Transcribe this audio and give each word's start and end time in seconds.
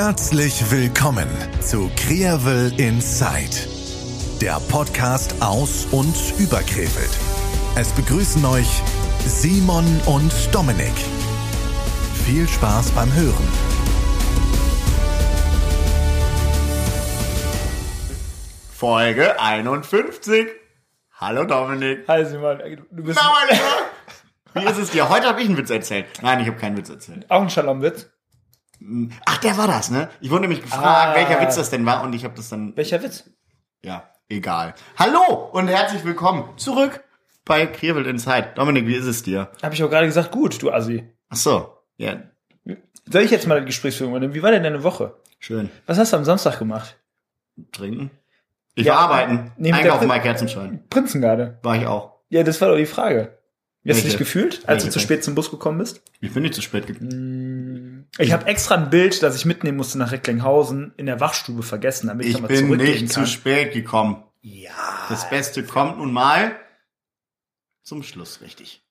Herzlich 0.00 0.70
willkommen 0.70 1.26
zu 1.60 1.90
Krevel 1.96 2.72
Inside, 2.78 3.66
der 4.40 4.60
Podcast 4.70 5.34
aus 5.42 5.86
und 5.90 6.14
über 6.38 6.58
Krefeld. 6.58 7.10
Es 7.74 7.90
begrüßen 7.94 8.44
euch 8.44 8.80
Simon 9.26 9.84
und 10.06 10.32
Dominik. 10.54 10.94
Viel 12.24 12.46
Spaß 12.46 12.92
beim 12.92 13.12
Hören. 13.12 13.48
Folge 18.70 19.40
51. 19.40 20.46
Hallo 21.14 21.42
Dominik. 21.42 22.06
Hi 22.06 22.24
Simon, 22.24 22.60
du 22.92 23.02
bist 23.02 23.18
Na, 23.20 23.32
mein 23.32 23.56
Lieber. 23.56 23.74
Wie 24.54 24.70
ist 24.70 24.78
es 24.78 24.90
dir? 24.92 25.08
Heute 25.08 25.26
habe 25.26 25.40
ich 25.40 25.48
einen 25.48 25.56
Witz 25.56 25.70
erzählt. 25.70 26.06
Nein, 26.22 26.38
ich 26.38 26.46
habe 26.46 26.56
keinen 26.56 26.76
Witz 26.76 26.88
erzählt. 26.88 27.28
auch 27.28 27.42
ein 27.42 27.50
Schalomwitz. 27.50 28.08
Ach, 29.26 29.38
der 29.38 29.56
war 29.58 29.66
das, 29.66 29.90
ne? 29.90 30.08
Ich 30.20 30.30
wurde 30.30 30.42
nämlich 30.42 30.62
gefragt, 30.62 30.84
Ah. 30.84 31.14
welcher 31.14 31.40
Witz 31.40 31.56
das 31.56 31.70
denn 31.70 31.84
war 31.84 32.02
und 32.04 32.12
ich 32.14 32.24
habe 32.24 32.34
das 32.36 32.48
dann... 32.48 32.76
Welcher 32.76 33.02
Witz? 33.02 33.28
Ja, 33.82 34.08
egal. 34.28 34.74
Hallo 34.96 35.48
und 35.52 35.68
herzlich 35.68 36.04
willkommen 36.04 36.56
zurück 36.58 37.02
bei 37.44 37.66
Krewelt 37.66 38.06
Inside. 38.06 38.52
Dominik, 38.54 38.86
wie 38.86 38.94
ist 38.94 39.06
es 39.06 39.22
dir? 39.22 39.50
Habe 39.62 39.74
ich 39.74 39.82
auch 39.82 39.90
gerade 39.90 40.06
gesagt, 40.06 40.30
gut, 40.30 40.62
du 40.62 40.70
Assi. 40.70 41.12
Ach 41.28 41.36
so, 41.36 41.74
ja, 41.96 42.22
Soll 43.10 43.22
ich 43.22 43.30
jetzt 43.30 43.46
mal 43.46 43.58
die 43.60 43.66
Gesprächsführung 43.66 44.12
übernehmen? 44.12 44.34
Wie 44.34 44.42
war 44.42 44.50
denn 44.50 44.62
deine 44.62 44.84
Woche? 44.84 45.14
schön. 45.40 45.70
Was 45.86 45.98
hast 45.98 46.12
du 46.12 46.16
am 46.18 46.24
Samstag 46.24 46.58
gemacht? 46.58 46.98
Trinken? 47.72 48.10
Ich 48.74 48.86
Ja, 48.86 48.94
war 48.94 49.00
arbeiten. 49.00 49.52
Einkaufen 49.60 50.08
bei 50.08 50.18
Kerzenschein. 50.20 50.84
Prinzengarde. 50.90 51.58
War 51.62 51.76
ich 51.76 51.86
auch. 51.86 52.20
Ja, 52.28 52.42
das 52.42 52.60
war 52.60 52.68
doch 52.68 52.76
die 52.76 52.86
Frage. 52.86 53.37
Hast 53.88 54.02
du 54.04 54.08
dich 54.08 54.18
gefühlt, 54.18 54.68
als 54.68 54.84
du 54.84 54.90
zu 54.90 55.00
spät 55.00 55.24
zum 55.24 55.34
Bus 55.34 55.50
gekommen 55.50 55.78
bist? 55.78 56.02
Ich 56.20 56.32
bin 56.32 56.42
nicht 56.42 56.54
zu 56.54 56.62
spät 56.62 56.86
gekommen. 56.86 58.06
Ich 58.18 58.32
habe 58.32 58.46
extra 58.46 58.74
ein 58.76 58.90
Bild, 58.90 59.22
das 59.22 59.36
ich 59.36 59.44
mitnehmen 59.44 59.76
musste 59.76 59.98
nach 59.98 60.12
Recklinghausen, 60.12 60.92
in 60.96 61.06
der 61.06 61.20
Wachstube 61.20 61.62
vergessen, 61.62 62.08
damit 62.08 62.26
ich, 62.26 62.34
Ich 62.34 62.42
bin 62.42 62.68
nicht 62.76 62.98
kann. 63.00 63.24
zu 63.24 63.26
spät 63.26 63.72
gekommen. 63.72 64.24
ja. 64.42 64.70
Das 65.08 65.28
Beste 65.30 65.62
kommt 65.64 65.98
nun 65.98 66.12
mal 66.12 66.52
zum 67.82 68.02
Schluss, 68.02 68.40
richtig. 68.42 68.82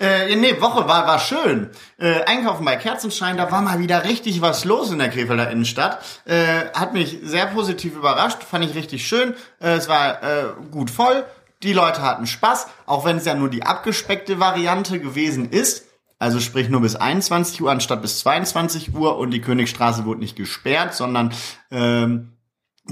Äh, 0.00 0.34
nee, 0.36 0.60
Woche 0.60 0.86
war, 0.88 1.06
war 1.06 1.18
schön. 1.20 1.70
Äh, 1.96 2.24
Einkaufen 2.24 2.64
bei 2.64 2.76
Kerzenschein, 2.76 3.36
da 3.36 3.50
war 3.52 3.62
mal 3.62 3.78
wieder 3.78 4.04
richtig 4.04 4.40
was 4.42 4.64
los 4.64 4.90
in 4.90 4.98
der 4.98 5.08
Krefelder 5.10 5.48
Innenstadt. 5.50 6.04
Äh, 6.26 6.66
hat 6.74 6.92
mich 6.92 7.18
sehr 7.22 7.46
positiv 7.46 7.94
überrascht, 7.94 8.42
fand 8.42 8.64
ich 8.64 8.74
richtig 8.74 9.06
schön. 9.06 9.34
Äh, 9.60 9.74
es 9.76 9.88
war 9.88 10.22
äh, 10.22 10.44
gut 10.70 10.90
voll, 10.90 11.24
die 11.64 11.72
Leute 11.72 12.02
hatten 12.02 12.26
Spaß, 12.26 12.68
auch 12.86 13.04
wenn 13.04 13.16
es 13.16 13.24
ja 13.24 13.34
nur 13.34 13.50
die 13.50 13.64
abgespeckte 13.64 14.38
Variante 14.38 15.00
gewesen 15.00 15.50
ist. 15.50 15.86
Also 16.18 16.40
sprich 16.40 16.68
nur 16.68 16.80
bis 16.80 16.96
21 16.96 17.60
Uhr 17.60 17.70
anstatt 17.70 18.00
bis 18.00 18.20
22 18.20 18.94
Uhr 18.94 19.18
und 19.18 19.30
die 19.30 19.40
Königstraße 19.40 20.04
wurde 20.04 20.20
nicht 20.20 20.36
gesperrt, 20.36 20.94
sondern 20.94 21.34
ähm, 21.70 22.36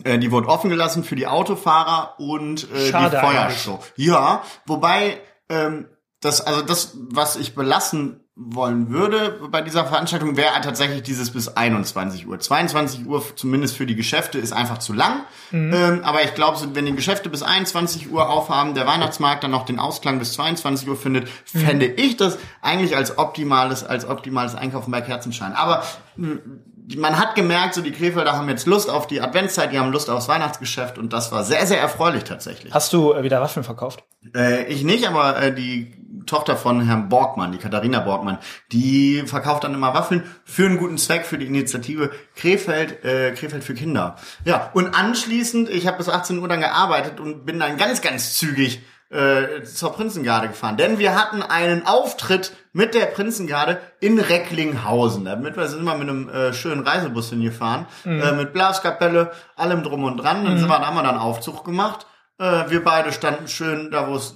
äh, 0.04 0.18
die 0.18 0.32
wurde 0.32 0.48
offen 0.48 0.70
gelassen 0.70 1.04
für 1.04 1.16
die 1.16 1.26
Autofahrer 1.26 2.18
und 2.18 2.64
äh, 2.72 2.86
die 2.86 3.16
Feuershow. 3.16 3.78
Ja, 3.96 4.42
wobei 4.66 5.20
ähm, 5.48 5.88
das, 6.20 6.40
also 6.40 6.62
das, 6.62 6.96
was 7.10 7.36
ich 7.36 7.54
belassen 7.54 8.21
wollen 8.34 8.88
würde 8.90 9.40
bei 9.50 9.60
dieser 9.60 9.84
Veranstaltung, 9.84 10.38
wäre 10.38 10.58
tatsächlich 10.62 11.02
dieses 11.02 11.30
bis 11.30 11.48
21 11.48 12.26
Uhr. 12.26 12.40
22 12.40 13.06
Uhr, 13.06 13.22
zumindest 13.36 13.76
für 13.76 13.84
die 13.84 13.94
Geschäfte, 13.94 14.38
ist 14.38 14.52
einfach 14.52 14.78
zu 14.78 14.94
lang. 14.94 15.20
Ähm, 15.52 16.00
aber 16.02 16.22
ich 16.24 16.32
glaube, 16.34 16.58
wenn 16.72 16.86
die 16.86 16.94
Geschäfte 16.94 17.28
bis 17.28 17.42
21 17.42 18.10
Uhr 18.10 18.30
aufhaben, 18.30 18.74
der 18.74 18.86
Weihnachtsmarkt 18.86 19.44
dann 19.44 19.50
noch 19.50 19.66
den 19.66 19.78
Ausklang 19.78 20.18
bis 20.18 20.32
22 20.32 20.88
Uhr 20.88 20.96
findet, 20.96 21.28
fände 21.44 21.84
ich 21.86 22.16
das 22.16 22.38
eigentlich 22.62 22.96
als 22.96 23.18
optimales, 23.18 23.84
als 23.84 24.06
optimales 24.08 24.54
Einkaufen 24.54 24.90
bei 24.90 25.02
Kerzenschein. 25.02 25.52
Aber 25.52 25.82
die- 26.16 26.96
man 26.96 27.18
hat 27.18 27.34
gemerkt, 27.34 27.74
so 27.74 27.80
die 27.82 27.92
Krefelder 27.92 28.32
haben 28.32 28.48
jetzt 28.48 28.66
Lust 28.66 28.88
auf 28.90 29.06
die 29.06 29.20
Adventszeit, 29.20 29.72
die 29.72 29.78
haben 29.78 29.92
Lust 29.92 30.08
aufs 30.10 30.28
Weihnachtsgeschäft 30.28 30.98
und 30.98 31.12
das 31.12 31.30
war 31.32 31.44
sehr, 31.44 31.66
sehr 31.66 31.80
erfreulich 31.80 32.24
tatsächlich. 32.24 32.72
Hast 32.74 32.92
du 32.92 33.12
äh, 33.12 33.22
wieder 33.22 33.40
Waffeln 33.40 33.62
verkauft? 33.62 34.02
Äh, 34.34 34.64
ich 34.64 34.82
nicht, 34.84 35.06
aber 35.06 35.40
äh, 35.40 35.54
die 35.54 35.94
Tochter 36.32 36.56
von 36.56 36.80
Herrn 36.80 37.10
Borgmann, 37.10 37.52
die 37.52 37.58
Katharina 37.58 38.00
Borgmann, 38.00 38.38
die 38.72 39.22
verkauft 39.26 39.64
dann 39.64 39.74
immer 39.74 39.92
Waffeln 39.92 40.22
für 40.44 40.64
einen 40.64 40.78
guten 40.78 40.96
Zweck, 40.96 41.26
für 41.26 41.36
die 41.36 41.44
Initiative 41.44 42.10
Krefeld, 42.34 43.04
äh, 43.04 43.32
Krefeld 43.32 43.62
für 43.62 43.74
Kinder. 43.74 44.16
Ja, 44.46 44.70
und 44.72 44.94
anschließend, 44.94 45.68
ich 45.68 45.86
habe 45.86 45.98
bis 45.98 46.08
18 46.08 46.38
Uhr 46.38 46.48
dann 46.48 46.60
gearbeitet 46.60 47.20
und 47.20 47.44
bin 47.44 47.60
dann 47.60 47.76
ganz, 47.76 48.00
ganz 48.00 48.32
zügig 48.32 48.80
äh, 49.10 49.62
zur 49.64 49.92
Prinzengarde 49.92 50.48
gefahren. 50.48 50.78
Denn 50.78 50.98
wir 50.98 51.14
hatten 51.14 51.42
einen 51.42 51.84
Auftritt 51.86 52.52
mit 52.72 52.94
der 52.94 53.04
Prinzengarde 53.04 53.78
in 54.00 54.18
Recklinghausen. 54.18 55.26
Damit 55.26 55.58
wir 55.58 55.68
sind 55.68 55.84
wir 55.84 55.94
mit 55.96 56.08
einem 56.08 56.30
äh, 56.30 56.54
schönen 56.54 56.80
Reisebus 56.80 57.28
hingefahren, 57.28 57.84
äh, 58.06 58.32
mit 58.32 58.54
Blaskapelle, 58.54 59.32
allem 59.54 59.82
drum 59.82 60.04
und 60.04 60.16
dran. 60.16 60.46
Dann 60.46 60.58
sind 60.58 60.68
wir, 60.70 60.78
da 60.78 60.86
haben 60.86 60.96
wir 60.96 61.02
dann 61.02 61.18
Aufzug 61.18 61.62
gemacht. 61.62 62.06
Äh, 62.42 62.70
wir 62.70 62.82
beide 62.82 63.12
standen 63.12 63.46
schön 63.46 63.92
da, 63.92 64.08
wo 64.08 64.16
es 64.16 64.34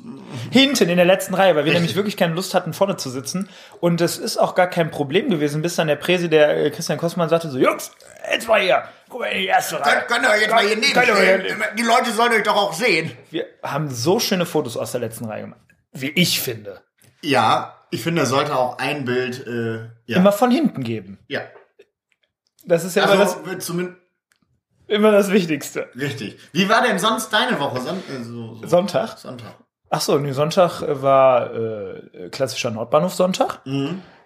Hinten 0.53 0.89
in 0.89 0.97
der 0.97 1.05
letzten 1.05 1.35
Reihe, 1.35 1.57
weil 1.57 1.65
wir 1.65 1.73
nämlich 1.73 1.97
wirklich 1.97 2.17
keine 2.17 2.35
Lust 2.35 2.55
hatten, 2.55 2.73
vorne 2.73 2.97
zu 2.97 3.11
sitzen. 3.11 3.49
Und 3.81 4.01
es 4.01 4.17
ist 4.17 4.37
auch 4.37 4.55
gar 4.55 4.69
kein 4.69 4.93
Problem 4.93 5.29
gewesen, 5.29 5.61
bis 5.61 5.75
dann 5.75 5.89
der 5.89 5.97
Präsi, 5.97 6.29
der 6.29 6.57
äh, 6.67 6.71
Christian 6.71 6.99
Kostmann, 6.99 7.29
sagte 7.29 7.51
so, 7.51 7.59
Jungs, 7.59 7.91
jetzt 8.31 8.47
mal 8.47 8.61
hier, 8.61 8.85
guck 9.09 9.21
mal 9.21 9.27
in 9.27 9.39
die 9.41 9.47
erste 9.47 9.81
Reihe. 9.81 10.05
Könnt, 10.07 10.09
könnt 10.09 10.25
ihr 10.25 10.41
jetzt 10.41 10.51
mal 10.51 10.65
hier 10.65 10.77
neben 10.77 10.87
stehen? 11.03 11.57
Die 11.77 11.83
Leute 11.83 12.13
sollen 12.13 12.33
euch 12.33 12.45
doch 12.45 12.57
auch 12.57 12.73
sehen. 12.73 13.11
Wir 13.31 13.47
haben 13.65 13.91
so 13.91 14.21
schöne 14.21 14.47
Fotos 14.47 14.77
aus 14.77 14.93
der 14.93 15.01
letzten 15.01 15.25
Reihe 15.25 15.43
gemacht. 15.43 15.61
Wie 15.93 16.11
ich 16.11 16.41
finde. 16.41 16.83
Ja, 17.23 17.87
ich 17.91 18.03
finde, 18.03 18.23
es 18.23 18.29
sollte 18.29 18.55
auch 18.57 18.79
ein 18.79 19.05
Bild, 19.05 19.45
äh, 19.47 19.89
ja. 20.07 20.19
Immer 20.19 20.33
von 20.33 20.51
hinten 20.53 20.85
geben. 20.85 21.19
ja. 21.29 21.41
Das 22.69 22.83
ist 22.83 22.97
ja 22.97 23.07
das, 23.07 23.37
Also, 23.37 23.47
wird 23.47 23.63
zumindest, 23.63 23.97
immer 24.89 25.13
das 25.13 25.31
Wichtigste. 25.33 25.89
richtig. 25.99 26.39
Wie 26.53 26.69
war 26.69 26.83
denn 26.83 26.99
sonst 26.99 27.33
deine 27.33 27.59
Woche? 27.61 27.81
Son 27.81 27.97
äh, 27.97 28.23
so, 28.23 28.55
so. 28.55 28.67
Sonntag? 28.67 29.19
Sonntag. 29.19 29.55
Ach 29.91 30.01
so, 30.01 30.19
nee, 30.19 30.33
Sonntag 30.33 30.83
äh, 30.83 31.03
war 31.03 31.55
äh, 31.55 32.29
klassischer 32.31 32.71
Nordbahnhof-Sonntag. 32.71 33.61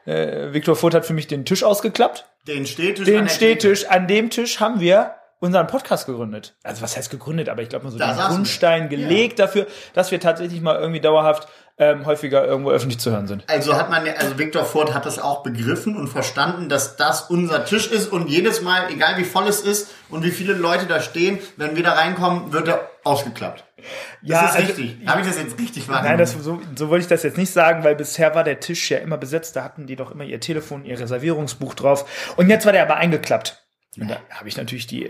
Äh, 0.06 0.52
Viktor 0.52 0.76
Furt 0.76 0.94
hat 0.94 1.04
für 1.06 1.12
mich 1.12 1.26
den 1.26 1.44
Tisch 1.44 1.62
ausgeklappt. 1.64 2.26
Den 2.46 2.66
Stehtisch. 2.66 3.06
an 3.06 3.12
Den 3.12 3.24
der 3.24 3.30
Stehtisch, 3.30 3.86
an 3.86 4.06
dem 4.08 4.30
Tisch 4.30 4.60
haben 4.60 4.80
wir 4.80 5.14
unseren 5.40 5.66
Podcast 5.66 6.06
gegründet. 6.06 6.54
Also 6.62 6.82
was 6.82 6.96
heißt 6.96 7.10
gegründet, 7.10 7.48
aber 7.48 7.62
ich 7.62 7.68
glaube 7.68 7.84
mal 7.86 7.90
so 7.90 7.98
Da 7.98 8.08
den 8.08 8.16
saßen 8.16 8.30
wir. 8.30 8.34
Grundstein 8.36 8.88
gelegt 8.88 9.38
dafür, 9.38 9.66
dass 9.94 10.10
wir 10.10 10.20
tatsächlich 10.20 10.60
mal 10.60 10.76
irgendwie 10.78 11.00
dauerhaft 11.00 11.48
ähm, 11.80 12.04
häufiger 12.06 12.44
irgendwo 12.46 12.70
öffentlich 12.70 13.00
zu 13.00 13.10
hören 13.10 13.26
sind. 13.26 13.42
Also 13.48 13.74
hat 13.76 13.90
man, 13.90 14.04
ja- 14.06 14.12
also 14.12 14.38
Viktor 14.38 14.64
Ford 14.64 14.92
hat 14.94 15.06
das 15.06 15.18
auch 15.18 15.42
begriffen 15.42 15.96
und 15.96 16.08
verstanden, 16.08 16.68
dass 16.68 16.96
das 16.96 17.22
unser 17.22 17.64
Tisch 17.64 17.86
ist 17.90 18.12
und 18.12 18.28
jedes 18.28 18.60
Mal, 18.60 18.90
egal 18.92 19.16
wie 19.16 19.24
voll 19.24 19.48
es 19.48 19.60
ist 19.62 19.88
und 20.10 20.22
wie 20.22 20.30
viele 20.30 20.52
Leute 20.52 20.86
da 20.86 21.00
stehen, 21.00 21.38
wenn 21.56 21.74
wir 21.76 21.82
da 21.82 21.92
reinkommen, 21.94 22.52
wird 22.52 22.68
er 22.68 22.88
ausgeklappt. 23.02 23.64
Das 23.78 23.86
Ja, 24.20 24.44
ist 24.44 24.54
also- 24.56 24.66
richtig. 24.66 24.98
Habe 25.06 25.22
ich 25.22 25.26
das 25.26 25.38
jetzt 25.38 25.58
richtig 25.58 25.88
wahrgenommen? 25.88 26.08
Nein, 26.10 26.18
das, 26.18 26.32
so, 26.44 26.60
so 26.76 26.88
wollte 26.90 27.02
ich 27.02 27.08
das 27.08 27.22
jetzt 27.22 27.38
nicht 27.38 27.50
sagen, 27.50 27.82
weil 27.82 27.96
bisher 27.96 28.34
war 28.34 28.44
der 28.44 28.60
Tisch 28.60 28.90
ja 28.90 28.98
immer 28.98 29.16
besetzt. 29.16 29.56
Da 29.56 29.64
hatten 29.64 29.86
die 29.86 29.96
doch 29.96 30.10
immer 30.10 30.24
ihr 30.24 30.38
Telefon, 30.38 30.84
ihr 30.84 31.00
Reservierungsbuch 31.00 31.72
drauf. 31.74 32.04
Und 32.36 32.50
jetzt 32.50 32.66
war 32.66 32.72
der 32.74 32.82
aber 32.82 32.96
eingeklappt. 32.96 33.64
Und 33.98 34.08
da 34.10 34.18
habe 34.30 34.48
ich 34.48 34.56
natürlich 34.58 34.86
die, 34.86 35.04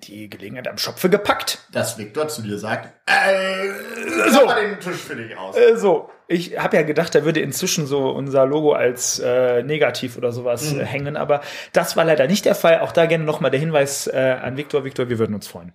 die 0.00 0.28
Gelegenheit 0.30 0.68
am 0.68 0.78
Schopfe 0.78 1.08
gepackt. 1.10 1.58
dass 1.72 1.98
Viktor 1.98 2.28
zu 2.28 2.42
dir 2.42 2.58
sagt, 2.58 2.88
äh, 3.06 4.30
So. 4.30 4.46
mal 4.46 4.60
den 4.66 4.80
Tisch 4.80 4.96
für 4.96 5.16
dich 5.16 5.36
aus. 5.36 5.56
Äh, 5.56 5.76
so, 5.76 6.10
ich 6.26 6.58
habe 6.58 6.76
ja 6.76 6.82
gedacht, 6.82 7.14
da 7.14 7.24
würde 7.24 7.40
inzwischen 7.40 7.86
so 7.86 8.10
unser 8.10 8.46
Logo 8.46 8.72
als 8.72 9.18
äh, 9.18 9.62
negativ 9.62 10.16
oder 10.16 10.32
sowas 10.32 10.72
Mhm. 10.72 10.80
äh, 10.80 10.84
hängen, 10.84 11.16
aber 11.16 11.40
das 11.72 11.96
war 11.96 12.04
leider 12.04 12.26
nicht 12.26 12.44
der 12.44 12.54
Fall. 12.54 12.80
Auch 12.80 12.92
da 12.92 13.06
gerne 13.06 13.24
nochmal 13.24 13.50
der 13.50 13.60
Hinweis 13.60 14.06
äh, 14.06 14.36
an 14.42 14.56
Viktor. 14.56 14.84
Viktor, 14.84 15.08
wir 15.08 15.18
würden 15.18 15.34
uns 15.34 15.46
freuen. 15.46 15.72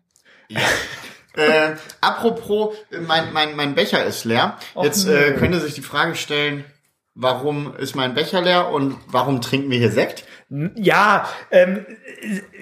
äh, 1.35 1.72
apropos, 2.01 2.75
mein, 3.07 3.33
mein, 3.33 3.56
mein 3.56 3.75
Becher 3.75 4.03
ist 4.06 4.25
leer. 4.25 4.57
Jetzt 4.81 5.07
äh, 5.07 5.33
könnte 5.33 5.59
sich 5.59 5.73
die 5.73 5.81
Frage 5.81 6.16
stellen, 6.16 6.63
warum 7.16 7.75
ist 7.75 7.95
mein 7.95 8.13
Becher 8.13 8.41
leer 8.41 8.69
und 8.69 8.97
warum 9.07 9.41
trinken 9.41 9.69
wir 9.71 9.77
hier 9.80 9.92
Sekt? 9.92 10.25
Ja, 10.75 11.27
ähm, 11.50 11.86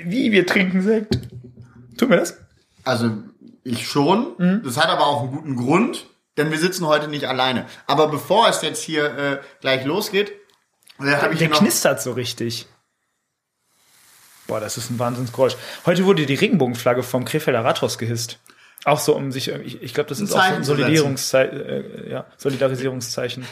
wie 0.05 0.31
wir 0.31 0.45
trinken 0.47 0.81
Sekt. 0.81 1.17
Tun 2.01 2.09
wir 2.09 2.17
das? 2.17 2.35
Also 2.83 3.11
ich 3.63 3.87
schon. 3.87 4.33
Mhm. 4.39 4.63
Das 4.65 4.77
hat 4.77 4.89
aber 4.89 5.05
auch 5.05 5.21
einen 5.21 5.31
guten 5.33 5.55
Grund, 5.55 6.07
denn 6.35 6.49
wir 6.49 6.57
sitzen 6.57 6.87
heute 6.87 7.07
nicht 7.07 7.25
alleine. 7.25 7.67
Aber 7.85 8.07
bevor 8.07 8.49
es 8.49 8.63
jetzt 8.63 8.81
hier 8.81 9.05
äh, 9.15 9.37
gleich 9.59 9.85
losgeht, 9.85 10.31
äh, 10.99 11.11
habe 11.17 11.33
ich 11.33 11.39
Der 11.39 11.49
noch... 11.49 11.59
knistert 11.59 12.01
so 12.01 12.13
richtig. 12.13 12.65
Boah, 14.47 14.59
das 14.59 14.77
ist 14.77 14.89
ein 14.89 14.97
Wahnsinnsgeräusch. 14.97 15.55
Heute 15.85 16.05
wurde 16.05 16.25
die 16.25 16.33
Regenbogenflagge 16.33 17.03
vom 17.03 17.23
Krefelder 17.23 17.63
Rathaus 17.63 17.99
gehisst. 17.99 18.39
Auch 18.83 18.99
so, 18.99 19.15
um 19.15 19.31
sich, 19.31 19.49
ich, 19.49 19.83
ich 19.83 19.93
glaube, 19.93 20.09
das 20.09 20.19
ist 20.19 20.33
auch 20.33 20.43
so 20.43 20.55
ein. 20.55 20.63
Solidierungszei 20.63 21.43
äh, 21.43 22.09
ja, 22.09 22.25
Solidarisierungszeichen. 22.37 23.45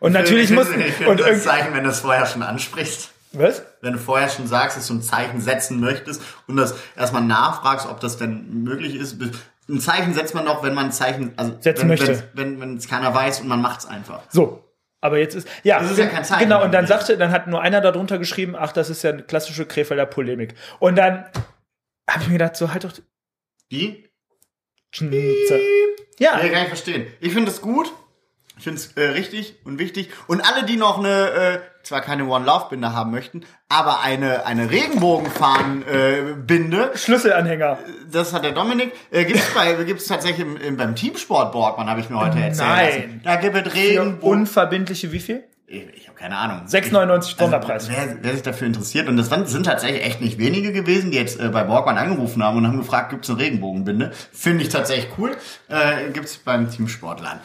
Und 0.00 0.10
natürlich 0.14 0.50
Ich 0.50 0.56
muss 0.56 0.66
und 1.06 1.20
das 1.20 1.44
Zeichen, 1.44 1.72
wenn 1.74 1.84
du 1.84 1.90
es 1.90 2.00
vorher 2.00 2.26
schon 2.26 2.42
ansprichst. 2.42 3.12
Was? 3.32 3.62
wenn 3.80 3.92
du 3.94 3.98
vorher 3.98 4.28
schon 4.28 4.46
sagst, 4.46 4.76
dass 4.76 4.86
du 4.86 4.94
ein 4.94 5.02
Zeichen 5.02 5.40
setzen 5.40 5.80
möchtest 5.80 6.22
und 6.46 6.56
das 6.56 6.74
erstmal 6.96 7.22
nachfragst, 7.22 7.86
ob 7.86 8.00
das 8.00 8.16
denn 8.16 8.62
möglich 8.64 8.94
ist. 8.94 9.16
Ein 9.68 9.80
Zeichen 9.80 10.14
setzt 10.14 10.34
man 10.34 10.46
doch, 10.46 10.62
wenn 10.62 10.72
man 10.74 10.86
ein 10.86 10.92
Zeichen, 10.92 11.32
also 11.36 11.54
Setzen 11.60 11.82
wenn, 11.82 11.88
möchte. 11.88 12.22
wenn 12.34 12.60
wenn 12.60 12.76
es 12.78 12.88
keiner 12.88 13.12
weiß 13.14 13.40
und 13.40 13.48
man 13.48 13.60
macht's 13.60 13.84
einfach. 13.86 14.22
So, 14.30 14.64
Aber 15.02 15.18
jetzt 15.18 15.34
ist, 15.34 15.46
ja, 15.62 15.78
Das 15.80 15.90
ist 15.90 15.98
ja 15.98 16.06
kein 16.06 16.24
Zeichen. 16.24 16.44
genau, 16.48 16.64
und 16.64 16.72
dann 16.72 16.86
sagte, 16.86 17.18
dann 17.18 17.30
hat 17.30 17.46
nur 17.48 17.60
einer 17.60 17.80
darunter 17.82 18.18
geschrieben, 18.18 18.56
ach, 18.58 18.72
das 18.72 18.88
ist 18.88 19.02
ja 19.02 19.10
eine 19.10 19.22
klassische 19.22 19.66
Krefelder 19.66 20.06
Polemik. 20.06 20.54
Und 20.78 20.96
dann 20.96 21.24
habe 22.08 22.22
ich 22.22 22.28
mir 22.28 22.34
gedacht, 22.38 22.56
so 22.56 22.72
halt 22.72 22.84
doch 22.84 22.92
Die? 23.70 24.08
Schnitze. 24.90 25.60
Ja, 26.18 26.40
Ja, 26.40 26.48
kann 26.48 26.62
ich 26.62 26.68
verstehen. 26.68 27.06
Ich 27.20 27.32
finde 27.34 27.50
es 27.50 27.60
gut. 27.60 27.92
Ich 28.58 28.64
finde 28.64 28.80
es 28.80 28.92
äh, 28.94 29.10
richtig 29.10 29.54
und 29.64 29.78
wichtig. 29.78 30.10
Und 30.26 30.40
alle, 30.40 30.66
die 30.66 30.76
noch 30.76 30.98
eine, 30.98 31.30
äh, 31.30 31.58
zwar 31.84 32.00
keine 32.00 32.26
One-Love-Binde 32.26 32.92
haben 32.92 33.12
möchten, 33.12 33.44
aber 33.68 34.00
eine, 34.00 34.46
eine 34.46 34.70
Regenbogenfahnen-Binde, 34.70 36.30
äh, 36.30 36.34
Binde, 36.34 36.90
Schlüsselanhänger. 36.94 37.78
das 38.10 38.32
hat 38.32 38.44
der 38.44 38.52
Dominik, 38.52 38.92
äh, 39.10 39.24
gibt's 39.24 39.54
bei, 39.54 39.72
gibt's 39.84 40.06
tatsächlich 40.06 40.40
im, 40.40 40.56
im, 40.56 40.76
beim 40.76 40.96
Teamsport 40.96 41.52
Borgmann, 41.52 41.88
habe 41.88 42.00
ich 42.00 42.10
mir 42.10 42.18
heute 42.18 42.38
erzählt 42.40 42.68
Nein. 42.68 42.86
lassen. 42.86 43.20
Da 43.24 43.36
gibt 43.36 43.66
es 43.66 43.74
Regenbogen. 43.74 44.40
unverbindliche 44.40 45.12
wie 45.12 45.20
viel? 45.20 45.44
Ich, 45.68 45.86
ich 45.94 46.08
habe 46.08 46.18
keine 46.18 46.36
Ahnung. 46.36 46.66
6,99 46.66 47.38
Sonderpreis. 47.38 47.88
Also, 47.88 47.92
wer, 47.92 48.16
wer 48.22 48.32
sich 48.32 48.42
dafür 48.42 48.66
interessiert, 48.66 49.06
und 49.06 49.16
das 49.18 49.28
sind 49.28 49.64
tatsächlich 49.64 50.04
echt 50.04 50.20
nicht 50.20 50.38
wenige 50.38 50.72
gewesen, 50.72 51.10
die 51.10 51.18
jetzt 51.18 51.38
äh, 51.38 51.48
bei 51.48 51.62
Borgmann 51.62 51.98
angerufen 51.98 52.42
haben 52.42 52.56
und 52.56 52.66
haben 52.66 52.78
gefragt, 52.78 53.10
gibt's 53.10 53.30
eine 53.30 53.38
Regenbogenbinde? 53.38 54.12
Finde 54.32 54.64
ich 54.64 54.70
tatsächlich 54.70 55.08
cool. 55.18 55.36
Äh, 55.68 56.10
gibt's 56.12 56.38
beim 56.38 56.70
Teamsportland. 56.70 57.40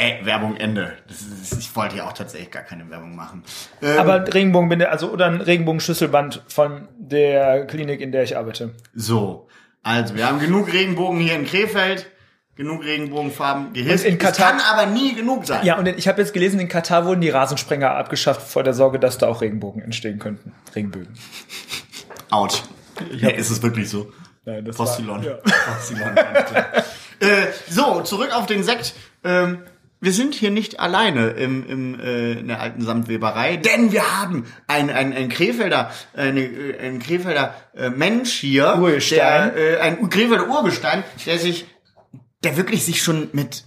Ey, 0.00 0.24
Werbung 0.24 0.56
Ende. 0.56 0.92
Ist, 1.08 1.58
ich 1.58 1.74
wollte 1.74 1.96
ja 1.96 2.06
auch 2.06 2.12
tatsächlich 2.12 2.50
gar 2.52 2.62
keine 2.62 2.88
Werbung 2.88 3.16
machen. 3.16 3.42
Ähm, 3.82 3.98
Aber 3.98 4.32
Regenbogenbinde, 4.32 4.88
also 4.90 5.10
oder 5.10 5.26
ein 5.26 5.40
Regenbogenschlüsselband 5.40 6.42
von 6.48 6.88
der 6.98 7.66
Klinik, 7.66 8.00
in 8.00 8.12
der 8.12 8.22
ich 8.22 8.36
arbeite. 8.36 8.74
so, 8.94 9.48
also 9.82 10.14
wir 10.16 10.26
haben 10.26 10.38
genug 10.40 10.72
Regenbogen 10.72 11.18
hier 11.20 11.34
in 11.34 11.46
Krefeld, 11.46 12.06
genug 12.54 12.84
Regenbogenfarben 12.84 13.72
gehisst. 13.72 14.04
Und 14.04 14.12
in 14.12 14.18
es 14.18 14.22
Katar- 14.24 14.52
kann 14.52 14.60
aber 14.60 14.86
nie 14.86 15.14
genug 15.14 15.46
sein. 15.46 15.64
Ja, 15.64 15.78
und 15.78 15.86
ich 15.88 16.06
habe 16.08 16.20
jetzt 16.20 16.32
gelesen, 16.32 16.60
in 16.60 16.68
Katar 16.68 17.04
wurden 17.06 17.20
die 17.20 17.30
Rasensprenger 17.30 17.90
abgeschafft 17.92 18.42
vor 18.42 18.62
der 18.62 18.74
Sorge, 18.74 18.98
dass 18.98 19.18
da 19.18 19.26
auch 19.28 19.40
Regenbogen 19.40 19.82
entstehen 19.82 20.18
könnten. 20.18 20.52
Regenbögen. 20.74 21.14
Autsch. 22.30 22.62
Ja, 23.16 23.30
ist 23.30 23.50
es 23.50 23.62
wirklich 23.62 23.88
so? 23.88 24.12
Nein, 24.44 24.64
das 24.64 24.76
Postillon. 24.76 25.24
War, 25.24 25.30
ja. 25.30 25.38
Postillon, 25.72 26.16
äh, 27.20 27.46
so, 27.68 28.00
zurück 28.02 28.34
auf 28.36 28.46
den 28.46 28.62
Sekt. 28.62 28.94
Ähm, 29.24 29.62
wir 30.00 30.12
sind 30.12 30.34
hier 30.34 30.50
nicht 30.50 30.78
alleine 30.78 31.30
im, 31.30 31.68
im, 31.68 32.00
äh, 32.00 32.32
in 32.32 32.48
der 32.48 32.60
alten 32.60 32.82
Samtweberei, 32.82 33.56
denn 33.56 33.92
wir 33.92 34.20
haben 34.20 34.46
ein, 34.66 34.90
ein, 34.90 35.12
ein 35.12 35.28
Krefelder, 35.28 35.90
eine, 36.14 36.76
ein 36.80 37.00
Krefelder 37.00 37.54
äh, 37.74 37.90
Mensch 37.90 38.32
hier, 38.32 38.78
Urgestein. 38.78 39.54
der, 39.54 39.78
äh, 39.78 39.80
ein 39.80 40.08
Krefelder 40.08 40.48
Urgestein, 40.48 41.02
der 41.26 41.38
sich, 41.38 41.66
der 42.44 42.56
wirklich 42.56 42.84
sich 42.84 43.02
schon 43.02 43.28
mit, 43.32 43.64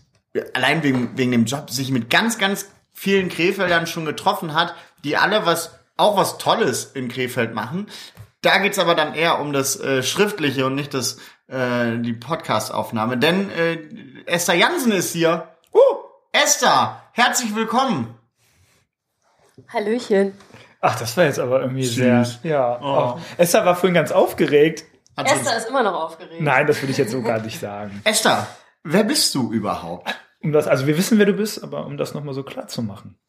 allein 0.54 0.84
wegen, 0.84 1.18
wegen 1.18 1.32
dem 1.32 1.46
Job, 1.46 1.70
sich 1.70 1.92
mit 1.92 2.10
ganz, 2.10 2.38
ganz 2.38 2.70
vielen 2.94 3.30
Krefeldern 3.30 3.88
schon 3.88 4.06
getroffen 4.06 4.54
hat, 4.54 4.76
die 5.04 5.18
alle 5.18 5.46
was, 5.46 5.72
auch 5.98 6.16
was 6.16 6.38
Tolles 6.38 6.92
in 6.94 7.10
Krefeld 7.10 7.54
machen. 7.54 7.88
Da 8.42 8.58
geht's 8.58 8.80
aber 8.80 8.96
dann 8.96 9.14
eher 9.14 9.40
um 9.40 9.54
das 9.54 9.80
äh, 9.80 10.02
Schriftliche 10.02 10.66
und 10.66 10.76
nicht 10.76 10.94
das, 10.94 11.18
äh, 11.48 11.98
die 11.98 12.14
Podcast-Aufnahme. 12.14 13.18
Denn 13.18 13.52
äh, 13.52 13.78
Esther 14.26 14.56
Jansen 14.56 14.92
ist 14.94 15.14
hier. 15.14 15.51
Esther, 16.44 17.04
herzlich 17.12 17.54
willkommen. 17.56 18.18
Hallöchen. 19.72 20.34
Ach, 20.80 20.98
das 20.98 21.16
war 21.16 21.26
jetzt 21.26 21.38
aber 21.38 21.62
irgendwie 21.62 21.84
Süß. 21.84 21.96
sehr. 22.42 22.52
Ja. 22.52 22.80
Oh. 22.82 23.16
Oh. 23.16 23.22
Esther 23.38 23.64
war 23.64 23.76
vorhin 23.76 23.94
ganz 23.94 24.12
aufgeregt. 24.12 24.86
Hat 25.16 25.32
Esther 25.32 25.56
ist 25.56 25.70
immer 25.70 25.84
noch 25.84 25.94
aufgeregt. 25.94 26.42
Nein, 26.42 26.66
das 26.66 26.82
würde 26.82 26.94
ich 26.94 26.98
jetzt 26.98 27.12
so 27.12 27.22
gar 27.22 27.40
nicht 27.42 27.60
sagen. 27.60 28.02
Esther, 28.06 28.48
wer 28.84 29.04
bist 29.04 29.36
du 29.36 29.52
überhaupt? 29.52 30.16
Um 30.42 30.52
das, 30.52 30.68
also 30.68 30.88
wir 30.88 30.98
wissen, 30.98 31.20
wer 31.20 31.28
du 31.28 31.34
bist, 31.34 31.62
aber 31.62 31.86
um 31.86 31.98
das 31.98 32.16
nochmal 32.16 32.34
so 32.34 32.42
klar 32.42 32.68
zu 32.68 32.82
machen. 32.82 33.20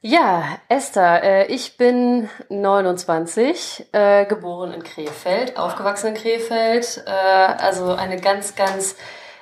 Ja, 0.00 0.58
Esther, 0.68 1.22
äh, 1.22 1.46
ich 1.46 1.78
bin 1.78 2.28
29, 2.50 3.86
äh, 3.92 4.26
geboren 4.26 4.72
in 4.72 4.82
Krefeld, 4.82 5.56
aufgewachsen 5.56 6.08
in 6.08 6.14
Krefeld, 6.14 7.02
äh, 7.06 7.10
also 7.10 7.94
eine 7.94 8.20
ganz, 8.20 8.54
ganz 8.54 8.96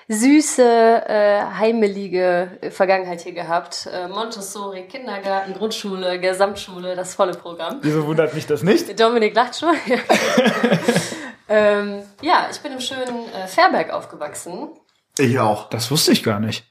süße, 0.08 0.62
äh, 0.62 1.40
heimelige 1.58 2.58
Vergangenheit 2.70 3.20
hier 3.22 3.32
gehabt. 3.32 3.88
Äh, 3.92 4.08
Montessori, 4.08 4.86
Kindergarten, 4.86 5.54
Grundschule, 5.54 6.20
Gesamtschule, 6.20 6.94
das 6.94 7.14
volle 7.14 7.34
Programm. 7.34 7.78
Wieso 7.82 8.06
wundert 8.06 8.34
mich 8.34 8.46
das 8.46 8.62
nicht? 8.62 8.98
Dominik 8.98 9.34
lacht 9.34 9.58
schon. 9.58 9.74
ähm, 11.48 12.02
ja, 12.22 12.48
ich 12.50 12.60
bin 12.60 12.72
im 12.72 12.80
schönen 12.80 13.32
äh, 13.32 13.46
Fairberg 13.46 13.90
aufgewachsen. 13.90 14.70
Ich 15.18 15.38
auch. 15.38 15.68
Das 15.70 15.90
wusste 15.90 16.12
ich 16.12 16.22
gar 16.22 16.40
nicht. 16.40 16.64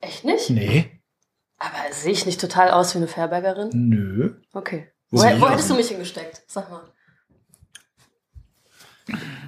Echt 0.00 0.24
nicht? 0.24 0.50
Nee. 0.50 1.00
Aber 1.58 1.92
sehe 1.92 2.12
ich 2.12 2.24
nicht 2.24 2.40
total 2.40 2.70
aus 2.70 2.94
wie 2.94 2.98
eine 2.98 3.08
Fairbergerin? 3.08 3.70
Nö. 3.72 4.36
Okay. 4.52 4.90
Wo 5.10 5.18
Wo, 5.18 5.48
hättest 5.48 5.70
du 5.70 5.74
mich 5.74 5.88
hingesteckt? 5.88 6.42
Sag 6.46 6.70
mal. 6.70 6.82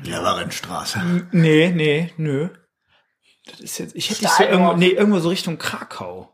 Leverentstraße. 0.02 1.28
Nee, 1.32 1.70
nee, 1.70 2.12
nö. 2.16 2.48
Das 3.50 3.60
ist 3.60 3.78
jetzt, 3.78 3.94
ich 3.96 4.10
hätte 4.10 4.20
dich 4.20 4.28
so 4.30 4.42
irgendwo, 4.44 4.72
nee, 4.74 4.88
irgendwo 4.90 5.18
so 5.20 5.28
Richtung 5.28 5.58
Krakau. 5.58 6.28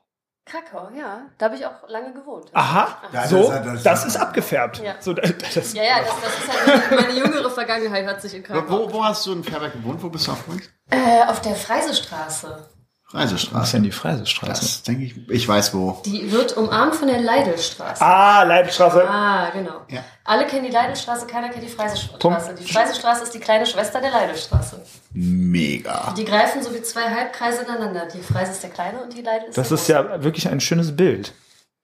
Krakau, 0.45 0.91
ja. 0.97 1.23
Da 1.39 1.47
habe 1.47 1.57
ich 1.57 1.67
auch 1.67 1.89
lange 1.89 2.13
gewohnt. 2.13 2.47
Aha, 2.53 3.03
Ja, 3.13 3.27
so, 3.27 3.51
das- 3.51 3.65
das- 3.65 3.83
das, 3.83 4.05
ist 4.07 4.17
abgefärbt. 4.17 4.79
Ja. 4.79 4.95
So, 5.01 5.13
das, 5.13 5.33
das, 5.55 5.73
Ja, 5.73 5.83
ja, 5.83 5.97
das, 6.01 6.11
das 6.23 6.39
ist 6.39 6.67
halt 6.93 7.01
meine, 7.09 7.19
jüngere 7.19 7.51
Vergangenheit 7.51 8.07
hat 8.07 8.23
sich 8.23 8.33
in 8.35 8.45
Krakau. 8.45 8.69
Wo, 8.69 8.93
wo 8.93 9.05
hast 9.05 9.27
du 9.27 9.33
in 9.33 9.43
Fairberg 9.43 9.73
gewohnt? 9.73 10.01
Wo 10.03 10.09
bist 10.09 10.29
du 10.29 10.33
aufgewachsen? 10.33 10.71
Äh, 10.91 11.25
auf 11.27 11.41
der 11.41 11.57
Freisestraße. 11.57 12.69
Was 13.13 13.25
ist 13.27 13.33
Reisestraße. 13.33 13.73
denn 13.77 13.83
die 13.85 13.93
Freisestraße? 13.93 14.61
Das 14.63 14.83
denke 14.83 15.05
ich. 15.05 15.31
Ich 15.31 15.47
weiß 15.47 15.73
wo. 15.75 16.03
Die 16.05 16.33
wird 16.33 16.57
umarmt 16.57 16.97
von 16.97 17.07
der 17.07 17.21
Leidelstraße. 17.21 18.03
Ah, 18.05 18.43
Leidenstraße. 18.43 19.09
Ah, 19.09 19.51
genau. 19.51 19.83
Ja. 19.89 20.03
Alle 20.25 20.45
kennen 20.47 20.65
die 20.65 20.73
Leidelstraße, 20.73 21.27
keiner 21.29 21.51
kennt 21.51 21.63
die 21.63 21.69
Freisestraße. 21.69 22.55
Die 22.57 22.65
Freisestraße 22.73 23.23
ist 23.23 23.33
die 23.33 23.39
kleine 23.39 23.65
Schwester 23.65 24.01
der 24.01 24.11
Leidelstraße. 24.11 24.83
Mega. 25.13 26.13
Die 26.17 26.25
greifen 26.25 26.63
so 26.65 26.75
wie 26.75 26.83
zwei 26.83 27.03
Halbkreise 27.09 27.63
ineinander. 27.63 28.07
Die 28.13 28.21
Freise 28.21 28.51
ist 28.51 28.63
der 28.65 28.71
kleine 28.71 29.01
und 29.03 29.17
die 29.17 29.23
Leidel 29.23 29.49
ist 29.51 29.57
Das 29.57 29.69
der 29.69 29.77
ist 29.77 29.87
große. 29.87 29.93
ja 30.15 30.25
wirklich 30.25 30.49
ein 30.49 30.61
schönes 30.61 30.95
Bild. 30.97 31.33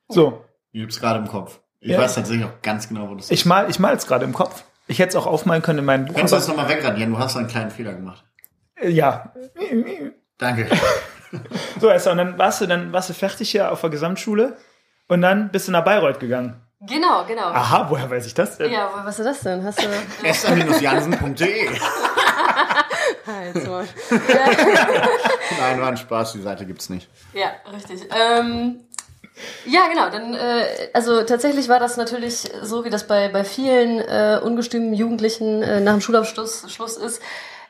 So, 0.09 0.45
Ich 0.73 0.83
hab's 0.83 0.99
gerade 0.99 1.21
im 1.21 1.29
Kopf. 1.29 1.61
Ich 1.81 1.93
Ja. 1.93 1.99
weiß 2.01 2.15
tatsächlich 2.17 2.45
auch 2.47 2.63
ganz 2.63 2.89
genau, 2.89 3.09
wo 3.09 3.15
das 3.15 3.27
ist. 3.27 3.31
ich 3.31 3.47
mal, 3.47 3.71
ich 3.71 3.79
mal 3.79 3.95
es 3.95 4.07
gerade 4.09 4.25
im 4.25 4.33
Kopf. 4.33 4.65
Ich 4.89 4.99
hätte 4.99 5.11
es 5.11 5.17
auch 5.17 5.27
aufmalen 5.27 5.63
können 5.63 5.79
in 5.79 5.85
meinem 5.85 6.07
Buch. 6.07 6.15
Kannst 6.17 6.33
du 6.33 6.37
das 6.37 6.49
nochmal 6.49 6.69
wegradieren? 6.69 7.13
Du 7.13 7.19
hast 7.19 7.37
einen 7.37 7.47
kleinen 7.47 7.71
Fehler 7.71 7.93
gemacht. 7.95 8.25
Ja. 8.83 9.33
Danke. 10.39 10.69
So, 11.81 11.89
Esther, 11.89 12.13
und 12.13 12.19
dann 12.19 12.39
warst 12.39 12.61
du, 12.61 12.67
dann 12.67 12.93
warst 12.93 13.09
du 13.11 13.15
fertig 13.15 13.51
hier 13.51 13.73
auf 13.73 13.81
der 13.81 13.91
Gesamtschule 13.91 14.57
und 15.09 15.23
dann 15.23 15.51
bist 15.51 15.69
du 15.69 15.73
nach 15.73 15.85
Bayreuth 15.85 16.21
gegangen. 16.21 16.61
Genau, 16.81 17.25
genau. 17.27 17.45
Aha, 17.45 17.87
woher 17.89 18.11
weiß 18.11 18.27
ich 18.27 18.35
das 18.35 18.59
denn? 18.59 18.73
Ja, 18.73 18.91
wo- 18.93 19.05
was 19.07 19.19
ist 19.19 19.25
das 19.25 19.41
denn? 19.41 19.65
Hast 19.65 19.81
du. 19.83 19.87
Esther-jansen.de 20.27 21.69
Halt's 23.27 23.67
Maul. 23.67 23.85
Nein, 25.61 25.81
war 25.81 25.89
ein 25.89 25.97
Spaß. 25.97 26.33
Die 26.33 26.43
Seite 26.43 26.67
gibt's 26.67 26.89
nicht. 26.89 27.09
Ja, 27.33 27.53
richtig. 27.73 28.03
Ähm, 28.11 28.81
ja, 29.65 29.87
genau. 29.89 30.11
Dann, 30.11 30.35
äh, 30.35 30.65
also 30.93 31.23
tatsächlich 31.23 31.69
war 31.69 31.79
das 31.81 31.97
natürlich 31.97 32.51
so, 32.63 32.85
wie 32.85 32.91
das 32.91 33.07
bei, 33.07 33.29
bei 33.29 33.45
vielen 33.45 34.01
äh, 34.01 34.41
ungestümen 34.43 34.93
Jugendlichen 34.95 35.63
äh, 35.63 35.81
nach 35.81 35.93
dem 35.93 36.01
Schulabschluss 36.01 36.67
Schluss 36.73 36.97
ist. 36.97 37.23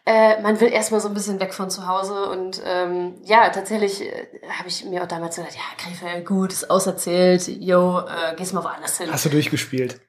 Äh, 0.04 0.42
man 0.42 0.60
will 0.60 0.72
erstmal 0.72 1.00
so 1.00 1.06
ein 1.06 1.14
bisschen 1.14 1.38
weg 1.38 1.54
von 1.54 1.70
zu 1.70 1.86
Hause 1.86 2.28
und 2.28 2.60
ähm, 2.64 3.14
ja, 3.22 3.50
tatsächlich 3.50 4.02
äh, 4.02 4.26
habe 4.58 4.68
ich 4.68 4.84
mir 4.84 5.02
auch 5.02 5.06
damals 5.06 5.36
gedacht, 5.36 5.54
ja, 5.54 5.62
Krefeld, 5.78 6.26
gut, 6.26 6.52
ist 6.52 6.70
auserzählt, 6.70 7.46
yo, 7.46 8.00
äh, 8.00 8.34
gehst 8.34 8.52
mal 8.52 8.64
woanders 8.64 8.98
hin. 8.98 9.12
Hast 9.12 9.26
du 9.26 9.28
durchgespielt? 9.28 10.00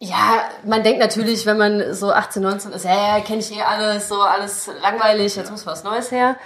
Ja, 0.00 0.48
man 0.64 0.82
denkt 0.82 0.98
natürlich, 0.98 1.46
wenn 1.46 1.58
man 1.58 1.94
so 1.94 2.12
18, 2.12 2.42
19 2.42 2.72
ist, 2.72 2.84
ja, 2.84 3.16
ja 3.16 3.20
kenne 3.20 3.38
ich 3.38 3.56
eh 3.56 3.62
alles, 3.62 4.08
so 4.08 4.20
alles 4.22 4.68
langweilig, 4.82 5.36
jetzt 5.36 5.52
muss 5.52 5.66
was 5.66 5.84
Neues 5.84 6.10
her. 6.10 6.36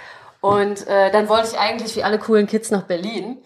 Und 0.41 0.85
äh, 0.87 1.09
dann 1.11 1.29
wollte 1.29 1.49
ich 1.51 1.57
eigentlich 1.57 1.95
wie 1.95 2.03
alle 2.03 2.19
coolen 2.19 2.47
Kids 2.47 2.69
nach 2.69 2.83
Berlin. 2.83 3.37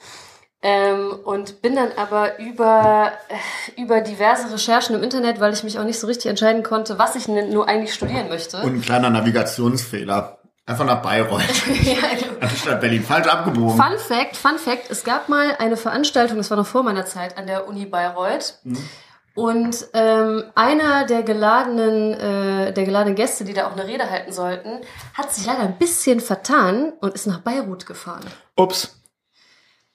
Ähm, 0.63 1.11
und 1.23 1.61
bin 1.61 1.75
dann 1.75 1.89
aber 1.97 2.39
über, 2.39 3.11
äh, 3.29 3.81
über 3.81 4.01
diverse 4.01 4.51
Recherchen 4.51 4.95
im 4.95 5.03
Internet, 5.03 5.39
weil 5.39 5.53
ich 5.53 5.63
mich 5.63 5.77
auch 5.77 5.83
nicht 5.83 5.99
so 5.99 6.07
richtig 6.07 6.25
entscheiden 6.27 6.63
konnte, 6.63 6.97
was 6.97 7.15
ich 7.15 7.25
denn 7.25 7.53
nur 7.53 7.67
eigentlich 7.67 7.93
studieren 7.93 8.27
möchte. 8.27 8.57
Und 8.61 8.77
ein 8.77 8.81
kleiner 8.81 9.11
Navigationsfehler. 9.11 10.39
Einfach 10.65 10.85
nach 10.85 11.01
Bayreuth. 11.01 11.41
ja, 11.83 11.93
genau. 12.19 12.39
Anstatt 12.41 12.81
Berlin. 12.81 13.01
Falsch 13.01 13.27
abgebogen. 13.27 13.77
Fun 13.77 13.97
Fact, 13.97 14.35
Fun 14.35 14.57
Fact, 14.57 14.91
es 14.91 15.05
gab 15.05 15.29
mal 15.29 15.55
eine 15.59 15.77
Veranstaltung, 15.77 16.37
das 16.37 16.49
war 16.49 16.57
noch 16.57 16.67
vor 16.67 16.83
meiner 16.83 17.05
Zeit 17.05 17.37
an 17.37 17.47
der 17.47 17.67
Uni 17.69 17.85
Bayreuth. 17.85 18.59
Und 19.33 19.87
ähm, 19.93 20.43
einer 20.55 21.05
der 21.05 21.21
geladenen, 21.21 22.13
äh, 22.15 22.73
der 22.73 22.83
geladenen 22.83 23.15
Gäste, 23.15 23.45
die 23.45 23.53
da 23.53 23.67
auch 23.67 23.73
eine 23.73 23.87
Rede 23.87 24.09
halten 24.09 24.33
sollten, 24.33 24.79
hat 25.13 25.31
sich 25.31 25.45
leider 25.45 25.59
ein 25.59 25.77
bisschen 25.77 26.19
vertan 26.19 26.91
und 27.01 27.13
ist 27.13 27.27
nach 27.27 27.39
Beirut 27.41 27.85
gefahren. 27.85 28.25
Ups. 28.55 28.96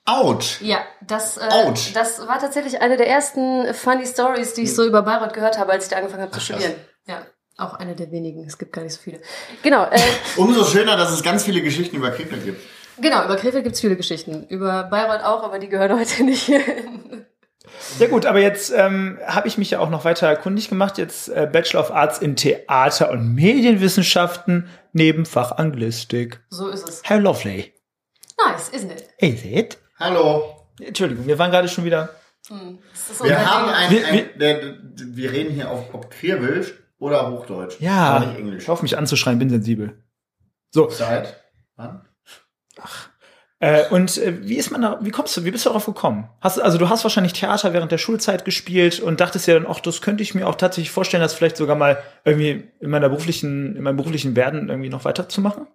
Autsch. 0.04 0.61
Ja, 0.61 0.78
das, 1.06 1.37
äh, 1.37 1.42
Ouch. 1.50 1.92
das 1.94 2.26
war 2.26 2.40
tatsächlich 2.40 2.80
eine 2.80 2.97
der 2.97 3.09
ersten 3.09 3.73
funny 3.73 4.04
Stories, 4.06 4.54
die 4.54 4.62
ich 4.62 4.75
so 4.75 4.85
über 4.85 5.02
Bayreuth 5.02 5.32
gehört 5.32 5.59
habe, 5.59 5.73
als 5.73 5.85
ich 5.85 5.90
da 5.90 5.97
angefangen 5.97 6.23
habe 6.23 6.32
zu 6.32 6.38
Ach, 6.40 6.47
krass. 6.47 6.56
studieren. 6.62 6.75
Ja, 7.06 7.26
auch 7.56 7.75
eine 7.75 7.94
der 7.94 8.11
wenigen. 8.11 8.44
Es 8.44 8.59
gibt 8.59 8.73
gar 8.73 8.82
nicht 8.82 8.94
so 8.94 9.00
viele. 9.00 9.21
Genau. 9.62 9.85
Äh, 9.85 10.00
Umso 10.37 10.64
schöner, 10.64 10.97
dass 10.97 11.12
es 11.12 11.23
ganz 11.23 11.44
viele 11.44 11.62
Geschichten 11.62 11.97
über 11.97 12.11
Krefeld 12.11 12.44
gibt. 12.44 12.61
Genau, 12.99 13.25
über 13.25 13.37
Krefeld 13.37 13.64
gibt's 13.64 13.80
viele 13.80 13.97
Geschichten. 13.97 14.44
Über 14.49 14.85
Bayreuth 14.85 15.23
auch, 15.25 15.42
aber 15.44 15.59
die 15.61 15.68
gehören 15.68 15.97
heute 15.99 16.25
nicht 16.25 16.42
hierhin. 16.42 17.26
Ja 17.99 18.09
gut, 18.09 18.26
aber 18.26 18.40
jetzt 18.40 18.73
ähm, 18.75 19.18
habe 19.25 19.47
ich 19.49 19.56
mich 19.56 19.71
ja 19.71 19.78
auch 19.78 19.88
noch 19.88 20.04
weiter 20.04 20.35
kundig 20.37 20.68
gemacht. 20.68 20.99
Jetzt 20.99 21.28
äh, 21.28 21.49
Bachelor 21.50 21.80
of 21.80 21.90
Arts 21.92 22.18
in 22.18 22.35
Theater 22.37 23.11
und 23.11 23.35
Medienwissenschaften, 23.35 24.68
Nebenfach 24.92 25.52
Anglistik. 25.52 26.40
So 26.50 26.68
ist 26.68 26.88
es. 26.88 27.02
How 27.09 27.21
lovely. 27.21 27.73
Nice, 28.44 28.68
isn't 28.71 28.90
it? 28.90 29.09
Is 29.18 29.44
it? 29.44 29.78
Hallo. 30.02 30.56
Entschuldigung, 30.80 31.26
wir 31.28 31.38
waren 31.38 31.52
gerade 31.52 31.68
schon 31.68 31.85
wieder. 31.85 32.11
Ist 32.92 33.23
Wir 33.23 33.47
haben 33.49 33.68
ein, 33.71 33.90
Wir- 33.90 34.06
ein 34.06 34.28
der, 34.38 34.75
wir 34.97 35.30
reden 35.30 35.54
hier 35.54 35.71
auf 35.71 35.94
ob 35.94 36.11
Quirwelsch 36.11 36.75
oder 36.99 37.30
Hochdeutsch. 37.30 37.76
Ja, 37.78 38.18
nicht 38.18 38.37
Englisch. 38.38 38.68
auf 38.68 38.82
mich 38.82 38.99
anzuschreien, 38.99 39.38
bin 39.38 39.49
sensibel. 39.49 40.02
So, 40.73 40.90
Seit 40.90 41.40
wann? 41.76 42.04
äh, 43.61 43.88
und 43.90 44.16
äh, 44.18 44.40
wie 44.44 44.56
ist 44.56 44.73
man 44.73 44.82
da, 44.82 44.99
wie 45.02 45.11
kommst 45.11 45.37
du, 45.37 45.44
wie 45.44 45.52
bist 45.52 45.66
du 45.66 45.68
darauf 45.68 45.87
gekommen? 45.87 46.28
Hast, 46.40 46.56
du- 46.56 46.62
also 46.62 46.78
du 46.78 46.88
hast 46.88 47.04
wahrscheinlich 47.04 47.32
Theater 47.35 47.73
während 47.73 47.92
der 47.92 47.99
Schulzeit 47.99 48.44
gespielt 48.44 48.99
und 48.99 49.21
dachtest 49.21 49.47
ja 49.47 49.54
dann, 49.54 49.66
ach, 49.68 49.78
das 49.78 50.00
könnte 50.02 50.25
ich 50.25 50.35
mir 50.35 50.49
auch 50.49 50.56
tatsächlich 50.56 50.90
vorstellen, 50.90 51.23
das 51.23 51.35
vielleicht 51.35 51.56
sogar 51.56 51.76
mal 51.76 52.02
irgendwie 52.25 52.68
in 52.80 52.90
meiner 52.90 53.09
beruflichen, 53.09 53.76
in 53.76 53.82
meinem 53.85 53.99
beruflichen 53.99 54.35
Werden 54.35 54.68
irgendwie 54.68 54.88
noch 54.88 55.04
weiterzumachen? 55.04 55.68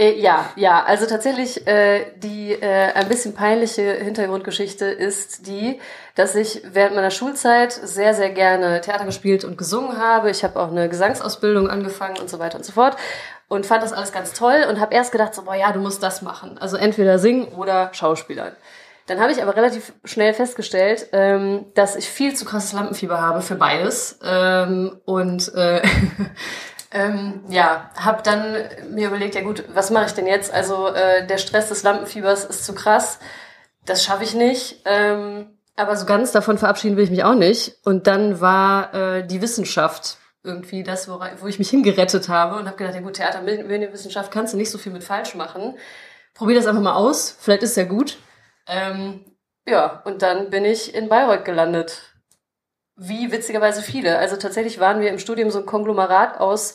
Äh, 0.00 0.18
ja, 0.18 0.50
ja, 0.56 0.82
also 0.82 1.04
tatsächlich 1.04 1.66
äh, 1.66 2.06
die 2.16 2.52
äh, 2.52 2.92
ein 2.94 3.06
bisschen 3.06 3.34
peinliche 3.34 3.82
Hintergrundgeschichte 3.82 4.86
ist 4.86 5.46
die, 5.46 5.78
dass 6.14 6.34
ich 6.34 6.62
während 6.72 6.94
meiner 6.94 7.10
Schulzeit 7.10 7.70
sehr, 7.70 8.14
sehr 8.14 8.30
gerne 8.30 8.80
Theater 8.80 9.04
gespielt 9.04 9.44
und 9.44 9.58
gesungen 9.58 9.98
habe. 9.98 10.30
Ich 10.30 10.42
habe 10.42 10.58
auch 10.58 10.70
eine 10.70 10.88
Gesangsausbildung 10.88 11.68
angefangen 11.68 12.16
und 12.18 12.30
so 12.30 12.38
weiter 12.38 12.56
und 12.56 12.64
so 12.64 12.72
fort 12.72 12.96
und 13.48 13.66
fand 13.66 13.82
das 13.82 13.92
alles 13.92 14.10
ganz 14.10 14.32
toll 14.32 14.64
und 14.70 14.80
habe 14.80 14.94
erst 14.94 15.12
gedacht, 15.12 15.34
so, 15.34 15.42
boah, 15.42 15.54
ja, 15.54 15.70
du 15.70 15.80
musst 15.80 16.02
das 16.02 16.22
machen. 16.22 16.56
Also 16.56 16.78
entweder 16.78 17.18
singen 17.18 17.48
oder 17.48 17.90
Schauspielern. 17.92 18.52
Dann 19.06 19.20
habe 19.20 19.32
ich 19.32 19.42
aber 19.42 19.54
relativ 19.54 19.92
schnell 20.04 20.32
festgestellt, 20.32 21.08
ähm, 21.12 21.66
dass 21.74 21.96
ich 21.96 22.08
viel 22.08 22.34
zu 22.34 22.46
krasses 22.46 22.72
Lampenfieber 22.72 23.20
habe 23.20 23.42
für 23.42 23.56
beides. 23.56 24.18
Ähm, 24.24 24.98
und 25.04 25.52
äh, 25.54 25.82
ähm, 26.92 27.44
ja, 27.48 27.90
habe 27.96 28.22
dann 28.22 28.56
mir 28.90 29.08
überlegt, 29.08 29.34
ja 29.34 29.42
gut, 29.42 29.64
was 29.74 29.90
mache 29.90 30.06
ich 30.06 30.12
denn 30.12 30.26
jetzt? 30.26 30.52
Also 30.52 30.88
äh, 30.88 31.26
der 31.26 31.38
Stress 31.38 31.68
des 31.68 31.82
Lampenfiebers 31.82 32.44
ist 32.44 32.64
zu 32.64 32.74
krass, 32.74 33.18
das 33.84 34.02
schaffe 34.02 34.24
ich 34.24 34.34
nicht. 34.34 34.82
Ähm, 34.84 35.56
aber 35.76 35.96
so 35.96 36.04
ganz 36.04 36.32
davon 36.32 36.58
verabschieden 36.58 36.96
will 36.96 37.04
ich 37.04 37.10
mich 37.10 37.24
auch 37.24 37.34
nicht. 37.34 37.78
Und 37.84 38.06
dann 38.06 38.40
war 38.40 38.92
äh, 38.92 39.26
die 39.26 39.40
Wissenschaft 39.40 40.18
irgendwie 40.42 40.82
das, 40.82 41.08
wo, 41.08 41.20
wo 41.40 41.46
ich 41.46 41.58
mich 41.58 41.70
hingerettet 41.70 42.28
habe 42.28 42.56
und 42.56 42.66
habe 42.66 42.76
gedacht, 42.76 42.94
ja 42.94 43.00
gut, 43.00 43.14
Theater, 43.14 43.42
Medienwissenschaft 43.42 44.32
kannst 44.32 44.52
du 44.52 44.56
nicht 44.56 44.70
so 44.70 44.78
viel 44.78 44.92
mit 44.92 45.04
falsch 45.04 45.34
machen. 45.34 45.76
Probier 46.34 46.56
das 46.56 46.66
einfach 46.66 46.82
mal 46.82 46.94
aus, 46.94 47.36
vielleicht 47.38 47.62
ist 47.62 47.70
es 47.70 47.76
ja 47.76 47.84
gut. 47.84 48.18
Ähm, 48.66 49.24
ja, 49.66 50.02
und 50.04 50.22
dann 50.22 50.50
bin 50.50 50.64
ich 50.64 50.94
in 50.94 51.08
Bayreuth 51.08 51.44
gelandet. 51.44 52.09
Wie 53.02 53.32
witzigerweise 53.32 53.80
viele. 53.80 54.18
Also 54.18 54.36
tatsächlich 54.36 54.78
waren 54.78 55.00
wir 55.00 55.08
im 55.08 55.18
Studium 55.18 55.50
so 55.50 55.58
ein 55.58 55.64
Konglomerat 55.64 56.38
aus, 56.38 56.74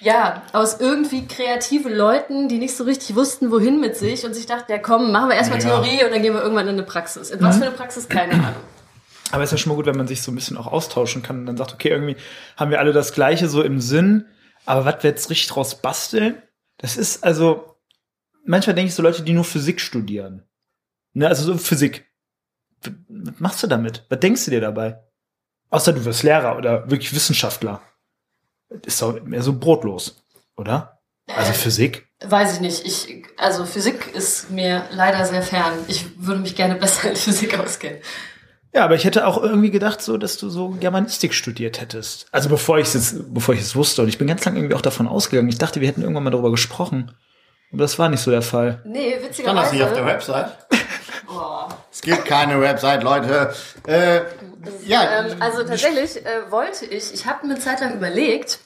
ja, 0.00 0.42
aus 0.52 0.80
irgendwie 0.80 1.28
kreative 1.28 1.88
Leuten, 1.88 2.48
die 2.48 2.58
nicht 2.58 2.76
so 2.76 2.82
richtig 2.82 3.14
wussten, 3.14 3.52
wohin 3.52 3.80
mit 3.80 3.96
sich 3.96 4.26
und 4.26 4.34
sich 4.34 4.46
dachten, 4.46 4.72
ja 4.72 4.78
komm, 4.78 5.12
machen 5.12 5.28
wir 5.28 5.36
erstmal 5.36 5.62
Ja. 5.62 5.80
Theorie 5.80 6.04
und 6.04 6.10
dann 6.10 6.20
gehen 6.20 6.34
wir 6.34 6.42
irgendwann 6.42 6.66
in 6.66 6.74
eine 6.74 6.82
Praxis. 6.82 7.30
In 7.30 7.40
was 7.42 7.58
für 7.58 7.66
eine 7.66 7.76
Praxis? 7.76 8.08
Keine 8.08 8.32
Ahnung. 8.32 8.62
Aber 9.30 9.44
es 9.44 9.50
ist 9.50 9.52
ja 9.52 9.58
schon 9.58 9.70
mal 9.70 9.76
gut, 9.76 9.86
wenn 9.86 9.96
man 9.96 10.08
sich 10.08 10.20
so 10.20 10.32
ein 10.32 10.34
bisschen 10.34 10.56
auch 10.56 10.66
austauschen 10.66 11.22
kann 11.22 11.38
und 11.38 11.46
dann 11.46 11.56
sagt, 11.56 11.72
okay, 11.72 11.90
irgendwie 11.90 12.16
haben 12.56 12.72
wir 12.72 12.80
alle 12.80 12.92
das 12.92 13.12
Gleiche 13.12 13.48
so 13.48 13.62
im 13.62 13.80
Sinn, 13.80 14.26
aber 14.64 14.84
was 14.84 15.04
wir 15.04 15.10
jetzt 15.10 15.30
richtig 15.30 15.46
draus 15.46 15.80
basteln, 15.80 16.42
das 16.78 16.96
ist 16.96 17.22
also, 17.22 17.76
manchmal 18.44 18.74
denke 18.74 18.88
ich 18.88 18.96
so 18.96 19.02
Leute, 19.04 19.22
die 19.22 19.32
nur 19.32 19.44
Physik 19.44 19.80
studieren. 19.80 20.42
Ne, 21.12 21.28
also 21.28 21.44
so 21.44 21.56
Physik. 21.56 22.04
Was 22.82 23.38
machst 23.38 23.62
du 23.62 23.68
damit? 23.68 24.04
Was 24.08 24.18
denkst 24.18 24.44
du 24.44 24.50
dir 24.50 24.60
dabei? 24.60 25.05
Außer 25.70 25.92
du 25.92 26.04
wirst 26.04 26.22
Lehrer 26.22 26.56
oder 26.56 26.90
wirklich 26.90 27.14
Wissenschaftler. 27.14 27.80
Das 28.68 28.94
ist 28.94 29.02
doch 29.02 29.20
mehr 29.22 29.42
so 29.42 29.52
brotlos, 29.58 30.22
oder? 30.56 30.98
Also 31.34 31.52
Physik. 31.52 32.06
Weiß 32.24 32.54
ich 32.54 32.60
nicht. 32.60 32.86
Ich, 32.86 33.24
also 33.36 33.66
Physik 33.66 34.14
ist 34.14 34.50
mir 34.50 34.84
leider 34.90 35.24
sehr 35.24 35.42
fern. 35.42 35.72
Ich 35.88 36.04
würde 36.24 36.40
mich 36.40 36.54
gerne 36.54 36.76
besser 36.76 37.10
in 37.10 37.16
Physik 37.16 37.58
auskennen. 37.58 38.00
Ja, 38.72 38.84
aber 38.84 38.94
ich 38.94 39.04
hätte 39.04 39.26
auch 39.26 39.42
irgendwie 39.42 39.70
gedacht, 39.70 40.02
so, 40.02 40.18
dass 40.18 40.36
du 40.36 40.50
so 40.50 40.68
Germanistik 40.68 41.32
studiert 41.34 41.80
hättest. 41.80 42.26
Also 42.30 42.48
bevor 42.48 42.78
ich 42.78 42.88
es 42.88 42.94
jetzt, 42.94 43.34
bevor 43.34 43.54
ich 43.54 43.60
es 43.60 43.74
wusste. 43.74 44.02
Und 44.02 44.08
ich 44.08 44.18
bin 44.18 44.26
ganz 44.28 44.44
lange 44.44 44.58
irgendwie 44.58 44.74
auch 44.74 44.82
davon 44.82 45.08
ausgegangen. 45.08 45.48
Ich 45.48 45.58
dachte, 45.58 45.80
wir 45.80 45.88
hätten 45.88 46.02
irgendwann 46.02 46.24
mal 46.24 46.30
darüber 46.30 46.50
gesprochen. 46.50 47.12
Aber 47.72 47.82
das 47.82 47.98
war 47.98 48.08
nicht 48.08 48.20
so 48.20 48.30
der 48.30 48.42
Fall. 48.42 48.82
Nee, 48.84 49.16
Stand 49.32 49.58
das 49.58 49.72
nicht 49.72 49.82
auf 49.82 49.92
der 49.92 50.04
witzigerweise. 50.06 50.28
Website? 50.32 50.56
Boah. 51.38 51.68
Es 51.92 52.00
gibt 52.00 52.24
keine 52.24 52.60
Website, 52.60 53.02
Leute. 53.02 53.54
Äh, 53.86 54.20
ja, 54.84 55.20
Ähm, 55.20 55.36
also 55.40 55.62
tatsächlich 55.64 56.24
äh, 56.24 56.50
wollte 56.50 56.86
ich, 56.86 57.12
ich 57.14 57.26
habe 57.26 57.42
eine 57.44 57.58
Zeit 57.58 57.80
lang 57.80 57.94
überlegt, 57.94 58.58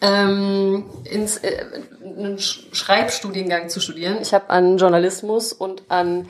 ähm, 0.00 0.84
ins, 1.04 1.38
äh, 1.38 1.64
einen 2.02 2.36
Sch- 2.38 2.74
Schreibstudiengang 2.74 3.68
zu 3.68 3.80
studieren. 3.80 4.18
Ich 4.20 4.34
habe 4.34 4.50
an 4.50 4.76
Journalismus 4.78 5.52
und 5.52 5.82
an 5.90 6.28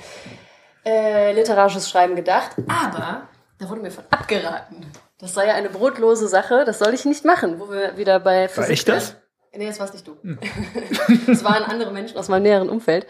äh, 0.84 1.32
literarisches 1.32 1.88
Schreiben 1.90 2.14
gedacht, 2.16 2.52
aber 2.68 3.22
da 3.58 3.68
wurde 3.68 3.80
mir 3.80 3.90
von 3.90 4.04
abgeraten. 4.10 4.86
Das 5.18 5.34
sei 5.34 5.46
ja 5.46 5.54
eine 5.54 5.70
brotlose 5.70 6.28
Sache, 6.28 6.64
das 6.64 6.78
soll 6.78 6.94
ich 6.94 7.04
nicht 7.06 7.24
machen, 7.24 7.58
wo 7.58 7.70
wir 7.70 7.96
wieder 7.96 8.20
bei 8.20 8.48
Physik 8.48 8.70
ich 8.72 8.84
das? 8.84 9.16
Nee, 9.52 9.66
das 9.66 9.80
warst 9.80 9.94
nicht 9.94 10.06
du. 10.06 10.16
das 11.26 11.42
waren 11.42 11.64
andere 11.64 11.90
Menschen 11.90 12.18
aus 12.18 12.28
meinem 12.28 12.42
näheren 12.42 12.68
Umfeld. 12.68 13.06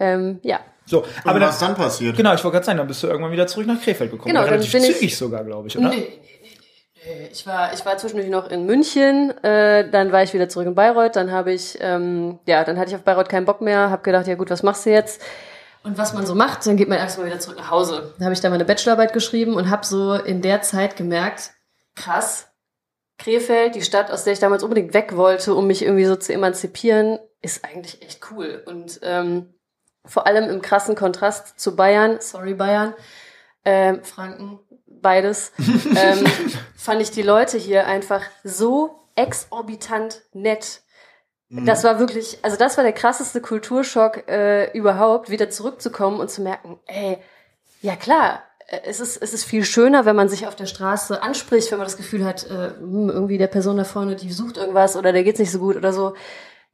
Ähm, 0.00 0.40
ja, 0.42 0.58
So, 0.86 1.04
aber 1.22 1.30
aber 1.36 1.40
was 1.40 1.58
dann, 1.58 1.68
dann 1.70 1.76
passiert? 1.76 2.16
genau, 2.16 2.34
ich 2.34 2.44
wollte 2.44 2.54
gerade 2.56 2.66
sagen, 2.66 2.78
dann 2.78 2.86
bist 2.86 3.02
du 3.02 3.06
irgendwann 3.06 3.32
wieder 3.32 3.46
zurück 3.46 3.66
nach 3.66 3.80
Krefeld 3.80 4.10
gekommen. 4.10 4.28
Genau, 4.34 4.40
dann 4.42 4.50
Relativ 4.54 4.72
bin 4.72 4.84
ich- 4.84 4.94
zügig 4.96 5.16
sogar, 5.16 5.44
glaube 5.44 5.68
ich, 5.68 5.78
oder? 5.78 5.88
Nee, 5.88 5.96
nee, 5.96 6.20
nee, 6.20 6.38
nee, 6.42 7.14
nee. 7.22 7.28
Ich 7.32 7.46
war, 7.46 7.72
ich 7.72 7.84
war 7.86 7.96
zwischendurch 7.96 8.28
noch 8.30 8.50
in 8.50 8.66
München, 8.66 9.30
äh, 9.42 9.88
dann 9.90 10.12
war 10.12 10.22
ich 10.22 10.34
wieder 10.34 10.48
zurück 10.48 10.66
in 10.66 10.74
Bayreuth, 10.74 11.16
dann 11.16 11.30
habe 11.32 11.52
ich, 11.52 11.78
ähm, 11.80 12.38
ja, 12.46 12.64
dann 12.64 12.78
hatte 12.78 12.90
ich 12.90 12.96
auf 12.96 13.02
Bayreuth 13.02 13.28
keinen 13.28 13.46
Bock 13.46 13.60
mehr, 13.60 13.90
habe 13.90 14.02
gedacht, 14.02 14.26
ja 14.26 14.34
gut, 14.34 14.50
was 14.50 14.62
machst 14.62 14.84
du 14.86 14.90
jetzt? 14.90 15.22
Und 15.84 15.98
was 15.98 16.14
man 16.14 16.24
so 16.26 16.34
macht, 16.34 16.66
dann 16.66 16.76
geht 16.78 16.88
man 16.88 16.98
erstmal 16.98 17.26
wieder 17.26 17.38
zurück 17.38 17.58
nach 17.58 17.70
Hause. 17.70 18.14
Da 18.18 18.24
habe 18.24 18.32
ich 18.34 18.40
dann 18.40 18.50
meine 18.52 18.64
Bachelorarbeit 18.64 19.12
geschrieben 19.12 19.54
und 19.54 19.68
habe 19.70 19.84
so 19.84 20.14
in 20.14 20.40
der 20.40 20.62
Zeit 20.62 20.96
gemerkt, 20.96 21.50
krass, 21.94 22.48
Krefeld, 23.18 23.74
die 23.74 23.82
Stadt, 23.82 24.10
aus 24.10 24.24
der 24.24 24.32
ich 24.32 24.38
damals 24.38 24.62
unbedingt 24.62 24.92
weg 24.94 25.16
wollte, 25.16 25.54
um 25.54 25.66
mich 25.66 25.82
irgendwie 25.82 26.04
so 26.04 26.16
zu 26.16 26.32
emanzipieren, 26.32 27.18
ist 27.42 27.64
eigentlich 27.64 28.02
echt 28.02 28.20
cool. 28.30 28.62
Und 28.66 28.98
ähm, 29.02 29.53
vor 30.04 30.26
allem 30.26 30.50
im 30.50 30.62
krassen 30.62 30.94
Kontrast 30.94 31.58
zu 31.58 31.76
Bayern, 31.76 32.18
sorry 32.20 32.54
Bayern, 32.54 32.94
ähm, 33.64 34.02
Franken, 34.04 34.58
beides, 34.86 35.52
ähm, 35.58 36.24
fand 36.76 37.00
ich 37.00 37.10
die 37.10 37.22
Leute 37.22 37.58
hier 37.58 37.86
einfach 37.86 38.22
so 38.42 39.08
exorbitant 39.16 40.22
nett. 40.32 40.82
Das 41.50 41.84
war 41.84 42.00
wirklich, 42.00 42.38
also 42.42 42.56
das 42.56 42.76
war 42.76 42.82
der 42.82 42.92
krasseste 42.92 43.40
Kulturschock 43.40 44.28
äh, 44.28 44.72
überhaupt, 44.76 45.30
wieder 45.30 45.50
zurückzukommen 45.50 46.18
und 46.18 46.28
zu 46.28 46.42
merken, 46.42 46.80
ey, 46.86 47.18
ja 47.80 47.94
klar, 47.94 48.42
äh, 48.66 48.80
es 48.84 48.98
ist, 48.98 49.22
es 49.22 49.32
ist 49.34 49.44
viel 49.44 49.64
schöner, 49.64 50.04
wenn 50.04 50.16
man 50.16 50.28
sich 50.28 50.48
auf 50.48 50.56
der 50.56 50.66
Straße 50.66 51.22
anspricht, 51.22 51.70
wenn 51.70 51.78
man 51.78 51.86
das 51.86 51.96
Gefühl 51.96 52.24
hat, 52.24 52.44
äh, 52.50 52.70
hm, 52.78 53.08
irgendwie 53.08 53.38
der 53.38 53.46
Person 53.46 53.76
da 53.76 53.84
vorne, 53.84 54.16
die 54.16 54.32
sucht 54.32 54.56
irgendwas 54.56 54.96
oder 54.96 55.12
der 55.12 55.22
geht's 55.22 55.38
nicht 55.38 55.52
so 55.52 55.60
gut 55.60 55.76
oder 55.76 55.92
so. 55.92 56.14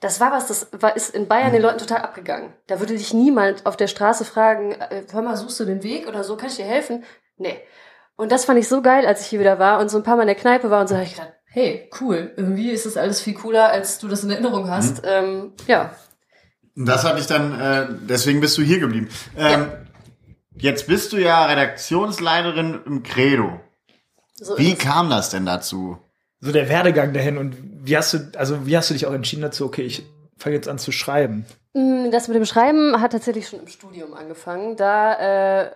Das 0.01 0.19
war 0.19 0.33
was, 0.33 0.47
das 0.49 0.69
war, 0.73 0.97
ist 0.97 1.15
in 1.15 1.29
Bayern 1.29 1.53
den 1.53 1.63
Leuten 1.63 1.79
total 1.79 1.99
abgegangen. 2.03 2.53
Da 2.67 2.81
würde 2.81 2.97
dich 2.97 3.13
niemand 3.13 3.67
auf 3.67 3.77
der 3.77 3.87
Straße 3.87 4.25
fragen, 4.25 4.73
äh, 4.73 5.05
hör 5.13 5.23
mal, 5.23 5.37
suchst 5.37 5.61
du 5.61 5.65
den 5.65 5.83
Weg 5.83 6.09
oder 6.09 6.25
so, 6.25 6.37
kann 6.37 6.49
ich 6.49 6.57
dir 6.57 6.65
helfen? 6.65 7.05
Nee. 7.37 7.59
Und 8.17 8.33
das 8.33 8.45
fand 8.45 8.59
ich 8.59 8.69
so 8.69 8.83
geil, 8.83 9.07
als 9.07 9.23
ich 9.23 9.27
hier 9.29 9.41
wieder 9.41 9.59
war 9.59 9.79
und 9.79 9.91
so 9.91 9.99
ein 9.99 10.03
paar 10.03 10.17
Mal 10.17 10.23
in 10.23 10.29
der 10.29 10.37
Kneipe 10.37 10.71
war 10.71 10.81
und 10.81 10.89
so 10.89 10.95
habe 10.95 11.05
ich 11.05 11.13
gedacht, 11.15 11.33
hey, 11.45 11.91
cool, 12.01 12.33
irgendwie 12.37 12.71
ist 12.71 12.87
das 12.87 12.97
alles 12.97 13.21
viel 13.21 13.35
cooler, 13.35 13.71
als 13.71 13.99
du 13.99 14.09
das 14.09 14.25
in 14.25 14.31
Erinnerung 14.31 14.69
hast. 14.71 15.03
Ähm, 15.05 15.53
ja, 15.67 15.95
Das 16.77 17.05
hatte 17.05 17.21
ich 17.21 17.27
dann, 17.27 17.61
äh, 17.61 17.87
deswegen 18.09 18.41
bist 18.41 18.57
du 18.57 18.63
hier 18.63 18.79
geblieben. 18.79 19.09
Ähm, 19.37 19.71
Jetzt 20.61 20.87
bist 20.87 21.13
du 21.13 21.17
ja 21.17 21.47
Redaktionsleiterin 21.47 22.81
im 22.85 23.03
Credo. 23.03 23.61
so 24.35 24.59
Wie 24.59 24.75
kam 24.75 25.09
das 25.09 25.31
denn 25.31 25.47
dazu? 25.47 25.99
So 26.41 26.53
der 26.53 26.69
Werdegang 26.69 27.13
dahin 27.13 27.37
und 27.39 27.57
wie 27.85 27.97
hast 27.97 28.15
du, 28.15 28.31
also 28.37 28.67
wie 28.67 28.77
hast 28.77 28.89
du 28.91 28.95
dich 28.95 29.07
auch 29.07 29.13
entschieden 29.13 29.43
dazu, 29.43 29.67
okay, 29.67 29.83
ich 29.83 30.05
fange 30.39 30.57
jetzt 30.57 30.69
an 30.69 30.79
zu 30.79 30.91
schreiben? 30.93 31.45
Mm, 31.75 32.11
Das 32.11 32.29
mit 32.29 32.37
dem 32.37 32.47
Schreiben 32.47 33.01
hat 33.01 33.13
tatsächlich 33.13 33.49
schon 33.49 33.61
im 33.61 33.67
Studium 33.69 34.15
angefangen. 34.15 34.77
Da, 34.77 35.65
äh, 35.65 35.71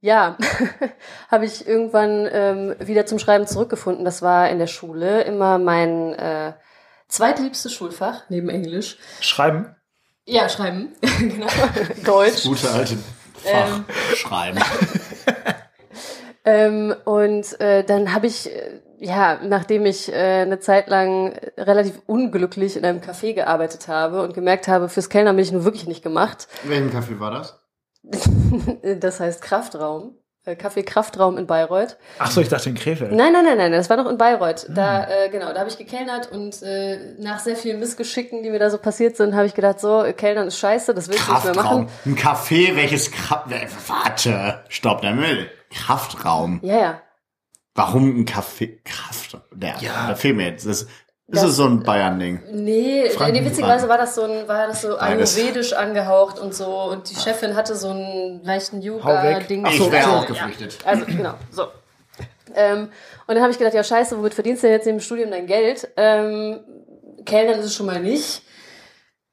ja, 0.00 0.36
habe 1.30 1.44
ich 1.44 1.66
irgendwann 1.66 2.28
ähm, 2.32 2.74
wieder 2.80 3.06
zum 3.06 3.18
Schreiben 3.20 3.46
zurückgefunden. 3.46 4.04
Das 4.04 4.20
war 4.22 4.50
in 4.50 4.58
der 4.58 4.66
Schule 4.66 5.22
immer 5.22 5.58
mein 5.58 6.12
äh, 6.14 6.54
zweitliebstes 7.08 7.72
Schulfach 7.72 8.22
neben 8.30 8.48
Englisch. 8.48 8.98
Schreiben? 9.20 9.76
Ja, 10.26 10.48
Schreiben, 10.48 10.88
genau. 11.18 11.46
Deutsch. 12.04 12.42
Gute 12.44 12.70
alte 12.70 12.94
Ähm. 13.46 13.84
Fachschreiben. 13.86 14.60
Ähm, 16.42 16.94
und 17.04 17.60
äh, 17.60 17.84
dann 17.84 18.14
habe 18.14 18.26
ich, 18.26 18.50
äh, 18.50 18.80
ja, 19.00 19.40
nachdem 19.42 19.86
ich 19.86 20.12
äh, 20.12 20.42
eine 20.42 20.60
Zeit 20.60 20.88
lang 20.88 21.32
relativ 21.56 22.02
unglücklich 22.06 22.76
in 22.76 22.84
einem 22.84 23.00
Café 23.00 23.32
gearbeitet 23.32 23.88
habe 23.88 24.22
und 24.22 24.34
gemerkt 24.34 24.68
habe, 24.68 24.88
fürs 24.88 25.08
Kellner 25.08 25.32
bin 25.32 25.42
ich 25.42 25.52
nur 25.52 25.64
wirklich 25.64 25.86
nicht 25.86 26.02
gemacht. 26.02 26.48
In 26.64 26.70
welchem 26.70 26.90
Café 26.90 27.18
war 27.18 27.30
das? 27.30 27.58
das 29.00 29.20
heißt 29.20 29.40
Kraftraum. 29.40 30.16
Äh, 30.44 30.52
Café 30.52 30.82
Kraftraum 30.82 31.38
in 31.38 31.46
Bayreuth. 31.46 31.96
Ach 32.18 32.30
so, 32.30 32.42
ich 32.42 32.48
dachte 32.50 32.68
in 32.68 32.74
Krefeld. 32.74 33.12
Nein, 33.12 33.32
nein, 33.32 33.44
nein, 33.44 33.56
nein, 33.56 33.72
das 33.72 33.88
war 33.88 33.96
noch 33.96 34.08
in 34.08 34.18
Bayreuth. 34.18 34.66
Da, 34.68 35.08
äh, 35.08 35.30
genau, 35.30 35.52
da 35.52 35.60
habe 35.60 35.70
ich 35.70 35.78
gekellnert 35.78 36.30
und 36.30 36.62
äh, 36.62 37.14
nach 37.18 37.38
sehr 37.38 37.56
vielen 37.56 37.80
Missgeschicken, 37.80 38.42
die 38.42 38.50
mir 38.50 38.58
da 38.58 38.68
so 38.68 38.76
passiert 38.76 39.16
sind, 39.16 39.34
habe 39.34 39.46
ich 39.46 39.54
gedacht, 39.54 39.80
so, 39.80 40.04
Kellnern 40.14 40.48
ist 40.48 40.58
scheiße, 40.58 40.92
das 40.94 41.08
will 41.08 41.14
ich 41.14 41.26
nicht 41.26 41.44
mehr 41.44 41.54
Kraftraum. 41.54 41.84
machen. 41.84 41.88
Ein 42.04 42.16
Café, 42.16 42.76
welches 42.76 43.10
Kraft... 43.10 43.46
Warte, 43.86 44.64
stopp, 44.68 45.00
der 45.00 45.14
Müll. 45.14 45.50
Kraftraum. 45.70 46.60
Ja, 46.62 46.78
ja. 46.78 47.00
Warum 47.74 48.20
ein 48.20 48.24
Café? 48.26 48.78
Kraft. 48.84 49.38
Der, 49.52 49.76
Ja. 49.80 50.08
Da 50.08 50.14
fehlt 50.14 50.36
mir 50.36 50.48
jetzt. 50.48 50.66
Das, 50.66 50.86
Das- 51.28 51.44
ist 51.44 51.50
es 51.50 51.56
so 51.56 51.64
ein 51.66 51.82
Bayern-Ding. 51.84 52.40
Nee, 52.52 53.08
Franken- 53.10 53.34
nee, 53.40 53.44
witzigerweise 53.48 53.88
war 53.88 53.98
das 53.98 54.14
so 54.16 54.22
ein, 54.24 54.48
war 54.48 54.66
das 54.66 54.82
so 54.82 54.98
ayurvedisch 54.98 55.72
angehaucht 55.72 56.38
und 56.40 56.52
so 56.54 56.66
und 56.90 57.08
die 57.08 57.14
Chefin 57.14 57.54
hatte 57.54 57.76
so 57.76 57.90
einen 57.90 58.42
leichten 58.44 58.82
Yoga-Ding. 58.82 59.62
weg. 59.64 59.72
Ich 59.72 59.78
so, 59.78 59.92
wäre 59.92 60.04
so, 60.04 60.10
auch 60.10 60.22
ja. 60.22 60.26
geflüchtet. 60.28 60.78
Also, 60.84 61.06
genau, 61.06 61.34
so. 61.52 61.66
Ähm, 62.56 62.88
und 63.28 63.34
dann 63.34 63.42
habe 63.42 63.52
ich 63.52 63.58
gedacht, 63.58 63.74
ja 63.74 63.84
scheiße, 63.84 64.18
womit 64.18 64.34
verdienst 64.34 64.64
du 64.64 64.66
denn 64.66 64.74
jetzt 64.76 64.86
im 64.88 64.98
Studium 64.98 65.30
dein 65.30 65.46
Geld? 65.46 65.88
Ähm, 65.96 66.58
Kellnern 67.24 67.60
ist 67.60 67.66
es 67.66 67.74
schon 67.76 67.86
mal 67.86 68.00
nicht. 68.00 68.42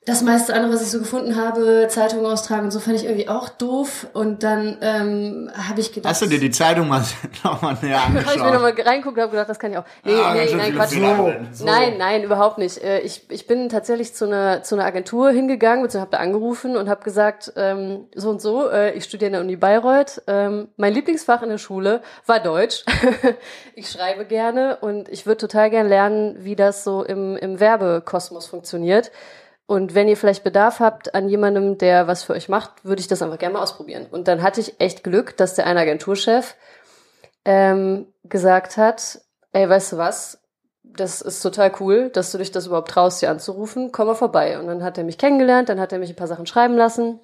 Das 0.08 0.22
meiste 0.22 0.54
andere, 0.54 0.72
was 0.74 0.82
ich 0.82 0.90
so 0.90 1.00
gefunden 1.00 1.36
habe, 1.36 1.88
Zeitungen 1.90 2.26
austragen 2.26 2.64
und 2.64 2.72
so, 2.72 2.80
fand 2.80 2.96
ich 2.96 3.04
irgendwie 3.04 3.28
auch 3.28 3.50
doof. 3.50 4.08
Und 4.14 4.42
dann 4.42 4.78
ähm, 4.80 5.52
habe 5.54 5.82
ich 5.82 5.92
gedacht... 5.92 6.10
Hast 6.10 6.22
du 6.22 6.28
dir 6.28 6.40
die 6.40 6.50
Zeitung 6.50 6.88
mal 6.88 7.04
nochmal 7.44 7.78
näher 7.82 8.02
habe 8.08 8.18
ich 8.20 8.24
mir 8.26 8.28
angeschaut? 8.30 8.54
nochmal 8.54 8.74
reinguckt 8.86 9.18
und 9.18 9.22
habe 9.22 9.32
gedacht, 9.32 9.50
das 9.50 9.60
kann 9.60 9.74
ich 9.74 9.78
auch. 9.78 9.84
Nee, 10.06 10.14
Ah, 10.16 10.34
nee, 10.34 10.56
nein, 10.56 10.74
Quatsch. 10.76 10.92
So. 11.52 11.66
Nein, 11.66 11.98
nein, 11.98 12.24
überhaupt 12.24 12.58
nicht. 12.58 12.82
Äh, 12.82 13.02
Ich, 13.02 13.30
ich 13.30 13.48
bin 13.48 13.68
tatsächlich 13.68 14.14
zu 14.14 14.24
einer, 14.24 14.64
zu 14.64 14.76
einer 14.76 14.86
Agentur 14.86 15.30
hingegangen, 15.32 15.84
beziehungsweise 15.84 16.00
habe 16.00 16.12
da 16.12 16.18
angerufen 16.20 16.78
und 16.78 16.88
habe 16.88 17.04
gesagt, 17.04 17.52
ähm, 17.58 18.06
so 18.16 18.30
und 18.30 18.42
so, 18.42 18.70
äh, 18.70 18.94
ich 18.94 19.04
studiere 19.04 19.28
an 19.28 19.34
der 19.34 19.42
Uni 19.42 19.58
Bayreuth. 19.58 20.22
Ähm, 20.28 20.70
mein 20.78 20.94
Lieblingsfach 20.94 21.42
in 21.42 21.50
der 21.50 21.58
Schule 21.58 22.02
war 22.26 22.40
Deutsch. 22.40 22.86
ich 23.76 23.92
schreibe 23.92 24.24
gerne 24.24 24.78
und 24.80 25.10
ich 25.10 25.26
würde 25.26 25.40
total 25.40 25.70
gern 25.70 25.90
lernen, 25.90 26.38
wie 26.40 26.56
das 26.56 26.86
so 26.86 27.04
im, 27.04 27.36
im 27.36 27.60
Werbekosmos 27.60 28.46
funktioniert. 28.46 29.12
Und 29.68 29.94
wenn 29.94 30.08
ihr 30.08 30.16
vielleicht 30.16 30.46
Bedarf 30.46 30.80
habt 30.80 31.14
an 31.14 31.28
jemandem, 31.28 31.78
der 31.78 32.08
was 32.08 32.24
für 32.24 32.34
euch 32.34 32.48
macht, 32.48 32.86
würde 32.86 33.02
ich 33.02 33.10
das 33.10 33.22
einfach 33.22 33.38
gerne 33.38 33.54
mal 33.54 33.62
ausprobieren. 33.62 34.08
Und 34.10 34.30
dann 34.30 34.42
hatte 34.42 34.62
ich 34.62 34.80
echt 34.80 35.04
Glück, 35.04 35.36
dass 35.36 35.56
der 35.56 35.68
eine 35.68 35.82
Agenturchef 35.82 36.56
ähm, 37.44 38.08
gesagt 38.24 38.78
hat, 38.78 39.20
ey, 39.52 39.68
weißt 39.68 39.92
du 39.92 39.98
was, 39.98 40.40
das 40.84 41.22
ist 41.22 41.42
total 41.42 41.74
cool, 41.82 42.10
dass 42.10 42.32
du 42.32 42.38
dich 42.38 42.52
das 42.52 42.68
überhaupt 42.68 42.92
traust, 42.92 43.20
hier 43.20 43.30
anzurufen, 43.30 43.92
komm 43.92 44.08
mal 44.08 44.16
vorbei. 44.16 44.58
Und 44.58 44.68
dann 44.68 44.84
hat 44.84 44.98
er 44.98 45.04
mich 45.04 45.18
kennengelernt, 45.18 45.68
dann 45.68 45.82
hat 45.82 45.92
er 45.92 46.00
mich 46.00 46.10
ein 46.10 46.16
paar 46.16 46.28
Sachen 46.28 46.48
schreiben 46.48 46.78
lassen 46.78 47.20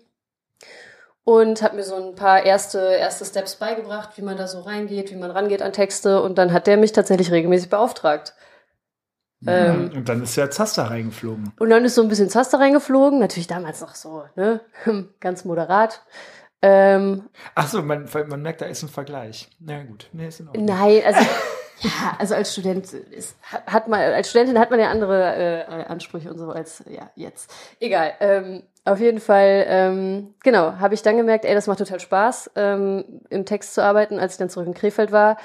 und 1.24 1.62
hat 1.62 1.74
mir 1.74 1.84
so 1.84 1.96
ein 1.96 2.16
paar 2.16 2.46
erste, 2.46 2.80
erste 2.80 3.24
Steps 3.24 3.56
beigebracht, 3.56 4.18
wie 4.18 4.22
man 4.22 4.36
da 4.36 4.48
so 4.48 4.60
reingeht, 4.60 5.12
wie 5.12 5.16
man 5.16 5.32
rangeht 5.32 5.62
an 5.62 5.72
Texte 5.72 6.22
und 6.22 6.38
dann 6.38 6.52
hat 6.52 6.68
der 6.68 6.78
mich 6.78 6.92
tatsächlich 6.92 7.32
regelmäßig 7.32 7.70
beauftragt. 7.70 8.34
Ähm, 9.48 9.92
Und 9.96 10.10
dann 10.10 10.24
ist 10.24 10.36
ja 10.36 10.50
Zaster 10.50 10.84
reingeflogen. 10.84 11.54
und 11.60 11.70
dann 11.70 11.84
ist 11.86 11.96
so 11.96 12.02
ein 12.02 12.08
bisschen 12.08 12.30
Zaster 12.30 12.60
reingeflogen, 12.60 13.20
natürlich 13.20 13.48
damals 13.48 13.82
noch 13.82 13.96
so, 13.96 14.24
ne, 14.36 14.62
ganz 15.20 15.46
moderat. 15.46 16.02
Ähm, 16.62 17.24
Ach 17.56 17.68
so, 17.68 17.82
man, 17.82 18.08
man 18.28 18.42
merkt, 18.42 18.62
da 18.62 18.66
ist 18.66 18.84
ein 18.84 18.90
Vergleich. 18.90 19.50
Na 19.60 19.84
gut, 19.84 20.08
nee, 20.14 20.28
ist 20.28 20.40
in 20.40 20.48
Ordnung. 20.48 20.66
Nein, 20.66 21.02
also 21.06 21.20
ja, 21.82 22.16
also 22.18 22.36
als 22.36 22.54
Student 22.54 22.94
ist, 22.94 23.36
hat 23.52 23.68
hat 23.68 23.88
man 23.90 24.00
als 24.00 24.30
Studentin 24.30 24.58
hat 24.58 24.72
man 24.72 24.80
ja 24.80 24.90
andere 24.90 25.36
äh, 25.68 25.84
Ansprüche 25.86 26.32
und 26.32 26.38
so 26.38 26.52
als 26.52 26.84
ja 26.90 27.10
jetzt. 27.16 27.52
Egal. 27.82 28.14
Ähm, 28.22 28.64
auf 28.86 29.00
jeden 29.00 29.20
Fall, 29.20 29.66
ähm, 29.68 30.36
genau, 30.44 30.74
habe 30.80 30.94
ich 30.94 31.02
dann 31.02 31.18
gemerkt, 31.18 31.44
ey, 31.46 31.54
das 31.54 31.68
macht 31.68 31.80
total 31.80 32.00
Spaß, 32.00 32.52
ähm, 32.56 33.04
im 33.30 33.46
Text 33.46 33.74
zu 33.74 33.84
arbeiten. 33.84 34.20
Als 34.20 34.34
ich 34.34 34.38
dann 34.40 34.50
zurück 34.50 34.68
in 34.68 34.74
Krefeld 34.74 35.12
war, 35.12 35.38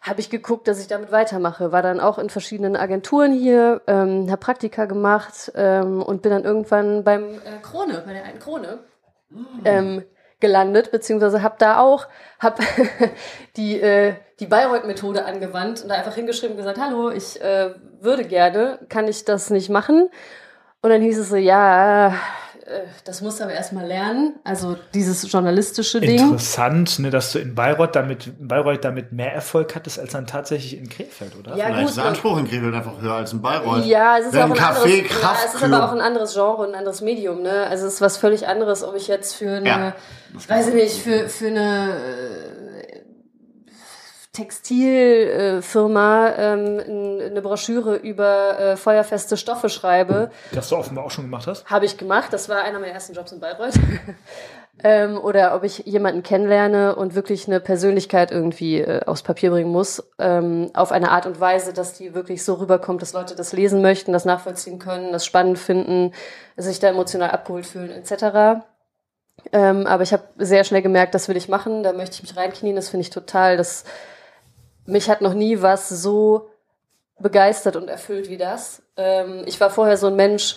habe 0.00 0.20
ich 0.20 0.30
geguckt, 0.30 0.68
dass 0.68 0.80
ich 0.80 0.86
damit 0.86 1.12
weitermache. 1.12 1.72
War 1.72 1.82
dann 1.82 2.00
auch 2.00 2.18
in 2.18 2.30
verschiedenen 2.30 2.76
Agenturen 2.76 3.32
hier, 3.32 3.82
ähm, 3.86 4.30
habe 4.30 4.38
Praktika 4.38 4.86
gemacht 4.86 5.52
ähm, 5.54 6.02
und 6.02 6.22
bin 6.22 6.30
dann 6.30 6.44
irgendwann 6.44 7.04
beim 7.04 7.34
äh, 7.34 7.60
Krone, 7.62 8.02
bei 8.06 8.12
der 8.12 8.24
alten 8.24 8.38
Krone, 8.38 8.78
ähm, 9.64 10.04
gelandet, 10.40 10.90
beziehungsweise 10.90 11.42
habe 11.42 11.56
da 11.58 11.80
auch 11.80 12.06
hab 12.38 12.60
die 13.56 13.80
äh, 13.80 14.14
die 14.40 14.46
Bayreuth-Methode 14.46 15.24
angewandt 15.24 15.82
und 15.82 15.88
da 15.88 15.96
einfach 15.96 16.14
hingeschrieben 16.14 16.52
und 16.52 16.58
gesagt, 16.58 16.78
hallo, 16.78 17.10
ich 17.10 17.40
äh, 17.40 17.74
würde 18.00 18.24
gerne, 18.24 18.78
kann 18.88 19.08
ich 19.08 19.24
das 19.24 19.50
nicht 19.50 19.68
machen? 19.68 20.08
Und 20.80 20.90
dann 20.90 21.02
hieß 21.02 21.18
es 21.18 21.28
so, 21.28 21.36
ja, 21.36 22.14
das 23.04 23.20
musst 23.22 23.40
du 23.40 23.44
aber 23.44 23.52
erstmal 23.52 23.86
lernen, 23.86 24.34
also 24.44 24.76
dieses 24.94 25.30
journalistische 25.30 26.00
Ding. 26.00 26.18
Interessant, 26.18 26.98
ne, 26.98 27.10
dass 27.10 27.32
du 27.32 27.38
in 27.38 27.54
Bayreuth 27.54 27.96
damit, 27.96 28.26
in 28.26 28.48
Bayreuth 28.48 28.84
damit 28.84 29.12
mehr 29.12 29.32
Erfolg 29.32 29.74
hattest 29.74 29.98
als 29.98 30.12
dann 30.12 30.26
tatsächlich 30.26 30.76
in 30.78 30.88
Krefeld, 30.88 31.36
oder? 31.38 31.56
Ja, 31.56 31.66
Vielleicht 31.66 31.80
gut, 31.80 31.88
ist 31.90 31.96
der 31.96 32.04
Anspruch 32.04 32.38
in 32.38 32.48
Krefeld 32.48 32.74
einfach 32.74 33.00
höher 33.00 33.14
als 33.14 33.32
in 33.32 33.40
Bayreuth. 33.42 33.84
Ja, 33.86 34.18
es 34.18 34.26
ist 34.26 34.36
auch 34.36 34.44
ein 34.44 34.52
Café 34.52 35.00
anderes, 35.00 35.22
ja, 35.22 35.36
es 35.46 35.54
ist 35.54 35.62
aber 35.62 35.84
auch 35.84 35.92
ein 35.92 36.00
anderes 36.00 36.34
Genre 36.34 36.62
und 36.62 36.68
ein 36.70 36.74
anderes 36.74 37.00
Medium, 37.00 37.42
ne? 37.42 37.66
Also 37.68 37.86
es 37.86 37.94
ist 37.94 38.00
was 38.00 38.16
völlig 38.16 38.46
anderes, 38.46 38.84
ob 38.84 38.94
ich 38.96 39.08
jetzt 39.08 39.34
für 39.34 39.50
eine, 39.56 39.68
Ja. 39.68 39.94
weiß 40.46 40.68
ich 40.68 40.74
nicht, 40.74 41.02
für, 41.02 41.28
für 41.28 41.46
eine 41.48 41.94
äh, 41.94 42.47
Textilfirma 44.38 46.32
ähm, 46.38 46.80
eine 47.30 47.42
Broschüre 47.42 47.96
über 47.96 48.58
äh, 48.58 48.76
feuerfeste 48.76 49.36
Stoffe 49.36 49.68
schreibe. 49.68 50.30
Das 50.52 50.68
du 50.68 50.76
offenbar 50.76 51.04
auch 51.04 51.10
schon 51.10 51.24
gemacht 51.24 51.48
hast. 51.48 51.66
Habe 51.66 51.86
ich 51.86 51.96
gemacht. 51.96 52.32
Das 52.32 52.48
war 52.48 52.62
einer 52.62 52.78
meiner 52.78 52.92
ersten 52.92 53.14
Jobs 53.14 53.32
in 53.32 53.40
Bayreuth. 53.40 53.74
ähm, 54.84 55.18
oder 55.18 55.56
ob 55.56 55.64
ich 55.64 55.78
jemanden 55.86 56.22
kennenlerne 56.22 56.94
und 56.94 57.16
wirklich 57.16 57.48
eine 57.48 57.58
Persönlichkeit 57.58 58.30
irgendwie 58.30 58.80
äh, 58.80 59.04
aufs 59.06 59.24
Papier 59.24 59.50
bringen 59.50 59.72
muss, 59.72 60.08
ähm, 60.20 60.70
auf 60.72 60.92
eine 60.92 61.10
Art 61.10 61.26
und 61.26 61.40
Weise, 61.40 61.72
dass 61.72 61.94
die 61.94 62.14
wirklich 62.14 62.44
so 62.44 62.54
rüberkommt, 62.54 63.02
dass 63.02 63.14
Leute 63.14 63.34
das 63.34 63.52
lesen 63.52 63.82
möchten, 63.82 64.12
das 64.12 64.24
nachvollziehen 64.24 64.78
können, 64.78 65.10
das 65.10 65.26
spannend 65.26 65.58
finden, 65.58 66.12
sich 66.56 66.78
da 66.78 66.90
emotional 66.90 67.32
abgeholt 67.32 67.66
fühlen, 67.66 67.90
etc. 67.90 68.62
Ähm, 69.50 69.88
aber 69.88 70.04
ich 70.04 70.12
habe 70.12 70.22
sehr 70.36 70.62
schnell 70.62 70.82
gemerkt, 70.82 71.16
das 71.16 71.28
will 71.28 71.36
ich 71.36 71.48
machen, 71.48 71.82
da 71.82 71.92
möchte 71.92 72.14
ich 72.14 72.22
mich 72.22 72.36
reinknien, 72.36 72.76
das 72.76 72.88
finde 72.88 73.02
ich 73.02 73.10
total, 73.10 73.56
das 73.56 73.82
mich 74.88 75.10
hat 75.10 75.20
noch 75.20 75.34
nie 75.34 75.60
was 75.60 75.88
so 75.88 76.48
begeistert 77.20 77.76
und 77.76 77.88
erfüllt 77.88 78.28
wie 78.28 78.38
das. 78.38 78.82
Ähm, 78.96 79.42
ich 79.46 79.60
war 79.60 79.70
vorher 79.70 79.96
so 79.96 80.06
ein 80.06 80.16
Mensch, 80.16 80.56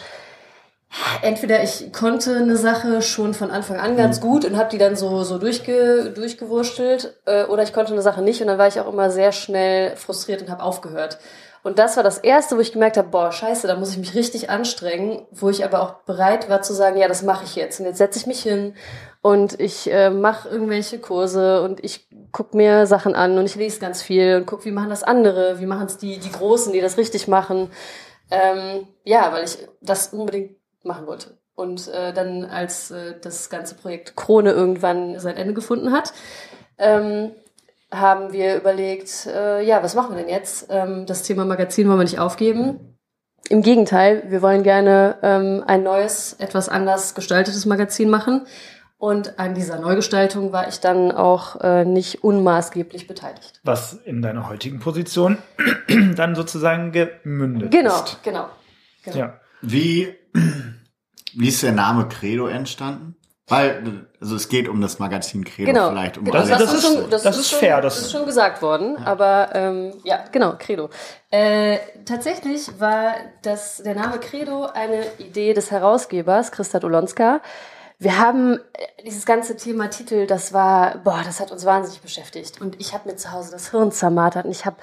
entweder 1.22 1.62
ich 1.63 1.91
konnte 1.91 2.38
eine 2.38 2.56
Sache 2.56 3.02
schon 3.02 3.34
von 3.34 3.52
Anfang 3.52 3.78
an 3.78 3.98
ganz 3.98 4.22
gut 4.22 4.46
und 4.46 4.58
habe 4.58 4.70
die 4.70 4.78
dann 4.78 4.96
so 4.96 5.24
so 5.24 5.38
durchge, 5.38 6.12
durchgewurstelt 6.15 7.15
äh, 7.26 7.44
oder 7.46 7.63
ich 7.63 7.74
konnte 7.74 7.91
eine 7.91 8.02
Sache 8.02 8.22
nicht 8.22 8.41
und 8.41 8.48
dann 8.48 8.58
war 8.58 8.67
ich 8.67 8.80
auch 8.80 8.91
immer 8.91 9.10
sehr 9.10 9.32
schnell 9.32 9.96
frustriert 9.98 10.41
und 10.41 10.50
habe 10.50 10.63
aufgehört. 10.63 11.20
Und 11.63 11.78
das 11.78 11.96
war 11.96 12.04
das 12.04 12.17
erste, 12.17 12.58
wo 12.58 12.62
ich 12.62 12.72
gemerkt 12.72 12.98
habe, 12.98 13.10
boah, 13.10 13.32
scheiße, 13.32 13.67
da 13.67 13.76
muss 13.76 13.91
ich 13.91 13.98
mich 13.98 14.15
richtig 14.15 14.50
anstrengen, 14.50 15.28
wo 15.32 15.50
ich 15.50 15.63
aber 15.63 15.82
auch 15.82 15.94
bereit 16.06 16.50
war 16.50 16.63
zu 16.63 16.74
sagen, 16.74 16.98
ja, 16.98 17.08
das 17.08 17.22
mache 17.22 17.44
ich 17.46 17.56
jetzt 17.56 17.80
und 17.80 17.86
jetzt 17.86 18.00
setze 18.00 18.17
ich 18.17 18.26
mich 18.26 18.41
hin 18.41 18.76
und 19.22 19.60
ich 19.60 19.92
äh, 19.92 20.10
mache 20.10 20.50
irgendwelche 20.50 21.00
Kurse 21.00 21.62
und 21.62 21.84
ich 21.84 22.08
guck 22.32 22.54
mir 22.56 22.88
Sachen 22.88 23.14
an 23.14 23.38
und 23.38 23.46
ich 23.46 23.56
lese 23.56 23.80
ganz 23.80 24.02
viel 24.02 24.38
und 24.38 24.48
guck, 24.48 24.66
wie 24.66 24.72
machen 24.72 24.90
das 24.90 25.04
andere, 25.04 25.60
wie 25.60 25.66
machen 25.66 25.86
es 25.86 25.98
die 25.98 26.18
die 26.18 26.32
Großen, 26.32 26.74
die 26.74 26.82
das 26.82 26.98
richtig 26.98 27.28
machen. 27.28 27.70
Ähm, 28.32 28.88
ja, 29.04 29.32
weil 29.32 29.44
ich 29.44 29.58
das 29.82 30.14
unbedingt 30.14 30.56
machen 30.84 31.06
wollte. 31.06 31.38
Und 31.54 31.88
äh, 31.90 32.14
dann, 32.14 32.46
als 32.46 32.90
äh, 32.92 33.16
das 33.22 33.50
ganze 33.50 33.76
Projekt 33.76 34.16
Krone 34.16 34.52
irgendwann 34.52 35.20
sein 35.20 35.38
Ende 35.38 35.54
gefunden 35.54 35.92
hat, 35.92 36.14
ähm, 36.80 37.32
haben 37.92 38.32
wir 38.32 38.56
überlegt, 38.56 39.28
äh, 39.28 39.62
ja, 39.62 39.84
was 39.84 39.94
machen 39.96 40.16
wir 40.16 40.24
denn 40.24 40.34
jetzt? 40.34 40.68
Ähm, 40.70 41.06
das 41.06 41.24
Thema 41.24 41.46
Magazin 41.46 41.88
wollen 41.88 42.00
wir 42.00 42.06
nicht 42.06 42.20
aufgeben. 42.20 42.98
Im 43.50 43.62
Gegenteil, 43.62 44.24
wir 44.30 44.42
wollen 44.42 44.64
gerne 44.64 45.18
ähm, 45.22 45.64
ein 45.68 45.84
neues, 45.84 46.34
etwas 46.40 46.70
anders 46.70 47.14
gestaltetes 47.16 47.66
Magazin 47.66 48.10
machen. 48.10 48.48
Und 49.02 49.40
an 49.40 49.56
dieser 49.56 49.80
Neugestaltung 49.80 50.54
war 50.54 50.68
ich 50.68 50.80
dann 50.80 51.12
auch 51.12 51.60
äh, 51.62 51.86
nicht 51.86 52.24
unmaßgeblich 52.24 53.08
beteiligt. 53.08 53.60
Was 53.64 53.94
in 53.94 54.22
deiner 54.22 54.48
heutigen 54.48 54.80
Position 54.80 55.40
dann 56.16 56.36
sozusagen 56.36 56.92
gemündet 56.92 57.72
Genau, 57.72 57.96
ist. 58.04 58.22
genau. 58.22 58.46
genau. 59.04 59.18
Ja. 59.18 59.40
Wie, 59.64 60.14
wie 61.34 61.48
ist 61.48 61.64
der 61.64 61.72
Name 61.72 62.08
Credo 62.10 62.46
entstanden? 62.46 63.16
Weil, 63.48 64.06
also 64.22 64.36
es 64.36 64.50
geht 64.50 64.70
um 64.70 64.80
das 64.82 65.00
Magazin 65.00 65.46
Credo 65.46 65.74
Genau. 65.74 65.90
vielleicht. 65.90 66.20
Um 66.20 66.26
Genau, 66.26 66.38
Das- 66.38 66.52
alles. 66.52 66.70
das 66.72 66.74
ist- 66.76 66.84
schon, 66.96 67.10
das 67.10 67.26
ist 67.26 67.50
schon, 67.50 67.60
fair, 67.60 67.82
das- 67.82 67.96
Das 67.96 68.06
ist 68.06 68.12
schon 68.12 68.26
gesagt 68.28 68.62
worden, 68.62 68.98
aber 68.98 69.50
ähm, 69.56 69.94
ja, 70.04 70.20
genau, 70.32 70.54
Credo. 70.60 70.92
Äh, 71.32 71.80
tatsächlich 72.06 72.80
war 72.80 73.16
das, 73.42 73.78
der 73.78 73.96
Name 73.96 74.20
Credo 74.20 74.66
eine 74.68 75.04
Idee 75.18 75.56
des 75.56 75.72
Herausgebers, 75.72 76.52
Christa 76.52 76.80
Dolonska. 76.80 77.42
Wir 78.02 78.20
haben 78.20 78.58
äh, 78.74 79.04
dieses 79.06 79.26
ganze 79.26 79.56
Thema 79.56 79.90
Titel, 79.90 80.28
das 80.28 80.54
war, 80.54 80.98
boah, 80.98 81.22
das 81.24 81.40
hat 81.40 81.52
uns 81.52 81.66
wahnsinnig 81.66 82.02
beschäftigt. 82.02 82.60
Und 82.60 82.80
ich 82.82 82.94
habe 82.94 83.10
mir 83.10 83.16
zu 83.16 83.32
Hause 83.32 83.52
das 83.52 83.72
Hirn 83.72 83.92
zermartert 83.92 84.46
und 84.46 84.52
ich 84.52 84.66
habe 84.66 84.78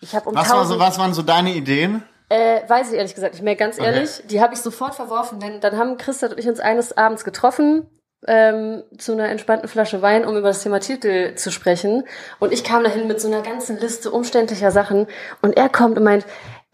ich 0.00 0.16
hab 0.16 0.26
um 0.26 0.34
Was, 0.34 0.50
war 0.50 0.66
so, 0.66 0.78
was 0.78 0.98
waren 0.98 1.14
so 1.14 1.22
deine 1.22 1.52
Ideen? 1.52 2.02
äh, 2.32 2.66
weiß 2.66 2.90
ich 2.90 2.96
ehrlich 2.96 3.14
gesagt 3.14 3.34
nicht 3.34 3.42
mehr, 3.42 3.56
ganz 3.56 3.78
ehrlich. 3.78 4.22
Die 4.24 4.40
habe 4.40 4.54
ich 4.54 4.60
sofort 4.60 4.94
verworfen, 4.94 5.38
denn 5.38 5.60
dann 5.60 5.76
haben 5.76 5.98
Christa 5.98 6.28
und 6.28 6.38
ich 6.38 6.48
uns 6.48 6.60
eines 6.60 6.96
Abends 6.96 7.24
getroffen 7.24 7.86
ähm, 8.26 8.84
zu 8.96 9.12
einer 9.12 9.28
entspannten 9.28 9.68
Flasche 9.68 10.00
Wein, 10.00 10.24
um 10.24 10.36
über 10.36 10.48
das 10.48 10.62
Thema 10.62 10.80
Titel 10.80 11.34
zu 11.34 11.50
sprechen. 11.50 12.04
Und 12.38 12.52
ich 12.52 12.64
kam 12.64 12.84
dahin 12.84 13.06
mit 13.06 13.20
so 13.20 13.28
einer 13.28 13.42
ganzen 13.42 13.78
Liste 13.78 14.10
umständlicher 14.10 14.70
Sachen. 14.70 15.08
Und 15.42 15.58
er 15.58 15.68
kommt 15.68 15.98
und 15.98 16.04
meint, 16.04 16.24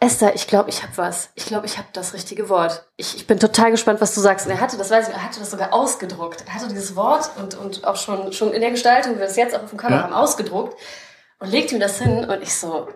Esther, 0.00 0.34
ich 0.34 0.46
glaube, 0.46 0.70
ich 0.70 0.82
habe 0.84 0.96
was. 0.96 1.30
Ich 1.34 1.46
glaube, 1.46 1.66
ich 1.66 1.76
habe 1.76 1.88
das 1.92 2.14
richtige 2.14 2.48
Wort. 2.48 2.87
Ich, 2.96 3.16
ich 3.16 3.26
bin 3.26 3.40
total 3.40 3.72
gespannt, 3.72 4.00
was 4.00 4.14
du 4.14 4.20
sagst. 4.20 4.46
Und 4.46 4.52
er 4.52 4.61
hatte, 4.61 4.76
das 4.76 4.90
weiß 4.90 5.08
ich, 5.08 5.14
er 5.14 5.24
hatte 5.24 5.40
das 5.40 5.50
sogar 5.50 5.72
ausgedruckt. 5.72 6.44
Er 6.46 6.54
hatte 6.54 6.68
dieses 6.68 6.94
Wort 6.94 7.30
und, 7.37 7.56
und 7.56 7.84
auch 7.84 7.96
schon, 7.96 8.32
schon 8.32 8.52
in 8.52 8.61
der 8.61 8.70
Gestaltung, 8.70 9.16
wie 9.16 9.18
wir 9.18 9.26
es 9.26 9.37
jetzt 9.37 9.56
auch 9.56 9.62
auf 9.64 9.70
dem 9.70 9.78
Cover 9.78 9.94
Ja. 9.96 10.02
haben, 10.04 10.12
ausgedruckt 10.12 10.78
und 11.40 11.50
legte 11.50 11.74
ihm 11.74 11.80
das 11.80 11.98
hin. 11.98 12.30
Und 12.30 12.42
ich 12.42 12.54
so, 12.54 12.88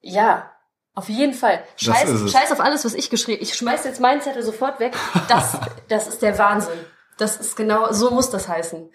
ja, 0.00 0.52
auf 0.94 1.08
jeden 1.08 1.34
Fall. 1.34 1.62
Scheiß, 1.76 2.30
scheiß 2.30 2.52
auf 2.52 2.60
alles, 2.60 2.84
was 2.84 2.94
ich 2.94 3.10
geschrieben 3.10 3.42
Ich 3.42 3.54
schmeiß 3.54 3.84
jetzt 3.84 4.00
meinen 4.00 4.20
Zettel 4.20 4.42
sofort 4.44 4.78
weg. 4.78 4.94
Das, 5.28 5.58
das 5.88 6.06
ist 6.06 6.22
der 6.22 6.38
Wahnsinn. 6.38 6.78
Das 7.18 7.36
ist 7.36 7.56
genau, 7.56 7.92
so 7.92 8.10
muss 8.12 8.30
das 8.30 8.48
heißen. 8.48 8.88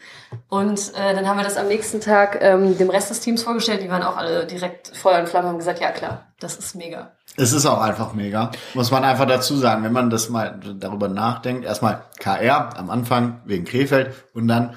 Und 0.48 0.94
äh, 0.96 1.14
dann 1.14 1.28
haben 1.28 1.38
wir 1.38 1.44
das 1.44 1.58
am 1.58 1.68
nächsten 1.68 2.00
Tag 2.00 2.40
ähm, 2.42 2.78
dem 2.78 2.90
Rest 2.90 3.10
des 3.10 3.20
Teams 3.20 3.44
vorgestellt. 3.44 3.84
Die 3.84 3.90
waren 3.90 4.02
auch 4.02 4.16
alle 4.18 4.46
direkt 4.48 4.88
Feuer 4.96 5.20
und 5.20 5.28
Flamme 5.30 5.48
und 5.48 5.54
haben 5.54 5.60
gesagt, 5.60 5.82
ja 5.82 5.92
klar, 5.92 6.28
das 6.40 6.56
ist 6.56 6.74
mega. 6.76 7.12
Es 7.36 7.52
ist 7.52 7.66
auch 7.66 7.82
einfach 7.82 8.14
mega. 8.14 8.52
Muss 8.74 8.92
man 8.92 9.04
einfach 9.04 9.26
dazu 9.28 9.58
sagen, 9.58 9.84
wenn 9.84 9.92
man 9.92 10.10
das 10.10 10.30
mal 10.30 10.60
darüber 10.80 11.10
nachdenkt. 11.10 11.66
Erstmal 11.66 12.06
KR 12.20 12.78
am 12.78 12.90
Anfang 12.90 13.42
wegen 13.46 13.66
Krefeld 13.66 14.14
und 14.34 14.48
dann 14.48 14.76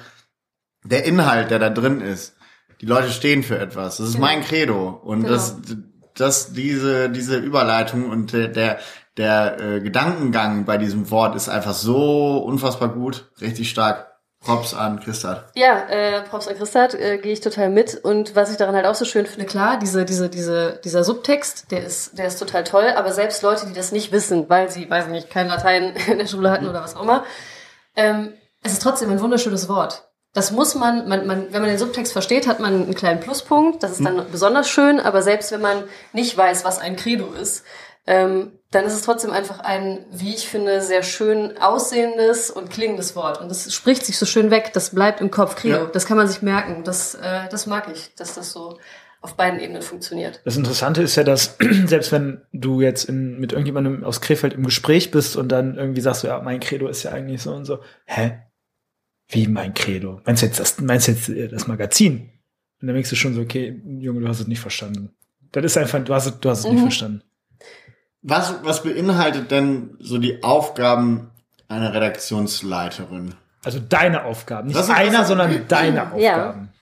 der 0.83 1.05
Inhalt, 1.05 1.49
der 1.49 1.59
da 1.59 1.69
drin 1.69 2.01
ist. 2.01 2.35
Die 2.81 2.85
Leute 2.85 3.09
stehen 3.11 3.43
für 3.43 3.57
etwas. 3.59 3.97
Das 3.97 4.07
ist 4.09 4.15
Genau. 4.15 4.27
mein 4.27 4.41
Credo. 4.43 4.89
Und 4.89 5.21
Genau. 5.23 5.33
das, 5.33 5.55
das, 6.15 6.53
diese, 6.53 7.09
diese 7.09 7.37
Überleitung 7.37 8.09
und 8.09 8.33
der, 8.33 8.49
der, 8.49 8.79
der 9.17 9.59
äh, 9.59 9.79
Gedankengang 9.81 10.65
bei 10.65 10.77
diesem 10.77 11.09
Wort 11.11 11.35
ist 11.35 11.49
einfach 11.49 11.73
so 11.73 12.37
unfassbar 12.37 12.89
gut. 12.89 13.29
Richtig 13.41 13.69
stark. 13.69 14.07
Props 14.39 14.73
an 14.73 14.99
Christa. 14.99 15.45
Ja, 15.55 15.87
äh, 15.89 16.21
Props 16.21 16.47
an 16.47 16.55
Christat, 16.55 16.93
äh, 16.93 17.17
gehe 17.17 17.33
ich 17.33 17.41
total 17.41 17.69
mit. 17.69 17.95
Und 17.95 18.35
was 18.35 18.51
ich 18.51 18.57
daran 18.57 18.75
halt 18.75 18.85
auch 18.85 18.95
so 18.95 19.03
schön 19.03 19.25
finde, 19.25 19.45
klar, 19.45 19.79
diese, 19.79 20.05
diese, 20.05 20.29
diese, 20.29 20.79
dieser 20.83 21.03
Subtext, 21.03 21.71
der 21.71 21.83
ist, 21.83 22.17
der 22.17 22.27
ist 22.27 22.37
total 22.37 22.63
toll, 22.63 22.93
aber 22.95 23.11
selbst 23.11 23.41
Leute, 23.41 23.65
die 23.65 23.73
das 23.73 23.91
nicht 23.91 24.11
wissen, 24.11 24.47
weil 24.47 24.69
sie, 24.69 24.89
weiß 24.89 25.07
ich 25.07 25.11
nicht, 25.11 25.29
kein 25.29 25.47
Latein 25.47 25.95
in 26.07 26.19
der 26.19 26.27
Schule 26.27 26.51
hatten 26.51 26.67
oder 26.67 26.83
was 26.83 26.95
auch 26.95 27.03
immer, 27.03 27.25
ähm, 27.95 28.33
es 28.63 28.73
ist 28.73 28.83
trotzdem 28.83 29.09
ein 29.09 29.21
wunderschönes 29.21 29.67
Wort. 29.69 30.07
Das 30.33 30.51
muss 30.51 30.75
man, 30.75 31.07
man, 31.07 31.25
man, 31.25 31.51
wenn 31.51 31.61
man 31.61 31.69
den 31.69 31.79
Subtext 31.79 32.13
versteht, 32.13 32.47
hat 32.47 32.59
man 32.59 32.73
einen 32.73 32.93
kleinen 32.93 33.19
Pluspunkt. 33.19 33.81
Das 33.81 33.93
ist 33.93 34.05
dann 34.05 34.23
besonders 34.31 34.69
schön, 34.69 34.99
aber 34.99 35.23
selbst 35.23 35.51
wenn 35.51 35.61
man 35.61 35.83
nicht 36.13 36.37
weiß, 36.37 36.63
was 36.63 36.77
ein 36.79 36.95
Credo 36.95 37.33
ist, 37.33 37.63
ähm, 38.05 38.56
dann 38.71 38.85
ist 38.85 38.93
es 38.93 39.01
trotzdem 39.03 39.31
einfach 39.31 39.59
ein, 39.59 40.05
wie 40.11 40.33
ich 40.33 40.47
finde, 40.47 40.81
sehr 40.81 41.01
schön 41.03 41.57
aussehendes 41.57 42.51
und 42.51 42.69
klingendes 42.69 43.15
Wort. 43.15 43.39
Und 43.39 43.49
das 43.49 43.73
spricht 43.73 44.05
sich 44.05 44.17
so 44.17 44.25
schön 44.25 44.51
weg, 44.51 44.71
das 44.73 44.89
bleibt 44.93 45.21
im 45.21 45.31
Kopf. 45.31 45.55
Credo, 45.55 45.77
Ja. 45.77 45.85
das 45.85 46.05
kann 46.05 46.17
man 46.17 46.27
sich 46.27 46.41
merken. 46.41 46.83
Das, 46.83 47.15
äh, 47.15 47.47
das 47.49 47.65
mag 47.65 47.89
ich, 47.93 48.13
dass 48.15 48.35
das 48.35 48.51
so 48.51 48.77
auf 49.21 49.35
beiden 49.35 49.59
Ebenen 49.59 49.81
funktioniert. 49.81 50.41
Das 50.45 50.57
Interessante 50.57 51.01
ist 51.01 51.15
ja, 51.15 51.23
dass 51.23 51.55
selbst 51.85 52.11
wenn 52.11 52.41
du 52.51 52.81
jetzt 52.81 53.05
in, 53.05 53.39
mit 53.39 53.51
irgendjemandem 53.53 54.03
aus 54.03 54.19
Krefeld 54.21 54.53
im 54.53 54.63
Gespräch 54.65 55.11
bist 55.11 55.37
und 55.37 55.49
dann 55.49 55.75
irgendwie 55.77 56.01
sagst 56.01 56.23
du, 56.23 56.27
ja, 56.27 56.39
mein 56.41 56.59
Credo 56.59 56.87
ist 56.87 57.03
ja 57.03 57.11
eigentlich 57.11 57.41
so 57.41 57.53
und 57.53 57.65
so, 57.65 57.79
hä? 58.05 58.39
Wie 59.29 59.47
mein 59.47 59.73
Credo? 59.73 60.21
Meinst 60.25 60.41
du 60.41 60.45
jetzt 60.45 60.59
das, 60.59 60.79
meinst 60.79 61.07
du 61.07 61.11
jetzt 61.13 61.29
äh, 61.29 61.47
das 61.47 61.67
Magazin? 61.67 62.29
Und 62.81 62.87
dann 62.87 62.93
denkst 62.95 63.09
du 63.09 63.15
schon 63.15 63.33
so, 63.33 63.41
okay, 63.41 63.81
Junge, 63.99 64.21
du 64.21 64.27
hast 64.27 64.39
es 64.39 64.47
nicht 64.47 64.61
verstanden. 64.61 65.09
Das 65.51 65.63
ist 65.65 65.77
einfach, 65.77 66.01
du 66.03 66.13
hast 66.13 66.27
es, 66.27 66.39
du 66.39 66.49
hast 66.49 66.59
es 66.59 66.65
nicht 66.65 66.75
Mhm. 66.79 66.81
verstanden. 66.81 67.21
Was, 68.21 68.55
was 68.63 68.83
beinhaltet 68.83 69.51
denn 69.51 69.95
so 69.99 70.17
die 70.17 70.43
Aufgaben 70.43 71.31
einer 71.67 71.93
Redaktionsleiterin? 71.93 73.35
Also 73.63 73.79
deine 73.79 74.25
Aufgaben. 74.25 74.67
Nicht 74.69 74.89
einer, 74.89 75.25
sondern 75.25 75.67
deine 75.67 76.11
Ja. 76.17 76.35
Aufgaben. 76.47 76.73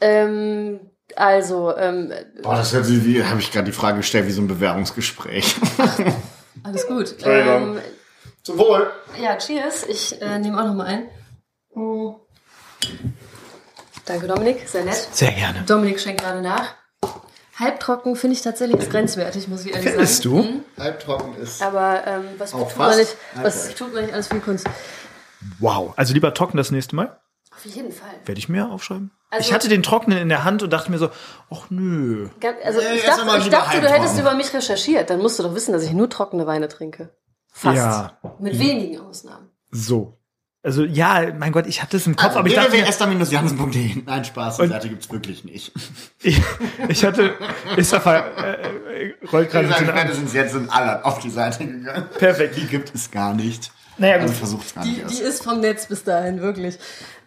Ähm, 0.00 0.80
also, 1.16 1.76
ähm, 1.76 2.12
Boah, 2.42 2.56
das 2.56 2.72
hört 2.72 2.86
sich 2.86 3.04
wie, 3.04 3.24
habe 3.24 3.40
ich 3.40 3.52
gerade 3.52 3.66
die 3.66 3.72
Frage 3.72 3.98
gestellt, 3.98 4.26
wie 4.26 4.32
so 4.32 4.42
ein 4.42 4.48
Bewerbungsgespräch. 4.48 5.56
alles 6.64 6.86
gut. 6.86 7.16
Ähm, 7.24 7.78
Zum 8.42 8.58
Wohl. 8.58 8.90
Ja, 9.22 9.36
cheers. 9.36 9.84
Ich 9.86 10.20
äh, 10.20 10.38
nehme 10.38 10.60
auch 10.60 10.66
noch 10.66 10.74
mal 10.74 10.86
ein. 10.86 11.08
Mm. 11.74 12.14
Danke, 14.04 14.26
Dominik. 14.26 14.68
Sehr 14.68 14.84
nett. 14.84 15.08
Sehr 15.12 15.32
gerne. 15.32 15.62
Dominik 15.66 16.00
schenkt 16.00 16.22
gerade 16.22 16.42
nach. 16.42 16.74
Halbtrocken 17.62 18.16
finde 18.16 18.36
ich 18.36 18.42
tatsächlich 18.42 18.78
ist 18.80 18.90
grenzwertig, 18.90 19.48
muss 19.48 19.64
ich 19.64 19.72
ehrlich 19.74 19.90
Findest 19.90 20.22
sagen. 20.22 20.36
du? 20.36 20.42
Mhm. 20.42 20.64
Halbtrocken 20.78 21.36
ist. 21.36 21.62
Aber 21.62 22.02
ähm, 22.06 22.24
was, 22.38 22.52
Auch 22.54 22.68
tut 22.68 22.78
man 22.78 22.96
nicht, 22.96 23.16
was 23.40 23.74
tut 23.74 23.94
man 23.94 24.02
nicht 24.04 24.14
alles 24.14 24.28
für 24.28 24.34
die 24.34 24.40
Kunst? 24.40 24.66
Wow. 25.58 25.94
Also 25.96 26.14
lieber 26.14 26.32
trocken 26.34 26.56
das 26.56 26.70
nächste 26.70 26.96
Mal. 26.96 27.18
Auf 27.54 27.64
jeden 27.66 27.92
Fall. 27.92 28.10
Werde 28.24 28.38
ich 28.38 28.48
mir 28.48 28.70
aufschreiben. 28.70 29.10
Also- 29.30 29.46
ich 29.48 29.54
hatte 29.54 29.68
den 29.68 29.82
trockenen 29.82 30.18
in 30.18 30.28
der 30.28 30.44
Hand 30.44 30.62
und 30.62 30.72
dachte 30.72 30.90
mir 30.90 30.98
so, 30.98 31.10
ach 31.50 31.70
nö. 31.70 32.28
Also 32.64 32.80
Nee, 32.80 32.96
ich 32.96 33.04
dachte, 33.04 33.38
ich 33.38 33.48
dachte 33.48 33.80
du 33.80 33.88
hättest 33.88 34.18
über 34.18 34.34
mich 34.34 34.52
recherchiert. 34.52 35.10
Dann 35.10 35.20
musst 35.20 35.38
du 35.38 35.42
doch 35.42 35.54
wissen, 35.54 35.72
dass 35.72 35.82
ich 35.82 35.92
nur 35.92 36.08
trockene 36.10 36.46
Weine 36.46 36.68
trinke. 36.68 37.10
Fast. 37.50 37.76
Ja. 37.76 38.18
Mit 38.38 38.58
wenigen 38.58 39.00
Ausnahmen. 39.00 39.50
So. 39.70 40.18
Also 40.64 40.84
ja, 40.84 41.32
mein 41.36 41.50
Gott, 41.50 41.66
ich 41.66 41.82
hatte 41.82 41.96
es 41.96 42.06
im 42.06 42.14
Kopf, 42.14 42.36
aber 42.36 42.46
ich 42.46 42.54
dachte 42.54 42.70
mir, 42.70 42.84
www.esther-jansen.de. 42.86 44.02
Nein, 44.06 44.24
Spaß, 44.24 44.58
die 44.58 44.66
Seite 44.68 44.88
gibt's 44.88 45.10
wirklich 45.10 45.42
nicht. 45.44 45.72
ich, 46.22 46.40
ich 46.88 47.04
hatte, 47.04 47.34
ist 47.76 47.92
auf, 47.94 48.06
äh, 48.06 48.18
äh, 48.18 49.14
rollt 49.32 49.50
gerade 49.50 49.68
sagen, 49.68 49.90
eine- 49.90 49.98
spätestens 50.00 50.32
jetzt 50.34 50.52
sind 50.52 50.72
alle 50.72 51.04
auf 51.04 51.18
die 51.18 51.30
Seite 51.30 51.66
gegangen. 51.66 52.08
Perfekt. 52.16 52.56
Die 52.56 52.66
gibt 52.66 52.94
es 52.94 53.10
gar 53.10 53.34
nicht. 53.34 53.72
Naja, 53.98 54.14
gut. 54.18 54.22
Also 54.22 54.34
versucht's 54.34 54.72
gar 54.74 54.84
Die, 54.84 54.90
nicht 54.92 55.10
die 55.10 55.22
ist 55.22 55.42
vom 55.42 55.58
Netz 55.60 55.86
bis 55.86 56.04
dahin, 56.04 56.40
wirklich. 56.40 56.78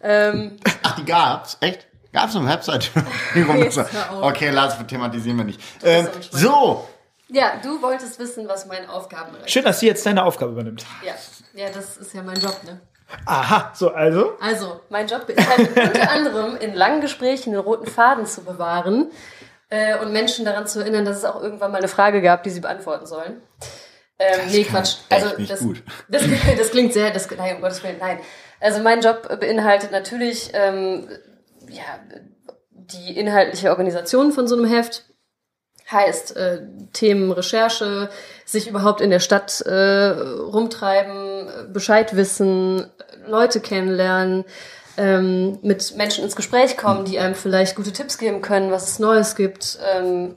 Ähm, 0.02 0.56
Ach, 0.82 0.96
die 0.96 1.04
gab's? 1.04 1.58
Echt? 1.60 1.86
Gab's 2.14 2.34
eine 2.36 2.48
Website? 2.48 2.90
Okay, 4.22 4.48
lass, 4.50 4.78
thematisieren 4.86 5.36
wir 5.36 5.44
nicht. 5.44 5.60
Ähm, 5.84 6.08
so, 6.30 6.88
ja, 7.28 7.58
du 7.62 7.82
wolltest 7.82 8.18
wissen, 8.18 8.48
was 8.48 8.66
mein 8.66 8.88
Aufgabenbereich 8.88 9.50
Schön, 9.52 9.64
dass 9.64 9.80
sie 9.80 9.86
jetzt 9.86 10.06
deine 10.06 10.24
Aufgabe 10.24 10.52
übernimmt. 10.52 10.86
Ja, 11.04 11.12
ja, 11.54 11.68
das 11.70 11.98
ist 11.98 12.14
ja 12.14 12.22
mein 12.22 12.40
Job, 12.40 12.58
ne? 12.64 12.80
Aha, 13.24 13.72
so, 13.74 13.90
also. 13.90 14.32
Also, 14.40 14.80
mein 14.88 15.06
Job 15.06 15.26
beinhaltet 15.26 15.76
unter 15.76 16.10
anderem 16.10 16.56
in 16.56 16.74
langen 16.74 17.00
Gesprächen 17.00 17.52
den 17.52 17.60
roten 17.60 17.86
Faden 17.86 18.26
zu 18.26 18.42
bewahren 18.42 19.10
äh, 19.68 19.98
und 19.98 20.12
Menschen 20.12 20.44
daran 20.44 20.66
zu 20.66 20.80
erinnern, 20.80 21.04
dass 21.04 21.18
es 21.18 21.24
auch 21.24 21.40
irgendwann 21.40 21.70
mal 21.70 21.78
eine 21.78 21.88
Frage 21.88 22.20
gab, 22.20 22.42
die 22.42 22.50
sie 22.50 22.60
beantworten 22.60 23.06
sollen. 23.06 23.42
Ähm, 24.18 24.40
nee, 24.50 24.64
kann 24.64 24.82
Quatsch. 24.82 24.96
Also 25.10 25.36
das, 25.46 25.60
gut. 25.60 25.82
Das, 26.08 26.22
das 26.58 26.70
klingt 26.70 26.92
sehr, 26.92 27.10
das, 27.10 27.28
nein, 27.30 27.56
um 27.56 27.62
Gottes 27.62 27.82
Willen, 27.82 27.98
nein. 27.98 28.18
Also 28.60 28.80
mein 28.80 29.00
Job 29.00 29.28
beinhaltet 29.40 29.92
natürlich 29.92 30.50
ähm, 30.54 31.08
ja, 31.68 31.84
die 32.70 33.18
inhaltliche 33.18 33.70
Organisation 33.70 34.32
von 34.32 34.48
so 34.48 34.56
einem 34.56 34.66
Heft. 34.66 35.04
Heißt 35.90 36.36
äh, 36.36 36.62
Themen 36.92 37.30
Recherche, 37.30 38.10
sich 38.44 38.68
überhaupt 38.68 39.00
in 39.00 39.10
der 39.10 39.20
Stadt 39.20 39.60
äh, 39.60 40.08
rumtreiben, 40.08 41.72
Bescheid 41.72 42.16
wissen, 42.16 42.90
Leute 43.26 43.60
kennenlernen, 43.60 44.44
ähm, 44.96 45.58
mit 45.62 45.96
Menschen 45.96 46.24
ins 46.24 46.36
Gespräch 46.36 46.76
kommen, 46.76 47.04
die 47.04 47.18
einem 47.18 47.34
vielleicht 47.34 47.76
gute 47.76 47.92
Tipps 47.92 48.18
geben 48.18 48.42
können, 48.42 48.70
was 48.70 48.88
es 48.88 48.98
Neues 48.98 49.36
gibt. 49.36 49.78
Ähm, 49.94 50.36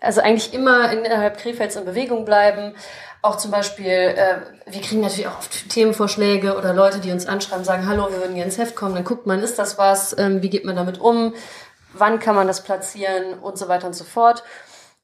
also 0.00 0.20
eigentlich 0.20 0.54
immer 0.54 0.92
innerhalb 0.92 1.38
Krefelds 1.38 1.76
in 1.76 1.84
Bewegung 1.84 2.24
bleiben. 2.24 2.74
Auch 3.22 3.36
zum 3.36 3.50
Beispiel, 3.50 3.86
äh, 3.86 4.36
wir 4.66 4.80
kriegen 4.80 5.00
natürlich 5.00 5.26
auch 5.26 5.38
oft 5.38 5.68
Themenvorschläge 5.70 6.56
oder 6.56 6.72
Leute, 6.72 7.00
die 7.00 7.10
uns 7.10 7.26
anschreiben, 7.26 7.64
sagen, 7.64 7.88
hallo, 7.88 8.08
wir 8.10 8.18
würden 8.18 8.34
gerne 8.34 8.44
ins 8.44 8.58
Heft 8.58 8.76
kommen. 8.76 8.94
Dann 8.94 9.04
guckt 9.04 9.26
man, 9.26 9.42
ist 9.42 9.58
das 9.58 9.78
was? 9.78 10.16
Ähm, 10.18 10.42
wie 10.42 10.50
geht 10.50 10.64
man 10.64 10.76
damit 10.76 11.00
um? 11.00 11.34
Wann 11.92 12.20
kann 12.20 12.36
man 12.36 12.46
das 12.46 12.62
platzieren? 12.62 13.34
Und 13.40 13.58
so 13.58 13.68
weiter 13.68 13.86
und 13.86 13.94
so 13.94 14.04
fort. 14.04 14.44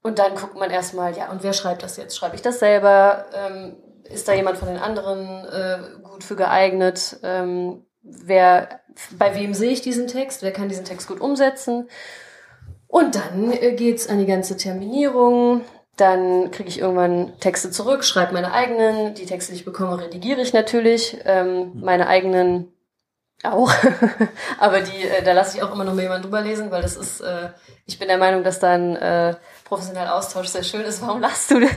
Und 0.03 0.19
dann 0.19 0.35
guckt 0.35 0.57
man 0.57 0.71
erstmal, 0.71 1.17
ja, 1.17 1.31
und 1.31 1.43
wer 1.43 1.53
schreibt 1.53 1.83
das 1.83 1.97
jetzt? 1.97 2.17
Schreibe 2.17 2.35
ich 2.35 2.43
das 2.43 2.59
selber? 2.59 3.27
Ähm, 3.35 3.77
ist 4.05 4.27
da 4.27 4.35
jemand 4.35 4.59
von 4.59 4.69
den 4.69 4.79
anderen 4.79 5.45
äh, 5.47 5.79
gut 6.03 6.25
für 6.25 6.37
geeignet? 6.37 7.19
Ähm, 7.23 7.87
wer, 8.03 8.81
bei 9.17 9.35
wem 9.35 9.55
sehe 9.55 9.71
ich 9.71 9.81
diesen 9.81 10.09
Text? 10.09 10.43
Wer 10.43 10.53
kann 10.53 10.69
diesen 10.69 10.85
Text 10.85 11.07
gut 11.07 11.21
umsetzen? 11.21 11.89
Und 12.89 13.15
dann 13.15 13.53
äh, 13.53 13.73
geht's 13.73 14.09
an 14.09 14.19
die 14.19 14.27
ganze 14.27 14.57
Terminierung. 14.57 15.63
Dann 15.97 16.51
kriege 16.51 16.69
ich 16.69 16.81
irgendwann 16.81 17.39
Texte 17.39 17.71
zurück, 17.71 18.05
schreibe 18.05 18.33
meine 18.33 18.53
eigenen. 18.53 19.15
Die 19.15 19.27
Texte, 19.27 19.53
die 19.53 19.59
ich 19.59 19.65
bekomme, 19.65 20.01
redigiere 20.01 20.41
ich 20.41 20.53
natürlich. 20.53 21.19
Ähm, 21.25 21.73
meine 21.75 22.09
eigenen 22.09 22.73
auch. 23.43 23.73
Aber 24.59 24.81
die, 24.81 25.03
äh, 25.03 25.23
da 25.23 25.33
lasse 25.33 25.57
ich 25.57 25.63
auch 25.63 25.73
immer 25.73 25.85
noch 25.85 25.95
mal 25.95 26.03
jemanden 26.03 26.25
drüber 26.25 26.41
lesen, 26.41 26.71
weil 26.71 26.83
das 26.83 26.97
ist, 26.97 27.21
äh, 27.21 27.51
ich 27.87 27.99
bin 27.99 28.09
der 28.09 28.19
Meinung, 28.19 28.45
dass 28.45 28.59
da 28.59 28.73
ein 28.73 28.97
äh, 28.97 29.35
professioneller 29.65 30.15
Austausch 30.15 30.49
sehr 30.49 30.63
schön 30.65 30.83
ist. 30.83 31.01
Warum 31.03 31.21
lachst 31.21 31.51
du? 31.51 31.61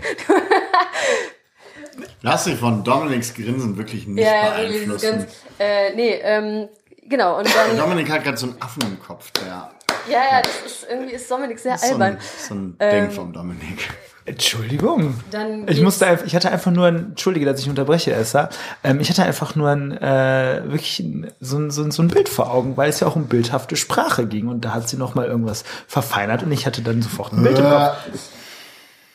Lass 2.21 2.43
dich 2.45 2.59
von 2.59 2.83
Dominiks 2.83 3.33
Grinsen 3.33 3.77
wirklich 3.77 4.07
nicht 4.07 4.25
Ja, 4.25 4.49
beeinflussen. 4.49 5.19
ganz, 5.19 5.31
äh, 5.59 5.93
nee, 5.95 6.15
ähm, 6.21 6.67
genau, 7.03 7.37
und 7.37 7.47
dann, 7.55 7.77
Dominik 7.77 8.09
hat 8.11 8.23
gerade 8.23 8.37
so 8.37 8.47
einen 8.47 8.61
Affen 8.61 8.81
im 8.83 8.99
Kopf, 8.99 9.31
der 9.31 9.71
ja, 10.07 10.19
ja, 10.23 10.41
das 10.41 10.61
ist, 10.65 10.87
irgendwie 10.89 11.13
ist 11.13 11.29
Dominik 11.31 11.57
sehr 11.57 11.77
so 11.77 11.93
albern. 11.93 12.01
ein, 12.15 12.19
so 12.37 12.53
ein 12.53 12.75
Ähm, 12.79 12.91
Ding 13.07 13.11
vom 13.11 13.33
Dominik. 13.33 13.89
Entschuldigung. 14.27 15.19
Dann 15.29 15.67
Ich 15.67 15.81
musste 15.81 16.07
einfach, 16.07 16.25
ich 16.25 16.35
hatte 16.35 16.51
einfach 16.51 16.71
nur 16.71 16.87
ein, 16.87 16.95
entschuldige, 17.11 17.45
dass 17.45 17.59
ich 17.59 17.69
unterbreche, 17.69 18.11
Esther. 18.11 18.49
Ähm, 18.83 18.99
ich 18.99 19.09
hatte 19.09 19.23
einfach 19.23 19.55
nur 19.55 19.69
ein, 19.69 19.91
äh, 19.97 20.63
wirklich 20.65 20.99
ein, 20.99 21.31
so, 21.39 21.57
ein, 21.57 21.69
so, 21.69 21.83
ein, 21.83 21.91
so 21.91 22.01
ein 22.01 22.07
Bild 22.07 22.27
vor 22.27 22.51
Augen, 22.51 22.75
weil 22.75 22.89
es 22.89 22.99
ja 22.99 23.07
auch 23.07 23.15
um 23.15 23.27
bildhafte 23.27 23.75
Sprache 23.75 24.25
ging 24.25 24.47
und 24.47 24.65
da 24.65 24.73
hat 24.73 24.89
sie 24.89 24.97
noch 24.97 25.13
mal 25.13 25.25
irgendwas 25.27 25.63
verfeinert 25.87 26.41
und 26.43 26.51
ich 26.51 26.65
hatte 26.65 26.81
dann 26.81 27.01
sofort 27.03 27.33
ein 27.33 27.43
Bild 27.43 27.59
im 27.59 27.65
Kopf. 27.65 27.95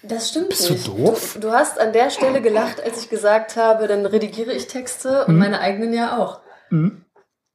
Das 0.02 0.30
stimmt 0.30 0.48
Bist 0.50 0.68
du 0.68 0.72
nicht. 0.74 0.86
doof? 0.88 1.32
Du, 1.34 1.40
du 1.40 1.52
hast 1.52 1.78
an 1.78 1.92
der 1.92 2.10
Stelle 2.10 2.40
gelacht, 2.40 2.82
als 2.82 3.02
ich 3.02 3.10
gesagt 3.10 3.56
habe, 3.56 3.86
dann 3.88 4.06
redigiere 4.06 4.52
ich 4.52 4.66
Texte 4.68 5.26
Hm? 5.26 5.34
und 5.34 5.38
meine 5.38 5.60
eigenen 5.60 5.92
ja 5.92 6.18
auch. 6.18 6.40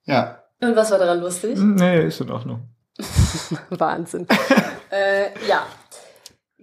Ja. 0.05 0.43
Und 0.61 0.75
was 0.75 0.91
war 0.91 0.99
daran 0.99 1.21
lustig? 1.21 1.57
Nee, 1.57 2.05
ist 2.05 2.19
in 2.21 2.29
Ordnung. 2.31 2.67
Wahnsinn. 3.69 4.27
äh, 4.91 5.27
ja. 5.47 5.63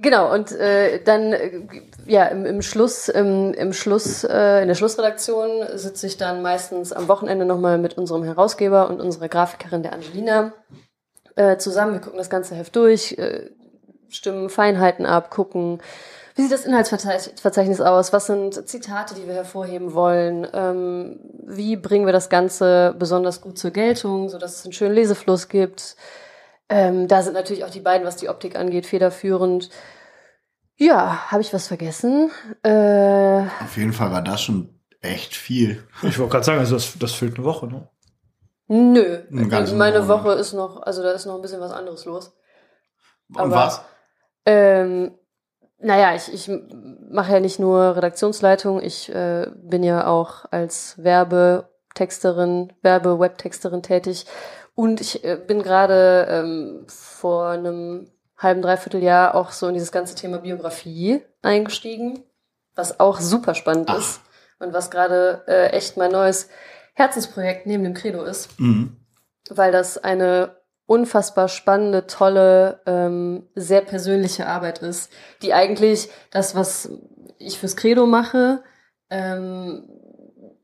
Genau, 0.03 0.35
und 0.35 0.51
äh, 0.51 1.01
dann, 1.05 1.33
äh, 1.33 1.63
ja, 2.07 2.27
im, 2.27 2.45
im 2.45 2.61
Schluss, 2.61 3.09
im, 3.09 3.55
im 3.55 3.73
Schluss, 3.73 4.25
äh, 4.25 4.63
in 4.63 4.69
der 4.69 4.75
Schlussredaktion 4.75 5.65
sitze 5.75 6.09
ich 6.09 6.17
dann 6.17 6.43
meistens 6.43 6.93
am 6.93 7.07
Wochenende 7.07 7.45
nochmal 7.45 7.79
mit 7.79 7.97
unserem 7.97 8.25
Herausgeber 8.25 8.91
und 8.91 9.01
unserer 9.01 9.29
Grafikerin, 9.29 9.85
der 9.85 9.93
Angelina, 9.93 10.55
äh, 11.37 11.57
zusammen. 11.57 11.93
Wir 11.93 12.01
gucken 12.01 12.19
das 12.19 12.31
ganze 12.31 12.57
Heft 12.57 12.75
durch, 12.75 13.13
äh, 13.13 13.51
stimmen 14.09 14.51
Feinheiten 14.51 15.07
ab, 15.07 15.31
gucken, 15.31 15.81
wie 16.35 16.43
sieht 16.43 16.53
das 16.53 16.65
Inhaltsverzeichnis 16.65 17.81
aus, 17.81 18.13
was 18.13 18.27
sind 18.27 18.69
Zitate, 18.69 19.15
die 19.15 19.29
wir 19.29 19.35
hervorheben 19.35 19.95
wollen, 19.95 20.49
ähm, 20.53 21.21
wie 21.45 21.77
bringen 21.77 22.07
wir 22.07 22.13
das 22.13 22.29
Ganze 22.29 22.95
besonders 22.99 23.41
gut 23.41 23.57
zur 23.57 23.71
Geltung, 23.71 24.31
sodass 24.31 24.57
es 24.57 24.65
einen 24.65 24.73
schönen 24.73 24.95
Lesefluss 24.95 25.49
gibt. 25.49 25.95
Ähm, 26.73 27.09
da 27.09 27.23
sind 27.23 27.35
natürlich 27.35 27.65
auch 27.65 27.71
die 27.71 27.81
beiden, 27.81 28.07
was 28.07 28.17
die 28.17 28.29
Optik 28.29 28.57
angeht, 28.57 28.87
federführend. 28.87 29.69
Ja, 30.77 31.31
habe 31.31 31.43
ich 31.43 31.53
was 31.53 31.69
vergessen? 31.69 32.31
Äh, 32.63 33.43
Auf 33.63 33.77
jeden 33.77 33.93
Fall 33.93 34.11
war 34.11 34.23
das 34.23 34.41
schon 34.43 34.81
echt 35.01 35.37
viel. 35.37 35.87
Ich 36.03 36.19
wollte 36.19 36.33
gerade 36.33 36.45
sagen, 36.45 36.59
also 36.61 36.75
das, 36.77 36.99
das 36.99 37.13
füllt 37.13 37.37
eine 37.37 37.45
Woche, 37.45 37.67
ne? 37.67 37.89
nö. 38.69 39.23
Ganzen 39.49 39.77
Meine 39.77 40.01
Monat. 40.01 40.25
Woche 40.25 40.33
ist 40.33 40.55
noch, 40.55 40.81
also 40.83 41.03
da 41.03 41.11
ist 41.13 41.27
noch 41.27 41.35
ein 41.37 41.43
bisschen 41.43 41.61
was 41.61 41.73
anderes 41.73 42.05
los. 42.07 42.33
Und 43.29 43.39
Aber- 43.39 43.55
was? 43.57 43.83
Ähm, 44.47 45.13
naja, 45.79 46.15
ich, 46.15 46.33
ich 46.33 46.51
mache 47.11 47.33
ja 47.33 47.41
nicht 47.41 47.59
nur 47.59 47.97
Redaktionsleitung, 47.97 48.81
ich 48.81 49.09
äh, 49.15 49.47
bin 49.57 49.83
ja 49.83 50.07
auch 50.07 50.45
als 50.51 50.95
Werbetexterin, 51.03 52.73
Werbe-Webtexterin 52.83 53.83
tätig. 53.83 54.27
Und 54.75 55.01
ich 55.01 55.23
äh, 55.25 55.37
bin 55.37 55.63
gerade 55.63 56.27
ähm, 56.31 56.87
vor 56.89 57.49
einem 57.49 58.11
halben, 58.39 58.63
dreiviertel 58.63 59.03
Jahr 59.03 59.35
auch 59.35 59.51
so 59.53 59.69
in 59.69 59.75
dieses 59.75 59.93
ganze 59.93 60.15
Thema 60.15 60.39
Biografie 60.39 61.23
eingestiegen, 61.43 62.25
was 62.75 62.99
auch 62.99 63.21
super 63.21 63.55
spannend 63.55 63.89
Ach. 63.91 63.99
ist 63.99 64.21
und 64.59 64.73
was 64.73 64.91
gerade 64.91 65.43
äh, 65.47 65.69
echt 65.69 65.97
mein 65.97 66.11
neues 66.11 66.49
Herzensprojekt 66.95 67.67
neben 67.67 67.85
dem 67.85 67.95
Credo 67.95 68.23
ist 68.25 68.59
Mhm. 68.59 68.97
weil 69.51 69.73
das 69.73 69.99
eine 69.99 70.57
unfassbar 70.87 71.49
spannende, 71.49 72.07
tolle, 72.07 72.81
ähm, 72.87 73.49
sehr 73.55 73.81
persönliche 73.83 74.47
Arbeit 74.47 74.81
ist, 74.81 75.11
die 75.43 75.55
eigentlich 75.55 76.11
das, 76.31 76.55
was 76.55 76.91
ich 77.39 77.59
fürs 77.59 77.77
Credo 77.77 78.07
mache, 78.07 78.63
ähm, 79.09 79.89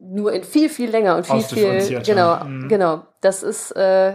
nur 0.09 0.33
in 0.33 0.45
viel, 0.45 0.69
viel 0.69 0.91
länger 0.91 1.17
und 1.17 1.27
viel, 1.27 1.41
viel, 1.43 2.03
genau, 2.03 2.45
Mhm. 2.45 2.69
genau. 2.69 3.03
Das 3.21 3.43
ist, 3.43 3.73
äh, 3.73 4.15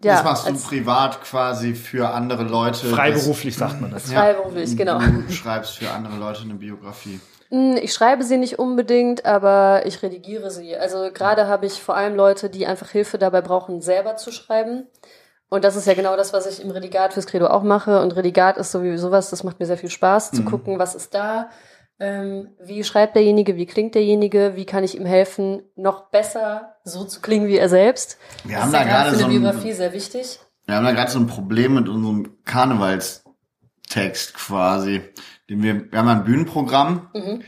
ja, 0.00 0.14
das 0.14 0.24
machst 0.24 0.48
du 0.48 0.54
privat 0.68 1.22
quasi 1.22 1.74
für 1.74 2.10
andere 2.10 2.44
Leute. 2.44 2.86
Freiberuflich 2.86 3.56
sagt 3.56 3.80
man 3.80 3.90
das. 3.90 4.04
als 4.04 4.12
freiberuflich, 4.12 4.76
genau. 4.76 4.98
Du 5.00 5.28
schreibst 5.32 5.78
für 5.78 5.90
andere 5.90 6.16
Leute 6.16 6.42
eine 6.42 6.54
Biografie. 6.54 7.20
Hm, 7.50 7.76
Ich 7.82 7.92
schreibe 7.94 8.22
sie 8.22 8.36
nicht 8.36 8.58
unbedingt, 8.60 9.24
aber 9.26 9.82
ich 9.86 10.00
redigiere 10.02 10.50
sie. 10.50 10.76
Also 10.76 11.10
gerade 11.12 11.48
habe 11.48 11.66
ich 11.66 11.82
vor 11.82 11.96
allem 11.96 12.14
Leute, 12.14 12.48
die 12.50 12.66
einfach 12.66 12.90
Hilfe 12.90 13.18
dabei 13.18 13.40
brauchen, 13.40 13.80
selber 13.80 14.16
zu 14.16 14.30
schreiben. 14.30 14.86
Und 15.50 15.64
das 15.64 15.74
ist 15.76 15.86
ja 15.86 15.94
genau 15.94 16.14
das, 16.14 16.32
was 16.34 16.46
ich 16.46 16.62
im 16.62 16.70
Redigat 16.70 17.14
fürs 17.14 17.26
Credo 17.26 17.46
auch 17.46 17.62
mache. 17.62 18.00
Und 18.02 18.14
Redigat 18.14 18.58
ist 18.58 18.70
sowieso 18.70 19.08
sowas, 19.08 19.30
das 19.30 19.42
macht 19.44 19.58
mir 19.58 19.66
sehr 19.66 19.78
viel 19.78 19.90
Spaß, 19.90 20.30
zu 20.30 20.42
Mhm. 20.42 20.46
gucken, 20.46 20.78
was 20.78 20.94
ist 20.94 21.14
da, 21.14 21.48
ähm, 22.00 22.48
wie 22.62 22.84
schreibt 22.84 23.16
derjenige, 23.16 23.56
wie 23.56 23.66
klingt 23.66 23.94
derjenige, 23.94 24.52
wie 24.54 24.66
kann 24.66 24.84
ich 24.84 24.96
ihm 24.96 25.06
helfen, 25.06 25.62
noch 25.74 26.10
besser 26.10 26.76
so 26.84 27.04
zu 27.04 27.20
klingen 27.20 27.48
wie 27.48 27.58
er 27.58 27.68
selbst. 27.68 28.18
Wir 28.44 28.56
das 28.56 28.62
haben 28.62 28.68
ist 28.68 28.74
da 28.74 28.82
ja 28.82 28.88
gerade 28.88 29.16
so 29.16 29.24
eine 29.24 29.34
Biografie 29.34 29.72
sehr 29.72 29.92
wichtig. 29.92 30.38
wir 30.66 30.76
haben 30.76 30.84
da 30.84 30.92
gerade 30.92 31.10
so 31.10 31.18
ein 31.18 31.26
Problem 31.26 31.74
mit 31.74 31.88
unserem 31.88 32.36
Karnevalstext 32.44 34.34
quasi. 34.34 35.02
Den 35.50 35.62
wir, 35.62 35.90
wir 35.90 35.98
haben 35.98 36.08
ein 36.08 36.24
Bühnenprogramm. 36.24 37.08
Mhm. 37.14 37.42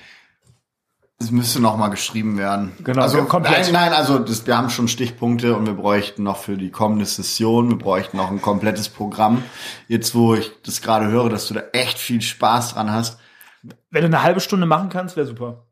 Es 1.23 1.31
müsste 1.31 1.61
noch 1.61 1.77
mal 1.77 1.89
geschrieben 1.89 2.39
werden. 2.39 2.73
Genau, 2.83 3.03
also 3.03 3.23
komplett. 3.25 3.71
Nein, 3.71 3.91
nein, 3.91 3.93
also 3.93 4.19
das, 4.19 4.47
wir 4.47 4.57
haben 4.57 4.71
schon 4.71 4.89
Stichpunkte 4.89 5.55
und 5.55 5.67
wir 5.67 5.75
bräuchten 5.75 6.23
noch 6.23 6.39
für 6.39 6.57
die 6.57 6.71
kommende 6.71 7.05
Session, 7.05 7.69
wir 7.69 7.77
bräuchten 7.77 8.17
noch 8.17 8.31
ein 8.31 8.41
komplettes 8.41 8.89
Programm. 8.89 9.45
Jetzt, 9.87 10.15
wo 10.15 10.35
ich 10.35 10.51
das 10.65 10.81
gerade 10.81 11.09
höre, 11.09 11.29
dass 11.29 11.47
du 11.47 11.55
da 11.55 11.63
echt 11.73 11.99
viel 11.99 12.23
Spaß 12.23 12.73
dran 12.73 12.91
hast. 12.91 13.19
Wenn 13.63 14.03
du 14.03 14.07
eine 14.07 14.23
halbe 14.23 14.41
Stunde 14.41 14.67
machen 14.67 14.89
kannst, 14.89 15.17
wäre 15.17 15.27
super. 15.27 15.67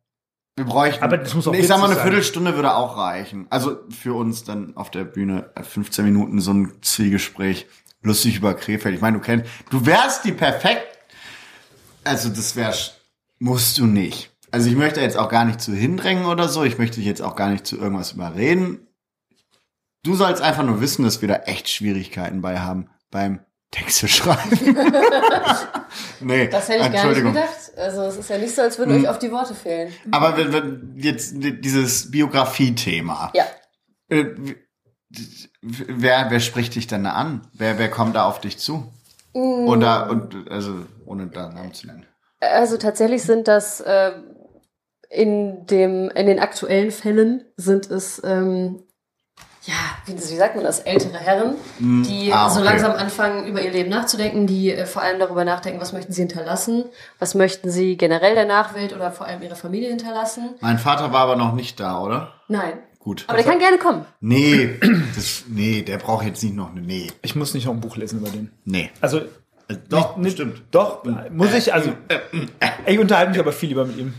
Wir 0.56 0.64
bräuchten. 0.64 1.04
Aber 1.04 1.18
das 1.18 1.34
muss 1.34 1.46
auch 1.46 1.54
Ich 1.54 1.68
sag 1.68 1.78
mal, 1.78 1.86
eine 1.86 1.94
sein. 1.94 2.02
Viertelstunde 2.04 2.54
würde 2.56 2.74
auch 2.74 2.96
reichen. 2.96 3.46
Also 3.48 3.78
für 3.90 4.14
uns 4.14 4.44
dann 4.44 4.76
auf 4.76 4.90
der 4.90 5.04
Bühne 5.04 5.50
äh, 5.54 5.62
15 5.62 6.04
Minuten 6.04 6.40
so 6.40 6.52
ein 6.52 6.72
Zwiegespräch. 6.82 7.66
Lustig 8.02 8.36
über 8.36 8.54
Krefeld. 8.54 8.94
Ich 8.94 9.00
meine, 9.00 9.18
du 9.18 9.22
kennst, 9.22 9.46
du 9.70 9.86
wärst 9.86 10.24
die 10.24 10.32
perfekt. 10.32 10.98
Also 12.04 12.28
das 12.28 12.56
wär's, 12.56 12.94
musst 13.38 13.78
du 13.78 13.86
nicht. 13.86 14.30
Also 14.50 14.68
ich 14.68 14.76
möchte 14.76 15.00
jetzt 15.00 15.16
auch 15.16 15.28
gar 15.28 15.44
nicht 15.44 15.60
zu 15.60 15.72
hindrängen 15.72 16.26
oder 16.26 16.48
so. 16.48 16.64
Ich 16.64 16.78
möchte 16.78 16.96
dich 16.96 17.06
jetzt 17.06 17.22
auch 17.22 17.36
gar 17.36 17.50
nicht 17.50 17.66
zu 17.66 17.76
irgendwas 17.76 18.12
überreden. 18.12 18.86
Du 20.02 20.14
sollst 20.14 20.42
einfach 20.42 20.64
nur 20.64 20.80
wissen, 20.80 21.04
dass 21.04 21.20
wir 21.20 21.28
da 21.28 21.36
echt 21.36 21.68
Schwierigkeiten 21.68 22.40
bei 22.40 22.60
haben 22.60 22.88
beim 23.10 23.40
Texte 23.70 24.08
schreiben. 24.08 24.50
nee, 26.20 26.48
Das 26.48 26.68
hätte 26.68 26.86
ich 26.86 26.92
gar 26.92 27.08
nicht 27.08 27.22
gedacht. 27.22 27.48
Also 27.76 28.02
es 28.02 28.16
ist 28.16 28.30
ja 28.30 28.38
nicht 28.38 28.54
so, 28.54 28.62
als 28.62 28.78
würden 28.78 28.96
Mhm. 28.96 29.02
euch 29.04 29.08
auf 29.08 29.18
die 29.18 29.30
Worte 29.30 29.54
fehlen. 29.54 29.92
Aber 30.10 30.36
wenn, 30.36 30.52
wenn 30.52 30.94
jetzt 30.96 31.34
dieses 31.36 32.10
Biografie-Thema. 32.10 33.32
Ja. 33.34 33.44
Äh, 34.08 34.24
wer, 35.62 36.26
wer 36.30 36.40
spricht 36.40 36.74
dich 36.74 36.86
denn 36.86 37.04
da 37.04 37.12
an? 37.12 37.46
Wer, 37.52 37.78
wer 37.78 37.90
kommt 37.90 38.16
da 38.16 38.24
auf 38.26 38.40
dich 38.40 38.58
zu? 38.58 38.90
Mm. 39.34 39.80
Da, 39.80 40.08
und, 40.08 40.50
also, 40.50 40.86
ohne 41.04 41.26
da 41.26 41.48
Namen 41.50 41.74
zu 41.74 41.86
nennen. 41.86 42.06
Also 42.40 42.76
tatsächlich 42.78 43.22
sind 43.22 43.48
das 43.48 43.80
äh, 43.80 44.12
in 45.10 45.66
dem 45.66 46.10
in 46.10 46.26
den 46.26 46.38
aktuellen 46.38 46.90
Fällen 46.90 47.44
sind 47.56 47.90
es 47.90 48.20
ähm, 48.24 48.82
ja 49.68 49.74
wie, 50.06 50.14
wie 50.14 50.36
sagt 50.36 50.54
man 50.56 50.64
das 50.64 50.80
ältere 50.80 51.18
Herren, 51.18 51.54
die 51.78 52.32
Ah, 52.32 52.48
so 52.48 52.60
okay. 52.60 52.68
langsam 52.70 52.92
anfangen 52.92 53.46
über 53.46 53.60
ihr 53.60 53.70
Leben 53.70 53.90
nachzudenken, 53.90 54.46
die 54.46 54.72
äh, 54.72 54.86
vor 54.86 55.02
allem 55.02 55.18
darüber 55.20 55.44
nachdenken, 55.44 55.80
was 55.80 55.92
möchten 55.92 56.12
sie 56.12 56.22
hinterlassen, 56.22 56.84
was 57.18 57.34
möchten 57.34 57.70
sie 57.70 57.96
generell 57.96 58.34
der 58.34 58.46
Nachwelt 58.46 58.94
oder 58.94 59.12
vor 59.12 59.26
allem 59.26 59.42
ihrer 59.42 59.56
Familie 59.56 59.90
hinterlassen. 59.90 60.54
Mein 60.60 60.78
Vater 60.78 61.12
war 61.12 61.20
aber 61.20 61.36
noch 61.36 61.52
nicht 61.54 61.78
da, 61.80 62.00
oder? 62.00 62.32
Nein, 62.48 62.72
Gut. 62.98 63.24
aber 63.28 63.36
der 63.36 63.46
kann 63.46 63.58
gerne 63.58 63.78
kommen. 63.78 64.04
nee, 64.20 64.78
das, 65.14 65.44
nee, 65.48 65.82
der 65.82 65.98
braucht 65.98 66.24
jetzt 66.26 66.42
nicht 66.42 66.56
noch 66.56 66.70
eine, 66.70 66.80
nee, 66.80 67.08
Ich 67.22 67.36
muss 67.36 67.52
nicht 67.54 67.66
noch 67.66 67.74
ein 67.74 67.80
Buch 67.80 67.96
lesen 67.96 68.20
über 68.20 68.30
den. 68.30 68.50
nee. 68.64 68.90
Also, 69.00 69.18
Äh, 69.68 69.76
doch, 69.90 70.16
nicht, 70.16 70.32
stimmt. 70.34 70.62
Doch, 70.70 71.04
muss 71.30 71.52
ich, 71.52 71.74
also, 71.74 71.92
ich 72.86 72.98
unterhalte 72.98 73.32
mich 73.32 73.38
aber 73.40 73.52
viel 73.52 73.68
lieber 73.68 73.84
mit 73.84 73.98
ihm. 73.98 74.14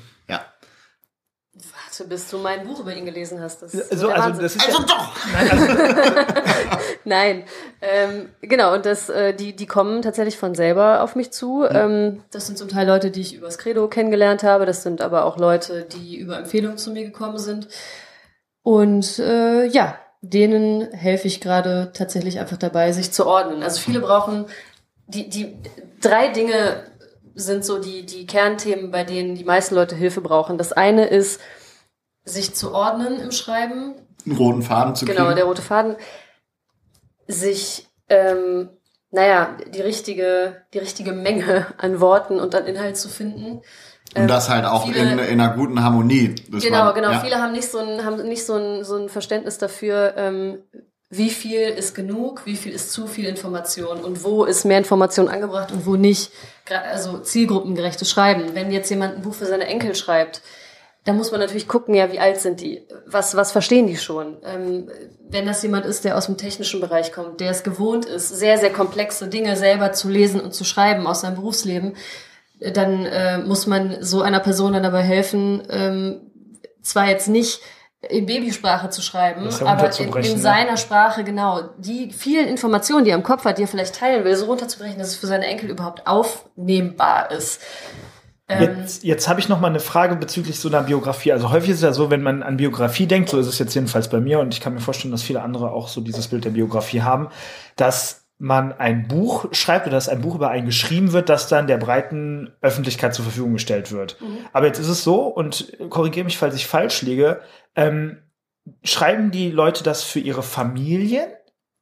Bis 2.07 2.29
du 2.29 2.37
mein 2.37 2.65
Buch 2.65 2.79
über 2.79 2.95
ihn 2.95 3.05
gelesen 3.05 3.41
hast. 3.41 3.61
Das 3.61 3.71
So, 3.71 4.09
also, 4.09 4.41
das 4.41 4.55
ist 4.55 4.67
Also 4.67 4.81
ja, 4.81 4.85
doch! 4.87 5.15
Nein, 7.05 7.43
ähm, 7.81 8.29
genau, 8.41 8.73
und 8.73 8.85
das, 8.85 9.09
äh, 9.09 9.33
die, 9.33 9.55
die 9.55 9.65
kommen 9.65 10.01
tatsächlich 10.01 10.37
von 10.37 10.55
selber 10.55 11.01
auf 11.01 11.15
mich 11.15 11.31
zu. 11.31 11.65
Ähm, 11.65 12.23
das 12.31 12.47
sind 12.47 12.57
zum 12.57 12.69
Teil 12.69 12.87
Leute, 12.87 13.11
die 13.11 13.21
ich 13.21 13.35
übers 13.35 13.57
Credo 13.57 13.87
kennengelernt 13.87 14.43
habe, 14.43 14.65
das 14.65 14.83
sind 14.83 15.01
aber 15.01 15.25
auch 15.25 15.37
Leute, 15.37 15.83
die 15.83 16.17
über 16.17 16.37
Empfehlungen 16.37 16.77
zu 16.77 16.91
mir 16.91 17.03
gekommen 17.03 17.37
sind. 17.37 17.67
Und 18.63 19.19
äh, 19.19 19.65
ja, 19.65 19.97
denen 20.21 20.91
helfe 20.91 21.27
ich 21.27 21.41
gerade 21.41 21.91
tatsächlich 21.93 22.39
einfach 22.39 22.57
dabei, 22.57 22.91
sich 22.91 23.11
zu 23.11 23.25
ordnen. 23.25 23.63
Also 23.63 23.79
viele 23.79 24.01
brauchen, 24.01 24.45
die, 25.07 25.29
die 25.29 25.57
drei 26.01 26.27
Dinge 26.27 26.83
sind 27.35 27.63
so 27.63 27.79
die, 27.79 28.05
die 28.05 28.25
Kernthemen, 28.25 28.91
bei 28.91 29.03
denen 29.03 29.35
die 29.35 29.43
meisten 29.43 29.75
Leute 29.75 29.95
Hilfe 29.95 30.21
brauchen. 30.21 30.57
Das 30.57 30.73
eine 30.73 31.07
ist, 31.07 31.39
sich 32.29 32.53
zu 32.55 32.73
ordnen 32.73 33.19
im 33.19 33.31
Schreiben, 33.31 33.95
Einen 34.25 34.37
roten 34.37 34.61
Faden 34.61 34.95
zu 34.95 35.05
Genau, 35.05 35.23
kriegen. 35.25 35.35
der 35.37 35.45
rote 35.45 35.61
Faden. 35.61 35.95
Sich, 37.27 37.87
ähm, 38.09 38.69
naja, 39.11 39.55
die 39.73 39.81
richtige, 39.81 40.63
die 40.73 40.79
richtige 40.79 41.11
Menge 41.11 41.67
an 41.77 41.99
Worten 41.99 42.39
und 42.39 42.55
an 42.55 42.65
Inhalt 42.65 42.97
zu 42.97 43.07
finden. 43.09 43.61
Und 44.17 44.27
das 44.27 44.49
halt 44.49 44.65
auch 44.65 44.85
viele- 44.87 44.99
in, 45.11 45.19
in 45.19 45.39
einer 45.39 45.53
guten 45.55 45.83
Harmonie. 45.83 46.33
Genau, 46.49 46.79
war- 46.79 46.93
genau. 46.95 47.11
ja. 47.11 47.19
Viele 47.19 47.37
haben 47.39 47.51
nicht 47.51 47.69
so 47.69 47.77
ein, 47.77 48.03
haben 48.03 48.27
nicht 48.27 48.45
so 48.45 48.55
ein, 48.55 48.83
so 48.83 48.95
ein 48.95 49.09
Verständnis 49.09 49.59
dafür, 49.59 50.13
ähm, 50.17 50.59
wie 51.11 51.29
viel 51.29 51.61
ist 51.61 51.93
genug, 51.95 52.45
wie 52.45 52.55
viel 52.55 52.71
ist 52.71 52.91
zu 52.91 53.07
viel 53.07 53.25
Information 53.25 53.99
und 53.99 54.23
wo 54.23 54.45
ist 54.45 54.63
mehr 54.65 54.77
Information 54.79 55.27
angebracht 55.27 55.71
und 55.71 55.85
wo 55.85 55.95
nicht. 55.95 56.31
Also 56.91 57.19
zielgruppengerechtes 57.19 58.09
Schreiben. 58.09 58.53
Wenn 58.53 58.71
jetzt 58.71 58.89
jemand 58.89 59.15
ein 59.15 59.21
Buch 59.23 59.33
für 59.35 59.45
seine 59.47 59.65
Enkel 59.65 59.95
schreibt, 59.95 60.41
da 61.09 61.15
muss 61.15 61.31
man 61.31 61.39
natürlich 61.39 61.67
gucken, 61.67 61.95
ja, 61.95 62.11
wie 62.11 62.19
alt 62.19 62.39
sind 62.39 62.61
die? 62.61 62.85
Was, 63.07 63.35
was 63.35 63.51
verstehen 63.51 63.87
die 63.87 63.97
schon? 63.97 64.37
Ähm, 64.45 64.91
wenn 65.27 65.47
das 65.47 65.63
jemand 65.63 65.87
ist, 65.87 66.05
der 66.05 66.15
aus 66.15 66.27
dem 66.27 66.37
technischen 66.37 66.81
Bereich 66.81 67.11
kommt, 67.11 67.39
der 67.39 67.49
es 67.49 67.63
gewohnt 67.63 68.05
ist, 68.05 68.29
sehr, 68.29 68.59
sehr 68.59 68.71
komplexe 68.71 69.27
Dinge 69.27 69.55
selber 69.55 69.91
zu 69.91 70.07
lesen 70.07 70.39
und 70.39 70.53
zu 70.53 70.63
schreiben 70.63 71.07
aus 71.07 71.21
seinem 71.21 71.33
Berufsleben, 71.33 71.95
äh, 72.59 72.71
dann 72.71 73.07
äh, 73.07 73.39
muss 73.39 73.65
man 73.65 74.03
so 74.03 74.21
einer 74.21 74.39
Person 74.39 74.73
dann 74.73 74.83
dabei 74.83 75.01
helfen, 75.01 75.63
ähm, 75.71 76.31
zwar 76.83 77.09
jetzt 77.09 77.27
nicht 77.27 77.59
in 78.07 78.27
Babysprache 78.27 78.91
zu 78.91 79.01
schreiben, 79.01 79.49
aber 79.61 79.99
in, 79.99 80.13
in 80.13 80.33
ne? 80.33 80.37
seiner 80.37 80.77
Sprache 80.77 81.23
genau 81.23 81.71
die 81.79 82.11
vielen 82.11 82.47
Informationen, 82.47 83.03
die 83.03 83.09
er 83.09 83.17
im 83.17 83.23
Kopf 83.23 83.45
hat, 83.45 83.57
die 83.57 83.63
er 83.63 83.67
vielleicht 83.67 83.95
teilen 83.95 84.25
will, 84.25 84.35
so 84.35 84.45
runterzubrechen, 84.45 84.99
dass 84.99 85.07
es 85.07 85.15
für 85.15 85.25
seine 85.25 85.47
Enkel 85.47 85.71
überhaupt 85.71 86.05
aufnehmbar 86.05 87.31
ist. 87.31 87.61
Ähm, 88.49 88.61
Jetzt, 88.61 89.03
jetzt 89.03 89.29
habe 89.29 89.39
ich 89.39 89.47
noch 89.47 89.59
mal 89.59 89.67
eine 89.67 89.79
Frage 89.79 90.15
bezüglich 90.15 90.59
so 90.59 90.67
einer 90.69 90.81
Biografie. 90.81 91.31
Also 91.31 91.51
häufig 91.51 91.69
ist 91.69 91.77
es 91.77 91.83
ja 91.83 91.93
so, 91.93 92.09
wenn 92.09 92.23
man 92.23 92.41
an 92.41 92.57
Biografie 92.57 93.05
denkt, 93.05 93.29
so 93.29 93.37
ist 93.37 93.47
es 93.47 93.59
jetzt 93.59 93.75
jedenfalls 93.75 94.09
bei 94.09 94.19
mir 94.19 94.39
und 94.39 94.53
ich 94.53 94.59
kann 94.59 94.73
mir 94.73 94.81
vorstellen, 94.81 95.11
dass 95.11 95.21
viele 95.21 95.41
andere 95.41 95.71
auch 95.71 95.87
so 95.87 96.01
dieses 96.01 96.27
Bild 96.27 96.45
der 96.45 96.49
Biografie 96.49 97.03
haben, 97.03 97.29
dass 97.75 98.25
man 98.39 98.71
ein 98.71 99.07
Buch 99.07 99.47
schreibt 99.51 99.85
oder 99.85 99.97
dass 99.97 100.09
ein 100.09 100.21
Buch 100.21 100.35
über 100.35 100.49
einen 100.49 100.65
geschrieben 100.65 101.11
wird, 101.11 101.29
das 101.29 101.47
dann 101.47 101.67
der 101.67 101.77
breiten 101.77 102.51
Öffentlichkeit 102.61 103.13
zur 103.13 103.25
Verfügung 103.25 103.53
gestellt 103.53 103.91
wird. 103.91 104.17
Aber 104.53 104.65
jetzt 104.65 104.79
ist 104.79 104.87
es 104.87 105.03
so, 105.03 105.27
und 105.27 105.77
korrigiere 105.89 106.23
mich, 106.23 106.37
falls 106.37 106.55
ich 106.55 106.65
falsch 106.65 107.01
liege, 107.01 107.41
ähm, 107.75 108.17
schreiben 108.83 109.31
die 109.31 109.51
Leute 109.51 109.83
das 109.83 110.03
für 110.03 110.19
ihre 110.19 110.41
Familien 110.41 111.27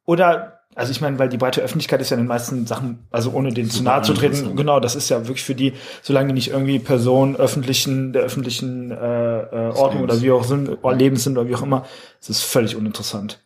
oder 0.04 0.57
also 0.74 0.92
ich 0.92 1.00
meine, 1.00 1.18
weil 1.18 1.28
die 1.28 1.38
breite 1.38 1.60
Öffentlichkeit 1.60 2.00
ist 2.00 2.10
ja 2.10 2.16
in 2.16 2.22
den 2.22 2.28
meisten 2.28 2.66
Sachen, 2.66 3.06
also 3.10 3.32
ohne 3.32 3.52
denen 3.52 3.70
zu 3.70 3.82
nahe 3.82 4.02
zu 4.02 4.14
treten, 4.14 4.54
genau, 4.54 4.78
das 4.80 4.94
ist 4.94 5.08
ja 5.08 5.26
wirklich 5.26 5.44
für 5.44 5.54
die, 5.54 5.72
solange 6.02 6.28
die 6.28 6.34
nicht 6.34 6.50
irgendwie 6.50 6.78
Personen 6.78 7.36
öffentlichen, 7.36 8.12
der 8.12 8.22
öffentlichen 8.22 8.90
äh, 8.90 8.94
äh, 8.94 9.72
Ordnung 9.74 10.04
oder 10.04 10.22
wie 10.22 10.30
auch 10.30 10.44
sind, 10.44 10.68
oder 10.82 10.94
Lebens 10.94 11.24
sind 11.24 11.36
oder 11.36 11.48
wie 11.48 11.54
auch 11.56 11.62
immer, 11.62 11.86
es 12.20 12.30
ist 12.30 12.42
völlig 12.42 12.76
uninteressant. 12.76 13.40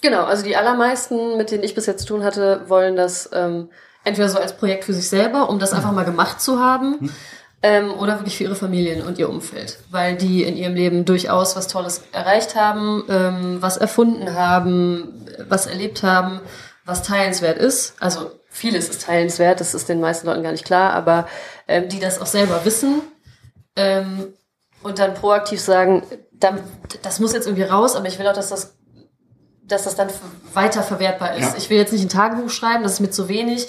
Genau, 0.00 0.24
also 0.24 0.42
die 0.42 0.56
allermeisten, 0.56 1.36
mit 1.36 1.50
denen 1.50 1.62
ich 1.62 1.74
bis 1.74 1.86
jetzt 1.86 2.02
zu 2.02 2.14
tun 2.14 2.24
hatte, 2.24 2.62
wollen 2.68 2.96
das 2.96 3.28
ähm, 3.34 3.68
entweder 4.04 4.28
so 4.28 4.38
als 4.38 4.56
Projekt 4.56 4.84
für 4.84 4.94
sich 4.94 5.08
selber, 5.08 5.50
um 5.50 5.58
das 5.58 5.72
einfach 5.72 5.92
mal 5.92 6.04
gemacht 6.04 6.40
zu 6.40 6.58
haben, 6.58 7.10
ähm, 7.62 7.92
oder 7.92 8.18
wirklich 8.18 8.36
für 8.36 8.44
ihre 8.44 8.54
Familien 8.54 9.02
und 9.02 9.18
ihr 9.18 9.28
Umfeld, 9.28 9.78
weil 9.90 10.16
die 10.16 10.44
in 10.44 10.56
ihrem 10.56 10.74
Leben 10.74 11.04
durchaus 11.04 11.56
was 11.56 11.68
Tolles 11.68 12.02
erreicht 12.12 12.54
haben, 12.54 13.04
ähm, 13.08 13.56
was 13.60 13.76
erfunden 13.76 14.34
haben, 14.34 15.26
was 15.48 15.66
erlebt 15.66 16.02
haben, 16.02 16.40
was 16.84 17.02
teilenswert 17.02 17.58
ist. 17.58 17.94
Also 18.00 18.30
vieles 18.48 18.88
ist 18.88 19.02
teilenswert, 19.02 19.60
das 19.60 19.74
ist 19.74 19.88
den 19.88 20.00
meisten 20.00 20.26
Leuten 20.26 20.42
gar 20.42 20.52
nicht 20.52 20.64
klar, 20.64 20.92
aber 20.94 21.28
ähm, 21.68 21.88
die 21.88 22.00
das 22.00 22.20
auch 22.20 22.26
selber 22.26 22.64
wissen 22.64 23.02
ähm, 23.76 24.32
und 24.82 24.98
dann 24.98 25.14
proaktiv 25.14 25.60
sagen, 25.60 26.02
dann, 26.32 26.60
das 27.02 27.20
muss 27.20 27.34
jetzt 27.34 27.46
irgendwie 27.46 27.64
raus, 27.64 27.94
aber 27.94 28.08
ich 28.08 28.18
will 28.18 28.26
auch, 28.26 28.34
dass 28.34 28.48
das 28.48 28.76
dass 29.70 29.84
das 29.84 29.94
dann 29.94 30.08
weiter 30.52 30.82
verwertbar 30.82 31.36
ist. 31.36 31.52
Ja. 31.52 31.54
Ich 31.56 31.70
will 31.70 31.78
jetzt 31.78 31.92
nicht 31.92 32.02
ein 32.02 32.08
Tagebuch 32.08 32.50
schreiben, 32.50 32.82
das 32.82 32.94
ist 32.94 33.00
mir 33.00 33.10
zu 33.10 33.28
wenig. 33.28 33.68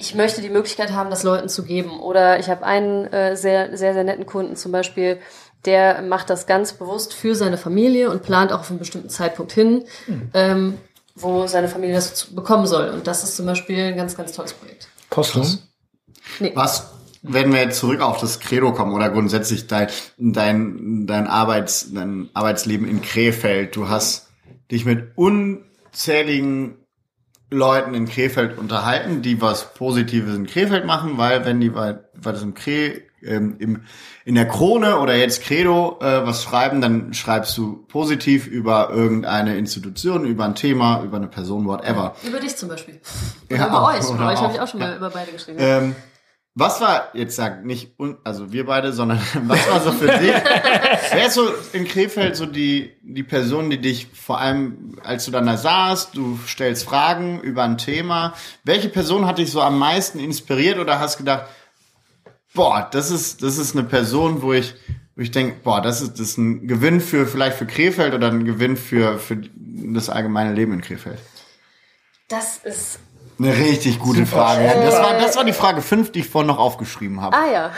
Ich 0.00 0.14
möchte 0.14 0.40
die 0.40 0.48
Möglichkeit 0.48 0.92
haben, 0.92 1.10
das 1.10 1.24
Leuten 1.24 1.50
zu 1.50 1.62
geben. 1.62 2.00
Oder 2.00 2.40
ich 2.40 2.48
habe 2.48 2.64
einen 2.64 3.04
äh, 3.12 3.36
sehr, 3.36 3.76
sehr, 3.76 3.92
sehr 3.92 4.02
netten 4.02 4.24
Kunden 4.24 4.56
zum 4.56 4.72
Beispiel, 4.72 5.18
der 5.66 6.00
macht 6.00 6.30
das 6.30 6.46
ganz 6.46 6.72
bewusst 6.72 7.12
für 7.12 7.34
seine 7.34 7.58
Familie 7.58 8.10
und 8.10 8.22
plant 8.22 8.50
auch 8.50 8.60
auf 8.60 8.70
einen 8.70 8.78
bestimmten 8.78 9.10
Zeitpunkt 9.10 9.52
hin, 9.52 9.84
ähm, 10.32 10.78
wo 11.14 11.46
seine 11.46 11.68
Familie 11.68 11.96
das 11.96 12.14
zu- 12.14 12.34
bekommen 12.34 12.66
soll. 12.66 12.88
Und 12.88 13.06
das 13.06 13.22
ist 13.24 13.36
zum 13.36 13.44
Beispiel 13.44 13.78
ein 13.78 13.96
ganz, 13.96 14.16
ganz 14.16 14.32
tolles 14.32 14.54
Projekt. 14.54 14.88
Postum? 15.10 15.58
Nee. 16.38 16.52
Was, 16.54 16.92
wenn 17.20 17.52
wir 17.52 17.60
jetzt 17.60 17.78
zurück 17.78 18.00
auf 18.00 18.18
das 18.20 18.40
Credo 18.40 18.72
kommen 18.72 18.94
oder 18.94 19.10
grundsätzlich 19.10 19.66
dein, 19.66 19.88
dein, 20.16 21.06
dein, 21.06 21.26
Arbeits, 21.26 21.92
dein 21.92 22.30
Arbeitsleben 22.32 22.88
in 22.88 23.02
Krefeld, 23.02 23.76
du 23.76 23.90
hast 23.90 24.28
dich 24.70 24.86
mit 24.86 25.12
unzähligen 25.16 26.76
Leuten 27.50 27.94
in 27.94 28.08
Krefeld 28.08 28.58
unterhalten, 28.58 29.22
die 29.22 29.40
was 29.40 29.74
Positives 29.74 30.34
in 30.34 30.46
Krefeld 30.46 30.86
machen, 30.86 31.18
weil 31.18 31.44
wenn 31.44 31.60
die 31.60 31.70
bei, 31.70 31.98
bei 32.22 32.32
diesem 32.32 32.54
Kre, 32.54 33.02
ähm, 33.22 33.56
im, 33.58 33.82
in 34.24 34.34
der 34.34 34.48
Krone 34.48 34.98
oder 34.98 35.16
jetzt 35.16 35.42
Credo 35.42 35.98
äh, 36.00 36.26
was 36.26 36.42
schreiben, 36.42 36.80
dann 36.80 37.12
schreibst 37.12 37.56
du 37.58 37.84
positiv 37.88 38.46
über 38.46 38.90
irgendeine 38.90 39.56
Institution, 39.58 40.24
über 40.24 40.44
ein 40.44 40.54
Thema, 40.54 41.02
über 41.02 41.16
eine 41.16 41.26
Person, 41.26 41.66
whatever. 41.66 42.14
Über 42.22 42.40
dich 42.40 42.56
zum 42.56 42.68
Beispiel. 42.68 43.00
Ja, 43.50 43.66
über 43.66 43.84
euch. 43.88 44.08
Über 44.08 44.28
euch 44.28 44.40
habe 44.40 44.52
ich 44.54 44.60
auch, 44.60 44.64
auch 44.64 44.68
schon 44.68 44.80
mal 44.80 44.90
ja. 44.90 44.96
über 44.96 45.10
beide 45.10 45.32
geschrieben. 45.32 45.58
Ähm, 45.60 45.96
was 46.54 46.80
war, 46.80 47.10
jetzt 47.14 47.36
sag 47.36 47.64
nicht, 47.64 47.98
un, 47.98 48.18
also 48.24 48.52
wir 48.52 48.66
beide, 48.66 48.92
sondern 48.92 49.20
was 49.46 49.70
war 49.70 49.80
so 49.80 49.92
für 49.92 50.08
dich? 50.18 50.34
Wer 51.12 51.26
ist 51.26 51.34
so 51.34 51.48
in 51.72 51.86
Krefeld 51.86 52.36
so 52.36 52.46
die, 52.46 52.92
die 53.02 53.22
Person, 53.22 53.70
die 53.70 53.80
dich 53.80 54.08
vor 54.12 54.40
allem, 54.40 54.98
als 55.04 55.24
du 55.24 55.30
dann 55.30 55.46
da 55.46 55.56
saßt, 55.56 56.16
du 56.16 56.38
stellst 56.46 56.84
Fragen 56.84 57.40
über 57.40 57.62
ein 57.62 57.78
Thema, 57.78 58.34
welche 58.64 58.88
Person 58.88 59.26
hat 59.26 59.38
dich 59.38 59.50
so 59.52 59.60
am 59.60 59.78
meisten 59.78 60.18
inspiriert 60.18 60.78
oder 60.78 60.98
hast 60.98 61.18
gedacht, 61.18 61.46
boah, 62.52 62.88
das 62.90 63.10
ist, 63.10 63.42
das 63.42 63.56
ist 63.56 63.76
eine 63.76 63.86
Person, 63.86 64.42
wo 64.42 64.52
ich, 64.52 64.74
wo 65.14 65.22
ich 65.22 65.30
denke, 65.30 65.56
boah, 65.62 65.80
das 65.80 66.02
ist, 66.02 66.14
das 66.14 66.30
ist 66.30 66.38
ein 66.38 66.66
Gewinn 66.66 67.00
für, 67.00 67.26
vielleicht 67.26 67.58
für 67.58 67.66
Krefeld 67.66 68.12
oder 68.12 68.28
ein 68.28 68.44
Gewinn 68.44 68.76
für, 68.76 69.18
für 69.18 69.40
das 69.54 70.10
allgemeine 70.10 70.52
Leben 70.52 70.72
in 70.72 70.80
Krefeld? 70.80 71.20
Das 72.28 72.58
ist 72.58 72.98
Eine 73.42 73.56
richtig 73.56 73.98
gute 74.00 74.26
Frage. 74.26 74.64
Das 74.64 74.94
war, 75.00 75.14
das 75.14 75.36
war 75.36 75.44
die 75.44 75.52
Frage 75.54 75.80
5, 75.80 76.12
die 76.12 76.20
ich 76.20 76.28
vorhin 76.28 76.48
noch 76.48 76.58
aufgeschrieben 76.58 77.22
habe. 77.22 77.34
Ah 77.36 77.50
ja. 77.50 77.70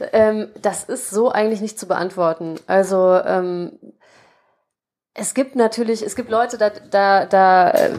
D- 0.00 0.04
ähm, 0.12 0.48
das 0.62 0.84
ist 0.84 1.10
so 1.10 1.30
eigentlich 1.30 1.60
nicht 1.60 1.78
zu 1.78 1.86
beantworten. 1.86 2.54
Also 2.66 3.20
ähm, 3.26 3.72
es 5.12 5.34
gibt 5.34 5.54
natürlich, 5.54 6.02
es 6.02 6.16
gibt 6.16 6.30
Leute, 6.30 6.56
da, 6.56 6.70
da, 6.70 7.26
da, 7.26 7.70
äh, 7.72 7.90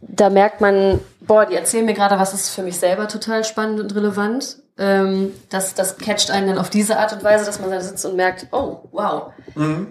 da 0.00 0.30
merkt 0.30 0.62
man, 0.62 0.98
boah, 1.20 1.44
die 1.44 1.56
erzählen 1.56 1.84
mir 1.84 1.94
gerade, 1.94 2.18
was 2.18 2.32
ist 2.32 2.50
für 2.54 2.62
mich 2.62 2.78
selber 2.78 3.06
total 3.08 3.44
spannend 3.44 3.80
und 3.80 3.94
relevant. 3.94 4.56
Ähm, 4.78 5.34
das, 5.50 5.74
das 5.74 5.98
catcht 5.98 6.30
einen 6.30 6.46
dann 6.48 6.58
auf 6.58 6.70
diese 6.70 6.98
Art 6.98 7.12
und 7.12 7.22
Weise, 7.22 7.44
dass 7.44 7.60
man 7.60 7.70
da 7.70 7.82
sitzt 7.82 8.06
und 8.06 8.16
merkt, 8.16 8.46
oh, 8.52 8.88
wow, 8.92 9.32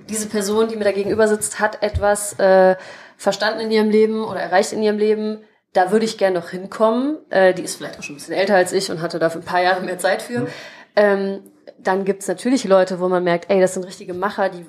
diese 0.10 0.28
Person, 0.30 0.68
die 0.68 0.78
mir 0.78 0.86
da 0.86 0.94
gegenüber 0.94 1.28
sitzt, 1.28 1.60
hat 1.60 1.84
etwas 1.84 2.34
äh, 2.40 2.76
verstanden 3.18 3.60
in 3.60 3.70
ihrem 3.70 3.90
Leben 3.92 4.24
oder 4.24 4.40
erreicht 4.40 4.74
in 4.74 4.82
ihrem 4.82 4.98
Leben. 4.98 5.44
Da 5.74 5.92
würde 5.92 6.06
ich 6.06 6.18
gerne 6.18 6.40
noch 6.40 6.50
hinkommen. 6.50 7.18
Äh, 7.30 7.54
die 7.54 7.62
ist 7.62 7.76
vielleicht 7.76 8.00
auch 8.00 8.04
schon 8.04 8.16
ein 8.16 8.20
bisschen 8.20 8.34
älter 8.34 8.56
als 8.56 8.74
ich 8.74 8.90
und 8.92 9.02
hatte 9.02 9.20
dafür 9.20 9.42
ein 9.42 9.46
paar 9.46 9.62
Jahre 9.62 9.82
mehr 9.82 10.00
Zeit 10.00 10.22
für. 10.22 10.48
Ähm, 10.96 11.42
dann 11.78 12.06
gibt's 12.06 12.28
natürlich 12.28 12.64
Leute, 12.66 13.00
wo 13.00 13.08
man 13.08 13.24
merkt, 13.24 13.50
ey, 13.50 13.62
das 13.62 13.76
sind 13.76 13.84
richtige 13.84 14.14
Macher, 14.14 14.50
die 14.50 14.66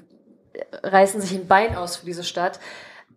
reißen 0.83 1.21
sich 1.21 1.33
ein 1.33 1.47
Bein 1.47 1.77
aus 1.77 1.97
für 1.97 2.07
diese 2.07 2.25
Stadt. 2.25 2.61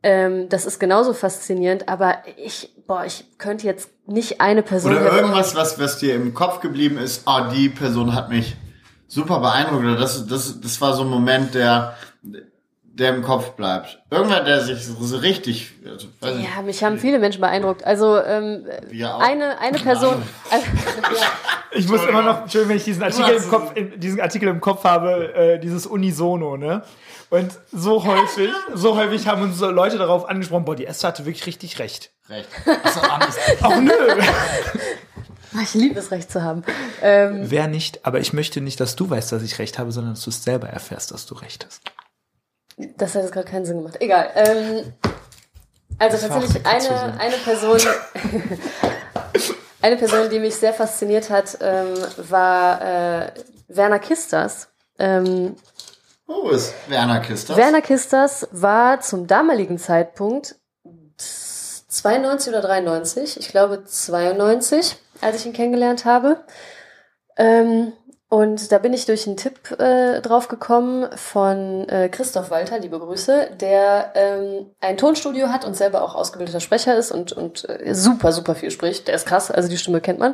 Ähm, 0.02 0.50
das 0.50 0.66
ist 0.66 0.80
genauso 0.80 1.14
faszinierend, 1.14 1.88
aber 1.88 2.18
ich, 2.38 2.74
boah, 2.88 3.06
ich 3.06 3.26
könnte 3.38 3.66
jetzt 3.66 3.90
nicht 4.06 4.42
eine 4.42 4.62
Person 4.62 4.92
Oder 4.92 5.14
irgendwas, 5.14 5.56
was, 5.56 5.80
was 5.80 5.98
dir 5.98 6.16
im 6.16 6.34
Kopf 6.34 6.60
geblieben 6.60 6.98
ist, 6.98 7.24
ah, 7.26 7.50
die 7.50 7.70
Person 7.70 8.14
hat 8.14 8.30
mich 8.30 8.58
super 9.08 9.40
beeindruckt. 9.40 9.84
Oder 9.84 9.96
das, 9.96 10.28
das, 10.28 10.60
das 10.60 10.82
war 10.82 10.94
so 10.94 11.04
ein 11.04 11.10
Moment, 11.10 11.54
der, 11.56 11.96
der 12.94 13.16
im 13.16 13.24
Kopf 13.24 13.52
bleibt. 13.52 14.00
Irgendwer, 14.12 14.44
der 14.44 14.62
sich 14.62 14.86
so 14.86 15.18
richtig, 15.18 15.74
also, 15.84 16.08
weiß 16.20 16.36
nicht, 16.36 16.50
Ja, 16.56 16.62
mich 16.62 16.84
haben 16.84 17.00
viele 17.00 17.18
Menschen 17.18 17.42
beeindruckt. 17.42 17.84
Also 17.84 18.20
ähm, 18.24 18.66
Wir 18.90 19.16
auch. 19.16 19.20
eine 19.20 19.60
eine 19.60 19.80
Person. 19.80 20.22
Also, 20.52 20.66
ja. 20.68 21.28
Ich 21.72 21.88
muss 21.88 22.06
immer 22.06 22.22
noch, 22.22 22.44
Entschuldigung, 22.44 22.70
wenn 22.70 22.78
ich 22.78 22.84
diesen 22.84 23.02
Artikel 23.02 23.34
im 23.36 23.50
Kopf, 23.50 23.72
in, 23.76 24.00
diesen 24.00 24.22
Artikel 24.22 24.48
im 24.48 24.62
Kopf 24.62 24.84
habe, 24.84 25.34
äh, 25.34 25.60
dieses 25.60 25.88
Unisono, 25.88 26.56
ne? 26.56 26.84
Und 27.32 27.52
so 27.72 28.04
häufig, 28.04 28.52
so 28.76 28.96
häufig 28.96 29.28
haben 29.28 29.42
uns 29.42 29.60
Leute 29.60 29.98
darauf 29.98 30.30
angesprochen, 30.30 30.66
boah, 30.66 30.76
die 30.76 30.86
Esther 30.86 31.08
hatte 31.08 31.26
wirklich 31.26 31.48
richtig 31.48 31.80
recht. 31.80 32.12
recht. 32.30 32.48
Achso. 32.84 33.00
Ach 33.62 33.80
nö. 33.80 33.92
Ich 35.64 35.74
liebe 35.74 36.00
es, 36.00 36.12
Recht 36.12 36.32
zu 36.32 36.44
haben. 36.44 36.64
Ähm, 37.02 37.42
Wer 37.46 37.68
nicht, 37.68 38.06
aber 38.06 38.20
ich 38.20 38.34
möchte 38.34 38.62
nicht, 38.62 38.80
dass 38.80 38.96
du 38.96 39.10
weißt, 39.10 39.32
dass 39.32 39.42
ich 39.42 39.58
recht 39.58 39.80
habe, 39.80 39.92
sondern 39.92 40.14
dass 40.14 40.24
du 40.24 40.30
es 40.30 40.44
selber 40.44 40.70
erfährst, 40.70 41.12
dass 41.12 41.26
du 41.26 41.34
recht 41.36 41.66
hast. 41.66 41.82
Das 42.78 43.16
hat 43.16 43.24
jetzt 43.24 43.34
gerade 43.34 43.50
keinen 43.50 43.66
Sinn 43.66 43.78
gemacht. 43.78 43.98
Egal. 44.00 44.30
Ähm, 44.36 44.94
also 46.00 46.18
Das 46.18 46.28
tatsächlich 46.28 46.66
eine, 46.66 47.20
eine 47.20 47.36
Person, 47.38 47.80
eine 49.82 49.98
Person, 49.98 50.30
die 50.30 50.40
mich 50.40 50.56
sehr 50.56 50.74
fasziniert 50.74 51.30
hat, 51.30 51.58
ähm, 51.62 51.94
war 52.18 52.82
äh, 52.82 53.32
Werner 53.68 54.00
Kisters. 54.00 54.70
Ähm, 55.00 55.56
Wo 56.26 56.50
ist 56.50 56.74
Werner 56.88 57.20
Kister? 57.20 57.56
Werner 57.56 57.82
Kisters 57.82 58.48
war 58.52 59.02
zum 59.02 59.28
damaligen 59.28 59.78
Zeitpunkt 59.78 60.56
92 61.18 62.50
oder 62.50 62.62
93, 62.62 63.40
ich 63.40 63.50
glaube 63.50 63.84
92, 63.86 64.98
als 65.22 65.38
ich 65.38 65.46
ihn 65.46 65.54
kennengelernt 65.54 66.06
habe. 66.06 66.44
Ähm, 67.38 67.94
Und 68.34 68.72
da 68.72 68.80
bin 68.80 68.94
ich 68.94 69.06
durch 69.06 69.28
einen 69.28 69.38
Tipp 69.38 69.80
äh, 69.80 70.20
drauf 70.20 70.48
gekommen 70.48 71.08
von 71.16 71.88
äh, 71.88 72.10
Christoph 72.10 72.50
Walter, 72.50 72.80
liebe 72.80 72.98
Grüße, 72.98 73.52
der 73.62 74.12
ähm, 74.16 74.72
ein 74.82 74.98
Tonstudio 74.98 75.50
hat 75.50 75.66
und 75.66 75.76
selber 75.76 76.02
auch 76.02 76.16
ausgebildeter 76.16 76.60
Sprecher 76.60 76.98
ist 76.98 77.12
und, 77.12 77.32
und 77.32 77.70
äh, 77.70 77.94
super, 77.94 78.32
super 78.32 78.56
viel 78.56 78.72
spricht. 78.72 79.08
Der 79.08 79.14
ist 79.14 79.28
krass, 79.28 79.52
also 79.52 79.70
die 79.70 79.78
Stimme 79.78 80.02
kennt 80.02 80.18
man. 80.18 80.34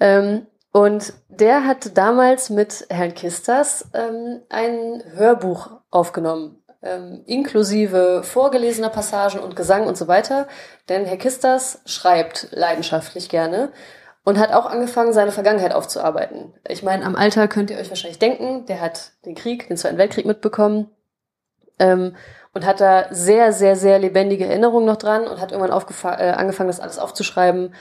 Ähm, 0.00 0.48
und 0.72 1.14
der 1.30 1.64
hat 1.64 1.96
damals 1.96 2.50
mit 2.50 2.84
Herrn 2.90 3.14
Kistas 3.14 3.88
ähm, 3.94 4.42
ein 4.50 5.02
Hörbuch 5.14 5.70
aufgenommen, 5.90 6.62
ähm, 6.82 7.22
inklusive 7.24 8.22
vorgelesener 8.22 8.90
Passagen 8.90 9.40
und 9.40 9.56
Gesang 9.56 9.86
und 9.86 9.96
so 9.96 10.08
weiter. 10.08 10.46
Denn 10.90 11.06
Herr 11.06 11.16
Kistas 11.16 11.80
schreibt 11.86 12.48
leidenschaftlich 12.50 13.30
gerne 13.30 13.72
und 14.24 14.38
hat 14.38 14.52
auch 14.52 14.66
angefangen, 14.66 15.12
seine 15.12 15.32
Vergangenheit 15.32 15.74
aufzuarbeiten. 15.74 16.52
Ich 16.68 16.82
meine, 16.82 17.04
am 17.04 17.16
Alter 17.16 17.48
könnt 17.48 17.70
ihr 17.70 17.78
euch 17.78 17.88
wahrscheinlich 17.88 18.18
denken, 18.18 18.66
der 18.66 18.80
hat 18.80 19.12
den 19.24 19.34
Krieg, 19.34 19.68
den 19.68 19.76
Zweiten 19.76 19.98
Weltkrieg 19.98 20.26
mitbekommen 20.26 20.90
ähm, 21.78 22.14
und 22.52 22.66
hat 22.66 22.80
da 22.80 23.06
sehr, 23.10 23.52
sehr, 23.52 23.76
sehr 23.76 23.98
lebendige 23.98 24.46
Erinnerungen 24.46 24.86
noch 24.86 24.96
dran 24.96 25.26
und 25.26 25.40
hat 25.40 25.52
irgendwann 25.52 25.76
äh, 26.18 26.30
angefangen, 26.32 26.68
das 26.68 26.80
alles 26.80 26.98
aufzuschreiben 26.98 27.74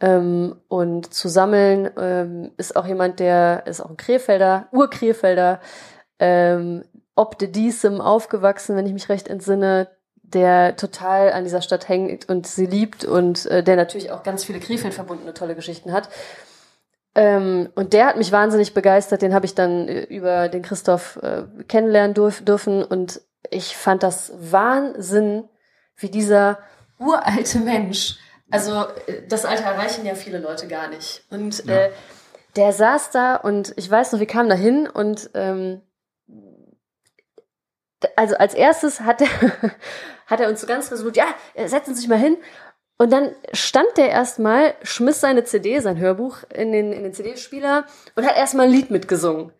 ähm, 0.00 0.56
und 0.68 1.12
zu 1.12 1.28
sammeln. 1.28 1.90
Ähm, 1.98 2.52
ist 2.58 2.76
auch 2.76 2.86
jemand, 2.86 3.20
der 3.20 3.66
ist 3.66 3.80
auch 3.80 3.90
ein 3.90 3.96
Krefelder, 3.96 4.68
Urkrefelder, 4.72 5.60
ähm, 6.18 6.84
ob 7.14 7.38
de 7.38 7.48
diesem 7.48 8.00
aufgewachsen, 8.00 8.76
wenn 8.76 8.86
ich 8.86 8.92
mich 8.92 9.08
recht 9.08 9.28
entsinne, 9.28 9.88
der 10.34 10.76
total 10.76 11.32
an 11.32 11.44
dieser 11.44 11.62
Stadt 11.62 11.88
hängt 11.88 12.28
und 12.28 12.46
sie 12.46 12.66
liebt 12.66 13.04
und 13.04 13.46
äh, 13.46 13.62
der 13.62 13.76
natürlich 13.76 14.10
auch 14.10 14.22
ganz 14.22 14.44
viele 14.44 14.60
Krefeld 14.60 14.94
verbundene 14.94 15.34
tolle 15.34 15.54
Geschichten 15.54 15.92
hat. 15.92 16.08
Ähm, 17.14 17.70
und 17.74 17.92
der 17.92 18.06
hat 18.06 18.16
mich 18.16 18.30
wahnsinnig 18.30 18.74
begeistert. 18.74 19.22
Den 19.22 19.34
habe 19.34 19.46
ich 19.46 19.54
dann 19.54 19.88
äh, 19.88 20.02
über 20.02 20.48
den 20.48 20.62
Christoph 20.62 21.18
äh, 21.22 21.44
kennenlernen 21.66 22.14
durf 22.14 22.44
dürfen 22.44 22.84
und 22.84 23.20
ich 23.50 23.76
fand 23.76 24.02
das 24.02 24.32
Wahnsinn, 24.36 25.48
wie 25.96 26.10
dieser 26.10 26.58
uralte 26.98 27.60
Mensch, 27.60 28.18
also 28.50 28.84
äh, 29.06 29.26
das 29.28 29.44
Alter 29.44 29.64
erreichen 29.64 30.06
ja 30.06 30.14
viele 30.14 30.38
Leute 30.38 30.68
gar 30.68 30.88
nicht. 30.88 31.24
Und 31.30 31.64
ja. 31.64 31.74
äh, 31.74 31.90
der 32.56 32.72
saß 32.72 33.10
da 33.10 33.36
und 33.36 33.72
ich 33.76 33.90
weiß 33.90 34.12
noch, 34.12 34.20
wir 34.20 34.26
kamen 34.26 34.48
da 34.48 34.54
hin 34.54 34.88
und 34.88 35.30
ähm, 35.34 35.82
also 38.16 38.36
als 38.36 38.54
erstes 38.54 39.00
hat 39.00 39.22
er, 39.22 39.28
hat 40.28 40.40
er 40.40 40.48
uns 40.48 40.60
so 40.60 40.66
ganz 40.68 40.92
resolut, 40.92 41.16
ja, 41.16 41.26
setzen 41.66 41.94
Sie 41.94 42.02
sich 42.02 42.08
mal 42.08 42.18
hin. 42.18 42.36
Und 42.98 43.10
dann 43.10 43.34
stand 43.52 43.88
der 43.96 44.10
erstmal, 44.10 44.74
schmiss 44.82 45.20
seine 45.20 45.44
CD, 45.44 45.78
sein 45.80 45.98
Hörbuch 45.98 46.38
in 46.52 46.72
den, 46.72 46.92
in 46.92 47.04
den 47.04 47.14
CD-Spieler 47.14 47.86
und 48.16 48.26
hat 48.26 48.36
erstmal 48.36 48.66
ein 48.66 48.72
Lied 48.72 48.90
mitgesungen. 48.90 49.52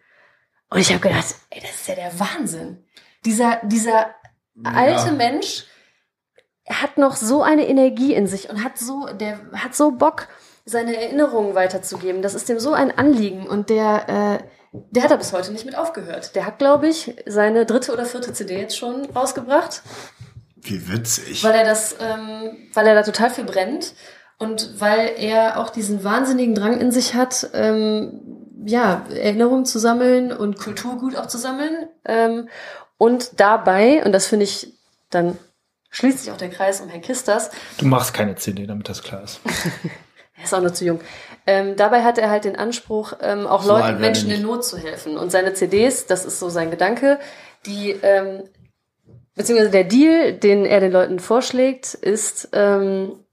Und 0.70 0.80
ich 0.80 0.90
habe 0.90 1.00
gedacht, 1.00 1.34
ey, 1.50 1.60
das 1.60 1.70
ist 1.70 1.88
ja 1.88 1.94
der 1.94 2.20
Wahnsinn. 2.20 2.84
Dieser, 3.24 3.60
dieser 3.64 3.92
ja. 3.92 4.72
alte 4.74 5.12
Mensch 5.12 5.66
hat 6.68 6.98
noch 6.98 7.16
so 7.16 7.42
eine 7.42 7.66
Energie 7.66 8.12
in 8.12 8.26
sich 8.26 8.50
und 8.50 8.62
hat 8.62 8.76
so, 8.78 9.06
der 9.06 9.40
hat 9.52 9.74
so 9.74 9.92
Bock, 9.92 10.28
seine 10.64 10.96
Erinnerungen 10.96 11.54
weiterzugeben. 11.54 12.20
Das 12.20 12.34
ist 12.34 12.48
dem 12.48 12.60
so 12.60 12.72
ein 12.72 12.96
Anliegen 12.96 13.46
und 13.46 13.70
der, 13.70 14.40
äh, 14.42 14.78
der 14.90 15.02
hat 15.04 15.10
da 15.10 15.16
bis 15.16 15.32
heute 15.32 15.50
nicht 15.52 15.64
mit 15.64 15.76
aufgehört. 15.76 16.34
Der 16.34 16.44
hat, 16.44 16.58
glaube 16.58 16.88
ich, 16.88 17.14
seine 17.24 17.64
dritte 17.64 17.92
oder 17.92 18.04
vierte 18.04 18.32
CD 18.34 18.58
jetzt 18.58 18.76
schon 18.76 19.06
rausgebracht. 19.06 19.82
Wie 20.68 20.92
witzig. 20.92 21.42
Weil 21.44 21.54
er 21.54 21.64
das, 21.64 21.96
ähm, 22.00 22.56
weil 22.74 22.86
er 22.86 22.94
da 22.94 23.02
total 23.02 23.30
viel 23.30 23.44
brennt 23.44 23.94
und 24.38 24.80
weil 24.80 25.12
er 25.16 25.58
auch 25.58 25.70
diesen 25.70 26.04
wahnsinnigen 26.04 26.54
Drang 26.54 26.80
in 26.80 26.92
sich 26.92 27.14
hat, 27.14 27.50
ähm, 27.54 28.20
ja, 28.64 29.06
Erinnerungen 29.10 29.64
zu 29.64 29.78
sammeln 29.78 30.32
und 30.32 30.58
Kulturgut 30.58 31.16
auch 31.16 31.26
zu 31.26 31.38
sammeln. 31.38 31.88
Ähm, 32.04 32.48
und 32.98 33.40
dabei, 33.40 34.04
und 34.04 34.12
das 34.12 34.26
finde 34.26 34.44
ich, 34.44 34.74
dann 35.10 35.38
schließt 35.90 36.20
sich 36.20 36.32
auch 36.32 36.36
der 36.36 36.50
Kreis 36.50 36.80
um 36.80 36.88
Herrn 36.88 37.00
Kisters. 37.00 37.50
Du 37.78 37.86
machst 37.86 38.12
keine 38.12 38.36
CD, 38.36 38.66
damit 38.66 38.88
das 38.88 39.02
klar 39.02 39.22
ist. 39.22 39.40
er 40.36 40.44
ist 40.44 40.54
auch 40.54 40.60
noch 40.60 40.72
zu 40.72 40.84
jung. 40.84 41.00
Ähm, 41.46 41.76
dabei 41.76 42.02
hat 42.02 42.18
er 42.18 42.30
halt 42.30 42.44
den 42.44 42.56
Anspruch, 42.56 43.14
ähm, 43.22 43.46
auch 43.46 43.62
so 43.62 43.72
Leuten, 43.72 44.00
Menschen 44.00 44.30
in 44.30 44.42
Not 44.42 44.64
zu 44.64 44.76
helfen. 44.76 45.16
Und 45.16 45.30
seine 45.30 45.54
CDs, 45.54 46.06
das 46.06 46.24
ist 46.24 46.38
so 46.38 46.48
sein 46.50 46.70
Gedanke, 46.70 47.18
die, 47.64 47.92
ähm, 48.02 48.42
beziehungsweise 49.38 49.70
der 49.70 49.84
Deal, 49.84 50.34
den 50.34 50.66
er 50.66 50.80
den 50.80 50.92
Leuten 50.92 51.18
vorschlägt, 51.20 51.94
ist, 51.94 52.50
ähm, 52.52 53.24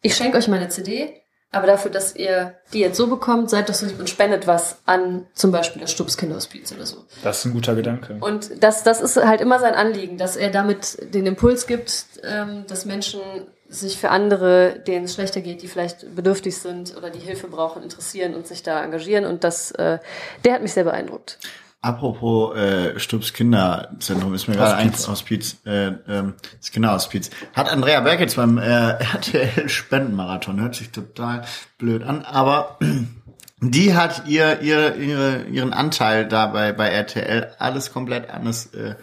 ich 0.00 0.16
schenke 0.16 0.38
euch 0.38 0.48
meine 0.48 0.68
CD, 0.68 1.22
aber 1.52 1.66
dafür, 1.66 1.90
dass 1.90 2.16
ihr 2.16 2.54
die 2.72 2.80
jetzt 2.80 2.96
so 2.96 3.06
bekommt, 3.06 3.50
seid 3.50 3.68
doch 3.68 3.74
so 3.74 3.86
lieb 3.86 4.00
und 4.00 4.08
spendet 4.08 4.46
was 4.46 4.78
an 4.86 5.26
zum 5.34 5.52
Beispiel 5.52 5.82
das 5.82 5.92
Stubbs 5.92 6.16
Kinderhospiz 6.16 6.72
oder 6.72 6.86
so. 6.86 7.04
Das 7.22 7.38
ist 7.38 7.44
ein 7.44 7.52
guter 7.52 7.74
Gedanke. 7.74 8.16
Und 8.20 8.62
das, 8.62 8.82
das 8.82 9.02
ist 9.02 9.16
halt 9.16 9.42
immer 9.42 9.60
sein 9.60 9.74
Anliegen, 9.74 10.16
dass 10.16 10.36
er 10.36 10.50
damit 10.50 11.14
den 11.14 11.26
Impuls 11.26 11.66
gibt, 11.66 12.06
ähm, 12.24 12.64
dass 12.66 12.86
Menschen 12.86 13.20
sich 13.68 13.98
für 13.98 14.10
andere, 14.10 14.80
denen 14.86 15.04
es 15.04 15.14
schlechter 15.14 15.42
geht, 15.42 15.62
die 15.62 15.68
vielleicht 15.68 16.14
bedürftig 16.14 16.56
sind 16.56 16.96
oder 16.96 17.10
die 17.10 17.18
Hilfe 17.18 17.48
brauchen, 17.48 17.82
interessieren 17.82 18.34
und 18.34 18.46
sich 18.46 18.62
da 18.62 18.82
engagieren. 18.82 19.26
Und 19.26 19.44
das, 19.44 19.72
äh, 19.72 19.98
der 20.44 20.54
hat 20.54 20.62
mich 20.62 20.72
sehr 20.72 20.84
beeindruckt. 20.84 21.38
Apropos 21.84 22.56
äh, 22.56 23.00
Stubbs 23.00 23.32
Kinderzentrum 23.32 24.32
ist 24.34 24.46
mir 24.46 24.54
gerade 24.54 24.76
ein 24.76 24.92
Hospiz, 24.92 25.56
äh, 25.66 25.88
ähm, 26.08 26.34
das 26.60 26.70
Kinderhospiz. 26.70 27.30
Hat 27.54 27.68
Andrea 27.68 28.00
Berg 28.00 28.20
jetzt 28.20 28.36
beim 28.36 28.56
äh, 28.56 28.62
RTL 29.12 29.68
Spendenmarathon, 29.68 30.60
hört 30.60 30.76
sich 30.76 30.92
total 30.92 31.42
blöd 31.78 32.04
an, 32.04 32.22
aber 32.22 32.78
die 33.60 33.96
hat 33.96 34.28
ihr, 34.28 34.60
ihre, 34.60 34.94
ihre, 34.94 35.42
ihren 35.50 35.72
Anteil 35.72 36.28
dabei 36.28 36.72
bei 36.72 36.86
RTL 36.88 37.50
alles 37.58 37.92
komplett 37.92 38.30
anders 38.30 38.72
äh, 38.74 38.94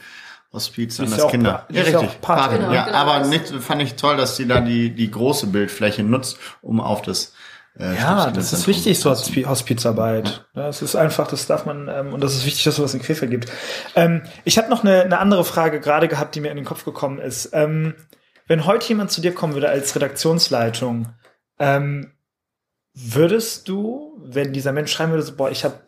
Hospiz 0.54 1.02
an 1.02 1.10
das 1.12 1.28
Kinder. 1.28 1.68
Ja, 1.70 1.84
richtig. 1.84 2.22
Patin. 2.22 2.62
Genau, 2.62 2.74
ja, 2.74 2.86
genau, 2.86 2.98
aber 2.98 3.28
nicht, 3.28 3.50
fand 3.50 3.82
ich 3.82 3.96
toll, 3.96 4.16
dass 4.16 4.38
sie 4.38 4.48
da 4.48 4.62
die, 4.62 4.90
die 4.90 5.12
große 5.12 5.48
Bildfläche 5.48 6.04
nutzt, 6.04 6.40
um 6.62 6.80
auf 6.80 7.02
das 7.02 7.34
äh, 7.78 7.96
ja, 7.96 8.32
das 8.32 8.54
ist 8.54 8.68
wichtig, 8.68 9.00
so 9.00 9.12
Hospizarbeit. 9.12 10.46
Ja. 10.54 10.68
Das 10.68 10.82
ist 10.82 10.96
einfach, 10.96 11.28
das 11.28 11.48
darf 11.48 11.66
man, 11.66 11.88
ähm, 11.88 12.14
und 12.14 12.22
das 12.24 12.36
ist 12.36 12.46
wichtig, 12.46 12.64
dass 12.64 12.74
es 12.74 12.78
sowas 12.78 12.94
in 12.94 13.02
Krefeld 13.02 13.32
gibt. 13.32 13.52
Ähm, 13.96 14.24
ich 14.44 14.58
habe 14.58 14.70
noch 14.70 14.84
eine, 14.84 15.04
eine 15.04 15.20
andere 15.20 15.46
Frage 15.46 15.80
gerade 15.80 16.08
gehabt, 16.08 16.36
die 16.36 16.42
mir 16.42 16.52
in 16.52 16.58
den 16.58 16.66
Kopf 16.66 16.84
gekommen 16.84 17.20
ist. 17.20 17.50
Ähm, 17.54 17.96
wenn 18.48 18.66
heute 18.66 18.88
jemand 18.90 19.12
zu 19.12 19.22
dir 19.22 19.34
kommen 19.34 19.54
würde 19.54 19.70
als 19.70 19.96
Redaktionsleitung, 19.96 21.10
ähm, 21.60 22.14
würdest 22.94 23.70
du, 23.70 24.18
wenn 24.24 24.54
dieser 24.54 24.72
Mensch 24.72 24.92
schreiben 24.92 25.12
würde, 25.12 25.24
so, 25.24 25.36
boah, 25.36 25.52
ich 25.52 25.64
habe 25.64 25.80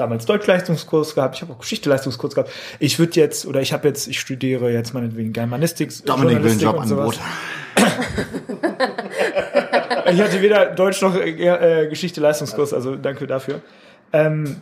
damals 0.00 0.26
Deutschleistungskurs 0.26 1.14
gehabt, 1.14 1.36
ich 1.36 1.42
habe 1.42 1.52
auch 1.52 1.58
Geschichte-Leistungskurs 1.58 2.34
gehabt. 2.34 2.50
Ich 2.78 2.98
würde 2.98 3.20
jetzt, 3.20 3.46
oder 3.46 3.60
ich 3.60 3.72
habe 3.72 3.88
jetzt, 3.88 4.08
ich 4.08 4.18
studiere 4.18 4.70
jetzt 4.70 4.94
meinetwegen 4.94 5.32
Germanistik. 5.32 6.04
Dominik 6.04 6.42
will 6.42 6.52
ein 6.52 6.58
Jobangebot. 6.58 7.18
ich 10.12 10.20
hatte 10.20 10.42
weder 10.42 10.66
Deutsch 10.66 11.00
noch 11.02 11.16
äh, 11.16 11.86
Geschichte-Leistungskurs, 11.88 12.72
also 12.72 12.96
danke 12.96 13.26
dafür. 13.26 13.60
Ähm, 14.12 14.60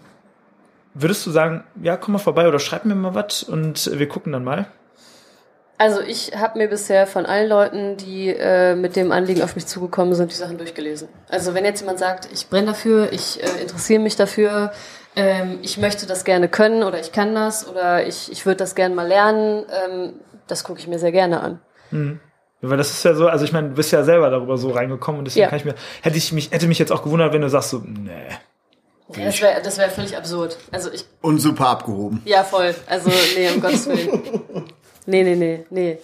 würdest 0.94 1.26
du 1.26 1.30
sagen, 1.30 1.64
ja, 1.82 1.96
komm 1.96 2.12
mal 2.12 2.18
vorbei 2.18 2.48
oder 2.48 2.58
schreib 2.58 2.84
mir 2.84 2.94
mal 2.94 3.14
was 3.14 3.42
und 3.42 3.98
wir 3.98 4.08
gucken 4.08 4.32
dann 4.32 4.44
mal? 4.44 4.66
Also 5.80 6.00
ich 6.00 6.32
habe 6.34 6.58
mir 6.58 6.66
bisher 6.66 7.06
von 7.06 7.24
allen 7.24 7.48
Leuten, 7.48 7.96
die 7.96 8.30
äh, 8.30 8.74
mit 8.74 8.96
dem 8.96 9.12
Anliegen 9.12 9.42
auf 9.42 9.54
mich 9.54 9.66
zugekommen 9.66 10.12
sind, 10.14 10.32
die 10.32 10.36
Sachen 10.36 10.58
durchgelesen. 10.58 11.08
Also 11.28 11.54
wenn 11.54 11.64
jetzt 11.64 11.80
jemand 11.80 12.00
sagt, 12.00 12.28
ich 12.32 12.48
brenne 12.48 12.66
dafür, 12.66 13.12
ich 13.12 13.40
äh, 13.40 13.62
interessiere 13.62 14.00
mich 14.00 14.16
dafür, 14.16 14.72
ähm, 15.18 15.58
ich 15.62 15.78
möchte 15.78 16.06
das 16.06 16.24
gerne 16.24 16.48
können 16.48 16.84
oder 16.84 17.00
ich 17.00 17.10
kann 17.10 17.34
das 17.34 17.66
oder 17.66 18.06
ich, 18.06 18.30
ich 18.30 18.46
würde 18.46 18.58
das 18.58 18.76
gerne 18.76 18.94
mal 18.94 19.06
lernen, 19.06 19.66
ähm, 19.84 20.12
das 20.46 20.62
gucke 20.62 20.78
ich 20.78 20.86
mir 20.86 21.00
sehr 21.00 21.10
gerne 21.10 21.40
an. 21.40 21.60
Mhm. 21.90 22.20
Weil 22.60 22.78
das 22.78 22.90
ist 22.90 23.04
ja 23.04 23.14
so, 23.14 23.26
also 23.28 23.44
ich 23.44 23.52
meine, 23.52 23.70
du 23.70 23.74
bist 23.74 23.90
ja 23.90 24.04
selber 24.04 24.30
darüber 24.30 24.56
so 24.56 24.70
reingekommen 24.70 25.18
und 25.20 25.24
deswegen 25.24 25.42
ja. 25.42 25.48
kann 25.48 25.58
ich 25.58 25.64
mir, 25.64 25.74
hätte 26.02 26.16
ich 26.16 26.32
mich, 26.32 26.52
hätte 26.52 26.68
mich 26.68 26.78
jetzt 26.78 26.92
auch 26.92 27.02
gewundert, 27.02 27.32
wenn 27.32 27.40
du 27.40 27.48
sagst 27.48 27.70
so, 27.70 27.82
nee. 27.84 28.28
Ja, 29.16 29.24
das 29.24 29.40
wäre 29.40 29.62
das 29.62 29.78
wär 29.78 29.90
völlig 29.90 30.16
absurd. 30.16 30.56
Also 30.70 30.92
ich. 30.92 31.04
Und 31.20 31.38
super 31.40 31.68
abgehoben. 31.68 32.20
Ja, 32.24 32.44
voll. 32.44 32.74
Also, 32.86 33.10
nee, 33.36 33.48
um 33.50 33.60
Gottes 33.60 33.88
Willen. 33.88 34.66
Nee, 35.06 35.22
nee, 35.22 35.36
nee, 35.36 35.64
nee. 35.70 35.98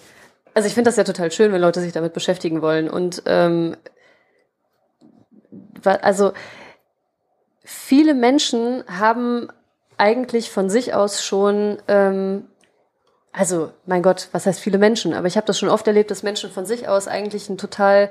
Also 0.55 0.67
ich 0.67 0.73
finde 0.73 0.89
das 0.89 0.95
ja 0.95 1.03
total 1.03 1.31
schön, 1.31 1.53
wenn 1.53 1.61
Leute 1.61 1.81
sich 1.81 1.91
damit 1.91 2.13
beschäftigen 2.13 2.63
wollen. 2.63 2.89
Und 2.89 3.21
ähm, 3.27 3.77
also 5.83 6.33
viele 7.65 8.13
Menschen 8.13 8.83
haben 8.87 9.49
eigentlich 9.97 10.51
von 10.51 10.69
sich 10.69 10.93
aus 10.93 11.23
schon, 11.23 11.77
ähm, 11.87 12.47
also 13.31 13.71
mein 13.85 14.03
Gott, 14.03 14.29
was 14.31 14.45
heißt 14.45 14.59
viele 14.59 14.77
Menschen? 14.77 15.13
Aber 15.13 15.27
ich 15.27 15.35
habe 15.35 15.47
das 15.47 15.59
schon 15.59 15.69
oft 15.69 15.87
erlebt, 15.87 16.11
dass 16.11 16.23
Menschen 16.23 16.51
von 16.51 16.65
sich 16.65 16.87
aus 16.87 17.07
eigentlich 17.07 17.49
einen 17.49 17.57
total 17.57 18.09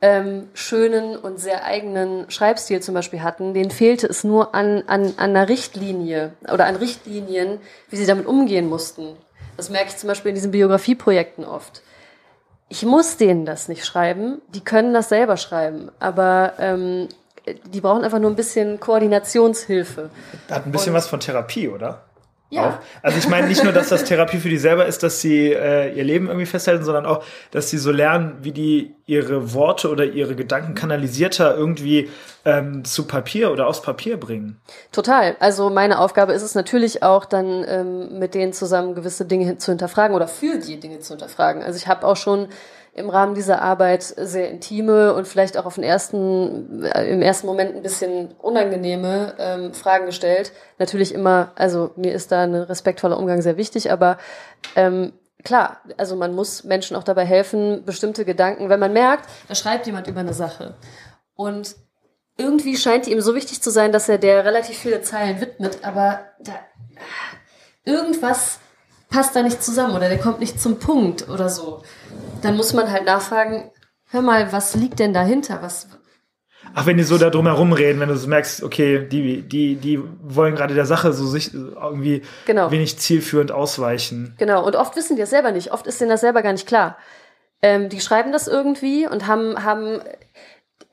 ähm, 0.00 0.48
schönen 0.54 1.16
und 1.16 1.38
sehr 1.38 1.64
eigenen 1.64 2.30
Schreibstil 2.30 2.80
zum 2.80 2.94
Beispiel 2.94 3.22
hatten. 3.22 3.54
Denen 3.54 3.70
fehlte 3.70 4.06
es 4.06 4.24
nur 4.24 4.54
an, 4.54 4.82
an, 4.86 5.14
an 5.16 5.30
einer 5.30 5.48
Richtlinie 5.48 6.32
oder 6.52 6.66
an 6.66 6.76
Richtlinien, 6.76 7.60
wie 7.90 7.96
sie 7.96 8.06
damit 8.06 8.26
umgehen 8.26 8.68
mussten. 8.68 9.16
Das 9.56 9.70
merke 9.70 9.90
ich 9.90 9.96
zum 9.96 10.08
Beispiel 10.08 10.30
in 10.30 10.34
diesen 10.34 10.50
Biografieprojekten 10.50 11.44
oft. 11.44 11.82
Ich 12.68 12.84
muss 12.84 13.16
denen 13.16 13.44
das 13.44 13.68
nicht 13.68 13.84
schreiben, 13.84 14.40
die 14.48 14.64
können 14.64 14.94
das 14.94 15.08
selber 15.08 15.36
schreiben. 15.36 15.90
Aber 16.00 16.54
ähm, 16.58 17.08
die 17.66 17.80
brauchen 17.80 18.04
einfach 18.04 18.18
nur 18.18 18.30
ein 18.30 18.36
bisschen 18.36 18.80
Koordinationshilfe. 18.80 20.10
Hat 20.50 20.66
ein 20.66 20.72
bisschen 20.72 20.90
Und- 20.92 20.96
was 20.98 21.08
von 21.08 21.20
Therapie, 21.20 21.68
oder? 21.68 22.02
Ja. 22.50 22.68
Auch. 22.68 22.72
Also 23.02 23.18
ich 23.18 23.26
meine 23.28 23.48
nicht 23.48 23.64
nur, 23.64 23.72
dass 23.72 23.88
das 23.88 24.04
Therapie 24.04 24.36
für 24.36 24.48
die 24.48 24.58
selber 24.58 24.86
ist, 24.86 25.02
dass 25.02 25.20
sie 25.20 25.50
äh, 25.52 25.92
ihr 25.96 26.04
Leben 26.04 26.26
irgendwie 26.28 26.46
festhalten, 26.46 26.84
sondern 26.84 27.04
auch, 27.04 27.24
dass 27.50 27.68
sie 27.70 27.78
so 27.78 27.90
lernen, 27.90 28.36
wie 28.42 28.52
die 28.52 28.94
ihre 29.06 29.54
Worte 29.54 29.90
oder 29.90 30.04
ihre 30.04 30.36
Gedanken 30.36 30.74
kanalisierter 30.74 31.56
irgendwie 31.56 32.10
ähm, 32.44 32.84
zu 32.84 33.06
Papier 33.08 33.50
oder 33.50 33.66
aufs 33.66 33.82
Papier 33.82 34.18
bringen. 34.18 34.60
Total. 34.92 35.34
Also 35.40 35.68
meine 35.70 35.98
Aufgabe 35.98 36.32
ist 36.32 36.42
es 36.42 36.54
natürlich 36.54 37.02
auch 37.02 37.24
dann 37.24 37.64
ähm, 37.66 38.18
mit 38.20 38.34
denen 38.34 38.52
zusammen 38.52 38.94
gewisse 38.94 39.24
Dinge 39.24 39.46
hin- 39.46 39.58
zu 39.58 39.72
hinterfragen 39.72 40.14
oder 40.14 40.28
für 40.28 40.58
die 40.58 40.78
Dinge 40.78 41.00
zu 41.00 41.14
hinterfragen. 41.14 41.60
Also 41.62 41.76
ich 41.78 41.88
habe 41.88 42.06
auch 42.06 42.16
schon 42.16 42.48
im 42.94 43.10
Rahmen 43.10 43.34
dieser 43.34 43.60
Arbeit 43.60 44.02
sehr 44.02 44.50
intime 44.50 45.14
und 45.14 45.26
vielleicht 45.26 45.56
auch 45.58 45.66
auf 45.66 45.74
den 45.74 45.84
ersten, 45.84 46.84
äh, 46.84 47.10
im 47.10 47.22
ersten 47.22 47.46
Moment 47.46 47.74
ein 47.74 47.82
bisschen 47.82 48.32
unangenehme 48.40 49.34
ähm, 49.38 49.74
Fragen 49.74 50.06
gestellt. 50.06 50.52
Natürlich 50.78 51.12
immer, 51.12 51.52
also 51.56 51.90
mir 51.96 52.14
ist 52.14 52.30
da 52.30 52.44
ein 52.44 52.54
respektvoller 52.54 53.18
Umgang 53.18 53.42
sehr 53.42 53.56
wichtig, 53.56 53.90
aber 53.90 54.16
ähm, 54.76 55.12
klar, 55.42 55.78
also 55.96 56.14
man 56.14 56.34
muss 56.34 56.62
Menschen 56.62 56.96
auch 56.96 57.02
dabei 57.02 57.24
helfen, 57.24 57.84
bestimmte 57.84 58.24
Gedanken, 58.24 58.68
wenn 58.68 58.80
man 58.80 58.92
merkt, 58.92 59.28
da 59.48 59.56
schreibt 59.56 59.86
jemand 59.86 60.06
über 60.06 60.20
eine 60.20 60.34
Sache 60.34 60.76
und 61.34 61.74
irgendwie 62.36 62.76
scheint 62.76 63.06
die 63.06 63.12
ihm 63.12 63.20
so 63.20 63.34
wichtig 63.34 63.60
zu 63.60 63.70
sein, 63.70 63.90
dass 63.90 64.08
er 64.08 64.18
der 64.18 64.44
relativ 64.44 64.78
viele 64.78 65.02
Zeilen 65.02 65.40
widmet, 65.40 65.78
aber 65.82 66.20
da 66.40 66.52
irgendwas 67.84 68.60
passt 69.10 69.36
da 69.36 69.42
nicht 69.42 69.62
zusammen 69.62 69.94
oder 69.94 70.08
der 70.08 70.18
kommt 70.18 70.40
nicht 70.40 70.60
zum 70.60 70.78
Punkt 70.78 71.28
oder 71.28 71.48
so. 71.48 71.82
Dann 72.44 72.56
muss 72.56 72.72
man 72.72 72.90
halt 72.90 73.04
nachfragen, 73.04 73.70
hör 74.10 74.22
mal, 74.22 74.52
was 74.52 74.74
liegt 74.74 74.98
denn 74.98 75.14
dahinter? 75.14 75.62
Was 75.62 75.88
Ach, 76.74 76.86
wenn 76.86 76.96
die 76.96 77.02
so 77.02 77.18
da 77.18 77.30
drum 77.30 77.46
herum 77.46 77.72
reden, 77.72 78.00
wenn 78.00 78.08
du 78.08 78.16
so 78.16 78.28
merkst, 78.28 78.62
okay, 78.62 79.06
die, 79.06 79.42
die, 79.42 79.76
die 79.76 80.00
wollen 80.22 80.54
gerade 80.54 80.74
der 80.74 80.86
Sache 80.86 81.12
so 81.12 81.26
sich 81.26 81.54
irgendwie 81.54 82.22
Genau. 82.46 82.70
wenig 82.70 82.98
zielführend 82.98 83.52
ausweichen. 83.52 84.34
Genau, 84.38 84.64
und 84.64 84.74
oft 84.74 84.96
wissen 84.96 85.16
die 85.16 85.20
das 85.20 85.30
selber 85.30 85.52
nicht. 85.52 85.72
Oft 85.72 85.86
ist 85.86 86.00
denen 86.00 86.10
das 86.10 86.20
selber 86.20 86.42
gar 86.42 86.52
nicht 86.52 86.66
klar. 86.66 86.96
Ähm, 87.62 87.88
die 87.88 88.00
schreiben 88.00 88.32
das 88.32 88.48
irgendwie 88.48 89.06
und 89.06 89.26
haben, 89.26 89.62
haben, 89.62 90.00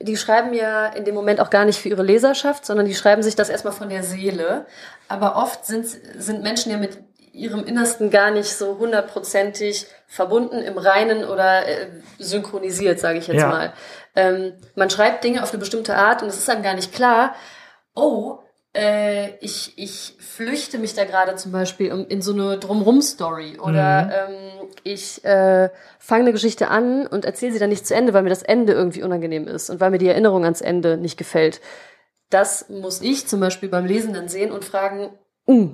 die 0.00 0.16
schreiben 0.16 0.52
ja 0.54 0.86
in 0.86 1.04
dem 1.04 1.14
Moment 1.14 1.40
auch 1.40 1.50
gar 1.50 1.64
nicht 1.64 1.80
für 1.80 1.88
ihre 1.88 2.02
Leserschaft, 2.02 2.64
sondern 2.64 2.86
die 2.86 2.94
schreiben 2.94 3.22
sich 3.22 3.34
das 3.34 3.48
erstmal 3.48 3.72
von 3.72 3.88
der 3.88 4.02
Seele. 4.04 4.66
Aber 5.08 5.36
oft 5.36 5.66
sind, 5.66 5.86
sind 5.86 6.42
Menschen 6.42 6.70
ja 6.70 6.78
mit 6.78 6.98
ihrem 7.32 7.64
Innersten 7.64 8.10
gar 8.10 8.30
nicht 8.30 8.52
so 8.54 8.78
hundertprozentig 8.78 9.86
verbunden 10.06 10.58
im 10.58 10.76
Reinen 10.78 11.24
oder 11.24 11.66
äh, 11.66 11.86
synchronisiert, 12.18 13.00
sage 13.00 13.18
ich 13.18 13.26
jetzt 13.26 13.40
Ja. 13.40 13.48
mal. 13.48 13.72
Ähm, 14.14 14.52
man 14.74 14.90
schreibt 14.90 15.24
Dinge 15.24 15.42
auf 15.42 15.50
eine 15.50 15.58
bestimmte 15.58 15.96
Art 15.96 16.22
und 16.22 16.28
es 16.28 16.36
ist 16.38 16.50
einem 16.50 16.62
gar 16.62 16.74
nicht 16.74 16.92
klar, 16.92 17.34
oh, 17.94 18.38
äh, 18.74 19.36
ich, 19.40 19.72
ich 19.76 20.14
flüchte 20.20 20.78
mich 20.78 20.94
da 20.94 21.04
gerade 21.04 21.34
zum 21.36 21.52
Beispiel 21.52 21.92
um- 21.92 22.06
in 22.08 22.22
so 22.22 22.32
eine 22.32 22.58
Drumrum-Story 22.58 23.58
oder 23.58 24.28
ähm, 24.28 24.68
ich 24.82 25.22
äh, 25.24 25.68
fange 25.98 26.22
eine 26.24 26.32
Geschichte 26.32 26.68
an 26.68 27.06
und 27.06 27.24
erzähle 27.24 27.52
sie 27.52 27.58
dann 27.58 27.68
nicht 27.70 27.86
zu 27.86 27.94
Ende, 27.94 28.14
weil 28.14 28.22
mir 28.22 28.30
das 28.30 28.42
Ende 28.42 28.72
irgendwie 28.72 29.02
unangenehm 29.02 29.46
ist 29.46 29.68
und 29.70 29.80
weil 29.80 29.90
mir 29.90 29.98
die 29.98 30.08
Erinnerung 30.08 30.44
ans 30.44 30.60
Ende 30.62 30.96
nicht 30.96 31.16
gefällt. 31.18 31.60
Das 32.30 32.68
muss 32.70 33.02
ich 33.02 33.26
zum 33.26 33.40
Beispiel 33.40 33.68
beim 33.68 33.84
Lesen 33.84 34.14
dann 34.14 34.28
sehen 34.28 34.52
und 34.52 34.64
fragen, 34.64 35.10
uh, 35.46 35.70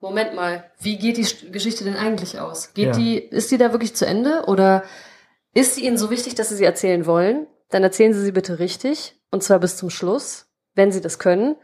Moment 0.00 0.34
mal, 0.34 0.70
wie 0.80 0.98
geht 0.98 1.16
die 1.16 1.50
Geschichte 1.50 1.84
denn 1.84 1.96
eigentlich 1.96 2.38
aus? 2.38 2.74
Geht 2.74 2.86
Ja. 2.86 2.92
die, 2.92 3.18
ist 3.18 3.50
die 3.50 3.58
da 3.58 3.72
wirklich 3.72 3.94
zu 3.96 4.06
Ende 4.06 4.44
oder 4.46 4.84
ist 5.54 5.74
sie 5.74 5.86
Ihnen 5.86 5.96
so 5.96 6.10
wichtig, 6.10 6.34
dass 6.34 6.50
Sie 6.50 6.56
sie 6.56 6.64
erzählen 6.64 7.06
wollen? 7.06 7.46
Dann 7.70 7.82
erzählen 7.82 8.12
Sie 8.12 8.22
sie 8.22 8.32
bitte 8.32 8.58
richtig 8.58 9.16
und 9.30 9.42
zwar 9.42 9.58
bis 9.58 9.76
zum 9.76 9.90
Schluss, 9.90 10.46
wenn 10.74 10.92
Sie 10.92 11.00
das 11.00 11.18
können. 11.18 11.56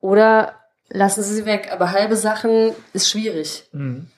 Oder 0.00 0.60
lassen 0.88 1.22
Sie 1.22 1.34
sie 1.34 1.46
weg. 1.46 1.70
Aber 1.72 1.92
halbe 1.92 2.16
Sachen 2.16 2.72
ist 2.92 3.08
schwierig. 3.10 3.68
Mhm. 3.72 4.10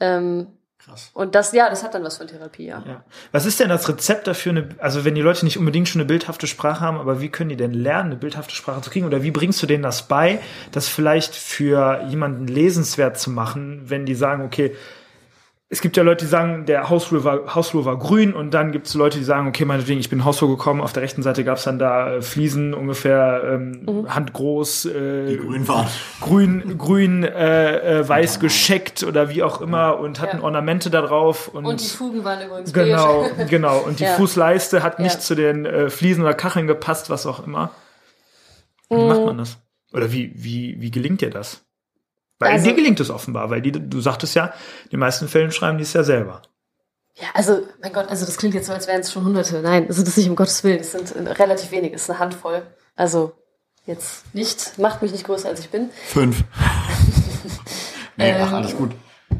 Ähm, 0.00 0.53
Krass. 0.84 1.10
und 1.14 1.34
das, 1.34 1.52
ja, 1.52 1.70
das 1.70 1.82
hat 1.82 1.94
dann 1.94 2.04
was 2.04 2.18
von 2.18 2.26
Therapie, 2.26 2.66
ja. 2.66 2.82
Ja. 2.86 3.04
Was 3.32 3.46
ist 3.46 3.58
denn 3.58 3.68
das 3.68 3.88
Rezept 3.88 4.26
dafür, 4.26 4.52
eine, 4.52 4.68
also 4.78 5.04
wenn 5.04 5.14
die 5.14 5.22
Leute 5.22 5.44
nicht 5.44 5.58
unbedingt 5.58 5.88
schon 5.88 6.00
eine 6.00 6.06
bildhafte 6.06 6.46
Sprache 6.46 6.80
haben, 6.80 6.98
aber 6.98 7.20
wie 7.20 7.30
können 7.30 7.48
die 7.50 7.56
denn 7.56 7.72
lernen, 7.72 8.10
eine 8.10 8.16
bildhafte 8.16 8.54
Sprache 8.54 8.82
zu 8.82 8.90
kriegen? 8.90 9.06
Oder 9.06 9.22
wie 9.22 9.30
bringst 9.30 9.62
du 9.62 9.66
denen 9.66 9.82
das 9.82 10.08
bei, 10.08 10.40
das 10.72 10.88
vielleicht 10.88 11.34
für 11.34 12.02
jemanden 12.08 12.46
lesenswert 12.46 13.18
zu 13.18 13.30
machen, 13.30 13.82
wenn 13.86 14.04
die 14.04 14.14
sagen, 14.14 14.44
okay, 14.44 14.76
es 15.70 15.80
gibt 15.80 15.96
ja 15.96 16.02
Leute, 16.02 16.24
die 16.26 16.30
sagen, 16.30 16.66
der 16.66 16.88
Hausflur 16.90 17.24
war, 17.24 17.54
Hausflur 17.54 17.84
war 17.84 17.98
grün 17.98 18.32
und 18.34 18.52
dann 18.52 18.70
gibt 18.70 18.86
es 18.86 18.94
Leute, 18.94 19.18
die 19.18 19.24
sagen, 19.24 19.48
okay, 19.48 19.64
meinetwegen, 19.64 19.98
ich 19.98 20.10
bin 20.10 20.24
Hausflur 20.24 20.50
gekommen, 20.50 20.80
auf 20.80 20.92
der 20.92 21.02
rechten 21.02 21.22
Seite 21.22 21.42
gab 21.42 21.56
es 21.56 21.64
dann 21.64 21.78
da 21.78 22.16
äh, 22.16 22.22
Fliesen 22.22 22.74
ungefähr 22.74 23.42
ähm, 23.54 24.06
handgroß, 24.08 24.84
äh, 24.86 25.26
Die 25.26 25.36
grün 25.38 25.66
waren. 25.66 25.88
grün, 26.20 26.78
grün, 26.78 27.24
äh, 27.24 28.00
äh, 28.00 28.08
weiß 28.08 28.38
gescheckt 28.40 29.02
oder 29.02 29.30
wie 29.30 29.42
auch 29.42 29.60
immer 29.62 29.98
und 29.98 30.20
hatten 30.20 30.38
Ja. 30.38 30.42
Ornamente 30.44 30.90
da 30.90 31.00
drauf 31.00 31.48
und, 31.48 31.64
Und 31.64 31.80
die 31.80 31.88
Fugen 31.88 32.22
waren 32.24 32.46
übrigens 32.46 32.72
genau, 32.72 33.22
beige. 33.22 33.46
genau 33.50 33.78
und 33.80 33.98
die 34.00 34.04
Ja. 34.04 34.14
Fußleiste 34.14 34.82
hat 34.82 35.00
nicht 35.00 35.14
Ja. 35.14 35.20
zu 35.20 35.34
den 35.34 35.64
äh, 35.64 35.88
Fliesen 35.90 36.22
oder 36.22 36.34
Kacheln 36.34 36.66
gepasst, 36.66 37.10
was 37.10 37.26
auch 37.26 37.44
immer. 37.44 37.70
Wie 38.90 38.96
Mm. 39.02 39.08
macht 39.08 39.24
man 39.24 39.38
das? 39.38 39.58
Oder 39.92 40.12
wie 40.12 40.30
wie 40.36 40.76
wie 40.78 40.90
gelingt 40.90 41.20
dir 41.22 41.30
das? 41.30 41.64
Weil 42.38 42.52
Also- 42.52 42.64
dir 42.66 42.74
gelingt 42.74 43.00
es 43.00 43.10
offenbar, 43.10 43.50
weil 43.50 43.62
die, 43.62 43.72
du 43.72 44.00
sagtest 44.00 44.34
ja, 44.34 44.46
in 44.84 44.90
den 44.92 45.00
meisten 45.00 45.28
Fällen 45.28 45.52
schreiben 45.52 45.78
die 45.78 45.84
es 45.84 45.92
ja 45.92 46.02
selber. 46.02 46.42
Ja, 47.16 47.28
also, 47.34 47.62
mein 47.80 47.92
Gott, 47.92 48.08
also 48.08 48.26
das 48.26 48.36
klingt 48.36 48.54
jetzt 48.54 48.66
so, 48.66 48.72
als 48.72 48.88
wären 48.88 49.00
es 49.00 49.12
schon 49.12 49.24
Hunderte. 49.24 49.60
Nein, 49.62 49.86
das 49.86 49.98
ist 49.98 50.16
nicht 50.16 50.28
um 50.28 50.34
Gottes 50.34 50.64
Willen. 50.64 50.80
Es 50.80 50.90
sind 50.92 51.14
äh, 51.14 51.30
relativ 51.30 51.70
wenig, 51.70 51.92
es 51.92 52.02
ist 52.02 52.10
eine 52.10 52.18
Handvoll. 52.18 52.62
Also, 52.96 53.32
jetzt 53.86 54.34
nicht, 54.34 54.78
macht 54.78 55.00
mich 55.00 55.12
nicht 55.12 55.24
größer, 55.24 55.48
als 55.48 55.60
ich 55.60 55.70
bin. 55.70 55.90
Fünf. 56.08 56.42
nee, 58.16 58.32
ach, 58.32 58.48
Ähm, 58.48 58.54
alles 58.54 58.76
gut. 58.76 58.92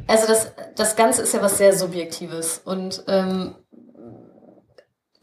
Also 0.07 0.27
das, 0.27 0.53
das 0.77 0.97
Ganze 0.97 1.23
ist 1.23 1.35
ja 1.35 1.43
was 1.43 1.59
sehr 1.59 1.77
Subjektives. 1.77 2.59
Und 2.65 3.03
ähm, 3.09 3.55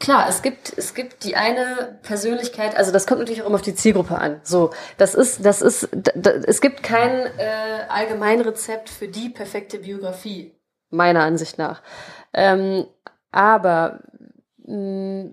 klar, 0.02 0.26
es 0.28 0.42
gibt, 0.42 0.76
es 0.76 0.94
gibt 0.94 1.24
die 1.24 1.36
eine 1.36 1.98
Persönlichkeit, 2.02 2.76
also 2.76 2.92
das 2.92 3.06
kommt 3.06 3.20
natürlich 3.20 3.42
auch 3.42 3.46
immer 3.46 3.54
auf 3.54 3.62
die 3.62 3.74
Zielgruppe 3.74 4.18
an. 4.18 4.40
So, 4.42 4.70
das 4.98 5.14
ist, 5.14 5.46
das 5.46 5.62
ist, 5.62 5.88
d- 5.92 6.12
d- 6.14 6.42
es 6.46 6.60
gibt 6.60 6.82
kein 6.82 7.10
äh, 7.38 7.86
Allgemeinrezept 7.88 8.90
für 8.90 9.08
die 9.08 9.30
perfekte 9.30 9.78
Biografie, 9.78 10.52
meiner 10.90 11.22
Ansicht 11.22 11.56
nach. 11.56 11.82
Ähm, 12.34 12.86
aber 13.30 14.00
mh, 14.66 15.30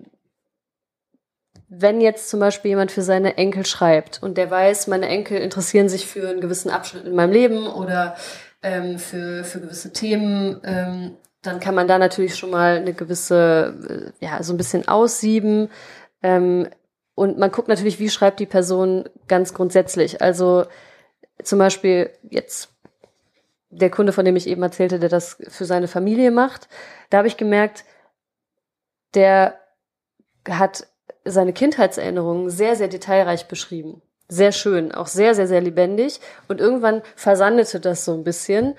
wenn 1.68 2.00
jetzt 2.00 2.30
zum 2.30 2.40
Beispiel 2.40 2.70
jemand 2.70 2.90
für 2.92 3.02
seine 3.02 3.36
Enkel 3.36 3.66
schreibt 3.66 4.22
und 4.22 4.38
der 4.38 4.50
weiß, 4.50 4.86
meine 4.86 5.08
Enkel 5.08 5.38
interessieren 5.38 5.88
sich 5.88 6.06
für 6.06 6.28
einen 6.28 6.40
gewissen 6.40 6.70
Abschnitt 6.70 7.04
in 7.06 7.14
meinem 7.14 7.32
Leben 7.32 7.66
oder 7.66 8.16
ähm, 8.62 8.98
für, 8.98 9.44
für 9.44 9.60
gewisse 9.60 9.92
Themen, 9.92 10.60
ähm, 10.64 11.16
dann 11.42 11.60
kann 11.60 11.74
man 11.74 11.88
da 11.88 11.98
natürlich 11.98 12.36
schon 12.36 12.50
mal 12.50 12.76
eine 12.76 12.92
gewisse, 12.92 14.12
äh, 14.20 14.24
ja, 14.24 14.42
so 14.42 14.52
ein 14.52 14.56
bisschen 14.56 14.86
aussieben. 14.88 15.70
Ähm, 16.22 16.68
und 17.14 17.38
man 17.38 17.50
guckt 17.50 17.68
natürlich, 17.68 17.98
wie 17.98 18.10
schreibt 18.10 18.40
die 18.40 18.46
Person 18.46 19.08
ganz 19.28 19.54
grundsätzlich. 19.54 20.20
Also 20.22 20.66
zum 21.42 21.58
Beispiel 21.58 22.10
jetzt 22.28 22.70
der 23.70 23.90
Kunde, 23.90 24.12
von 24.12 24.24
dem 24.24 24.36
ich 24.36 24.48
eben 24.48 24.62
erzählte, 24.62 24.98
der 24.98 25.08
das 25.08 25.38
für 25.48 25.64
seine 25.64 25.88
Familie 25.88 26.30
macht, 26.30 26.68
da 27.08 27.18
habe 27.18 27.28
ich 27.28 27.36
gemerkt, 27.36 27.84
der 29.14 29.58
hat 30.48 30.86
seine 31.24 31.52
Kindheitserinnerungen 31.52 32.50
sehr, 32.50 32.76
sehr 32.76 32.88
detailreich 32.88 33.48
beschrieben. 33.48 34.02
Sehr 34.28 34.52
schön, 34.52 34.92
auch 34.92 35.06
sehr, 35.06 35.34
sehr, 35.34 35.46
sehr 35.46 35.60
lebendig. 35.60 36.20
Und 36.48 36.60
irgendwann 36.60 37.02
versandete 37.16 37.80
das 37.80 38.04
so 38.04 38.14
ein 38.14 38.24
bisschen. 38.24 38.76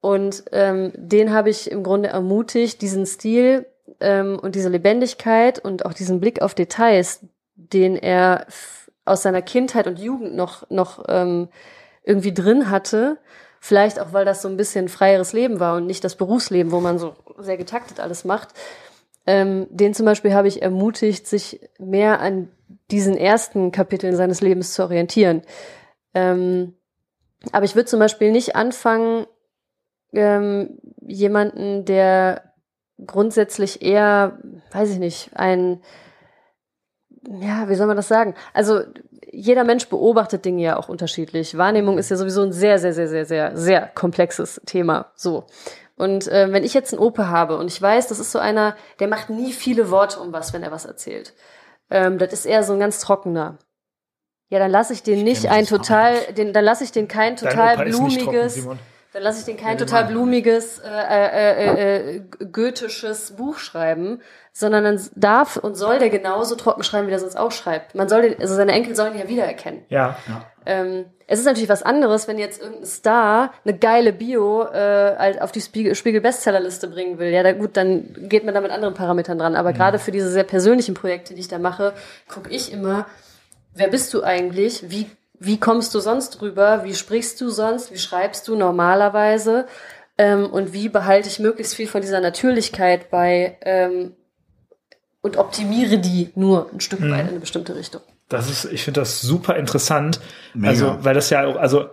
Und 0.00 0.44
ähm, 0.52 0.92
den 0.94 1.32
habe 1.32 1.50
ich 1.50 1.70
im 1.70 1.82
Grunde 1.82 2.08
ermutigt, 2.08 2.82
diesen 2.82 3.04
Stil 3.06 3.66
ähm, 4.00 4.38
und 4.38 4.54
diese 4.54 4.68
Lebendigkeit 4.68 5.58
und 5.58 5.84
auch 5.84 5.92
diesen 5.92 6.20
Blick 6.20 6.40
auf 6.40 6.54
Details, 6.54 7.20
den 7.56 7.96
er 7.96 8.46
aus 9.04 9.22
seiner 9.22 9.42
Kindheit 9.42 9.86
und 9.86 9.98
Jugend 9.98 10.34
noch, 10.36 10.68
noch 10.70 11.04
ähm, 11.08 11.48
irgendwie 12.04 12.32
drin 12.32 12.70
hatte, 12.70 13.18
vielleicht 13.60 13.98
auch, 13.98 14.12
weil 14.12 14.24
das 14.24 14.42
so 14.42 14.48
ein 14.48 14.56
bisschen 14.56 14.88
freieres 14.88 15.32
Leben 15.32 15.58
war 15.58 15.76
und 15.76 15.86
nicht 15.86 16.04
das 16.04 16.14
Berufsleben, 16.14 16.70
wo 16.70 16.80
man 16.80 16.98
so 16.98 17.14
sehr 17.38 17.56
getaktet 17.56 17.98
alles 17.98 18.24
macht, 18.24 18.50
ähm, 19.26 19.66
den 19.70 19.94
zum 19.94 20.06
Beispiel 20.06 20.32
habe 20.32 20.48
ich 20.48 20.62
ermutigt, 20.62 21.26
sich 21.26 21.60
mehr 21.78 22.20
an 22.20 22.48
diesen 22.90 23.16
ersten 23.16 23.72
Kapiteln 23.72 24.16
seines 24.16 24.40
Lebens 24.40 24.72
zu 24.72 24.82
orientieren. 24.82 25.42
Ähm, 26.14 26.74
aber 27.52 27.64
ich 27.64 27.74
würde 27.74 27.86
zum 27.86 28.00
Beispiel 28.00 28.32
nicht 28.32 28.56
anfangen, 28.56 29.26
ähm, 30.12 30.78
jemanden, 31.06 31.84
der 31.84 32.52
grundsätzlich 33.04 33.82
eher, 33.82 34.38
weiß 34.72 34.90
ich 34.90 34.98
nicht, 34.98 35.30
ein, 35.34 35.82
ja, 37.40 37.68
wie 37.68 37.74
soll 37.74 37.86
man 37.86 37.96
das 37.96 38.08
sagen? 38.08 38.34
Also 38.54 38.80
jeder 39.30 39.64
Mensch 39.64 39.88
beobachtet 39.88 40.44
Dinge 40.44 40.62
ja 40.62 40.76
auch 40.76 40.88
unterschiedlich. 40.88 41.56
Wahrnehmung 41.56 41.98
ist 41.98 42.10
ja 42.10 42.16
sowieso 42.16 42.42
ein 42.42 42.52
sehr, 42.52 42.78
sehr, 42.78 42.92
sehr, 42.92 43.08
sehr, 43.08 43.24
sehr, 43.26 43.56
sehr 43.56 43.86
komplexes 43.94 44.60
Thema. 44.66 45.12
So. 45.14 45.44
Und 45.96 46.28
äh, 46.28 46.52
wenn 46.52 46.64
ich 46.64 46.74
jetzt 46.74 46.92
einen 46.92 47.02
Opa 47.02 47.28
habe 47.28 47.58
und 47.58 47.66
ich 47.66 47.80
weiß, 47.80 48.06
das 48.06 48.20
ist 48.20 48.32
so 48.32 48.38
einer, 48.38 48.76
der 49.00 49.08
macht 49.08 49.30
nie 49.30 49.52
viele 49.52 49.90
Worte 49.90 50.20
um 50.20 50.32
was, 50.32 50.52
wenn 50.52 50.62
er 50.62 50.70
was 50.70 50.84
erzählt. 50.84 51.34
Ähm, 51.90 52.18
das 52.18 52.32
ist 52.32 52.46
eher 52.46 52.62
so 52.62 52.72
ein 52.72 52.80
ganz 52.80 53.00
trockener. 53.00 53.58
Ja, 54.48 54.58
dann 54.58 54.70
lasse 54.70 54.92
ich 54.92 55.02
den 55.02 55.24
nicht 55.24 55.42
kenn 55.42 55.50
ein 55.50 55.66
total, 55.66 56.16
den, 56.32 56.52
dann 56.52 56.64
lasse 56.64 56.84
ich 56.84 56.92
den 56.92 57.06
kein 57.06 57.36
total 57.36 57.84
nicht 57.84 57.98
trocken, 57.98 58.14
blumiges, 58.14 58.54
Simon. 58.54 58.78
Dann 59.12 59.22
lasse 59.22 59.40
ich 59.40 59.46
den 59.46 59.56
kein 59.56 59.78
Ja, 59.78 59.84
total 59.84 60.04
blumiges, 60.04 60.80
äh, 60.80 60.88
äh, 60.88 61.64
äh, 61.64 62.16
äh, 62.16 62.20
goethisches 62.52 63.36
Buch 63.36 63.58
schreiben, 63.58 64.20
sondern 64.52 64.84
dann 64.84 65.00
darf 65.14 65.56
und 65.56 65.76
soll 65.76 65.98
der 65.98 66.10
genauso 66.10 66.56
trocken 66.56 66.82
schreiben, 66.82 67.06
wie 67.06 67.10
der 67.10 67.18
sonst 67.18 67.36
auch 67.36 67.52
schreibt. 67.52 67.94
Man 67.94 68.08
soll 68.08 68.22
den, 68.22 68.40
also 68.40 68.54
seine 68.54 68.72
Enkel 68.72 68.94
sollen 68.94 69.14
ihn 69.14 69.20
ja 69.20 69.28
wiedererkennen. 69.28 69.84
Ja. 69.88 70.16
Ähm, 70.66 71.06
es 71.26 71.38
ist 71.38 71.46
natürlich 71.46 71.68
was 71.68 71.82
anderes, 71.82 72.28
wenn 72.28 72.38
jetzt 72.38 72.60
irgendein 72.60 72.86
Star 72.86 73.52
eine 73.64 73.78
geile 73.78 74.12
Bio 74.12 74.64
äh, 74.64 75.16
halt 75.16 75.40
auf 75.40 75.52
die 75.52 75.60
Spiegel, 75.60 75.94
Spiegel 75.94 76.20
Bestsellerliste 76.20 76.88
bringen 76.88 77.18
will. 77.18 77.30
Ja, 77.30 77.42
da, 77.42 77.52
gut, 77.52 77.76
dann 77.76 78.14
geht 78.28 78.44
man 78.44 78.54
da 78.54 78.60
mit 78.60 78.70
anderen 78.70 78.94
Parametern 78.94 79.38
dran. 79.38 79.54
Aber 79.54 79.72
gerade 79.72 79.98
für 79.98 80.10
diese 80.10 80.30
sehr 80.30 80.44
persönlichen 80.44 80.94
Projekte, 80.94 81.34
die 81.34 81.40
ich 81.40 81.48
da 81.48 81.58
mache, 81.58 81.92
gucke 82.28 82.50
ich 82.50 82.72
immer, 82.72 83.06
wer 83.74 83.88
bist 83.88 84.12
du 84.12 84.22
eigentlich? 84.22 84.90
Wie, 84.90 85.10
wie 85.40 85.58
kommst 85.58 85.94
du 85.94 86.00
sonst 86.00 86.40
rüber? 86.42 86.84
Wie 86.84 86.94
sprichst 86.94 87.40
du 87.40 87.50
sonst? 87.50 87.92
Wie 87.92 87.98
schreibst 87.98 88.48
du 88.48 88.56
normalerweise? 88.56 89.66
Ähm, 90.16 90.46
und 90.46 90.72
wie 90.72 90.88
behalte 90.88 91.28
ich 91.28 91.38
möglichst 91.38 91.74
viel 91.76 91.86
von 91.86 92.00
dieser 92.00 92.20
Natürlichkeit 92.20 93.10
bei 93.10 93.56
ähm, 93.62 94.14
und 95.20 95.36
optimiere 95.36 95.98
die 95.98 96.30
nur 96.34 96.70
ein 96.72 96.80
Stück 96.80 97.00
weit 97.02 97.22
in 97.22 97.28
eine 97.28 97.40
bestimmte 97.40 97.76
Richtung. 97.76 98.00
Das 98.28 98.50
ist, 98.50 98.64
ich 98.66 98.84
finde 98.84 99.00
das 99.00 99.20
super 99.20 99.56
interessant. 99.56 100.20
Mega. 100.54 100.70
Also, 100.70 100.98
weil 101.04 101.14
das 101.14 101.30
ja 101.30 101.46
auch, 101.46 101.56
also, 101.56 101.88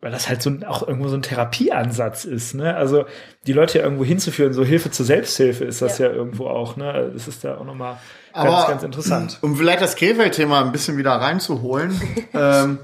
weil 0.00 0.10
das 0.12 0.28
halt 0.28 0.42
so 0.42 0.50
ein, 0.50 0.64
auch 0.64 0.86
irgendwo 0.86 1.08
so 1.08 1.16
ein 1.16 1.22
Therapieansatz 1.22 2.24
ist, 2.24 2.54
ne? 2.54 2.74
Also, 2.74 3.04
die 3.46 3.52
Leute 3.52 3.78
ja 3.78 3.84
irgendwo 3.84 4.04
hinzuführen, 4.04 4.52
so 4.52 4.64
Hilfe 4.64 4.90
zur 4.90 5.06
Selbsthilfe 5.06 5.64
ist 5.64 5.82
das 5.82 5.98
ja, 5.98 6.06
Ja. 6.08 6.14
irgendwo 6.14 6.46
auch, 6.46 6.76
ne? 6.76 7.10
Das 7.12 7.28
ist 7.28 7.42
ja 7.44 7.56
auch 7.56 7.64
nochmal 7.64 7.98
Aber- 8.32 8.50
ganz, 8.50 8.68
ganz 8.68 8.82
interessant. 8.82 9.38
Um 9.42 9.56
vielleicht 9.56 9.80
das 9.80 9.96
Krefeld-Thema 9.96 10.60
ein 10.60 10.72
bisschen 10.72 10.96
wieder 10.96 11.12
reinzuholen. 11.12 12.00
ähm, 12.34 12.78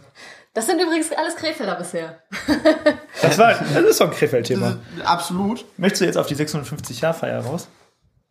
Das 0.52 0.66
sind 0.66 0.80
übrigens 0.80 1.10
alles 1.12 1.36
Krefelder 1.36 1.74
bisher. 1.76 2.18
Das 3.22 3.38
war, 3.38 3.54
das 3.54 3.82
ist 3.84 3.96
so 3.98 4.04
ein 4.04 4.10
Krefeld-Thema. 4.10 4.76
absolut. 5.04 5.64
Möchtest 5.78 6.02
du 6.02 6.04
jetzt 6.06 6.18
auf 6.18 6.26
die 6.26 6.36
650-Jahr-Feier 6.36 7.40
raus? 7.40 7.68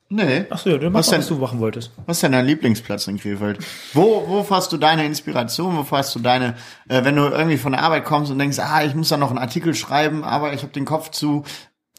Nee. 0.10 0.46
Ach 0.52 0.60
so, 0.60 0.70
ja, 0.70 0.78
dann 0.78 0.94
Was 0.94 1.08
mach, 1.08 1.12
denn? 1.14 1.22
was 1.22 1.28
du 1.28 1.36
machen 1.38 1.60
wolltest. 1.60 1.90
Was 2.06 2.18
ist 2.18 2.24
denn 2.24 2.34
dein 2.34 2.46
Lieblingsplatz 2.46 3.08
in 3.08 3.18
Krefeld? 3.18 3.58
Wo, 3.94 4.26
wo 4.28 4.48
hast 4.52 4.72
du 4.72 4.78
deine 4.78 5.06
Inspiration? 5.06 5.76
Wo 5.76 5.98
hast 5.98 6.14
du 6.14 6.20
deine, 6.20 6.56
äh, 6.88 7.04
wenn 7.04 7.16
du 7.16 7.24
irgendwie 7.24 7.58
von 7.58 7.72
der 7.72 7.82
Arbeit 7.82 8.06
kommst 8.06 8.32
und 8.32 8.38
denkst, 8.38 8.60
ah, 8.60 8.84
ich 8.84 8.94
muss 8.94 9.10
da 9.10 9.18
noch 9.18 9.30
einen 9.30 9.40
Artikel 9.40 9.74
schreiben, 9.74 10.24
aber 10.24 10.54
ich 10.54 10.62
habe 10.62 10.74
den 10.74 10.86
Kopf 10.86 11.10
zu. 11.10 11.44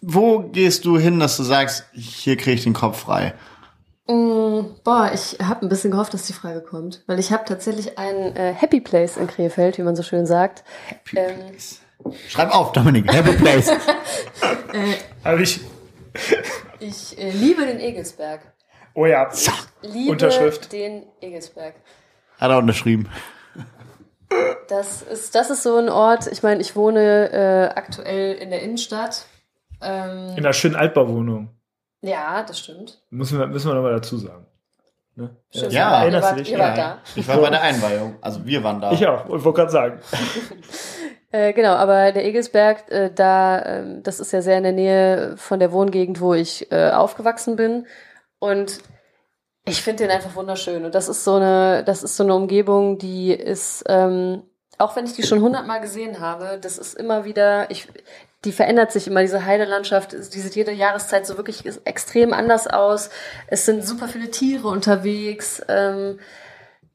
Wo 0.01 0.41
gehst 0.41 0.85
du 0.85 0.97
hin, 0.99 1.19
dass 1.19 1.37
du 1.39 1.43
sagst, 1.43 1.87
hier 1.93 2.37
kriege 2.37 2.53
ich 2.53 2.63
den 2.63 2.75
Kopf 2.75 3.01
frei? 3.01 3.35
Mm, 4.07 4.75
boah, 4.85 5.11
ich 5.15 5.39
habe 5.43 5.65
ein 5.65 5.69
bisschen 5.69 5.91
gehofft, 5.91 6.13
dass 6.13 6.27
die 6.27 6.35
Frage 6.35 6.61
kommt, 6.61 7.03
weil 7.07 7.19
ich 7.19 7.33
habe 7.33 7.45
tatsächlich 7.47 7.99
einen 7.99 8.37
äh, 8.37 8.53
Happy 8.53 8.81
Place 8.81 9.17
in 9.17 9.27
Krefeld, 9.27 9.79
wie 9.79 9.83
man 9.83 9.97
so 9.97 10.03
schön 10.03 10.27
sagt. 10.27 10.63
Ähm, 11.15 11.57
Schreib 12.29 12.55
auf, 12.55 12.73
Dominik. 12.73 13.11
Happy 13.13 13.33
Place. 13.33 13.71
Habe 15.25 15.43
ich. 15.43 15.61
ich 16.81 17.19
äh, 17.19 17.31
liebe 17.31 17.65
den 17.65 17.81
Egelsberg. 17.81 18.41
Oh 18.93 19.07
ja. 19.07 19.31
Liebe 19.81 20.13
Unterschrift. 20.13 20.71
den 20.73 21.05
Egelsberg. 21.23 21.75
Hat 22.39 22.51
er 22.51 22.59
unterschrieben. 22.59 23.09
Das 24.69 25.03
ist, 25.03 25.35
das 25.35 25.51
ist 25.51 25.63
so 25.63 25.77
ein 25.77 25.89
Ort, 25.89 26.27
ich 26.27 26.43
meine, 26.43 26.61
ich 26.61 26.77
wohne 26.77 27.31
äh, 27.33 27.75
aktuell 27.75 28.35
in 28.35 28.51
der 28.51 28.63
Innenstadt. 28.63 29.27
Ähm, 29.81 30.31
In 30.37 30.39
einer 30.39 30.53
schönen 30.53 30.77
Altbauwohnung. 30.77 31.51
Ja, 32.05 32.43
das 32.43 32.59
stimmt. 32.59 33.01
Müssen 33.11 33.39
wir, 33.39 33.47
müssen 33.47 33.69
wir 33.69 33.75
nochmal 33.75 33.93
dazu 33.95 34.17
sagen. 34.19 34.47
Ne? 35.17 35.37
Stimmt. 35.51 35.73
Ja, 35.73 35.99
ihr 35.99 36.03
erinnerst 36.03 36.25
wart, 36.25 36.39
du 36.39 36.43
dich? 36.43 36.53
ihr 36.53 36.59
wart 36.59 36.77
Ja, 36.77 36.85
da. 36.85 36.99
Ich 37.15 37.29
war 37.29 37.39
bei 37.39 37.51
der 37.51 37.63
Einweihung. 37.71 38.17
Also 38.21 38.45
wir 38.45 38.63
waren 38.65 38.81
da. 38.81 38.93
Ich 38.93 39.07
auch, 39.07 39.29
und 39.29 39.45
wollte 39.45 39.59
gerade 39.61 39.73
sagen. 39.73 40.01
Äh, 41.31 41.53
genau, 41.53 41.73
aber 41.73 42.13
der 42.13 42.25
Egelsberg, 42.25 42.89
äh, 42.93 43.11
da, 43.13 43.61
ähm, 43.65 44.05
das 44.05 44.21
ist 44.21 44.33
ja 44.33 44.41
sehr 44.41 44.57
in 44.57 44.63
der 44.63 44.71
Nähe 44.71 45.35
von 45.37 45.59
der 45.59 45.73
Wohngegend, 45.73 46.21
wo 46.21 46.33
ich 46.33 46.71
äh, 46.71 46.91
aufgewachsen 46.91 47.57
bin. 47.57 47.89
Und 48.39 48.79
ich 49.65 49.83
finde 49.83 50.05
den 50.05 50.13
einfach 50.13 50.37
wunderschön. 50.37 50.85
Und 50.85 50.95
das 50.95 51.09
ist 51.09 51.25
so 51.25 51.35
eine, 51.35 51.83
das 51.83 52.05
ist 52.05 52.17
so 52.17 52.23
eine 52.23 52.37
Umgebung, 52.37 52.99
die 52.99 53.33
ist, 53.33 53.83
ähm, 53.89 54.45
auch 54.79 54.95
wenn 54.95 55.07
ich 55.07 55.15
die 55.15 55.25
schon 55.25 55.41
hundertmal 55.41 55.81
gesehen 55.81 56.21
habe, 56.21 56.57
das 56.61 56.79
ist 56.79 56.95
immer 56.95 57.25
wieder, 57.25 57.69
ich, 57.69 57.89
die 58.45 58.53
verändert 58.53 58.93
sich 58.93 59.07
immer, 59.07 59.23
diese 59.23 59.45
Heidelandschaft, 59.45 60.13
die 60.13 60.41
sieht 60.41 60.55
jede 60.55 60.73
Jahreszeit 60.73 61.27
so 61.27 61.37
wirklich 61.37 61.65
extrem 61.85 62.33
anders 62.33 62.67
aus. 62.67 63.11
Es 63.47 63.65
sind 63.67 63.85
super 63.85 64.09
viele 64.09 64.31
Tiere 64.31 64.69
unterwegs. 64.69 65.63
Ähm, 65.69 66.19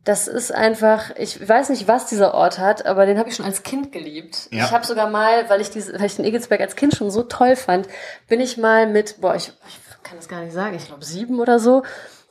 das 0.05 0.27
ist 0.27 0.51
einfach, 0.51 1.15
ich 1.17 1.47
weiß 1.47 1.69
nicht, 1.69 1.87
was 1.87 2.05
dieser 2.05 2.33
Ort 2.33 2.57
hat, 2.57 2.85
aber 2.85 3.05
den 3.05 3.19
habe 3.19 3.29
ich 3.29 3.35
schon 3.35 3.45
als 3.45 3.63
Kind 3.63 3.91
geliebt. 3.91 4.47
Ja. 4.51 4.65
Ich 4.65 4.71
habe 4.71 4.85
sogar 4.85 5.09
mal, 5.09 5.49
weil 5.49 5.61
ich, 5.61 5.69
diese, 5.69 5.93
weil 5.99 6.05
ich 6.05 6.15
den 6.15 6.25
Egelsberg 6.25 6.61
als 6.61 6.75
Kind 6.75 6.95
schon 6.95 7.11
so 7.11 7.23
toll 7.23 7.55
fand, 7.55 7.87
bin 8.27 8.39
ich 8.39 8.57
mal 8.57 8.87
mit, 8.87 9.21
boah, 9.21 9.35
ich, 9.35 9.51
ich 9.67 10.03
kann 10.03 10.17
das 10.17 10.27
gar 10.27 10.41
nicht 10.41 10.53
sagen, 10.53 10.75
ich 10.75 10.87
glaube 10.87 11.03
sieben 11.03 11.39
oder 11.39 11.59
so, 11.59 11.83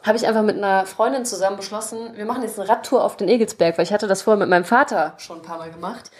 habe 0.02 0.16
ich 0.16 0.26
einfach 0.26 0.42
mit 0.42 0.56
einer 0.56 0.86
Freundin 0.86 1.24
zusammen 1.24 1.56
beschlossen, 1.56 2.16
wir 2.16 2.24
machen 2.24 2.42
jetzt 2.42 2.58
eine 2.58 2.68
Radtour 2.68 3.04
auf 3.04 3.16
den 3.16 3.28
Egelsberg, 3.28 3.76
weil 3.76 3.84
ich 3.84 3.92
hatte 3.92 4.06
das 4.06 4.22
vorher 4.22 4.38
mit 4.38 4.48
meinem 4.48 4.64
Vater 4.64 5.14
schon 5.18 5.40
ein 5.40 5.42
paar 5.42 5.58
Mal 5.58 5.70
gemacht. 5.70 6.10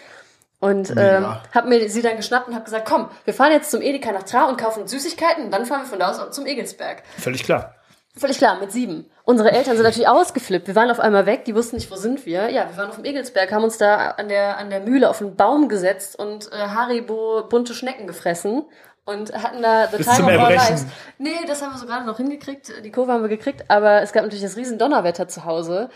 Und 0.59 0.89
ähm, 0.89 0.95
Mega. 0.95 1.43
habe 1.53 1.69
mir 1.69 1.89
sie 1.89 2.01
dann 2.01 2.17
geschnappt 2.17 2.49
und 2.49 2.53
habe 2.53 2.65
gesagt, 2.65 2.85
komm, 2.87 3.09
wir 3.23 3.33
fahren 3.33 3.53
jetzt 3.53 3.71
zum 3.71 3.81
Edeka 3.81 4.11
nach 4.11 4.23
Tra 4.23 4.45
und 4.45 4.57
kaufen 4.59 4.87
Süßigkeiten 4.87 5.45
und 5.45 5.51
dann 5.51 5.65
fahren 5.65 5.81
wir 5.81 5.87
von 5.87 5.99
da 5.99 6.11
aus 6.11 6.31
zum 6.31 6.45
Egelsberg. 6.45 7.03
Völlig 7.17 7.43
klar. 7.43 7.75
Völlig 8.17 8.37
klar, 8.37 8.59
mit 8.59 8.71
sieben. 8.71 9.09
Unsere 9.23 9.51
Eltern 9.51 9.75
sind 9.75 9.83
natürlich 9.83 10.09
ausgeflippt. 10.09 10.67
Wir 10.67 10.75
waren 10.75 10.91
auf 10.91 10.99
einmal 10.99 11.25
weg, 11.25 11.45
die 11.45 11.55
wussten 11.55 11.77
nicht, 11.77 11.89
wo 11.89 11.95
sind 11.95 12.25
wir. 12.25 12.49
Ja, 12.49 12.67
wir 12.69 12.75
waren 12.75 12.89
auf 12.89 12.95
dem 12.95 13.05
Egelsberg, 13.05 13.51
haben 13.51 13.63
uns 13.63 13.77
da 13.77 14.09
an 14.11 14.27
der, 14.27 14.57
an 14.57 14.69
der 14.69 14.81
Mühle 14.81 15.09
auf 15.09 15.21
einen 15.21 15.37
Baum 15.37 15.69
gesetzt 15.69 16.19
und 16.19 16.51
äh, 16.51 16.55
Haribo 16.57 17.43
bunte 17.47 17.73
Schnecken 17.73 18.07
gefressen 18.07 18.65
und 19.05 19.33
hatten 19.33 19.61
da 19.61 19.87
the 19.87 19.97
Bis 19.97 20.07
time 20.07 20.35
of 20.35 20.41
our 20.43 20.49
lives. 20.49 20.85
Nee, 21.17 21.45
das 21.47 21.61
haben 21.61 21.71
wir 21.71 21.77
so 21.79 21.85
gerade 21.85 22.05
noch 22.05 22.17
hingekriegt. 22.17 22.73
Die 22.83 22.91
Kurve 22.91 23.13
haben 23.13 23.21
wir 23.21 23.29
gekriegt, 23.29 23.65
aber 23.69 24.01
es 24.01 24.11
gab 24.11 24.23
natürlich 24.23 24.43
das 24.43 24.57
riesen 24.57 24.77
Donnerwetter 24.77 25.27
zu 25.27 25.45
Hause, 25.45 25.89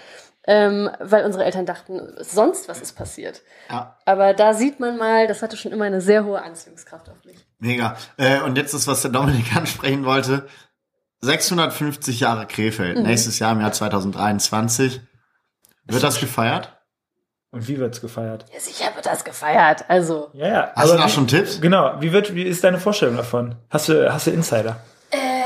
ähm, 0.46 0.90
weil 1.00 1.26
unsere 1.26 1.46
Eltern 1.46 1.66
dachten, 1.66 2.02
sonst 2.20 2.68
was 2.68 2.82
ist 2.82 2.94
passiert. 2.94 3.42
Ja, 3.70 3.98
Aber 4.06 4.34
da 4.34 4.54
sieht 4.54 4.80
man 4.80 4.98
mal, 4.98 5.28
das 5.28 5.42
hatte 5.42 5.56
schon 5.58 5.72
immer 5.72 5.86
eine 5.86 6.02
sehr 6.02 6.26
hohe 6.26 6.42
Anziehungskraft 6.42 7.10
auf 7.10 7.24
mich. 7.26 7.38
mega. 7.60 7.96
Äh, 8.18 8.42
und 8.42 8.58
jetzt 8.58 8.74
ist, 8.74 8.88
was 8.88 9.02
der 9.02 9.12
Dominik 9.12 9.56
ansprechen 9.56 10.06
wollte. 10.06 10.48
650 11.22 12.20
Jahre 12.20 12.46
Krefeld. 12.46 12.98
Mhm. 12.98 13.04
Nächstes 13.04 13.40
Jahr 13.40 13.54
im 13.54 13.62
Jahr 13.62 13.72
2023. 13.72 15.02
Wird 15.86 16.04
das 16.04 16.20
gefeiert? 16.20 16.70
Und 17.52 17.68
wie 17.68 17.78
wird's 17.78 18.02
gefeiert? 18.02 18.46
Ja, 18.54 18.60
sicher 18.60 18.94
wird 18.96 19.06
das 19.06 19.24
gefeiert. 19.24 19.86
Also, 19.88 20.30
Ja, 20.34 20.48
ja. 20.48 20.72
Hast 20.76 20.92
du 20.92 20.98
da 20.98 21.08
schon 21.08 21.28
Tipps? 21.28 21.62
Genau. 21.62 22.02
Wie 22.02 22.12
wird, 22.12 22.34
wie 22.36 22.44
ist 22.44 22.64
deine 22.64 22.80
Vorstellung 22.80 23.16
davon? 23.16 23.56
Hast 23.70 23.90
du, 23.90 24.12
hast 24.12 24.28
du 24.28 24.32
Insider? 24.32 24.78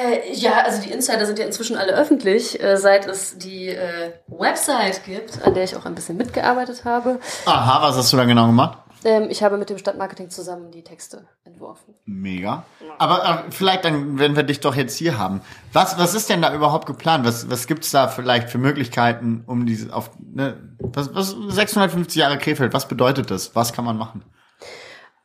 Äh, 0.08 0.34
ja, 0.34 0.64
also 0.64 0.82
die 0.82 0.92
Insider 0.92 1.26
sind 1.26 1.40
ja 1.40 1.46
inzwischen 1.46 1.78
alle 1.78 1.94
öffentlich, 1.94 2.62
äh, 2.62 2.78
seit 2.78 3.08
es 3.08 3.38
die 3.38 3.70
äh, 3.70 4.14
Website 4.28 5.04
gibt, 5.06 5.42
an 5.44 5.54
der 5.54 5.64
ich 5.64 5.76
auch 5.76 5.86
ein 5.86 5.96
bisschen 5.96 6.18
mitgearbeitet 6.18 6.86
habe. 6.86 7.20
Aha, 7.46 7.82
was 7.82 7.98
hast 7.98 8.14
du 8.14 8.18
da 8.18 8.26
genau 8.26 8.48
gemacht? 8.48 8.80
Ähm, 9.04 9.28
ich 9.30 9.44
habe 9.44 9.58
mit 9.58 9.70
dem 9.70 9.78
Stadtmarketing 9.78 10.30
zusammen 10.30 10.72
die 10.72 10.84
Texte 10.84 11.28
entworfen. 11.44 11.94
Mega. 12.06 12.66
Aber 12.98 13.46
äh, 13.48 13.52
vielleicht 13.52 13.86
dann, 13.86 14.18
wenn 14.18 14.36
wir 14.36 14.44
dich 14.44 14.60
doch 14.60 14.76
jetzt 14.76 14.98
hier 14.98 15.18
haben. 15.18 15.42
Was, 15.72 16.00
was 16.00 16.16
ist 16.16 16.30
denn 16.30 16.42
da 16.42 16.54
überhaupt 16.54 16.88
geplant? 16.88 17.26
Was, 17.26 17.50
was 17.50 17.68
gibt's 17.68 17.92
da 17.92 18.08
vielleicht 18.08 18.50
für 18.50 18.58
Möglichkeiten, 18.58 19.44
um 19.46 19.66
diese 19.66 19.94
auf 19.94 20.12
ne, 20.20 20.58
was, 20.80 21.14
was 21.14 21.36
650 21.50 22.16
Jahre 22.16 22.38
Krefeld? 22.38 22.74
Was 22.74 22.88
bedeutet 22.88 23.30
das? 23.30 23.56
Was 23.56 23.72
kann 23.72 23.86
man 23.86 23.98
machen? 23.98 24.24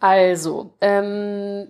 Also, 0.01 0.75
ähm, 0.81 1.69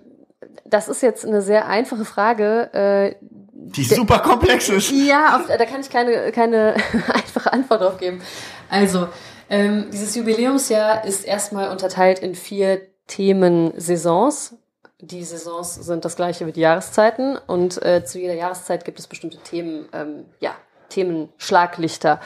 das 0.64 0.88
ist 0.88 1.02
jetzt 1.02 1.26
eine 1.26 1.42
sehr 1.42 1.66
einfache 1.66 2.04
Frage. 2.04 2.72
Äh, 2.72 3.14
Die 3.52 3.84
super 3.84 4.20
komplex 4.20 4.68
ist. 4.68 4.90
Ja, 4.90 5.36
auf, 5.36 5.46
da 5.46 5.64
kann 5.64 5.80
ich 5.80 5.90
keine, 5.90 6.32
keine 6.32 6.74
einfache 7.12 7.52
Antwort 7.52 7.80
drauf 7.80 7.98
geben. 7.98 8.22
Also, 8.70 9.08
ähm, 9.50 9.86
dieses 9.92 10.14
Jubiläumsjahr 10.14 11.04
ist 11.04 11.24
erstmal 11.24 11.70
unterteilt 11.70 12.20
in 12.20 12.34
vier 12.34 12.80
Themensaisons. 13.06 14.56
Die 15.00 15.24
Saisons 15.24 15.74
sind 15.74 16.04
das 16.04 16.16
gleiche 16.16 16.46
wie 16.46 16.52
die 16.52 16.60
Jahreszeiten 16.60 17.36
und 17.36 17.82
äh, 17.82 18.04
zu 18.04 18.20
jeder 18.20 18.34
Jahreszeit 18.34 18.84
gibt 18.84 19.00
es 19.00 19.08
bestimmte 19.08 19.38
Themen, 19.38 19.88
ähm, 19.92 20.26
ja, 20.38 20.54
Themenschlaglichter. 20.90 22.20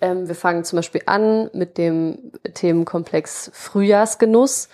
Ähm, 0.00 0.28
wir 0.28 0.34
fangen 0.34 0.64
zum 0.64 0.76
Beispiel 0.76 1.02
an 1.06 1.50
mit 1.52 1.76
dem 1.76 2.32
Themenkomplex 2.54 3.50
Frühjahrsgenuss. 3.52 4.68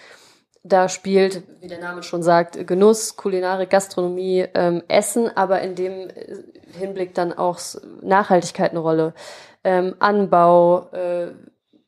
Da 0.68 0.88
spielt, 0.88 1.42
wie 1.60 1.68
der 1.68 1.78
Name 1.78 2.02
schon 2.02 2.24
sagt, 2.24 2.66
Genuss, 2.66 3.16
Kulinarik, 3.16 3.70
Gastronomie, 3.70 4.46
ähm, 4.54 4.82
Essen, 4.88 5.30
aber 5.36 5.60
in 5.60 5.76
dem 5.76 6.08
äh, 6.08 6.42
Hinblick 6.76 7.14
dann 7.14 7.32
auch 7.32 7.60
Nachhaltigkeit 8.02 8.72
eine 8.72 8.80
Rolle. 8.80 9.14
Ähm, 9.62 9.94
Anbau, 10.00 10.88
äh, 10.92 11.28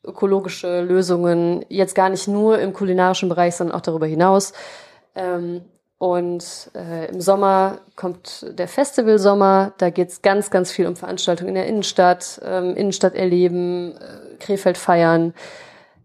ökologische 0.05 0.83
Lösungen, 0.83 1.65
jetzt 1.69 1.97
gar 1.97 2.09
nicht 2.09 2.29
nur 2.29 2.61
im 2.61 2.73
kulinarischen 2.73 3.29
Bereich, 3.29 3.57
sondern 3.57 3.77
auch 3.77 3.81
darüber 3.81 4.07
hinaus. 4.07 4.53
Ähm, 5.17 5.63
und 5.99 6.71
äh, 6.77 7.11
im 7.11 7.21
Sommer 7.21 7.81
kommt 7.97 8.47
der 8.57 8.69
Festivalsommer, 8.69 9.73
da 9.79 9.91
geht's 9.91 10.23
ganz, 10.23 10.51
ganz 10.51 10.71
viel 10.71 10.87
um 10.87 10.95
Veranstaltungen 10.95 11.49
in 11.49 11.55
der 11.57 11.67
Innenstadt, 11.67 12.41
ähm, 12.45 12.77
Innenstadt 12.77 13.17
erleben, 13.17 13.97
äh, 13.97 14.37
Krefeld 14.39 14.79
feiern. 14.79 15.35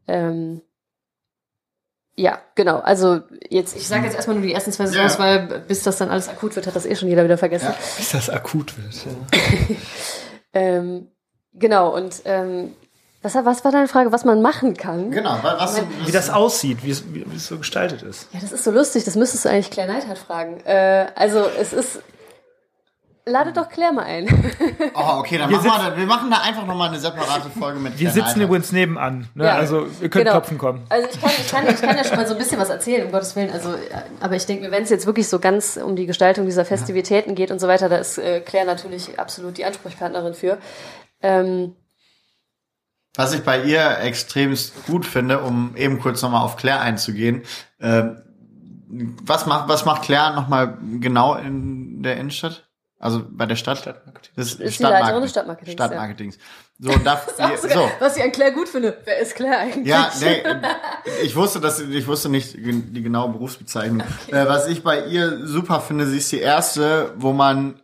Ähm, 0.08 0.62
ja, 2.16 2.38
genau. 2.56 2.80
Also 2.80 3.22
jetzt, 3.50 3.76
ich 3.76 3.88
sage 3.88 4.06
jetzt 4.06 4.16
erstmal 4.16 4.38
nur 4.38 4.46
die 4.46 4.54
ersten 4.54 4.72
zwei 4.72 4.86
Saisons, 4.86 5.14
Ja. 5.14 5.20
weil 5.20 5.60
bis 5.68 5.84
das 5.84 5.98
dann 5.98 6.10
alles 6.10 6.30
akut 6.30 6.56
wird, 6.56 6.68
hat 6.68 6.76
das 6.76 6.86
eh 6.86 6.96
schon 6.96 7.08
jeder 7.10 7.24
wieder 7.24 7.38
vergessen. 7.38 7.70
Ja. 7.70 7.76
Bis 7.98 8.12
das 8.12 8.30
akut 8.30 8.74
wird. 8.78 8.94
Ja. 9.06 9.76
Ähm, 10.54 11.08
genau, 11.54 11.96
und 11.96 12.22
ähm, 12.26 12.74
was, 13.24 13.34
was 13.36 13.66
war 13.66 13.72
deine 13.72 13.88
Frage, 13.88 14.12
was 14.12 14.24
man 14.26 14.42
machen 14.42 14.76
kann? 14.78 15.10
Genau, 15.10 15.32
wa- 15.42 15.56
was, 15.58 15.82
Wie 16.06 16.12
das 16.12 16.30
aussieht, 16.30 16.84
wie 16.84 16.92
es, 16.92 17.04
wie 17.12 17.26
es 17.36 17.48
so 17.48 17.58
gestaltet 17.58 18.04
ist. 18.04 18.28
Ja, 18.34 18.40
das 18.40 18.52
ist 18.52 18.64
so 18.64 18.70
lustig, 18.72 19.04
das 19.04 19.16
müsstest 19.16 19.46
du 19.46 19.50
eigentlich 19.50 19.72
Claire 19.72 19.92
Neidhardt 19.92 20.20
fragen. 20.20 20.60
Äh, 20.66 21.08
also 21.16 21.46
es 21.60 21.74
ist. 21.74 22.00
Lade 23.26 23.54
doch 23.54 23.70
Claire 23.70 23.94
mal 23.94 24.04
ein. 24.04 24.28
Oh, 24.96 25.20
okay, 25.20 25.38
dann 25.38 25.50
Wir 25.50 25.58
machen 25.58 25.66
wir, 25.82 25.90
da, 25.92 25.98
wir 25.98 26.06
machen 26.06 26.30
da 26.30 26.42
einfach 26.42 26.66
nochmal 26.66 26.90
eine 26.90 27.00
separate 27.00 27.50
Folge 27.50 27.80
mit 27.80 27.94
Wir 27.94 28.10
Claire 28.10 28.14
sitzen 28.14 28.40
Neidhardt. 28.40 28.44
übrigens 28.50 28.72
nebenan. 28.74 29.28
Ne? 29.34 29.46
Ja. 29.46 29.56
Also 29.56 29.86
ihr 30.02 30.10
könnt 30.10 30.14
Genau. 30.26 30.32
klopfen 30.32 30.58
kommen. 30.58 30.86
Also 30.90 31.08
ich 31.10 31.22
kann, 31.22 31.32
ich, 31.40 31.48
kann, 31.50 31.68
ich 31.68 31.82
kann 31.82 31.96
ja 31.98 32.04
schon 32.04 32.18
mal 32.18 32.28
so 32.28 32.34
ein 32.34 32.38
bisschen 32.38 32.60
was 32.60 32.70
erzählen, 32.70 33.06
um 33.06 33.12
Gottes 33.14 33.36
Willen. 33.38 33.50
Also, 33.52 33.74
äh, 33.74 33.78
aber 34.20 34.36
ich 34.36 34.46
denke 34.46 34.66
mir, 34.66 34.72
wenn 34.72 34.84
es 34.84 34.90
jetzt 34.90 35.06
wirklich 35.06 35.28
so 35.30 35.40
ganz 35.40 35.78
um 35.78 35.96
die 35.96 36.06
Gestaltung 36.06 36.46
dieser 36.46 36.66
Festivitäten 36.66 37.34
geht 37.34 37.50
und 37.50 37.60
so 37.60 37.68
weiter, 37.70 37.88
da 37.88 37.96
ist 37.96 38.18
äh, 38.18 38.42
Claire 38.42 38.66
natürlich 38.66 39.18
absolut 39.18 39.58
die 39.58 39.64
Ansprechpartnerin 39.66 40.34
für. 40.34 40.58
Ähm, 41.22 41.76
Was 43.16 43.34
ich 43.34 43.44
bei 43.44 43.64
ihr 43.64 44.00
extremst 44.00 44.86
gut 44.86 45.06
finde, 45.06 45.40
um 45.40 45.76
eben 45.78 46.00
kurz 46.00 46.22
nochmal 46.22 46.44
auf 46.44 46.58
Claire 46.58 46.82
einzugehen. 46.82 47.44
ähm, 47.80 48.22
was 49.24 49.46
macht, 49.48 49.70
was 49.70 49.86
macht 49.86 50.04
Claire 50.04 50.36
nochmal 50.36 50.78
genau 51.00 51.36
in 51.36 52.04
der 52.04 52.18
Innenstadt? 52.18 52.68
Also 53.04 53.22
bei 53.30 53.46
der 53.46 53.58
Stadt? 53.58 53.80
Stadtmarketing. 53.80 54.32
Das 54.38 54.54
Ist 54.54 54.80
die 54.80 54.84
Leiterin 54.84 55.22
des 55.22 55.32
Stadtmarketings. 55.32 56.38
So, 56.80 56.90
und 56.90 57.06
da, 57.06 57.22
so. 57.58 57.92
Was 58.00 58.16
ich 58.16 58.24
an 58.24 58.32
Claire 58.32 58.54
gut 58.54 58.70
finde. 58.70 58.98
Wer 59.04 59.20
ist 59.20 59.36
Claire 59.36 59.58
eigentlich? 59.58 59.88
Ja, 59.88 60.10
nee, 60.22 60.42
ich 61.22 61.36
wusste 61.36 61.60
das, 61.60 61.82
ich 61.82 62.08
wusste 62.08 62.30
nicht 62.30 62.56
die 62.56 63.04
genaue 63.04 63.34
Berufsbezeichnung. 63.34 64.08
Äh, 64.28 64.48
was 64.48 64.70
ich 64.70 64.84
bei 64.84 65.06
ihr 65.08 65.46
super 65.46 65.82
finde, 65.82 66.08
sie 66.08 66.18
ist 66.18 66.32
die 66.32 66.40
erste, 66.40 67.14
wo 67.18 67.34
man 67.34 67.82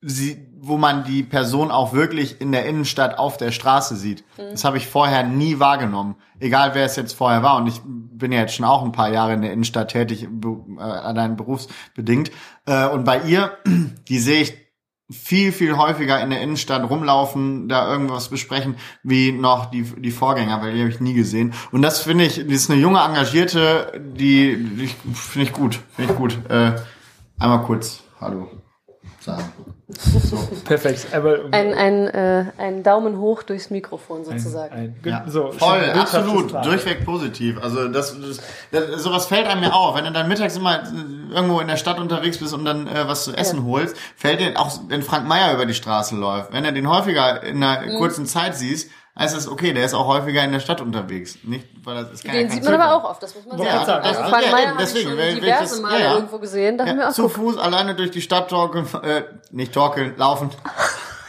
sie, 0.00 0.46
wo 0.64 0.76
man 0.76 1.02
die 1.02 1.24
Person 1.24 1.72
auch 1.72 1.92
wirklich 1.92 2.40
in 2.40 2.52
der 2.52 2.66
Innenstadt 2.66 3.18
auf 3.18 3.36
der 3.36 3.50
Straße 3.50 3.96
sieht. 3.96 4.22
Das 4.36 4.64
habe 4.64 4.76
ich 4.76 4.86
vorher 4.86 5.24
nie 5.24 5.58
wahrgenommen. 5.58 6.14
Egal 6.38 6.76
wer 6.76 6.84
es 6.84 6.94
jetzt 6.94 7.14
vorher 7.14 7.42
war. 7.42 7.56
Und 7.56 7.66
ich 7.66 7.80
bin 7.84 8.30
ja 8.30 8.38
jetzt 8.38 8.54
schon 8.54 8.64
auch 8.64 8.84
ein 8.84 8.92
paar 8.92 9.10
Jahre 9.10 9.32
in 9.34 9.42
der 9.42 9.52
Innenstadt 9.52 9.90
tätig, 9.90 10.22
äh, 10.22 10.80
allein 10.80 11.36
berufsbedingt. 11.36 12.30
Äh, 12.66 12.86
und 12.86 13.02
bei 13.02 13.22
ihr, 13.22 13.58
die 14.08 14.20
sehe 14.20 14.42
ich 14.42 14.54
viel, 15.10 15.50
viel 15.50 15.76
häufiger 15.76 16.20
in 16.20 16.30
der 16.30 16.40
Innenstadt 16.40 16.88
rumlaufen, 16.88 17.68
da 17.68 17.90
irgendwas 17.90 18.28
besprechen, 18.28 18.76
wie 19.02 19.32
noch 19.32 19.66
die, 19.66 19.82
die 19.82 20.12
Vorgänger, 20.12 20.62
weil 20.62 20.74
die 20.74 20.80
habe 20.80 20.90
ich 20.90 21.00
nie 21.00 21.14
gesehen. 21.14 21.54
Und 21.72 21.82
das 21.82 22.02
finde 22.02 22.24
ich, 22.24 22.34
die 22.34 22.54
ist 22.54 22.70
eine 22.70 22.80
junge, 22.80 23.00
engagierte, 23.00 24.00
die, 24.16 24.56
die 24.56 24.86
finde 25.12 25.48
ich 25.48 25.52
gut, 25.52 25.80
finde 25.96 26.12
ich 26.12 26.16
gut. 26.16 26.38
Äh, 26.48 26.76
einmal 27.40 27.62
kurz 27.62 28.04
Hallo 28.20 28.48
sagen. 29.18 29.71
Perfekt. 30.64 31.08
Aber 31.12 31.40
Ein, 31.50 31.74
ein, 31.74 32.06
äh, 32.08 32.44
ein 32.56 32.82
Daumen 32.82 33.18
hoch 33.18 33.42
durchs 33.42 33.70
Mikrofon 33.70 34.24
sozusagen. 34.24 34.72
ein, 34.74 34.96
Ja, 35.04 35.24
so, 35.26 35.52
voll, 35.52 35.82
absolut, 35.90 36.52
durchweg 36.64 37.04
positiv. 37.04 37.62
Also 37.62 37.88
das, 37.88 38.16
das, 38.20 38.40
das 38.70 39.02
sowas 39.02 39.26
fällt 39.26 39.46
einem 39.46 39.62
ja 39.64 39.72
auf, 39.72 39.94
wenn 39.96 40.04
du 40.04 40.12
dann 40.12 40.28
mittags 40.28 40.56
immer 40.56 40.82
äh, 40.82 41.34
irgendwo 41.34 41.60
in 41.60 41.68
der 41.68 41.76
Stadt 41.76 41.98
unterwegs 41.98 42.38
bist 42.38 42.54
und 42.54 42.64
dann 42.64 42.86
äh, 42.86 43.06
was 43.06 43.24
zu 43.24 43.32
essen 43.34 43.58
Ja. 43.60 43.64
holst, 43.64 43.96
fällt 44.16 44.40
dir 44.40 44.58
auch, 44.58 44.70
wenn 44.88 45.02
Frank 45.02 45.26
Meier 45.26 45.52
über 45.54 45.66
die 45.66 45.74
Straße 45.74 46.16
läuft, 46.16 46.52
wenn 46.52 46.64
du 46.64 46.72
den 46.72 46.88
häufiger 46.88 47.42
in 47.42 47.62
einer 47.62 47.82
Mhm. 47.92 47.98
kurzen 47.98 48.26
Zeit 48.26 48.56
siehst, 48.56 48.90
heißt 49.18 49.36
es 49.36 49.46
okay, 49.48 49.72
der 49.72 49.84
ist 49.84 49.94
auch 49.94 50.06
häufiger 50.06 50.42
in 50.42 50.52
der 50.52 50.60
Stadt 50.60 50.80
unterwegs, 50.80 51.38
nicht, 51.42 51.66
weil 51.84 51.96
das 52.02 52.10
ist 52.12 52.24
kein 52.24 52.34
Den 52.34 52.50
sieht 52.50 52.64
man 52.64 52.80
aber 52.80 52.94
auch 52.96 53.10
oft, 53.10 53.22
das 53.22 53.34
muss 53.34 53.44
man 53.46 53.58
Ja, 53.58 53.84
sagen. 53.84 54.04
ja, 54.04 54.10
Also 54.10 54.20
ja. 54.20 54.28
Frank 54.28 54.44
Ja, 54.46 54.50
Meyer 54.52 54.62
eben, 54.62 54.70
habe 54.72 54.82
ich 54.82 54.88
deswegen, 54.92 55.08
schon 55.10 55.18
diverse 55.40 55.62
das- 55.74 55.80
Male 55.80 55.98
ja, 55.98 56.04
ja. 56.04 56.14
irgendwo 56.14 56.38
gesehen. 56.38 56.76
Mir, 56.76 56.86
Ja, 56.86 57.08
ach, 57.08 57.12
zu 57.12 57.22
guck, 57.22 57.32
Fuß 57.36 57.58
alleine 57.58 57.94
durch 57.94 58.10
die 58.10 58.22
Stadt 58.22 58.48
torkeln, 58.48 58.86
äh, 59.02 59.22
nicht 59.50 59.72
torkeln, 59.72 60.14
laufen. 60.16 60.50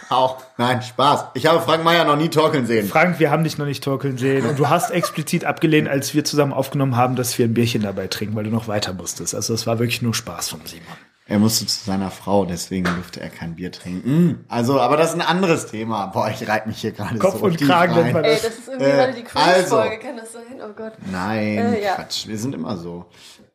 Auch. 0.10 0.38
Nein, 0.58 0.82
Spaß. 0.84 1.26
Ich 1.34 1.48
habe 1.48 1.60
Frank 1.62 1.84
Meier 1.84 2.04
noch 2.06 2.18
nie 2.18 2.30
torkeln 2.30 2.68
sehen. 2.68 2.88
Frank, 2.88 3.20
wir 3.20 3.32
haben 3.32 3.44
dich 3.44 3.58
noch 3.58 3.66
nicht 3.66 3.84
torkeln 3.84 4.18
sehen. 4.18 4.46
Und 4.48 4.60
du 4.60 4.70
hast 4.70 4.92
explizit 4.92 5.44
abgelehnt, 5.44 5.88
als 5.90 6.14
wir 6.14 6.24
zusammen 6.24 6.54
aufgenommen 6.54 6.98
haben, 6.98 7.16
dass 7.16 7.36
wir 7.40 7.46
ein 7.48 7.54
Bierchen 7.56 7.82
dabei 7.82 8.08
trinken, 8.08 8.36
weil 8.36 8.44
du 8.44 8.52
noch 8.52 8.68
weiter 8.68 8.94
musstest. 8.94 9.34
Also 9.34 9.56
es 9.56 9.66
war 9.66 9.80
wirklich 9.80 10.04
nur 10.04 10.14
Spaß 10.14 10.50
von 10.50 10.62
Simon. 10.66 10.86
Er 11.26 11.40
musste 11.40 11.66
zu 11.66 11.86
seiner 11.86 12.12
Frau, 12.12 12.44
deswegen 12.46 12.84
durfte 12.84 13.22
er 13.22 13.30
kein 13.30 13.56
Bier 13.56 13.72
trinken. 13.72 14.46
Also, 14.50 14.80
aber 14.82 14.98
das 14.98 15.10
ist 15.10 15.16
ein 15.16 15.22
anderes 15.22 15.68
Thema. 15.68 16.08
Boah, 16.08 16.30
ich 16.30 16.46
reib 16.48 16.68
mich 16.68 16.80
hier 16.82 16.92
gerade 16.92 17.18
Kopf 17.18 17.40
so 17.40 17.46
und 17.46 17.58
tief 17.58 17.68
Kragen 17.68 17.94
rein. 17.94 18.02
nennt 18.04 18.14
man 18.14 18.24
ey, 18.26 18.34
das. 18.34 18.42
das 18.44 18.54
ist 18.58 18.68
irgendwie 18.68 18.86
Äh, 18.86 18.92
gerade 18.92 19.14
die 19.14 19.24
Cruise-Folge, 19.24 19.90
also. 19.96 20.06
kann 20.08 20.18
das 20.18 20.32
sein? 20.34 20.62
Oh 20.62 20.74
Gott. 20.76 20.94
Nein, 21.12 21.58
Äh, 21.76 21.84
ja. 21.84 21.96
Quatsch. 21.96 22.28
Wir 22.28 22.38
sind 22.38 22.54
immer 22.56 22.76
so. 22.78 23.06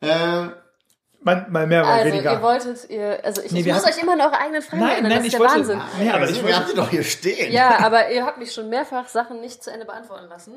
Äh, 0.01 0.47
Mal, 1.21 1.47
mal 1.49 1.67
mehr, 1.67 1.83
mal 1.83 1.99
Also, 1.99 2.13
weniger. 2.13 2.31
ihr 2.31 2.41
wolltet, 2.41 2.89
ihr, 2.89 3.19
also 3.25 3.41
ich, 3.41 3.51
Nee, 3.51 3.59
ich 3.59 3.65
muss 3.65 3.83
haben- 3.85 3.89
euch 3.93 4.01
immer 4.01 4.13
an 4.13 4.21
eure 4.21 4.39
eigenen 4.39 4.61
Fragen 4.61 4.81
Nein, 4.81 4.91
erinnern, 4.91 5.09
nein, 5.11 5.17
das 5.17 5.25
ist 5.25 5.33
der 5.33 5.39
wollte- 5.41 5.53
Wahnsinn. 5.55 5.81
Nee, 5.99 6.09
aber 6.11 6.19
also, 6.21 6.33
ich 6.33 6.43
wollte, 6.43 6.67
sie 6.69 6.75
doch 6.75 6.89
hier 6.89 7.03
stehen. 7.03 7.51
Ja, 7.51 7.77
aber 7.85 8.09
ihr 8.09 8.25
habt 8.25 8.37
mich 8.37 8.53
schon 8.53 8.69
mehrfach 8.69 9.05
Sachen 9.09 9.41
nicht 9.41 9.61
zu 9.61 9.69
Ende 9.69 9.85
beantworten 9.85 10.29
lassen. 10.29 10.53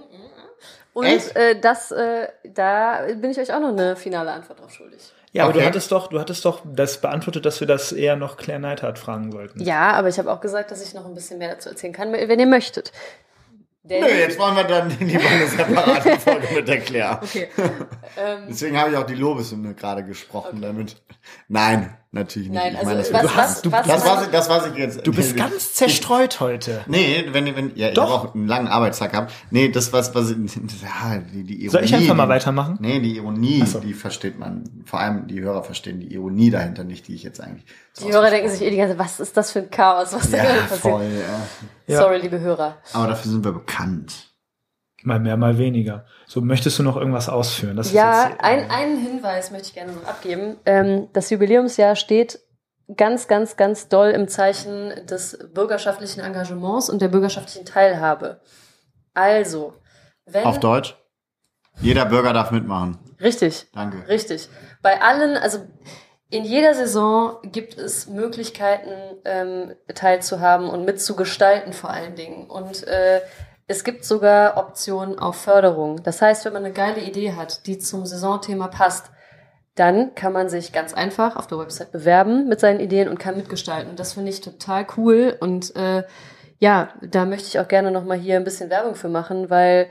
Und 0.92 1.06
Echt? 1.06 1.34
äh, 1.34 1.58
das, 1.58 1.90
äh, 1.90 2.28
da 2.44 3.00
bin 3.16 3.32
ich 3.32 3.40
euch 3.40 3.52
auch 3.52 3.58
noch 3.58 3.70
eine 3.70 3.96
finale 3.96 4.30
Antwort 4.30 4.60
drauf 4.60 4.70
schuldig. 4.72 5.00
Ja, 5.32 5.44
aber 5.44 5.52
du 5.52 5.58
Okay. 5.58 5.66
hattest 5.68 5.90
doch, 5.92 6.08
du 6.08 6.20
hattest 6.20 6.44
doch 6.44 6.60
das 6.64 7.00
beantwortet, 7.00 7.44
dass 7.46 7.60
wir 7.60 7.66
das 7.66 7.92
eher 7.92 8.16
noch 8.16 8.36
Claire 8.36 8.60
Neidhardt 8.60 8.98
fragen 8.98 9.32
sollten. 9.32 9.60
Ja, 9.62 9.92
aber 9.92 10.08
ich 10.08 10.18
habe 10.18 10.30
auch 10.32 10.40
gesagt, 10.40 10.70
dass 10.70 10.82
ich 10.86 10.94
noch 10.94 11.06
ein 11.06 11.14
bisschen 11.14 11.38
mehr 11.38 11.48
dazu 11.54 11.68
erzählen 11.70 11.92
kann, 11.92 12.12
wenn 12.12 12.38
ihr 12.38 12.46
möchtet. 12.46 12.92
Denn, 13.84 14.00
Nö, 14.02 14.08
jetzt 14.08 14.38
wollen 14.38 14.54
wir 14.54 14.62
dann 14.64 14.90
lieber 15.00 15.24
eine 15.28 15.46
separate 15.46 16.18
Folge 16.20 16.54
mit 16.54 16.68
der 16.68 16.80
Claire. 16.80 17.18
Okay. 17.20 17.48
ähm, 18.16 18.44
Deswegen 18.48 18.78
habe 18.78 18.90
ich 18.90 18.96
auch 18.96 19.06
die 19.06 19.16
Lobeshymne 19.16 19.74
gerade 19.74 20.04
gesprochen 20.04 20.60
damit. 20.62 21.02
Nein, 21.48 21.96
natürlich 22.12 22.48
nicht. 22.50 22.58
nein, 22.62 22.72
Ich 22.74 22.78
also 22.78 22.90
meine, 22.90 23.02
das 23.02 23.12
was, 23.12 23.36
hast- 23.36 23.64
du- 23.66 23.72
was, 23.72 23.86
das, 23.86 24.04
was, 24.04 24.06
was, 24.16 24.22
ich- 24.24 24.30
das, 24.30 24.48
was 24.48 24.66
ich 24.68 24.74
jetzt. 24.76 25.06
Du 25.06 25.12
bist 25.12 25.36
ganz 25.36 25.74
zerstreut 25.74 26.40
heute. 26.40 26.82
Nee, 26.86 27.24
wenn, 27.32 27.56
wenn, 27.56 27.72
ja, 27.74 27.88
ich 27.88 27.94
Doch. 27.94 28.02
habe 28.04 28.12
auch 28.28 28.34
einen 28.34 28.46
langen 28.46 28.68
Arbeitstag 28.68 29.12
gehabt. 29.12 29.32
Nee, 29.50 29.70
das, 29.70 29.92
was, 29.92 30.14
was, 30.14 30.30
ja, 30.30 30.36
die, 30.36 31.44
die 31.44 31.54
Ironie. 31.54 31.68
Soll 31.70 31.84
ich 31.84 31.94
einfach 31.94 32.14
mal 32.14 32.28
weitermachen? 32.28 32.76
Nee, 32.80 33.00
die 33.00 33.16
Ironie, 33.16 33.64
so. 33.66 33.80
die 33.80 33.94
versteht 33.94 34.38
man, 34.38 34.64
vor 34.84 35.00
allem 35.00 35.26
die 35.26 35.40
Hörer 35.40 35.64
verstehen 35.64 36.00
die 36.00 36.12
Ironie 36.14 36.50
dahinter 36.50 36.84
nicht, 36.84 37.08
die 37.08 37.14
ich 37.14 37.22
jetzt 37.22 37.40
eigentlich. 37.40 37.64
so 37.92 38.06
die 38.06 38.12
Hörer 38.12 38.30
denken 38.30 38.50
sich 38.50 38.62
eh 38.62 38.70
die 38.70 38.76
ganze 38.76 38.96
Zeit, 38.96 39.04
was 39.06 39.18
ist 39.20 39.36
das 39.36 39.50
für 39.52 39.60
ein 39.60 39.70
Chaos, 39.70 40.12
was 40.12 40.30
da 40.30 40.36
Ja, 40.36 40.42
gerade 40.44 40.58
passiert. 40.60 40.80
voll. 40.80 41.06
Ja. 41.86 41.98
Sorry, 41.98 42.18
liebe 42.18 42.38
Hörer. 42.40 42.76
Aber 42.92 43.06
dafür 43.08 43.30
sind 43.30 43.44
wir 43.44 43.52
bekannt. 43.52 44.31
Mal 45.04 45.18
mehr, 45.18 45.36
mal 45.36 45.58
weniger. 45.58 46.04
So, 46.26 46.40
möchtest 46.40 46.78
du 46.78 46.82
noch 46.82 46.96
irgendwas 46.96 47.28
ausführen? 47.28 47.76
Das 47.76 47.88
ist 47.88 47.92
Ja, 47.92 48.28
jetzt, 48.28 48.40
ein, 48.40 48.70
einen 48.70 48.98
Hinweis 48.98 49.50
möchte 49.50 49.68
ich 49.68 49.74
gerne 49.74 49.92
noch 49.92 50.04
abgeben. 50.04 50.56
Ähm, 50.64 51.08
das 51.12 51.30
Jubiläumsjahr 51.30 51.96
steht 51.96 52.38
ganz, 52.96 53.26
ganz, 53.26 53.56
ganz 53.56 53.88
doll 53.88 54.10
im 54.10 54.28
Zeichen 54.28 55.06
des 55.06 55.38
bürgerschaftlichen 55.52 56.20
Engagements 56.20 56.88
und 56.88 57.02
der 57.02 57.08
bürgerschaftlichen 57.08 57.66
Teilhabe. 57.66 58.40
Also, 59.14 59.74
wenn. 60.26 60.44
Auf 60.44 60.60
Deutsch? 60.60 60.96
Jeder 61.80 62.04
Bürger 62.04 62.32
darf 62.32 62.50
mitmachen. 62.50 62.98
Richtig, 63.20 63.66
Danke. 63.72 64.06
richtig. 64.08 64.48
Bei 64.82 65.00
allen, 65.00 65.36
also 65.36 65.58
in 66.28 66.44
jeder 66.44 66.74
Saison 66.74 67.38
gibt 67.44 67.78
es 67.78 68.08
Möglichkeiten, 68.08 68.90
ähm, 69.24 69.74
teilzuhaben 69.94 70.68
und 70.68 70.84
mitzugestalten 70.84 71.72
vor 71.72 71.90
allen 71.90 72.14
Dingen. 72.14 72.48
Und 72.48 72.86
äh, 72.86 73.20
es 73.72 73.84
gibt 73.84 74.04
sogar 74.04 74.58
Optionen 74.58 75.18
auf 75.18 75.36
Förderung. 75.36 76.02
Das 76.02 76.20
heißt, 76.20 76.44
wenn 76.44 76.52
man 76.52 76.64
eine 76.64 76.74
geile 76.74 77.00
Idee 77.00 77.32
hat, 77.32 77.66
die 77.66 77.78
zum 77.78 78.04
Saisonthema 78.04 78.68
passt, 78.68 79.06
dann 79.74 80.14
kann 80.14 80.34
man 80.34 80.50
sich 80.50 80.72
ganz 80.72 80.92
einfach 80.92 81.36
auf 81.36 81.46
der 81.46 81.58
Website 81.58 81.90
bewerben 81.90 82.48
mit 82.48 82.60
seinen 82.60 82.80
Ideen 82.80 83.08
und 83.08 83.18
kann 83.18 83.36
mitgestalten. 83.36 83.96
Das 83.96 84.12
finde 84.12 84.30
ich 84.30 84.42
total 84.42 84.86
cool 84.98 85.34
und 85.40 85.74
äh, 85.74 86.02
ja, 86.58 86.90
da 87.00 87.24
möchte 87.24 87.48
ich 87.48 87.58
auch 87.58 87.66
gerne 87.66 87.90
noch 87.90 88.04
mal 88.04 88.18
hier 88.18 88.36
ein 88.36 88.44
bisschen 88.44 88.68
Werbung 88.68 88.94
für 88.94 89.08
machen, 89.08 89.48
weil 89.48 89.88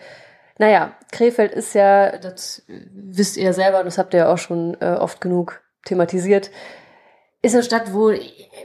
naja, 0.59 0.93
Krefeld 1.11 1.51
ist 1.51 1.73
ja, 1.73 2.17
das 2.19 2.59
äh, 2.69 2.85
wisst 2.93 3.35
ihr 3.37 3.53
selber, 3.53 3.83
das 3.83 3.97
habt 3.97 4.13
ihr 4.13 4.19
ja 4.21 4.31
auch 4.31 4.37
schon 4.37 4.77
äh, 4.79 4.91
oft 4.91 5.19
genug 5.19 5.61
thematisiert, 5.85 6.51
ist 7.41 7.55
eine 7.55 7.63
Stadt, 7.63 7.91
wo 7.91 8.11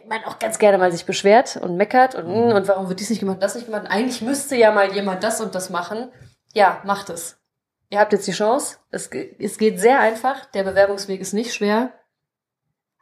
man 0.09 0.25
auch 0.25 0.39
ganz 0.39 0.59
gerne 0.59 0.79
mal 0.79 0.93
sich 0.93 1.07
beschwert 1.07 1.57
und 1.57 1.77
meckert 1.77 2.15
und, 2.15 2.27
mm, 2.27 2.55
und 2.55 2.69
warum 2.69 2.89
wird 2.89 3.01
dies 3.01 3.11
nicht 3.11 3.21
gemacht, 3.21 3.43
das 3.43 3.55
nicht 3.55 3.67
gemacht. 3.67 3.87
Eigentlich 3.89 4.23
müsste 4.23 4.57
ja 4.57 4.73
mal 4.73 4.93
jemand 4.93 5.23
das 5.23 5.41
und 5.41 5.55
das 5.55 5.71
machen. 5.71 6.11
Ja, 6.55 6.81
macht 6.85 7.11
es. 7.11 7.39
Ihr 7.91 8.01
habt 8.01 8.13
jetzt 8.13 8.27
die 8.27 8.33
Chance. 8.33 8.79
Es, 8.91 9.09
es 9.39 9.59
geht 9.59 9.79
sehr 9.79 10.01
einfach. 10.01 10.47
Der 10.47 10.65
Bewerbungsweg 10.65 11.21
ist 11.21 11.33
nicht 11.33 11.55
schwer. 11.55 11.93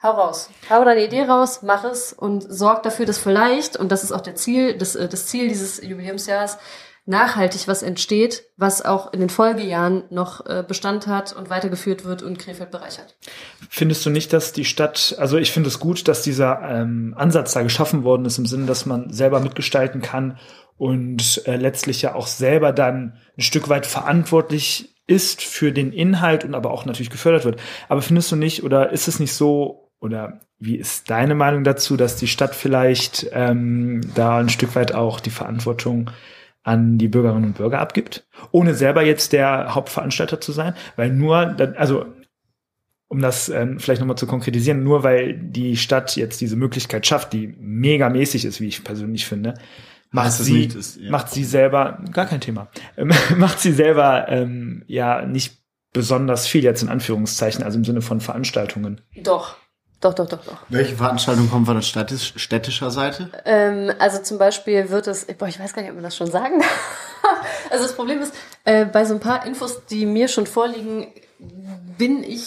Hau 0.02 0.10
raus. 0.10 0.50
Hau 0.68 0.84
deine 0.84 1.02
Idee 1.02 1.22
raus, 1.22 1.62
mach 1.62 1.84
es 1.84 2.12
und 2.12 2.42
sorg 2.42 2.82
dafür, 2.82 3.06
dass 3.06 3.16
vielleicht, 3.16 3.78
und 3.78 3.90
das 3.90 4.04
ist 4.04 4.12
auch 4.12 4.20
der 4.20 4.34
Ziel, 4.34 4.76
das, 4.76 4.96
äh, 4.96 5.08
das 5.08 5.28
Ziel 5.28 5.48
dieses 5.48 5.82
Jubiläumsjahres, 5.82 6.58
nachhaltig 7.06 7.68
was 7.68 7.82
entsteht, 7.82 8.44
was 8.56 8.84
auch 8.84 9.12
in 9.12 9.20
den 9.20 9.28
Folgejahren 9.28 10.04
noch 10.10 10.46
äh, 10.46 10.64
Bestand 10.66 11.06
hat 11.06 11.34
und 11.34 11.50
weitergeführt 11.50 12.04
wird 12.04 12.22
und 12.22 12.38
Krefeld 12.38 12.70
bereichert. 12.70 13.16
Findest 13.68 14.06
du 14.06 14.10
nicht, 14.10 14.32
dass 14.32 14.52
die 14.52 14.64
Stadt, 14.64 15.14
also 15.18 15.36
ich 15.36 15.52
finde 15.52 15.68
es 15.68 15.78
gut, 15.78 16.08
dass 16.08 16.22
dieser 16.22 16.62
ähm, 16.62 17.14
Ansatz 17.16 17.52
da 17.52 17.62
geschaffen 17.62 18.04
worden 18.04 18.24
ist, 18.24 18.38
im 18.38 18.46
Sinne, 18.46 18.66
dass 18.66 18.86
man 18.86 19.12
selber 19.12 19.40
mitgestalten 19.40 20.00
kann 20.00 20.38
und 20.76 21.42
äh, 21.46 21.56
letztlich 21.56 22.00
ja 22.02 22.14
auch 22.14 22.26
selber 22.26 22.72
dann 22.72 23.18
ein 23.36 23.42
Stück 23.42 23.68
weit 23.68 23.86
verantwortlich 23.86 24.94
ist 25.06 25.42
für 25.42 25.72
den 25.72 25.92
Inhalt 25.92 26.44
und 26.44 26.54
aber 26.54 26.70
auch 26.70 26.86
natürlich 26.86 27.10
gefördert 27.10 27.44
wird. 27.44 27.60
Aber 27.88 28.00
findest 28.00 28.32
du 28.32 28.36
nicht, 28.36 28.64
oder 28.64 28.90
ist 28.90 29.08
es 29.08 29.20
nicht 29.20 29.34
so, 29.34 29.90
oder 30.00 30.40
wie 30.58 30.76
ist 30.76 31.10
deine 31.10 31.34
Meinung 31.34 31.64
dazu, 31.64 31.96
dass 31.96 32.16
die 32.16 32.26
Stadt 32.26 32.54
vielleicht 32.54 33.26
ähm, 33.32 34.00
da 34.14 34.38
ein 34.38 34.48
Stück 34.48 34.74
weit 34.74 34.94
auch 34.94 35.20
die 35.20 35.30
Verantwortung 35.30 36.10
an 36.64 36.98
die 36.98 37.08
Bürgerinnen 37.08 37.44
und 37.44 37.56
Bürger 37.56 37.78
abgibt, 37.78 38.26
ohne 38.50 38.74
selber 38.74 39.02
jetzt 39.04 39.32
der 39.32 39.74
Hauptveranstalter 39.74 40.40
zu 40.40 40.50
sein? 40.52 40.74
Weil 40.96 41.10
nur, 41.10 41.56
also 41.78 42.06
um 43.08 43.20
das 43.20 43.48
ähm, 43.48 43.78
vielleicht 43.78 44.00
nochmal 44.00 44.16
zu 44.18 44.26
konkretisieren, 44.26 44.82
nur 44.82 45.04
weil 45.04 45.34
die 45.34 45.76
Stadt 45.76 46.16
jetzt 46.16 46.40
diese 46.40 46.56
Möglichkeit 46.56 47.06
schafft, 47.06 47.32
die 47.32 47.54
mega 47.60 48.08
mäßig 48.08 48.44
ist, 48.44 48.60
wie 48.60 48.66
ich 48.66 48.82
persönlich 48.82 49.26
finde, 49.26 49.54
macht 50.10 50.26
das 50.26 50.38
sie, 50.38 50.52
nicht, 50.54 50.76
dass- 50.76 50.96
ja. 51.00 51.10
macht 51.10 51.30
sie 51.30 51.44
selber, 51.44 52.02
gar 52.12 52.26
kein 52.26 52.40
Thema, 52.40 52.68
ähm, 52.96 53.12
macht 53.36 53.60
sie 53.60 53.72
selber 53.72 54.26
ähm, 54.28 54.82
ja 54.86 55.24
nicht 55.26 55.58
besonders 55.92 56.46
viel 56.48 56.64
jetzt 56.64 56.82
in 56.82 56.88
Anführungszeichen, 56.88 57.62
also 57.62 57.78
im 57.78 57.84
Sinne 57.84 58.02
von 58.02 58.20
Veranstaltungen. 58.20 59.00
Doch. 59.22 59.56
Doch, 60.04 60.12
doch, 60.12 60.28
doch, 60.28 60.44
doch. 60.44 60.58
Welche 60.68 60.96
Veranstaltung 60.96 61.48
kommt 61.48 61.64
von 61.66 61.76
der 61.76 61.82
städtisch, 61.82 62.34
städtischer 62.36 62.90
Seite? 62.90 63.30
Ähm, 63.46 63.90
also 63.98 64.18
zum 64.20 64.36
Beispiel 64.36 64.90
wird 64.90 65.06
es, 65.06 65.24
boah, 65.38 65.48
ich 65.48 65.58
weiß 65.58 65.72
gar 65.72 65.80
nicht, 65.80 65.90
ob 65.92 65.94
man 65.96 66.04
das 66.04 66.14
schon 66.16 66.30
sagen 66.30 66.58
darf. 66.60 67.00
Also 67.70 67.84
das 67.84 67.96
Problem 67.96 68.20
ist, 68.20 68.34
äh, 68.66 68.84
bei 68.84 69.06
so 69.06 69.14
ein 69.14 69.20
paar 69.20 69.46
Infos, 69.46 69.86
die 69.86 70.04
mir 70.04 70.28
schon 70.28 70.46
vorliegen, 70.46 71.06
bin 71.96 72.22
ich 72.22 72.42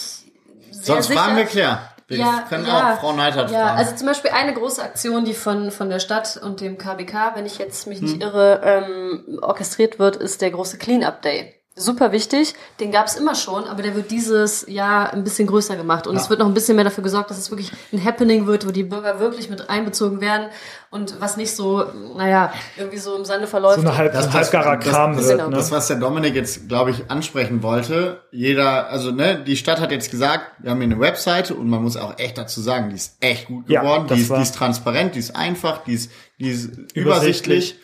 sehr 0.70 0.94
Sonst 0.94 1.08
sicher. 1.08 1.18
fragen 1.20 1.36
wir 1.36 1.44
Claire. 1.46 1.80
Wir 2.06 2.24
können 2.48 2.64
auch 2.70 3.00
Frau 3.00 3.12
Neidhardt 3.12 3.50
ja, 3.50 3.66
fragen. 3.66 3.78
also 3.78 3.96
zum 3.96 4.06
Beispiel 4.06 4.30
eine 4.30 4.54
große 4.54 4.80
Aktion, 4.80 5.24
die 5.24 5.34
von, 5.34 5.72
von 5.72 5.90
der 5.90 5.98
Stadt 5.98 6.36
und 6.42 6.60
dem 6.60 6.78
KBK, 6.78 7.32
wenn 7.34 7.44
ich 7.44 7.58
jetzt 7.58 7.88
mich 7.88 7.98
Hm. 7.98 8.04
nicht 8.06 8.22
irre, 8.22 8.60
ähm, 8.64 9.40
orchestriert 9.42 9.98
wird, 9.98 10.14
ist 10.16 10.40
der 10.40 10.52
große 10.52 10.78
Clean-Up 10.78 11.20
Day. 11.22 11.54
Super 11.78 12.12
wichtig, 12.12 12.54
den 12.80 12.90
gab 12.92 13.06
es 13.06 13.16
immer 13.16 13.34
schon, 13.34 13.64
aber 13.64 13.82
der 13.82 13.94
wird 13.94 14.10
dieses 14.10 14.66
Jahr 14.68 15.12
ein 15.12 15.22
bisschen 15.24 15.46
größer 15.46 15.76
gemacht 15.76 16.06
und 16.06 16.16
es 16.16 16.28
wird 16.28 16.40
noch 16.40 16.46
ein 16.46 16.54
bisschen 16.54 16.74
mehr 16.76 16.84
dafür 16.84 17.04
gesorgt, 17.04 17.30
dass 17.30 17.38
es 17.38 17.50
wirklich 17.50 17.70
ein 17.92 18.04
Happening 18.04 18.46
wird, 18.46 18.66
wo 18.66 18.70
die 18.72 18.82
Bürger 18.84 19.20
wirklich 19.20 19.48
mit 19.48 19.70
einbezogen 19.70 20.20
werden 20.20 20.48
und 20.90 21.20
was 21.20 21.36
nicht 21.36 21.54
so, 21.54 21.84
naja, 22.16 22.52
irgendwie 22.76 22.98
so 22.98 23.14
im 23.16 23.24
Sande 23.24 23.46
verläuft. 23.46 23.76
So 23.80 23.86
eine 23.86 23.96
halb, 23.96 24.12
Das- 24.12 24.26
ein 24.26 24.32
halbgarer 24.32 24.76
das- 24.76 24.84
Kram 24.88 25.16
das- 25.16 25.26
wird, 25.28 25.38
genau. 25.38 25.50
ne? 25.50 25.56
Das, 25.56 25.70
was 25.70 25.86
der 25.86 25.96
Dominik 25.96 26.34
jetzt, 26.34 26.68
glaube 26.68 26.90
ich, 26.90 27.10
ansprechen 27.10 27.62
wollte, 27.62 28.20
jeder, 28.32 28.88
also 28.88 29.10
ne, 29.12 29.42
die 29.46 29.56
Stadt 29.56 29.80
hat 29.80 29.92
jetzt 29.92 30.10
gesagt, 30.10 30.44
wir 30.58 30.70
haben 30.70 30.78
hier 30.80 30.90
eine 30.90 31.00
Webseite 31.00 31.54
und 31.54 31.68
man 31.70 31.82
muss 31.82 31.96
auch 31.96 32.18
echt 32.18 32.38
dazu 32.38 32.60
sagen, 32.60 32.90
die 32.90 32.96
ist 32.96 33.16
echt 33.20 33.46
gut 33.46 33.68
Ja, 33.68 33.82
geworden, 33.82 34.06
das 34.08 34.16
die, 34.16 34.22
ist, 34.24 34.32
die 34.36 34.42
ist 34.42 34.54
transparent, 34.54 35.14
die 35.14 35.20
ist 35.20 35.36
einfach, 35.36 35.84
die 35.84 35.94
ist, 35.94 36.10
die 36.40 36.50
ist 36.50 36.66
übersichtlich. 36.94 36.96
Übersichtlich. 36.96 37.76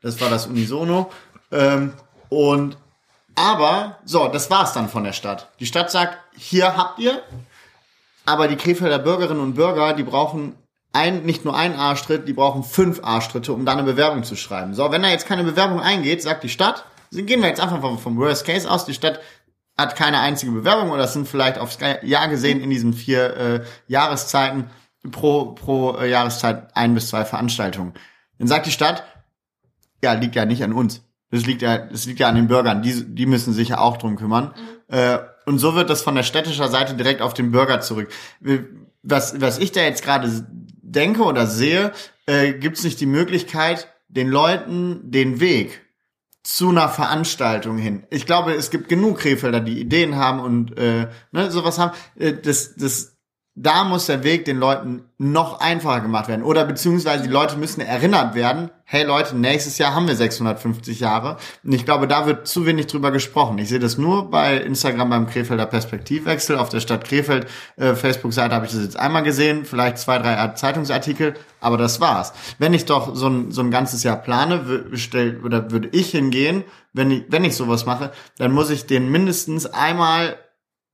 Das 0.00 0.20
war 0.20 0.30
das 0.30 0.46
Unisono. 0.46 1.10
Ähm, 1.52 1.92
und 2.28 2.76
aber, 3.42 3.98
so, 4.04 4.28
das 4.28 4.50
war's 4.50 4.72
dann 4.72 4.88
von 4.88 5.02
der 5.02 5.12
Stadt. 5.12 5.48
Die 5.58 5.66
Stadt 5.66 5.90
sagt, 5.90 6.16
hier 6.36 6.76
habt 6.76 7.00
ihr, 7.00 7.20
aber 8.24 8.46
die 8.46 8.56
Krefelder 8.56 9.00
Bürgerinnen 9.00 9.42
und 9.42 9.54
Bürger, 9.54 9.94
die 9.94 10.04
brauchen 10.04 10.54
ein, 10.92 11.24
nicht 11.24 11.44
nur 11.44 11.56
einen 11.56 11.74
Arschtritt, 11.74 12.28
die 12.28 12.34
brauchen 12.34 12.62
fünf 12.62 13.02
Arschtritte, 13.02 13.52
um 13.52 13.66
da 13.66 13.72
eine 13.72 13.82
Bewerbung 13.82 14.22
zu 14.22 14.36
schreiben. 14.36 14.74
So, 14.74 14.92
wenn 14.92 15.02
da 15.02 15.08
jetzt 15.08 15.26
keine 15.26 15.42
Bewerbung 15.42 15.80
eingeht, 15.80 16.22
sagt 16.22 16.44
die 16.44 16.48
Stadt, 16.48 16.84
gehen 17.10 17.40
wir 17.40 17.48
jetzt 17.48 17.60
einfach 17.60 17.80
vom, 17.80 17.98
vom 17.98 18.16
Worst 18.16 18.46
Case 18.46 18.70
aus, 18.70 18.84
die 18.84 18.94
Stadt 18.94 19.20
hat 19.76 19.96
keine 19.96 20.20
einzige 20.20 20.52
Bewerbung 20.52 20.90
oder 20.90 21.04
es 21.04 21.12
sind 21.12 21.26
vielleicht 21.26 21.58
aufs 21.58 21.78
Jahr 22.02 22.28
gesehen 22.28 22.60
in 22.60 22.70
diesen 22.70 22.92
vier 22.92 23.36
äh, 23.36 23.64
Jahreszeiten 23.88 24.70
pro, 25.10 25.46
pro 25.46 25.96
äh, 25.96 26.08
Jahreszeit 26.08 26.76
ein 26.76 26.94
bis 26.94 27.08
zwei 27.08 27.24
Veranstaltungen. 27.24 27.94
Dann 28.38 28.46
sagt 28.46 28.66
die 28.66 28.70
Stadt, 28.70 29.02
ja, 30.00 30.12
liegt 30.12 30.36
ja 30.36 30.44
nicht 30.44 30.62
an 30.62 30.72
uns. 30.72 31.02
Das 31.32 31.46
liegt 31.46 31.62
ja, 31.62 31.78
das 31.78 32.04
liegt 32.04 32.20
ja 32.20 32.28
an 32.28 32.36
den 32.36 32.46
Bürgern. 32.46 32.82
Die, 32.82 33.04
die 33.06 33.26
müssen 33.26 33.54
sich 33.54 33.70
ja 33.70 33.78
auch 33.78 33.96
drum 33.96 34.16
kümmern. 34.16 34.52
Äh, 34.88 35.18
und 35.46 35.58
so 35.58 35.74
wird 35.74 35.88
das 35.90 36.02
von 36.02 36.14
der 36.14 36.22
städtischer 36.22 36.68
Seite 36.68 36.94
direkt 36.94 37.22
auf 37.22 37.32
den 37.34 37.50
Bürger 37.50 37.80
zurück. 37.80 38.08
Was, 39.02 39.40
was 39.40 39.58
ich 39.58 39.72
da 39.72 39.80
jetzt 39.80 40.04
gerade 40.04 40.46
denke 40.82 41.22
oder 41.22 41.46
sehe, 41.46 41.92
äh, 42.26 42.52
gibt 42.52 42.76
es 42.76 42.84
nicht 42.84 43.00
die 43.00 43.06
Möglichkeit, 43.06 43.88
den 44.08 44.28
Leuten 44.28 45.10
den 45.10 45.40
Weg 45.40 45.80
zu 46.42 46.68
einer 46.68 46.88
Veranstaltung 46.88 47.78
hin. 47.78 48.04
Ich 48.10 48.26
glaube, 48.26 48.52
es 48.52 48.70
gibt 48.70 48.88
genug 48.88 49.20
Krefelder, 49.20 49.60
die 49.60 49.80
Ideen 49.80 50.16
haben 50.16 50.40
und 50.40 50.76
äh, 50.76 51.08
ne, 51.30 51.50
sowas 51.50 51.78
haben. 51.78 51.92
Äh, 52.18 52.34
das, 52.34 52.74
das, 52.74 53.11
da 53.54 53.84
muss 53.84 54.06
der 54.06 54.24
Weg 54.24 54.46
den 54.46 54.58
Leuten 54.58 55.04
noch 55.18 55.60
einfacher 55.60 56.00
gemacht 56.00 56.26
werden. 56.26 56.42
Oder 56.42 56.64
beziehungsweise 56.64 57.24
die 57.24 57.28
Leute 57.28 57.58
müssen 57.58 57.82
erinnert 57.82 58.34
werden, 58.34 58.70
hey 58.84 59.04
Leute, 59.04 59.36
nächstes 59.36 59.76
Jahr 59.76 59.94
haben 59.94 60.08
wir 60.08 60.16
650 60.16 61.00
Jahre. 61.00 61.36
Und 61.62 61.72
ich 61.72 61.84
glaube, 61.84 62.08
da 62.08 62.26
wird 62.26 62.48
zu 62.48 62.64
wenig 62.64 62.86
drüber 62.86 63.10
gesprochen. 63.10 63.58
Ich 63.58 63.68
sehe 63.68 63.78
das 63.78 63.98
nur 63.98 64.30
bei 64.30 64.56
Instagram 64.56 65.10
beim 65.10 65.26
Krefelder 65.26 65.66
Perspektivwechsel. 65.66 66.56
Auf 66.56 66.70
der 66.70 66.80
Stadt 66.80 67.04
Krefeld 67.04 67.46
äh, 67.76 67.94
Facebook-Seite 67.94 68.54
habe 68.54 68.64
ich 68.64 68.72
das 68.72 68.82
jetzt 68.82 68.98
einmal 68.98 69.22
gesehen, 69.22 69.66
vielleicht 69.66 69.98
zwei, 69.98 70.18
drei 70.18 70.48
Zeitungsartikel, 70.48 71.34
aber 71.60 71.76
das 71.76 72.00
war's. 72.00 72.32
Wenn 72.58 72.72
ich 72.72 72.86
doch 72.86 73.14
so 73.14 73.28
ein, 73.28 73.50
so 73.50 73.60
ein 73.60 73.70
ganzes 73.70 74.02
Jahr 74.02 74.16
plane, 74.16 74.86
stell, 74.94 75.42
oder 75.44 75.70
würde 75.70 75.88
ich 75.92 76.10
hingehen, 76.10 76.64
wenn 76.94 77.10
ich, 77.10 77.24
wenn 77.28 77.44
ich 77.44 77.54
sowas 77.54 77.84
mache, 77.84 78.12
dann 78.38 78.52
muss 78.52 78.70
ich 78.70 78.86
den 78.86 79.10
mindestens 79.10 79.66
einmal 79.66 80.36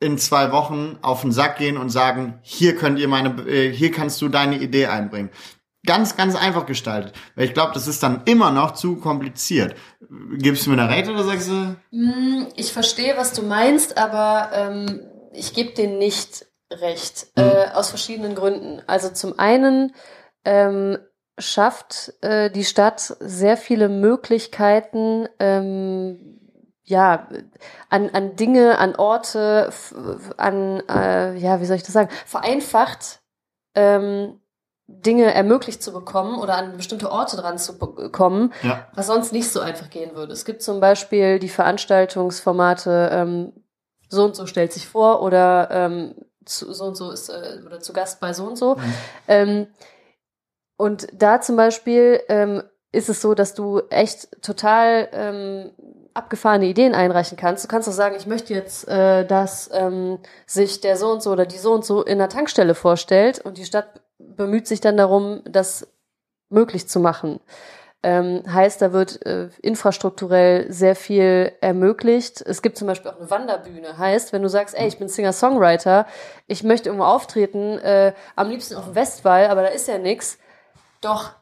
in 0.00 0.18
zwei 0.18 0.52
Wochen 0.52 0.98
auf 1.02 1.22
den 1.22 1.32
Sack 1.32 1.58
gehen 1.58 1.76
und 1.76 1.90
sagen, 1.90 2.38
hier 2.42 2.76
könnt 2.76 2.98
ihr 2.98 3.08
meine, 3.08 3.30
äh, 3.48 3.72
hier 3.72 3.90
kannst 3.90 4.22
du 4.22 4.28
deine 4.28 4.58
Idee 4.58 4.86
einbringen. 4.86 5.30
Ganz, 5.86 6.16
ganz 6.16 6.34
einfach 6.36 6.66
gestaltet. 6.66 7.14
Weil 7.34 7.46
ich 7.46 7.54
glaube, 7.54 7.72
das 7.72 7.86
ist 7.88 8.02
dann 8.02 8.22
immer 8.26 8.50
noch 8.50 8.72
zu 8.72 8.96
kompliziert. 8.96 9.74
Gibst 10.36 10.66
du 10.66 10.70
mir 10.70 10.82
eine 10.82 10.94
Rate 10.94 11.12
oder 11.12 11.24
sagst 11.24 11.48
du? 11.48 11.76
Ich 12.56 12.72
verstehe, 12.72 13.16
was 13.16 13.32
du 13.32 13.42
meinst, 13.42 13.96
aber 13.96 14.50
ähm, 14.52 15.00
ich 15.32 15.54
gebe 15.54 15.72
dir 15.72 15.88
nicht 15.88 16.46
recht. 16.70 17.28
Äh, 17.36 17.70
aus 17.72 17.90
verschiedenen 17.90 18.34
Gründen. 18.34 18.82
Also 18.86 19.08
zum 19.10 19.38
einen 19.38 19.94
ähm, 20.44 20.98
schafft 21.38 22.12
äh, 22.20 22.50
die 22.50 22.64
Stadt 22.64 23.16
sehr 23.20 23.56
viele 23.56 23.88
Möglichkeiten, 23.88 25.28
ähm, 25.38 26.37
ja, 26.88 27.28
an, 27.90 28.10
an 28.10 28.34
Dinge, 28.36 28.78
an 28.78 28.96
Orte, 28.96 29.70
an, 30.38 30.82
äh, 30.88 31.36
ja, 31.36 31.60
wie 31.60 31.66
soll 31.66 31.76
ich 31.76 31.82
das 31.82 31.92
sagen, 31.92 32.08
vereinfacht 32.26 33.20
ähm, 33.74 34.40
Dinge 34.86 35.34
ermöglicht 35.34 35.82
zu 35.82 35.92
bekommen 35.92 36.38
oder 36.38 36.56
an 36.56 36.76
bestimmte 36.78 37.10
Orte 37.12 37.36
dran 37.36 37.58
zu 37.58 37.78
bekommen, 37.78 38.54
Ja. 38.62 38.86
was 38.94 39.06
sonst 39.06 39.32
nicht 39.32 39.50
so 39.50 39.60
einfach 39.60 39.90
gehen 39.90 40.14
würde. 40.14 40.32
Es 40.32 40.46
gibt 40.46 40.62
zum 40.62 40.80
Beispiel 40.80 41.38
die 41.38 41.50
Veranstaltungsformate 41.50 43.10
ähm, 43.12 43.52
so 44.08 44.24
und 44.24 44.34
so 44.34 44.46
stellt 44.46 44.72
sich 44.72 44.88
vor 44.88 45.20
oder 45.22 45.68
ähm, 45.70 46.14
zu, 46.46 46.72
so 46.72 46.84
und 46.84 46.94
so 46.96 47.10
ist 47.10 47.28
äh, 47.28 47.60
oder 47.66 47.80
zu 47.80 47.92
Gast 47.92 48.18
bei 48.20 48.32
so 48.32 48.46
und 48.46 48.56
so. 48.56 48.78
Ähm, 49.26 49.66
und 50.78 51.08
da 51.12 51.42
zum 51.42 51.56
Beispiel 51.56 52.20
ähm, 52.28 52.62
ist 52.90 53.10
es 53.10 53.20
so, 53.20 53.34
dass 53.34 53.52
du 53.52 53.82
echt 53.90 54.42
total 54.42 55.08
ähm, 55.12 55.72
abgefahrene 56.14 56.66
Ideen 56.66 56.94
einreichen 56.94 57.36
kannst. 57.36 57.64
Du 57.64 57.68
kannst 57.68 57.88
auch 57.88 57.92
sagen, 57.92 58.16
ich 58.16 58.26
möchte 58.26 58.54
jetzt, 58.54 58.88
äh, 58.88 59.24
dass 59.24 59.70
ähm, 59.72 60.18
sich 60.46 60.80
der 60.80 60.96
so 60.96 61.10
und 61.10 61.22
so 61.22 61.30
oder 61.30 61.46
die 61.46 61.58
so 61.58 61.72
und 61.72 61.84
so 61.84 62.02
in 62.02 62.18
der 62.18 62.28
Tankstelle 62.28 62.74
vorstellt 62.74 63.40
und 63.40 63.58
die 63.58 63.64
Stadt 63.64 64.00
bemüht 64.18 64.66
sich 64.66 64.80
dann 64.80 64.96
darum, 64.96 65.42
das 65.44 65.88
möglich 66.48 66.88
zu 66.88 67.00
machen. 67.00 67.40
Ähm, 68.02 68.42
heißt, 68.46 68.80
da 68.80 68.92
wird 68.92 69.26
äh, 69.26 69.48
infrastrukturell 69.60 70.72
sehr 70.72 70.94
viel 70.94 71.52
ermöglicht. 71.60 72.40
Es 72.42 72.62
gibt 72.62 72.76
zum 72.76 72.86
Beispiel 72.86 73.10
auch 73.10 73.18
eine 73.18 73.28
Wanderbühne. 73.28 73.98
Heißt, 73.98 74.32
wenn 74.32 74.42
du 74.42 74.48
sagst, 74.48 74.76
ey, 74.76 74.86
ich 74.86 74.98
bin 74.98 75.08
Singer-Songwriter, 75.08 76.06
ich 76.46 76.62
möchte 76.62 76.90
irgendwo 76.90 77.06
auftreten, 77.06 77.78
äh, 77.78 78.12
am 78.36 78.50
liebsten 78.50 78.76
auf 78.76 78.84
dem 78.84 78.94
Westwall, 78.94 79.48
aber 79.48 79.62
da 79.62 79.68
ist 79.68 79.88
ja 79.88 79.98
nix. 79.98 80.38
Doch, 81.00 81.32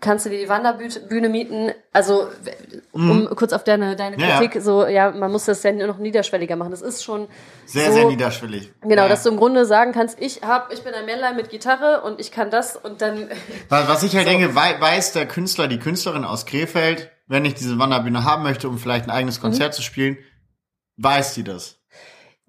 kannst 0.00 0.24
du 0.26 0.30
dir 0.30 0.38
die 0.38 0.48
Wanderbühne 0.48 1.28
mieten. 1.28 1.72
Also, 1.92 2.28
um 2.92 3.28
kurz 3.36 3.52
auf 3.52 3.64
deine, 3.64 3.96
deine 3.96 4.18
Ja, 4.18 4.28
ja. 4.28 4.38
Kritik, 4.38 4.62
so, 4.62 4.86
ja, 4.86 5.10
man 5.10 5.30
muss 5.30 5.44
das 5.44 5.62
ja 5.62 5.72
nur 5.72 5.86
noch 5.86 5.98
niederschwelliger 5.98 6.56
machen. 6.56 6.70
Das 6.70 6.82
ist 6.82 7.02
schon 7.04 7.28
Sehr, 7.66 7.86
so, 7.88 7.92
sehr 7.92 8.06
niederschwellig. 8.06 8.72
Genau, 8.82 9.02
Ja. 9.02 9.08
dass 9.08 9.22
du 9.22 9.30
im 9.30 9.36
Grunde 9.36 9.66
sagen 9.66 9.92
kannst, 9.92 10.20
ich 10.20 10.42
hab, 10.42 10.72
ich 10.72 10.82
bin 10.82 10.94
ein 10.94 11.04
Männlein 11.06 11.36
mit 11.36 11.50
Gitarre 11.50 12.02
und 12.02 12.20
ich 12.20 12.30
kann 12.32 12.50
das 12.50 12.76
und 12.76 13.02
dann 13.02 13.28
Was 13.68 14.02
ich 14.02 14.16
halt 14.16 14.26
denke, 14.28 14.54
wei- 14.54 14.80
weiß 14.80 15.12
der 15.12 15.26
Künstler, 15.26 15.68
die 15.68 15.78
Künstlerin 15.78 16.24
aus 16.24 16.46
Krefeld, 16.46 17.10
wenn 17.26 17.44
ich 17.44 17.54
diese 17.54 17.78
Wanderbühne 17.78 18.24
haben 18.24 18.42
möchte, 18.42 18.68
um 18.68 18.78
vielleicht 18.78 19.04
ein 19.06 19.10
eigenes 19.10 19.40
Konzert 19.40 19.74
zu 19.74 19.82
spielen, 19.82 20.16
weiß 20.96 21.34
die 21.34 21.44
das. 21.44 21.79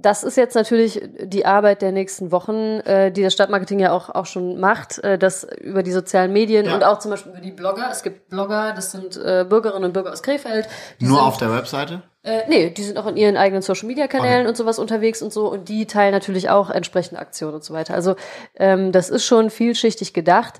Das 0.02 0.24
ist 0.24 0.38
jetzt 0.38 0.56
natürlich 0.56 1.02
die 1.24 1.45
Arbeit 1.45 1.82
der 1.82 1.91
nächsten 1.91 2.32
Wochen, 2.32 2.80
äh, 2.82 3.12
die 3.12 3.22
das 3.24 3.34
Stadtmarketing 3.34 3.80
ja 3.80 3.91
auch, 3.91 4.10
auch 4.10 4.26
schon 4.26 4.60
macht, 4.60 4.97
äh, 5.04 5.18
das 5.18 5.43
über 5.60 5.84
die 5.84 5.91
sozialen 5.91 6.34
Medien 6.34 6.66
Ja. 6.66 6.74
und 6.76 6.84
auch 6.84 6.99
zum 6.99 7.12
Beispiel 7.12 7.32
über 7.32 7.41
die 7.41 7.52
Blogger. 7.52 7.88
Es 7.91 8.04
gibt 8.04 8.30
Blogger, 8.30 8.74
das 8.76 8.91
sind 8.91 9.18
äh, 9.18 9.45
Bürgerinnen 9.47 9.86
und 9.86 9.93
Bürger 9.93 10.12
aus 10.12 10.24
Krefeld. 10.24 10.68
Nur 10.99 11.18
sind, 11.18 11.28
auf 11.28 11.38
der 11.38 11.54
Webseite? 11.54 12.02
Äh, 12.24 12.41
nee, 12.47 12.70
die 12.70 12.84
sind 12.84 12.97
auch 12.97 13.08
in 13.08 13.18
ihren 13.18 13.38
eigenen 13.38 13.62
Social 13.62 13.88
Media 13.88 14.08
Kanälen 14.08 14.41
Okay. 14.41 14.49
und 14.49 14.58
sowas 14.58 14.80
unterwegs 14.80 15.22
und 15.22 15.32
so 15.34 15.52
und 15.52 15.70
die 15.70 15.86
teilen 15.88 16.12
natürlich 16.12 16.49
auch 16.49 16.70
entsprechende 16.70 17.20
Aktionen 17.20 17.56
und 17.56 17.64
so 17.64 17.74
weiter. 17.74 17.93
Also 17.93 18.16
ähm, 18.56 18.91
das 18.91 19.10
ist 19.10 19.26
schon 19.26 19.49
vielschichtig 19.49 20.14
gedacht. 20.14 20.56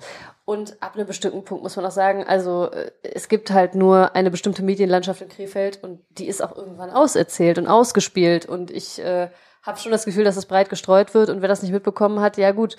Und 0.52 0.76
ab 0.82 0.96
einem 0.96 1.08
bestimmten 1.08 1.46
Punkt 1.46 1.64
muss 1.64 1.78
man 1.78 1.86
auch 1.86 1.92
sagen, 1.92 2.26
also 2.28 2.70
äh, 2.72 2.92
es 3.04 3.30
gibt 3.30 3.52
halt 3.52 3.74
nur 3.74 4.18
eine 4.18 4.30
bestimmte 4.30 4.64
Medienlandschaft 4.64 5.22
in 5.22 5.30
Krefeld 5.30 5.82
und 5.82 6.02
die 6.10 6.28
ist 6.28 6.44
auch 6.44 6.54
irgendwann 6.54 6.90
auserzählt 6.90 7.58
und 7.58 7.68
ausgespielt. 7.68 8.48
Und 8.48 8.70
ich 8.70 9.00
äh, 9.00 9.30
habe 9.64 9.80
schon 9.80 9.94
das 9.94 10.04
Gefühl, 10.04 10.26
dass 10.26 10.36
es 10.36 10.46
breit 10.46 10.70
gestreut 10.70 11.14
wird 11.14 11.30
und 11.30 11.42
wer 11.42 11.48
das 11.48 11.62
nicht 11.62 11.72
mitbekommen 11.72 12.20
hat, 12.20 12.36
ja 12.36 12.52
gut, 12.52 12.76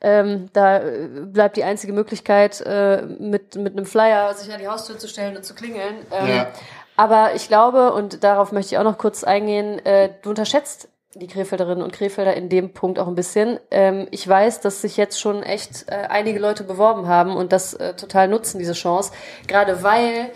ähm, 0.00 0.48
da 0.52 0.78
äh, 0.78 1.08
bleibt 1.26 1.56
die 1.56 1.62
einzige 1.62 1.92
Möglichkeit, 1.92 2.60
äh, 2.62 3.02
mit, 3.02 3.54
mit 3.54 3.76
einem 3.76 3.86
Flyer 3.86 4.34
sich 4.34 4.52
an 4.52 4.58
die 4.58 4.66
Haustür 4.66 4.98
zu 4.98 5.06
stellen 5.06 5.36
und 5.36 5.44
zu 5.44 5.54
klingeln. 5.54 5.94
Ähm, 6.10 6.28
Ja. 6.28 6.48
Aber 6.96 7.34
ich 7.36 7.46
glaube, 7.46 7.92
und 7.92 8.24
darauf 8.24 8.50
möchte 8.50 8.74
ich 8.74 8.78
auch 8.78 8.84
noch 8.84 8.98
kurz 8.98 9.22
eingehen, 9.22 9.78
äh, 9.86 10.10
du 10.22 10.30
unterschätzt 10.30 10.88
die 11.14 11.26
Krefelderinnen 11.26 11.82
und 11.82 11.92
Krefelder 11.92 12.34
in 12.34 12.48
dem 12.48 12.72
Punkt 12.72 12.98
auch 12.98 13.06
ein 13.06 13.14
bisschen. 13.14 13.60
Ähm, 13.70 14.08
ich 14.10 14.26
weiß, 14.26 14.60
dass 14.60 14.82
sich 14.82 14.96
jetzt 14.96 15.20
schon 15.20 15.42
echt 15.42 15.88
äh, 15.88 16.06
einige 16.08 16.38
Leute 16.38 16.64
beworben 16.64 17.06
haben 17.06 17.36
und 17.36 17.52
das 17.52 17.74
äh, 17.74 17.94
total 17.94 18.28
nutzen, 18.28 18.58
diese 18.58 18.72
Chance. 18.72 19.12
Gerade 19.46 19.82
weil 19.82 20.30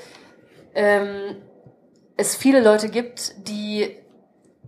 ähm, 0.74 1.36
es 2.16 2.36
viele 2.36 2.60
Leute 2.60 2.88
gibt, 2.88 3.48
die 3.48 3.96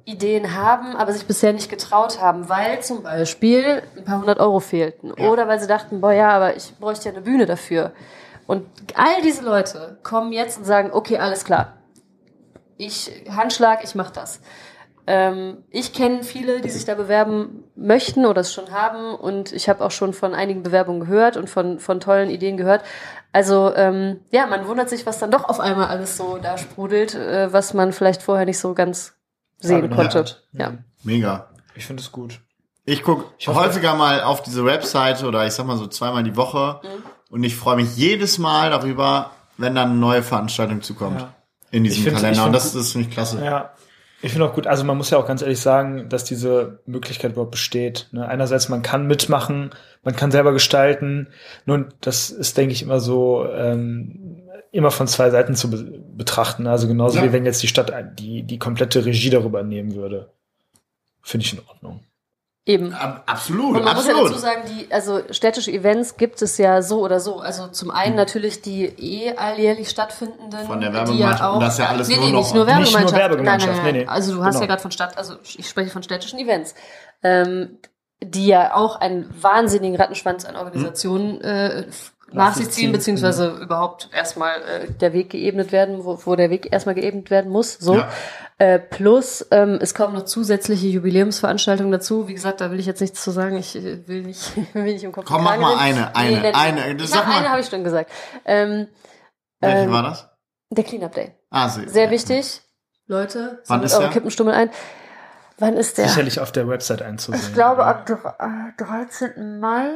Ideen 0.05 0.55
haben, 0.55 0.97
aber 0.97 1.13
sich 1.13 1.27
bisher 1.27 1.53
nicht 1.53 1.69
getraut 1.69 2.19
haben, 2.21 2.49
weil 2.49 2.81
zum 2.81 3.03
Beispiel 3.03 3.83
ein 3.95 4.05
paar 4.05 4.21
hundert 4.21 4.41
Euro 4.41 4.59
fehlten. 4.59 5.13
Ja. 5.19 5.29
Oder 5.29 5.47
weil 5.49 5.61
sie 5.61 5.67
dachten, 5.67 6.01
boah 6.01 6.13
ja, 6.13 6.31
aber 6.31 6.57
ich 6.57 6.75
bräuchte 6.79 7.11
ja 7.11 7.15
eine 7.15 7.21
Bühne 7.21 7.45
dafür. 7.45 7.93
Und 8.47 8.67
all 8.95 9.21
diese 9.23 9.45
Leute 9.45 9.99
kommen 10.03 10.33
jetzt 10.33 10.57
und 10.57 10.65
sagen, 10.65 10.91
okay, 10.93 11.19
alles 11.19 11.45
klar. 11.45 11.75
Ich, 12.79 13.11
Handschlag, 13.29 13.85
ich 13.85 13.95
mach 13.95 14.11
das. 14.11 14.41
Ähm, 15.11 15.65
ich 15.71 15.95
kenne 15.95 16.23
viele, 16.23 16.61
die 16.61 16.69
sich 16.69 16.85
da 16.85 16.95
bewerben 16.95 17.65
möchten 17.75 18.27
oder 18.27 18.43
es 18.43 18.53
schon 18.53 18.71
haben 18.73 19.15
und 19.15 19.53
ich 19.55 19.71
habe 19.71 19.83
auch 19.83 19.91
schon 19.91 20.13
von 20.13 20.35
einigen 20.35 20.63
Bewerbungen 20.63 21.01
gehört 21.01 21.39
und 21.39 21.49
von, 21.49 21.79
von 21.79 21.99
tollen 21.99 22.29
Ideen 22.29 22.59
gehört. 22.59 22.83
Also 23.33 23.73
ähm, 23.75 24.21
ja, 24.31 24.47
man 24.47 24.67
wundert 24.69 24.91
sich, 24.91 25.07
was 25.07 25.19
dann 25.19 25.31
doch 25.31 25.45
auf 25.49 25.61
einmal 25.61 25.87
alles 25.89 26.19
so 26.19 26.39
da 26.43 26.59
sprudelt, 26.59 27.15
äh, 27.15 27.51
was 27.51 27.73
man 27.73 27.93
vielleicht 27.95 28.21
vorher 28.21 28.45
nicht 28.45 28.59
so 28.59 28.75
ganz 28.75 29.15
sehen 29.61 29.89
konnte. 29.89 30.27
Ja. 30.53 30.75
Mega. 31.05 31.49
Ich 31.75 31.87
finde 31.87 32.03
es 32.03 32.13
gut. 32.13 32.41
Ich 32.85 33.03
gucke 33.03 33.25
häufiger 33.47 33.95
mal 33.95 34.23
auf 34.23 34.43
diese 34.43 34.67
Webseite 34.67 35.27
oder 35.27 35.47
ich 35.47 35.55
sag 35.55 35.65
mal 35.65 35.79
so 35.79 35.87
zweimal 35.87 36.23
die 36.23 36.37
Woche 36.37 36.81
Mhm. 36.83 36.89
und 37.31 37.45
ich 37.45 37.57
freue 37.57 37.77
mich 37.77 37.97
jedes 37.97 38.37
Mal 38.39 38.69
darüber, 38.71 39.31
wenn 39.57 39.75
dann 39.75 39.91
eine 39.91 39.99
neue 39.99 40.23
Veranstaltung 40.23 40.83
zukommt 40.83 41.21
Ja. 41.23 41.33
in 41.71 41.85
diesem 41.85 42.05
find's- 42.05 42.21
Kalender. 42.21 42.45
Und 42.45 42.53
das, 42.53 42.75
das 42.75 42.93
finde 42.93 43.09
ich 43.09 43.15
klasse. 43.15 43.43
Ja. 43.43 43.71
Ich 44.21 44.33
finde 44.33 44.47
auch 44.47 44.55
gut, 44.55 44.67
also 44.67 44.83
man 44.85 44.97
muss 44.97 45.11
ja 45.11 45.19
auch 45.19 45.27
ganz 45.27 45.43
ehrlich 45.43 45.61
sagen, 45.61 46.09
dass 46.09 46.25
diese 46.25 46.81
Möglichkeit 46.87 47.33
überhaupt 47.33 47.53
besteht. 47.53 48.09
Ne? 48.11 48.27
Einerseits, 48.27 48.69
man 48.69 48.83
kann 48.83 49.07
mitmachen, 49.07 49.71
man 50.03 50.17
kann 50.17 50.33
selber 50.33 50.53
gestalten. 50.53 51.29
Nun, 51.67 51.95
das 52.01 52.31
ist, 52.31 52.57
denke 52.57 52.73
ich, 52.73 52.83
immer 52.83 52.99
so 52.99 53.47
ähm, 53.49 54.43
immer 54.73 54.91
von 54.91 55.07
zwei 55.07 55.31
Seiten 55.31 55.55
zu 55.55 55.71
be 55.71 56.03
betrachten. 56.17 56.67
Also 56.67 56.89
genauso 56.89 57.19
Ja. 57.19 57.25
wie 57.25 57.33
wenn 57.33 57.45
jetzt 57.47 57.63
die 57.63 57.69
Stadt 57.69 57.93
die, 58.19 58.43
die 58.43 58.59
komplette 58.59 59.05
Regie 59.05 59.31
darüber 59.31 59.63
nehmen 59.63 59.95
würde. 59.95 60.31
Finde 61.23 61.47
ich 61.47 61.53
in 61.53 61.61
Ordnung. 61.69 62.01
Eben. 62.69 62.93
Ab, 62.93 63.23
absolut, 63.25 63.77
Und 63.79 63.85
man 63.85 63.97
muss 63.97 64.05
ja 64.07 64.13
absolut. 64.13 64.31
dazu 64.33 64.41
sagen, 64.41 64.61
die, 64.69 64.93
also 64.93 65.23
städtische 65.31 65.73
Events 65.73 66.19
gibt 66.19 66.43
es 66.43 66.59
ja 66.59 66.83
so 66.83 67.01
oder 67.01 67.19
so. 67.19 67.39
Also 67.41 67.69
zum 67.69 67.91
einen 67.91 68.15
natürlich 68.15 68.61
die 68.61 68.85
eh 68.85 69.35
alljährlich 69.37 69.89
stattfindenden. 69.89 70.67
Von 70.67 70.83
der 70.83 70.93
Werbegemeinschaft. 70.93 71.41
ja 71.41 71.49
auch, 71.51 71.61
das 71.61 71.73
ist 71.73 71.79
ja 71.79 71.87
alles 71.89 72.09
nee, 72.09 72.17
nur 72.17 72.25
nee, 72.27 72.33
noch- 72.33 72.39
nicht 72.41 72.55
nur 72.55 72.65
Nicht 72.67 72.75
nur 72.75 72.77
Werbegemeinschaft. 72.77 73.19
Werbegemeinschaft, 73.23 73.73
Nein, 73.73 73.85
nein, 73.85 73.95
nein. 73.95 74.03
nee. 74.03 74.07
Also 74.07 74.35
du 74.37 74.45
hast 74.45 74.57
Genau. 74.57 74.61
ja 74.61 74.67
gerade 74.67 74.83
von 74.83 74.91
Stadt, 74.91 75.17
also 75.17 75.37
ich 75.43 75.67
spreche 75.67 75.89
von 75.91 76.03
städtischen 76.03 76.39
Events. 76.39 76.75
Ähm, 77.23 77.79
die 78.23 78.49
ja 78.49 78.75
auch 78.75 78.97
einen 78.97 79.33
wahnsinnigen 79.41 79.97
Rattenschwanz 79.97 80.45
an 80.45 80.57
Organisationen 80.57 81.41
äh, 81.41 81.87
nach 82.33 82.55
sich 82.55 82.71
ziehen, 82.71 82.93
beziehungsweise 82.93 83.49
überhaupt 83.63 84.11
erstmal 84.13 84.57
äh, 84.63 84.91
der 85.01 85.13
Weg 85.13 85.31
geebnet 85.31 85.73
werden, 85.73 86.05
wo, 86.05 86.19
wo 86.25 86.37
der 86.37 86.51
Weg 86.51 86.73
erstmal 86.73 86.95
geebnet 86.95 87.31
werden 87.31 87.51
muss. 87.51 87.75
So. 87.75 87.97
Ja. 87.97 88.09
Äh, 88.59 88.79
plus, 88.81 89.47
ähm, 89.51 89.79
es 89.81 89.95
kommen 89.95 90.15
noch 90.15 90.25
zusätzliche 90.25 90.89
Jubiläumsveranstaltungen 90.89 91.93
dazu. 91.93 92.27
Wie 92.29 92.35
gesagt, 92.35 92.61
da 92.61 92.71
will 92.71 92.81
ich 92.81 92.87
jetzt 92.87 93.01
nichts 93.01 93.23
zu 93.23 93.31
sagen. 93.31 93.57
Ich 93.57 93.77
äh, 93.77 94.07
will 94.09 94.23
nicht, 94.23 94.53
will 94.75 94.83
nicht 94.85 95.05
im 95.05 95.13
Kopf. 95.13 95.27
Komm, 95.27 95.45
mach 95.45 95.57
mal 95.59 95.77
eine, 95.79 96.15
eine, 96.17 96.41
nenn- 96.41 96.55
eine. 96.55 96.95
Ich 96.97 97.09
sag 97.09 97.21
hab 97.27 97.33
eine 97.33 97.43
mal. 97.43 97.51
habe 97.51 97.61
ich 97.61 97.69
schon 97.69 97.85
gesagt. 97.85 98.11
Ähm, 98.45 98.89
Welche 99.61 99.85
ähm, 99.85 99.93
war 99.93 100.03
das? 100.03 100.29
der 100.71 100.85
Cleanup 100.85 101.13
Day. 101.15 101.35
Ah, 101.51 101.69
Sehr 101.69 102.05
ja. 102.07 102.11
wichtig. 102.11 102.61
Leute, 103.07 103.61
sammelt 103.65 103.95
eure? 103.95 104.11
Kippenstummel 104.11 104.53
ein. 104.53 104.71
Wann 105.59 105.77
ist 105.77 105.99
der? 105.99 106.09
Sicherlich 106.09 106.39
auf 106.41 106.53
der 106.53 106.69
Website 106.69 107.03
einzusehen. 107.03 107.43
Ich 107.49 107.53
glaube 107.55 107.85
ab 107.85 108.07
dr- 108.07 108.37
äh, 108.39 108.73
13. 108.83 109.59
Mai. 109.59 109.89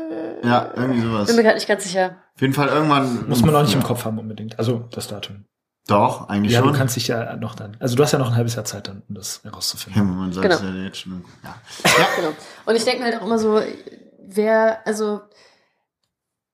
Ja, 0.42 0.72
irgendwie 0.74 1.00
sowas. 1.02 1.26
Bin 1.28 1.36
mir 1.36 1.42
gerade 1.42 1.54
nicht 1.56 1.68
ganz 1.68 1.84
sicher. 1.84 2.16
Auf 2.34 2.40
jeden 2.40 2.52
Fall 2.52 2.68
irgendwann. 2.68 3.28
Muss 3.28 3.42
man 3.42 3.54
auch 3.54 3.62
nicht 3.62 3.74
im 3.74 3.80
Ja. 3.80 3.86
Kopf 3.86 4.04
haben 4.04 4.18
unbedingt. 4.18 4.58
Also 4.58 4.88
das 4.92 5.06
Datum. 5.08 5.44
Doch, 5.88 6.28
eigentlich 6.28 6.52
Ja, 6.52 6.60
schon. 6.60 6.72
du 6.72 6.78
kannst 6.78 6.94
dich 6.96 7.08
ja 7.08 7.34
noch 7.36 7.54
dann. 7.54 7.76
Also 7.80 7.96
du 7.96 8.02
hast 8.02 8.12
ja 8.12 8.18
noch 8.18 8.28
ein 8.30 8.36
halbes 8.36 8.54
Jahr 8.54 8.64
Zeit 8.64 8.86
dann, 8.88 9.02
um 9.08 9.14
das 9.16 9.40
ja, 9.44 9.50
herauszufinden. 9.50 10.16
man 10.16 10.32
sollte 10.32 10.48
Genau. 10.48 10.60
ja 10.78 10.84
jetzt 10.84 10.98
schon. 10.98 11.24
Ja. 11.44 11.54
Genau. 12.16 12.28
Und 12.66 12.76
ich 12.76 12.84
denke 12.84 13.00
mir 13.00 13.06
halt 13.12 13.20
auch 13.20 13.26
immer 13.26 13.38
so, 13.38 13.60
wer, 14.20 14.86
also, 14.86 15.20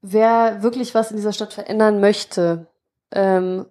wer 0.01 0.63
wirklich 0.63 0.95
was 0.95 1.11
in 1.11 1.17
dieser 1.17 1.33
Stadt 1.33 1.53
verändern 1.53 2.01
möchte, 2.01 2.67
ähm, 3.13 3.67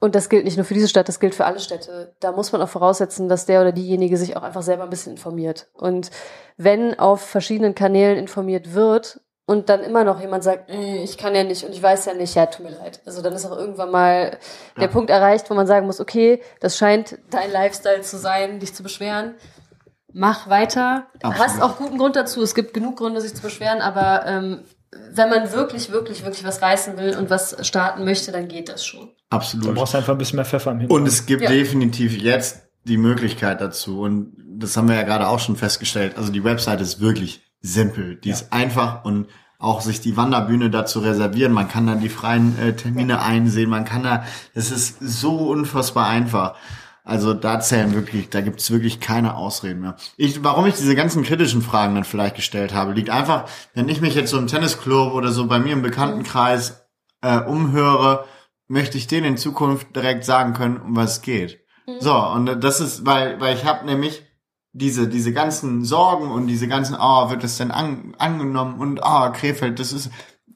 und 0.00 0.14
das 0.14 0.28
gilt 0.28 0.44
nicht 0.44 0.56
nur 0.56 0.64
für 0.64 0.74
diese 0.74 0.88
Stadt, 0.88 1.08
das 1.08 1.20
gilt 1.20 1.34
für 1.34 1.44
alle 1.44 1.60
Städte, 1.60 2.14
da 2.20 2.32
muss 2.32 2.52
man 2.52 2.62
auch 2.62 2.68
voraussetzen, 2.68 3.28
dass 3.28 3.46
der 3.46 3.60
oder 3.60 3.72
diejenige 3.72 4.16
sich 4.16 4.36
auch 4.36 4.42
einfach 4.42 4.62
selber 4.62 4.84
ein 4.84 4.90
bisschen 4.90 5.12
informiert. 5.12 5.68
Und 5.74 6.10
wenn 6.56 6.98
auf 6.98 7.20
verschiedenen 7.20 7.74
Kanälen 7.74 8.16
informiert 8.16 8.74
wird 8.74 9.20
und 9.46 9.68
dann 9.68 9.80
immer 9.80 10.04
noch 10.04 10.20
jemand 10.20 10.44
sagt, 10.44 10.70
äh, 10.70 11.02
ich 11.02 11.18
kann 11.18 11.34
ja 11.34 11.42
nicht 11.42 11.64
und 11.64 11.72
ich 11.72 11.82
weiß 11.82 12.06
ja 12.06 12.14
nicht, 12.14 12.34
ja, 12.34 12.46
tut 12.46 12.64
mir 12.64 12.76
leid. 12.76 13.00
Also 13.06 13.22
dann 13.22 13.32
ist 13.32 13.46
auch 13.46 13.56
irgendwann 13.56 13.90
mal 13.90 14.38
der 14.76 14.84
Ja. 14.84 14.88
Punkt 14.88 15.10
erreicht, 15.10 15.50
wo 15.50 15.54
man 15.54 15.66
sagen 15.66 15.86
muss, 15.86 16.00
okay, 16.00 16.42
das 16.60 16.76
scheint 16.76 17.18
dein 17.30 17.50
Lifestyle 17.50 18.02
zu 18.02 18.18
sein, 18.18 18.60
dich 18.60 18.74
zu 18.74 18.82
beschweren 18.82 19.34
mach 20.12 20.48
weiter. 20.48 21.06
Absolut. 21.22 21.38
Hast 21.38 21.62
auch 21.62 21.76
guten 21.76 21.98
Grund 21.98 22.16
dazu. 22.16 22.42
Es 22.42 22.54
gibt 22.54 22.74
genug 22.74 22.96
Gründe, 22.96 23.20
sich 23.20 23.34
zu 23.34 23.42
beschweren, 23.42 23.80
aber 23.80 24.26
ähm, 24.26 24.64
wenn 25.12 25.28
man 25.28 25.52
wirklich, 25.52 25.90
wirklich, 25.92 26.24
wirklich 26.24 26.44
was 26.44 26.62
reißen 26.62 26.96
will 26.96 27.16
und 27.16 27.30
was 27.30 27.56
starten 27.66 28.04
möchte, 28.04 28.32
dann 28.32 28.48
geht 28.48 28.68
das 28.68 28.84
schon. 28.86 29.10
Da 29.30 29.36
Absolut. 29.36 29.74
brauchst 29.74 29.94
du 29.94 29.98
einfach 29.98 30.12
ein 30.12 30.18
bisschen 30.18 30.36
mehr 30.36 30.44
Pfeffer 30.44 30.70
im 30.70 30.78
Hintergrund. 30.80 31.02
Und 31.02 31.08
es 31.08 31.26
gibt 31.26 31.42
Ja. 31.42 31.50
definitiv 31.50 32.16
jetzt 32.16 32.62
die 32.84 32.96
Möglichkeit 32.96 33.60
dazu. 33.60 34.00
Und 34.00 34.32
das 34.58 34.76
haben 34.76 34.88
wir 34.88 34.94
ja 34.96 35.02
gerade 35.02 35.28
auch 35.28 35.38
schon 35.40 35.56
festgestellt. 35.56 36.16
Also 36.16 36.32
die 36.32 36.42
Website 36.44 36.80
ist 36.80 37.00
wirklich 37.00 37.42
simpel. 37.60 38.16
Die 38.16 38.30
ist 38.30 38.52
einfach 38.52 39.04
und 39.04 39.26
auch 39.58 39.80
sich 39.80 40.00
die 40.00 40.16
Wanderbühne 40.16 40.70
dazu 40.70 41.00
reservieren. 41.00 41.52
Man 41.52 41.68
kann 41.68 41.86
dann 41.86 42.00
die 42.00 42.08
freien 42.08 42.56
äh, 42.58 42.74
Termine 42.74 43.20
einsehen. 43.20 43.68
Man 43.68 43.84
kann 43.84 44.04
da, 44.04 44.24
es 44.54 44.70
ist 44.70 44.98
so 45.00 45.36
unfassbar 45.48 46.06
einfach. 46.06 46.54
Also 47.08 47.32
da 47.32 47.58
zählen 47.58 47.94
wirklich, 47.94 48.28
da 48.28 48.42
gibt's 48.42 48.70
wirklich 48.70 49.00
keine 49.00 49.34
Ausreden 49.34 49.80
mehr. 49.80 49.96
Ich, 50.18 50.44
warum 50.44 50.66
ich 50.66 50.74
diese 50.74 50.94
ganzen 50.94 51.22
kritischen 51.22 51.62
Fragen 51.62 51.94
dann 51.94 52.04
vielleicht 52.04 52.36
gestellt 52.36 52.74
habe, 52.74 52.92
liegt 52.92 53.08
einfach, 53.08 53.48
wenn 53.72 53.88
ich 53.88 54.02
mich 54.02 54.14
jetzt 54.14 54.28
so 54.28 54.36
im 54.36 54.46
Tennisclub 54.46 55.14
oder 55.14 55.32
so 55.32 55.46
bei 55.46 55.58
mir 55.58 55.72
im 55.72 55.80
Bekanntenkreis 55.80 56.86
äh, 57.22 57.40
umhöre, 57.40 58.26
möchte 58.66 58.98
ich 58.98 59.06
denen 59.06 59.24
in 59.24 59.36
Zukunft 59.38 59.96
direkt 59.96 60.26
sagen 60.26 60.52
können, 60.52 60.76
um 60.76 60.96
was 60.96 61.12
es 61.12 61.22
geht. 61.22 61.60
So, 61.98 62.14
und 62.14 62.62
das 62.62 62.80
ist, 62.80 63.06
weil, 63.06 63.40
weil 63.40 63.56
ich 63.56 63.64
habe 63.64 63.86
nämlich 63.86 64.22
diese, 64.72 65.08
diese 65.08 65.32
ganzen 65.32 65.86
Sorgen 65.86 66.30
und 66.30 66.46
diese 66.46 66.68
ganzen, 66.68 66.94
oh, 66.94 67.30
wird 67.30 67.42
das 67.42 67.56
denn 67.56 67.70
an, 67.70 68.14
angenommen 68.18 68.78
und 68.78 69.00
oh, 69.02 69.32
Krefeld, 69.32 69.80
das 69.80 69.94
ist, 69.94 70.10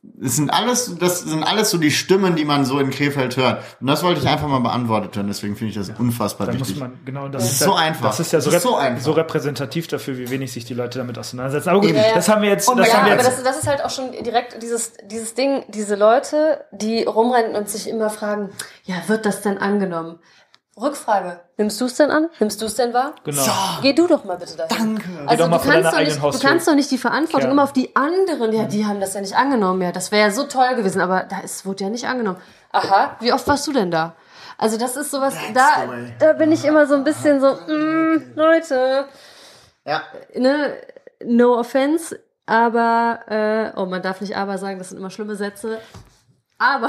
das 0.05 0.35
sind 0.35 0.51
alles, 0.51 0.97
das 0.99 1.21
sind 1.21 1.45
alles 1.45 1.71
so 1.71 1.79
die 1.79 1.93
Stimmen, 1.93 2.35
die 2.35 2.45
man 2.45 2.65
so 2.65 2.81
in 2.81 2.91
Krefeld 2.91 3.37
hört. 3.37 3.63
Und 3.81 3.87
das 3.87 4.03
wollte 4.03 4.21
ich 4.21 4.29
einfach 4.29 4.49
mal 4.49 4.59
beantwortet 4.59 5.15
hören, 5.15 5.29
deswegen 5.29 5.55
finde 5.55 5.71
ich 5.71 5.77
das 5.77 5.97
unfassbar 5.97 6.49
da 6.49 6.55
muss 6.55 6.63
wichtig. 6.69 6.81
man, 6.81 6.99
genau, 7.05 7.29
das 7.29 7.45
Das 7.45 7.53
ist, 7.53 7.59
so 7.61 7.71
ja, 7.71 7.77
einfach. 7.77 8.07
Das 8.09 8.19
ist 8.19 8.33
ja 8.33 8.41
so, 8.41 8.51
Das 8.51 8.65
ist 8.65 8.69
so 8.69 8.75
einfach. 8.77 9.01
so 9.05 9.13
repräsentativ 9.13 9.87
dafür, 9.87 10.19
wie 10.19 10.29
wenig 10.29 10.53
sich 10.53 10.65
die 10.65 10.75
Leute 10.75 10.99
damit 10.99 11.19
auseinandersetzen. 11.19 11.69
Aber 11.69 11.81
gut, 11.81 11.91
Eben. 11.91 11.99
Ja, 11.99 12.09
ja. 12.09 12.15
das 12.15 12.29
haben 12.29 12.43
wir 12.43 12.49
jetzt, 12.51 12.69
Und 12.69 12.79
das 12.79 12.89
ja, 12.89 12.95
haben 12.95 13.07
wir 13.07 13.13
aber 13.13 13.23
jetzt. 13.23 13.39
das, 13.39 13.45
das 13.45 13.59
ist 13.59 13.69
halt 13.69 13.85
auch 13.85 13.91
schon 13.91 14.11
direkt 14.11 14.61
dieses, 14.61 14.93
dieses 15.09 15.35
Ding, 15.35 15.65
diese 15.69 15.95
Leute, 15.95 16.65
die 16.73 17.05
rumrennen 17.05 17.55
und 17.55 17.69
sich 17.69 17.89
immer 17.89 18.11
fragen, 18.11 18.51
ja, 18.83 18.97
wird 19.07 19.25
das 19.25 19.41
denn 19.43 19.59
angenommen? 19.59 20.19
Rückfrage, 20.81 21.41
nimmst 21.59 21.79
du 21.83 21.85
es 21.85 21.97
denn 21.97 22.11
an? 22.11 22.31
Nimmst 22.41 22.63
du 22.63 22.67
es 22.67 22.75
denn 22.77 22.95
wahr? 22.95 23.15
genau. 23.25 23.43
Geh 23.83 23.93
du 23.93 24.07
doch 24.07 24.25
mal 24.25 24.39
bitte 24.39 24.57
dahin. 24.57 24.97
Danke. 24.97 25.09
Also 25.27 25.45
doch 25.45 25.51
mal 25.51 25.59
du 25.59 25.69
kannst, 25.69 25.93
doch 25.93 25.99
nicht, 26.01 26.23
du 26.23 26.39
kannst 26.49 26.69
doch 26.69 26.75
nicht 26.75 26.91
die 26.91 26.97
Verantwortung 26.99 27.49
Ja. 27.49 27.53
immer 27.53 27.63
auf 27.65 27.75
die 27.75 27.95
anderen. 27.95 28.53
Ja, 28.53 28.65
die 28.65 28.87
haben 28.87 28.99
das 28.99 29.13
ja 29.13 29.21
nicht 29.21 29.37
angenommen. 29.37 29.83
Ja, 29.83 29.93
das 29.93 30.11
wäre 30.13 30.29
ja 30.29 30.31
so 30.31 30.45
toll 30.45 30.75
gewesen, 30.75 31.03
aber 31.03 31.25
da 31.25 31.41
ist, 31.41 31.67
wurde 31.67 31.85
ja 31.85 31.91
nicht 31.91 32.07
angenommen. 32.07 32.39
Aha, 32.73 33.17
wie 33.21 33.35
oft 33.35 33.47
warst 33.47 33.67
du 33.67 33.73
denn 33.75 33.91
da? 33.91 34.15
Also 34.57 34.79
das 34.79 34.97
ist 34.97 35.11
sowas, 35.11 35.35
da, 35.53 35.69
da 36.19 36.33
bin 36.35 36.53
ich 36.53 36.65
immer 36.65 36.87
so 36.87 36.95
ein 36.95 37.05
bisschen 37.05 37.41
so, 37.41 37.49
mm, 37.53 38.33
Leute, 38.35 39.07
Ja. 39.85 40.03
ne, 40.35 40.75
no 41.25 41.59
offense, 41.59 42.19
aber, 42.47 43.21
äh, 43.29 43.79
oh, 43.79 43.85
man 43.87 44.01
darf 44.03 44.21
nicht 44.21 44.37
aber 44.37 44.57
sagen, 44.59 44.79
das 44.79 44.89
sind 44.91 44.99
immer 44.99 45.11
schlimme 45.11 45.35
Sätze. 45.37 45.79
Aber 46.63 46.89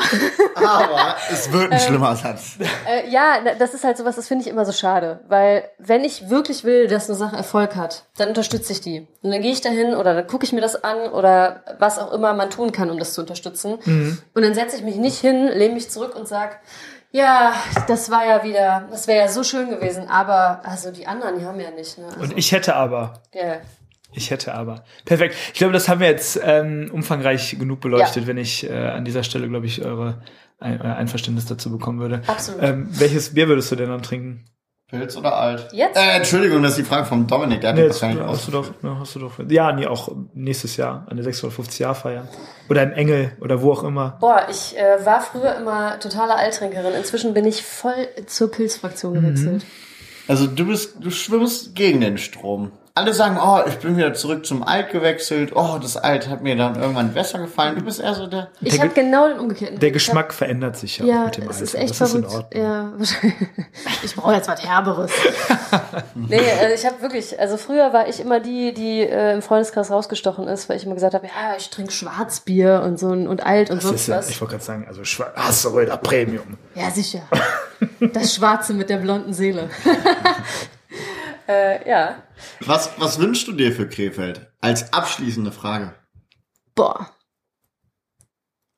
Aber 0.55 1.15
es 1.32 1.51
wird 1.51 1.71
ein 1.71 1.80
schlimmer 1.80 2.15
Satz. 2.15 2.57
äh, 2.88 3.09
ja, 3.09 3.38
das 3.57 3.74
ist 3.74 3.84
halt 3.84 3.97
sowas, 3.97 4.15
das 4.15 4.28
finde 4.28 4.43
ich 4.43 4.49
immer 4.49 4.65
so 4.65 4.71
schade. 4.71 5.21
Weil 5.28 5.63
wenn 5.80 6.03
ich 6.03 6.30
wirklich 6.30 6.63
will, 6.63 6.88
dass 6.88 7.09
eine 7.09 7.17
Sache 7.17 7.36
Erfolg 7.36 7.76
hat, 7.76 8.03
dann 8.17 8.30
unterstütze 8.30 8.71
ich 8.71 8.82
die. 8.82 9.07
Und 9.24 9.32
dann 9.32 9.41
gehe 9.41 9.51
ich 9.51 9.61
dahin 9.61 9.95
oder 9.95 10.13
dann 10.13 10.28
gucke 10.28 10.45
ich 10.45 10.53
mir 10.53 10.61
das 10.61 10.84
an 10.84 11.09
oder 11.11 11.63
was 11.80 11.97
auch 11.97 12.11
immer 12.13 12.34
man 12.34 12.49
tun 12.51 12.71
kann, 12.71 12.91
um 12.91 12.99
das 12.99 13.13
zu 13.13 13.21
unterstützen. 13.21 13.74
Und 14.34 14.41
dann 14.43 14.53
setze 14.53 14.76
ich 14.78 14.84
mich 14.84 14.97
nicht 14.97 15.19
hin, 15.19 15.47
lehne 15.47 15.74
mich 15.74 15.89
zurück 15.89 16.15
und 16.15 16.28
sag, 16.28 16.59
ja, 17.11 17.53
das 17.88 18.09
war 18.11 18.26
ja 18.26 18.43
wieder, 18.43 18.88
das 18.91 19.07
wäre 19.07 19.26
ja 19.26 19.28
so 19.28 19.43
schön 19.43 19.69
gewesen, 19.69 20.07
aber 20.09 20.61
also 20.63 20.91
die 20.91 21.05
anderen, 21.07 21.39
die 21.39 21.45
haben 21.45 21.59
ja 21.59 21.71
nicht. 21.71 21.97
Ne? 21.97 22.05
Also, 22.07 22.19
Und 22.21 22.38
ich 22.38 22.51
hätte 22.51 22.76
aber. 22.76 23.13
ja. 23.34 23.57
Ich 24.14 24.32
hätte 24.32 24.53
aber. 24.53 24.84
Perfekt. 25.05 25.36
Ich 25.53 25.59
glaube, 25.59 25.74
das 25.74 25.89
haben 25.89 25.99
wir 25.99 26.07
jetzt 26.07 26.39
ähm, 26.43 26.89
umfangreich 26.93 27.57
genug 27.59 27.80
beleuchtet, 27.82 28.24
Ja. 28.24 28.28
wenn 28.28 28.38
ich 28.38 28.70
äh, 28.70 28.74
an 28.74 29.05
dieser 29.05 29.24
Stelle, 29.24 29.47
glaube 29.49 29.66
ich, 29.66 29.84
eure 29.84 30.22
ein, 30.59 30.80
euer 30.82 30.95
Einverständnis 30.95 31.45
dazu 31.45 31.72
bekommen 31.72 31.99
würde. 31.99 32.22
Absolut. 32.28 32.61
Ähm, 32.64 32.88
welches 32.91 33.34
Bier 33.34 33.47
würdest 33.49 33.72
du 33.72 33.76
denn 33.76 33.89
dann 33.89 34.01
trinken? 34.01 34.45
Pilz 34.89 35.18
oder 35.18 35.36
alt? 35.36 35.70
Jetzt? 35.74 35.97
Äh, 35.97 36.18
Entschuldigung, 36.18 36.61
das 36.61 36.74
ist 36.74 36.78
die 36.78 36.84
Frage 36.84 37.05
vom 37.05 37.26
Dominik. 37.26 37.61
Der 37.61 37.70
hat 37.72 37.76
Nee, 37.78 37.82
die 37.84 37.88
jetzt, 37.88 38.03
hast 38.03 38.47
du 38.47 38.51
doch, 38.51 38.70
ja, 38.84 38.97
hast 38.99 39.16
du 39.16 39.20
doch. 39.20 39.32
Ja, 39.49 39.72
nee, 39.72 39.88
auch 39.88 40.09
nächstes 40.36 40.78
Jahr, 40.78 41.07
an 41.09 41.18
der 41.18 41.26
650-Jahr-Feier. 41.26 42.28
Oder 42.70 42.84
im 42.84 42.91
Engel 42.93 43.32
oder 43.41 43.61
wo 43.64 43.72
auch 43.72 43.84
immer. 43.84 44.18
Boah, 44.22 44.45
ich 44.51 44.78
äh, 44.78 45.03
war 45.05 45.22
früher 45.22 45.55
immer 45.57 45.99
totale 45.99 46.36
Alttrinkerin. 46.36 46.93
Inzwischen 46.93 47.34
bin 47.34 47.45
ich 47.45 47.64
voll 47.64 48.07
zur 48.28 48.51
Pilzfraktion 48.51 49.16
gewechselt. 49.16 49.66
Also 50.28 50.45
du 50.47 50.68
bist, 50.68 50.95
du 51.01 51.09
schwimmst 51.09 51.76
gegen 51.76 51.99
den 51.99 52.18
Strom. 52.20 52.72
Alle 52.96 53.12
sagen, 53.12 53.39
oh, 53.44 53.60
ich 53.68 53.80
bin 53.80 53.98
wieder 53.98 54.14
zurück 54.14 54.46
zum 54.46 54.62
Alt 54.62 54.91
gewechselt. 54.91 55.52
Oh, 55.56 55.80
das 55.82 55.98
Alt 55.98 56.30
hat 56.30 56.44
mir 56.44 56.56
dann 56.56 56.76
irgendwann 56.80 57.12
besser 57.12 57.39
gefallen. 57.39 57.76
Du 57.76 57.82
bist 57.84 58.00
eher 58.00 58.14
so 58.14 58.28
der. 58.28 58.50
Ich 58.62 58.80
habe 58.80 58.89
Ge- 58.89 59.04
genau 59.04 59.28
den 59.28 59.39
umgekehrten. 59.39 59.80
Der 59.80 59.89
Ich 59.89 59.94
hab- 59.94 59.94
Geschmack 59.96 60.32
verändert 60.32 60.78
sich 60.78 61.00
ja, 61.00 61.04
auch 61.06 61.10
Ja, 61.10 61.26
mit 61.26 61.38
dem 61.38 61.44
es 61.50 61.50
Alter. 61.50 61.64
ist 61.64 61.74
echt 61.74 62.00
das 62.00 62.10
ist 62.10 62.14
in 62.14 62.24
verrückt. 62.24 62.56
Ordnung. 62.56 62.64
ja. 62.64 62.94
Ich 64.04 64.16
brauche 64.16 64.34
jetzt 64.36 64.48
was 64.48 64.64
Herberes. 64.64 65.12
nee, 66.14 66.39
also 66.62 66.76
ich 66.76 66.86
habe 66.86 67.02
wirklich, 67.02 67.39
also 67.39 67.58
früher 67.58 67.91
war 67.94 68.08
ich 68.08 68.20
immer 68.20 68.39
die, 68.39 68.76
die 68.76 69.00
äh, 69.02 69.34
im 69.34 69.41
Freundeskreis 69.41 69.89
rausgestochen 69.89 70.48
ist, 70.48 70.70
weil 70.70 70.78
ich 70.78 70.86
immer 70.86 70.94
gesagt 70.94 71.16
habe, 71.16 71.26
ja, 71.26 71.56
ich 71.58 71.72
trinke 71.72 71.91
Schwarzbier 71.91 72.84
und 72.86 73.00
so 73.00 73.10
ein- 73.12 73.28
und 73.28 73.44
alt 73.44 73.72
und 73.72 73.78
Das 73.78 73.86
sonst 73.86 74.02
ist 74.02 74.08
ja, 74.08 74.18
was. 74.18 74.30
ich 74.30 74.39
wollte 74.39 74.52
gerade 74.52 74.66
sagen, 74.66 74.86
also 74.88 75.02
Schwa- 75.02 75.34
Hasseröder 75.36 75.98
Premium. 75.98 76.58
Ja, 76.76 76.91
sicher. 76.91 77.22
Das 78.14 78.36
Schwarze 78.36 78.76
mit 78.76 78.91
der 78.91 78.98
blonden 78.98 79.34
Seele. 79.34 79.68
äh, 81.48 81.88
ja. 81.89 82.24
Was, 82.62 82.91
was 82.98 83.20
wünschst 83.20 83.48
du 83.48 83.52
dir 83.54 83.72
für 83.72 83.88
Krefeld? 83.88 84.52
Als 84.62 84.94
abschließende 84.94 85.52
Frage. 85.52 85.94
Boah. 86.76 87.10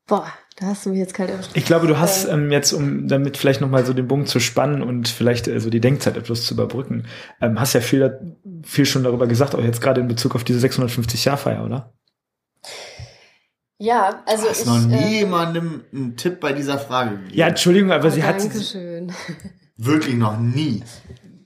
Boah, 0.08 0.28
da 0.58 0.68
hast 0.68 0.86
du 0.86 0.92
mich 0.92 1.00
jetzt 1.00 1.16
kalt 1.16 1.32
erwischt. 1.32 1.52
Ich 1.56 1.66
glaube, 1.66 1.88
du 1.88 1.98
hast 1.98 2.26
ähm, 2.28 2.52
jetzt, 2.52 2.74
um 2.74 3.08
damit 3.08 3.38
vielleicht 3.38 3.60
nochmal 3.62 3.86
so 3.86 3.94
den 3.94 4.08
Bogen 4.08 4.28
zu 4.28 4.40
spannen 4.40 4.84
und 4.84 5.08
vielleicht 5.08 5.48
äh, 5.48 5.60
so 5.60 5.70
die 5.72 5.80
Denkzeit 5.82 6.16
etwas 6.16 6.44
zu 6.46 6.54
überbrücken, 6.54 7.08
ähm, 7.42 7.60
hast 7.60 7.74
ja 7.74 7.82
viel, 7.82 8.38
viel 8.64 8.86
schon 8.86 9.04
darüber 9.04 9.26
gesagt, 9.26 9.56
auch 9.56 9.62
jetzt 9.64 9.82
gerade 9.82 10.02
in 10.02 10.08
Bezug 10.08 10.36
auf 10.36 10.44
diese 10.44 10.66
650-Jahr-Feier, 10.66 11.66
oder? 11.66 11.94
Ja, 13.78 14.24
also 14.26 14.44
Du 14.44 14.50
hast 14.50 14.60
ich. 14.62 14.66
noch 14.68 14.80
nie 14.86 14.96
äh, 14.96 15.20
jemandem 15.20 15.84
einen 15.92 16.16
Tipp 16.16 16.40
bei 16.40 16.54
dieser 16.54 16.78
Frage 16.80 17.18
gegeben. 17.18 17.34
Ja, 17.34 17.48
Entschuldigung, 17.48 17.92
aber 17.92 18.10
sie 18.12 18.24
hat. 18.24 18.40
Dankeschön. 18.40 19.12
Wirklich 19.78 20.16
noch 20.16 20.40
nie. 20.40 20.84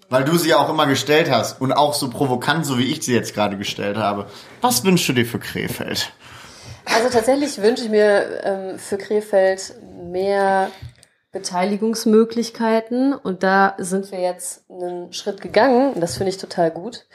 Weil 0.10 0.24
du 0.24 0.38
sie 0.38 0.54
auch 0.56 0.70
immer 0.70 0.88
gestellt 0.88 1.30
hast 1.30 1.62
und 1.62 1.72
auch 1.72 1.94
so 1.94 2.10
provokant, 2.10 2.66
so 2.66 2.78
wie 2.78 2.92
ich 2.92 3.04
sie 3.04 3.14
jetzt 3.14 3.34
gerade 3.34 3.58
gestellt 3.58 3.98
habe. 3.98 4.28
Was 4.62 4.84
wünschst 4.84 5.08
du 5.10 5.14
dir 5.14 5.26
für 5.26 5.40
Krefeld? 5.40 6.12
Also 6.86 7.10
tatsächlich 7.10 7.62
wünsche 7.62 7.84
ich 7.84 7.90
mir 7.90 8.44
ähm, 8.44 8.80
für 8.80 8.98
Krefeld 8.98 9.76
mehr 10.04 10.72
Beteiligungsmöglichkeiten 11.32 13.14
und 13.14 13.44
da 13.44 13.76
sind 13.78 14.12
wir 14.12 14.20
jetzt 14.20 14.66
einen 14.70 15.14
Schritt 15.14 15.42
gegangen. 15.42 16.00
Das 16.00 16.18
finde 16.18 16.32
ich 16.32 16.38
total 16.38 16.72
gut, 16.72 17.06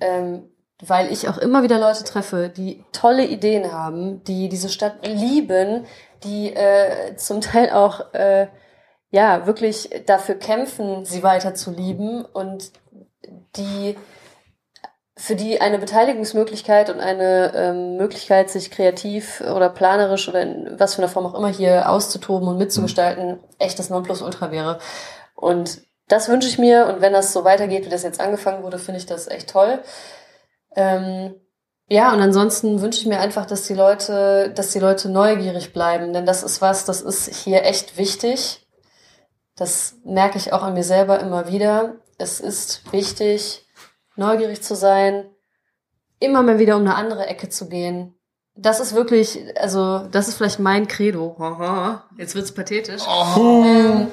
ähm, 0.00 0.48
weil 0.82 1.12
ich 1.12 1.28
auch 1.28 1.36
immer 1.36 1.62
wieder 1.62 1.78
Leute 1.78 2.04
treffe, 2.04 2.48
die 2.48 2.82
tolle 2.92 3.26
Ideen 3.26 3.70
haben, 3.70 4.24
die 4.24 4.48
diese 4.48 4.70
Stadt 4.70 5.06
lieben, 5.06 5.84
die 6.24 6.54
äh, 6.54 7.16
zum 7.16 7.42
Teil 7.42 7.70
auch 7.70 8.14
äh, 8.14 8.46
ja 9.10 9.46
wirklich 9.46 9.90
dafür 10.06 10.36
kämpfen, 10.36 11.04
sie 11.04 11.22
weiter 11.22 11.54
zu 11.54 11.70
lieben 11.70 12.24
und 12.24 12.72
die 13.56 13.96
für 15.16 15.36
die 15.36 15.60
eine 15.60 15.78
Beteiligungsmöglichkeit 15.78 16.88
und 16.88 16.98
eine 16.98 17.52
ähm, 17.54 17.96
Möglichkeit, 17.98 18.48
sich 18.48 18.70
kreativ 18.70 19.42
oder 19.42 19.68
planerisch 19.68 20.28
oder 20.30 20.40
in 20.40 20.78
was 20.78 20.94
für 20.94 21.02
einer 21.02 21.10
Form 21.10 21.26
auch 21.26 21.34
immer 21.34 21.48
hier 21.48 21.90
auszutoben 21.90 22.48
und 22.48 22.56
mitzugestalten, 22.56 23.38
echt 23.58 23.78
das 23.78 23.90
Nonplusultra 23.90 24.50
wäre. 24.50 24.78
Und 25.34 25.82
das 26.08 26.28
wünsche 26.30 26.48
ich 26.48 26.58
mir 26.58 26.86
und 26.86 27.02
wenn 27.02 27.12
das 27.12 27.34
so 27.34 27.44
weitergeht, 27.44 27.84
wie 27.84 27.90
das 27.90 28.02
jetzt 28.02 28.18
angefangen 28.18 28.62
wurde, 28.62 28.78
finde 28.78 28.98
ich 28.98 29.06
das 29.06 29.28
echt 29.28 29.50
toll. 29.50 29.80
Ähm, 30.74 31.34
ja, 31.86 32.12
und 32.14 32.20
ansonsten 32.20 32.80
wünsche 32.80 33.00
ich 33.00 33.06
mir 33.06 33.20
einfach, 33.20 33.44
dass 33.44 33.66
die 33.66 33.74
Leute, 33.74 34.50
dass 34.54 34.70
die 34.70 34.78
Leute 34.78 35.10
neugierig 35.10 35.72
bleiben, 35.72 36.12
denn 36.12 36.24
das 36.24 36.42
ist 36.42 36.62
was, 36.62 36.86
das 36.86 37.02
ist 37.02 37.34
hier 37.34 37.64
echt 37.64 37.98
wichtig. 37.98 38.59
Das 39.60 39.96
merke 40.04 40.38
ich 40.38 40.54
auch 40.54 40.62
an 40.62 40.72
mir 40.72 40.82
selber 40.82 41.20
immer 41.20 41.46
wieder. 41.46 41.96
Es 42.16 42.40
ist 42.40 42.90
wichtig, 42.94 43.68
neugierig 44.16 44.62
zu 44.62 44.74
sein, 44.74 45.26
immer 46.18 46.42
mal 46.42 46.58
wieder 46.58 46.76
um 46.76 46.80
eine 46.80 46.94
andere 46.94 47.26
Ecke 47.26 47.50
zu 47.50 47.68
gehen. 47.68 48.14
Das 48.54 48.80
ist 48.80 48.94
wirklich, 48.94 49.38
also 49.60 50.08
das 50.10 50.28
ist 50.28 50.36
vielleicht 50.36 50.60
mein 50.60 50.88
Credo. 50.88 51.36
Jetzt 52.16 52.34
wird's 52.34 52.52
pathetisch. 52.52 53.02
Ähm, 53.06 54.06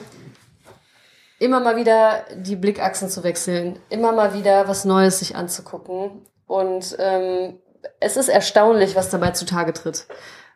immer 1.40 1.62
mal 1.62 1.78
wieder 1.78 2.26
die 2.36 2.58
Blickachsen 2.58 3.08
zu 3.08 3.24
wechseln, 3.24 3.80
immer 3.88 4.12
mal 4.12 4.34
wieder 4.34 4.68
was 4.68 4.84
Neues 4.84 5.20
sich 5.20 5.38
anzugucken. 5.38 6.26
Und 6.46 6.94
ähm, 7.00 7.62
es 8.02 8.18
ist 8.18 8.28
erstaunlich, 8.28 8.98
was 8.98 9.12
dabei 9.12 9.32
zutage 9.32 9.72
tritt. 9.72 10.08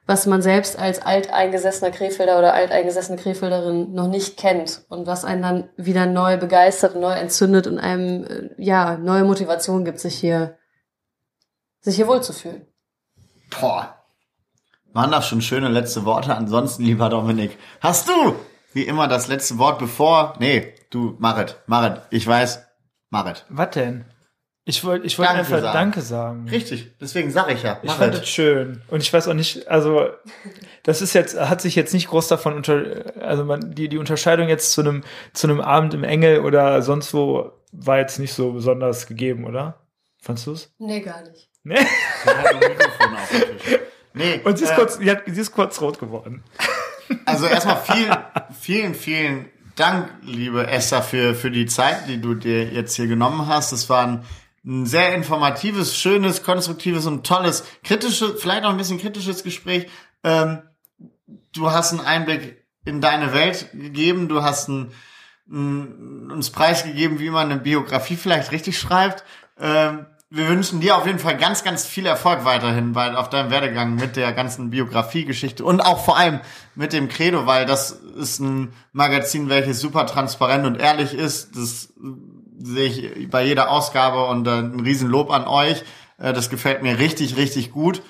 Was 0.07 0.25
man 0.25 0.41
selbst 0.41 0.77
als 0.79 1.01
alteingesessener 1.01 1.91
Krefelder 1.91 2.39
oder 2.39 2.53
alteingesessene 2.53 3.17
Krefelderin 3.17 3.93
noch 3.93 4.07
nicht 4.07 4.37
kennt 4.37 4.83
und 4.89 5.07
was 5.07 5.23
einen 5.23 5.41
dann 5.41 5.69
wieder 5.77 6.05
neu 6.05 6.37
begeistert 6.37 6.95
und 6.95 7.01
neu 7.01 7.13
entzündet 7.13 7.67
und 7.67 7.77
einem 7.79 8.23
äh, 8.25 8.49
ja 8.57 8.97
neue 8.97 9.23
Motivation 9.23 9.85
gibt, 9.85 9.99
sich 9.99 10.15
hier 10.15 10.57
sich 11.81 11.95
hier 11.95 12.07
wohlzufühlen. 12.07 12.67
Boah. 13.59 13.95
Waren 14.93 15.11
das 15.11 15.27
schon 15.27 15.41
schöne 15.41 15.69
letzte 15.69 16.03
Worte? 16.05 16.35
Ansonsten, 16.35 16.83
lieber 16.83 17.09
Dominik, 17.09 17.57
hast 17.79 18.09
du 18.09 18.35
wie 18.73 18.83
immer 18.83 19.07
das 19.07 19.27
letzte 19.27 19.57
Wort 19.57 19.79
bevor? 19.79 20.35
Nee, 20.39 20.73
du, 20.89 21.15
Marit, 21.19 21.57
Marit, 21.67 22.01
ich 22.09 22.25
weiß, 22.25 22.65
Marit. 23.09 23.45
Was 23.49 23.71
denn? 23.71 24.05
Ich 24.63 24.83
wollte 24.83 25.07
ich 25.07 25.17
wollte 25.17 25.33
Danke 25.33 25.39
einfach 25.39 25.61
sagen. 25.61 25.73
Danke 25.73 26.01
sagen. 26.01 26.49
Richtig, 26.49 26.95
deswegen 27.01 27.31
sag 27.31 27.51
ich 27.51 27.63
ja, 27.63 27.79
Ich 27.81 27.91
fand 27.91 28.13
das 28.13 28.19
Marit. 28.19 28.27
schön. 28.27 28.81
Und 28.89 29.01
ich 29.01 29.11
weiß 29.11 29.27
auch 29.27 29.33
nicht, 29.33 29.67
also 29.67 30.07
das 30.83 31.01
ist 31.01 31.13
jetzt, 31.13 31.39
hat 31.39 31.61
sich 31.61 31.75
jetzt 31.75 31.93
nicht 31.93 32.07
groß 32.09 32.27
davon 32.27 32.53
unter, 32.53 33.11
also 33.19 33.43
man, 33.43 33.73
die, 33.73 33.89
die 33.89 33.97
Unterscheidung 33.97 34.49
jetzt 34.49 34.71
zu 34.73 34.81
einem, 34.81 35.03
zu 35.33 35.47
einem 35.47 35.61
Abend 35.61 35.95
im 35.95 36.03
Engel 36.03 36.41
oder 36.41 36.81
sonst 36.83 37.13
wo 37.13 37.51
war 37.71 37.97
jetzt 37.97 38.19
nicht 38.19 38.33
so 38.33 38.51
besonders 38.51 39.07
gegeben, 39.07 39.45
oder? 39.45 39.79
Fandst 40.21 40.45
du's? 40.45 40.71
Nee, 40.77 40.99
gar 41.01 41.21
nicht. 41.23 41.49
Nee. 41.63 41.77
Sie 42.23 42.29
hat 42.29 42.45
ein 42.47 42.59
Mikrofon 42.59 43.15
auf 43.15 43.29
dem 43.29 43.57
Tisch. 43.57 43.79
Nee, 44.13 44.41
Und 44.43 44.57
sie 44.57 44.65
ist 44.65 44.71
äh, 44.71 44.75
kurz, 44.75 44.97
sie, 44.97 45.09
hat, 45.09 45.23
sie 45.25 45.41
ist 45.41 45.51
kurz 45.51 45.79
rot 45.81 45.97
geworden. 45.97 46.43
Also 47.25 47.47
erstmal 47.47 47.77
vielen, 47.83 48.17
vielen, 48.59 48.93
vielen 48.93 49.45
Dank, 49.75 50.09
liebe 50.21 50.67
Esther, 50.67 51.01
für, 51.01 51.33
für 51.33 51.49
die 51.49 51.65
Zeit, 51.65 52.07
die 52.07 52.19
du 52.19 52.35
dir 52.35 52.65
jetzt 52.65 52.95
hier 52.95 53.07
genommen 53.07 53.47
hast. 53.47 53.71
Es 53.71 53.89
war 53.89 54.05
ein, 54.05 54.25
ein 54.65 54.85
sehr 54.85 55.15
informatives, 55.15 55.97
schönes, 55.97 56.43
konstruktives 56.43 57.05
und 57.05 57.25
tolles, 57.25 57.63
kritisches, 57.83 58.41
vielleicht 58.41 58.63
auch 58.63 58.69
ein 58.69 58.77
bisschen 58.77 58.99
kritisches 58.99 59.43
Gespräch. 59.43 59.87
Ähm, 60.23 60.61
du 61.53 61.71
hast 61.71 61.91
einen 61.91 62.01
Einblick 62.01 62.63
in 62.85 63.01
deine 63.01 63.33
Welt 63.33 63.69
gegeben. 63.73 64.27
Du 64.27 64.43
hast 64.43 64.69
ein, 64.69 64.91
ein, 65.49 66.29
uns 66.31 66.51
preisgegeben, 66.51 67.19
wie 67.19 67.29
man 67.29 67.51
eine 67.51 67.59
Biografie 67.59 68.15
vielleicht 68.15 68.51
richtig 68.51 68.77
schreibt. 68.79 69.23
Ähm, 69.59 70.05
wir 70.33 70.47
wünschen 70.47 70.79
dir 70.79 70.95
auf 70.95 71.05
jeden 71.05 71.19
Fall 71.19 71.35
ganz, 71.35 71.63
ganz 71.63 71.85
viel 71.85 72.05
Erfolg 72.05 72.45
weiterhin 72.45 72.93
bei, 72.93 73.13
auf 73.15 73.29
deinem 73.29 73.51
Werdegang 73.51 73.95
mit 73.95 74.15
der 74.15 74.31
ganzen 74.31 74.69
Biografiegeschichte 74.69 75.65
und 75.65 75.81
auch 75.81 76.05
vor 76.05 76.17
allem 76.17 76.39
mit 76.73 76.93
dem 76.93 77.09
Credo, 77.09 77.47
weil 77.47 77.65
das 77.65 77.91
ist 77.91 78.39
ein 78.39 78.71
Magazin, 78.93 79.49
welches 79.49 79.81
super 79.81 80.05
transparent 80.05 80.65
und 80.65 80.79
ehrlich 80.79 81.13
ist. 81.13 81.57
Das 81.57 81.93
sehe 82.63 82.87
ich 82.87 83.29
bei 83.29 83.43
jeder 83.43 83.69
Ausgabe 83.69 84.25
und 84.25 84.47
äh, 84.47 84.51
ein 84.51 84.79
Riesenlob 84.79 85.31
an 85.31 85.47
euch. 85.47 85.83
Äh, 86.17 86.33
das 86.33 86.49
gefällt 86.49 86.83
mir 86.83 86.99
richtig, 86.99 87.37
richtig 87.37 87.71
gut. 87.71 88.01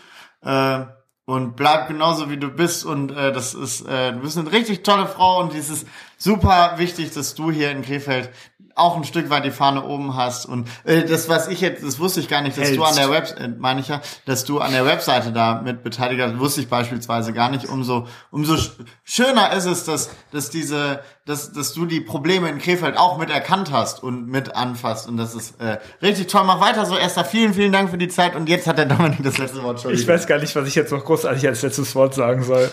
Äh, 0.44 0.86
und 1.26 1.56
bleib 1.56 1.88
genauso 1.88 2.30
wie 2.30 2.38
du 2.38 2.50
bist 2.50 2.84
und 2.84 3.12
äh, 3.12 3.32
das 3.32 3.54
ist 3.54 3.82
äh, 3.88 4.12
du 4.12 4.20
bist 4.20 4.38
eine 4.38 4.52
richtig 4.52 4.84
tolle 4.84 5.08
Frau 5.08 5.40
und 5.40 5.54
dieses 5.54 5.86
super 6.18 6.74
wichtig, 6.78 7.14
dass 7.14 7.36
du 7.36 7.52
hier 7.52 7.72
in 7.72 7.84
Krefeld 7.84 8.30
auch 8.76 8.98
ein 8.98 9.04
Stück 9.04 9.30
weit 9.30 9.46
die 9.46 9.52
Fahne 9.52 9.84
oben 9.86 10.16
hast 10.16 10.46
und 10.46 10.68
äh, 10.84 11.04
das 11.04 11.30
was 11.30 11.48
ich 11.48 11.62
jetzt 11.62 11.84
das 11.84 12.00
wusste 12.00 12.20
ich 12.20 12.28
gar 12.28 12.42
nicht 12.42 12.58
dass 12.58 12.66
Hältst. 12.66 12.80
du 12.80 12.84
an 12.84 12.96
der 12.96 13.10
Web 13.10 13.36
äh, 13.40 13.48
meine 13.48 13.82
ich 13.82 13.88
ja 13.88 14.02
dass 14.26 14.46
du 14.46 14.60
an 14.60 14.72
der 14.72 14.86
Webseite 14.86 15.32
da 15.32 15.62
mit 15.62 15.84
beteiligt 15.84 16.22
hast 16.22 16.40
wusste 16.40 16.62
ich 16.62 16.70
beispielsweise 16.70 17.34
gar 17.34 17.50
nicht 17.50 17.68
umso 17.70 18.08
umso 18.32 18.58
sch 18.58 18.72
schöner 19.04 19.54
ist 19.54 19.66
es 19.66 19.86
dass 19.86 20.10
dass 20.32 20.50
diese 20.50 21.02
dass 21.26 21.52
dass 21.54 21.74
du 21.74 21.86
die 21.86 22.02
Probleme 22.02 22.50
in 22.50 22.60
Krefeld 22.60 22.98
auch 22.98 23.18
mit 23.18 23.30
erkannt 23.30 23.72
hast 23.72 24.04
und 24.04 24.28
mit 24.28 24.56
anfasst 24.56 25.08
und 25.08 25.18
das 25.18 25.36
ist 25.36 25.60
äh, 25.62 25.78
richtig 26.02 26.28
toll 26.28 26.44
mach 26.46 26.60
weiter 26.60 26.86
so 26.86 26.98
Esther 26.98 27.26
vielen 27.26 27.54
vielen 27.54 27.72
Dank 27.72 27.90
für 27.90 27.98
die 27.98 28.08
Zeit 28.08 28.36
und 28.36 28.50
jetzt 28.50 28.68
hat 28.68 28.78
der 28.78 28.86
Dominik 28.86 29.24
das 29.24 29.38
letzte 29.38 29.64
Wort 29.64 29.82
schon 29.82 29.94
Ich 29.94 30.08
weiß 30.08 30.28
gar 30.28 30.40
nicht, 30.40 30.56
was 30.56 30.68
ich 30.68 30.76
jetzt 30.76 30.92
noch 30.92 31.04
großartig 31.04 31.48
als 31.48 31.62
letztes 31.62 31.94
Wort 31.96 32.14
sagen 32.14 32.44
soll. 32.44 32.70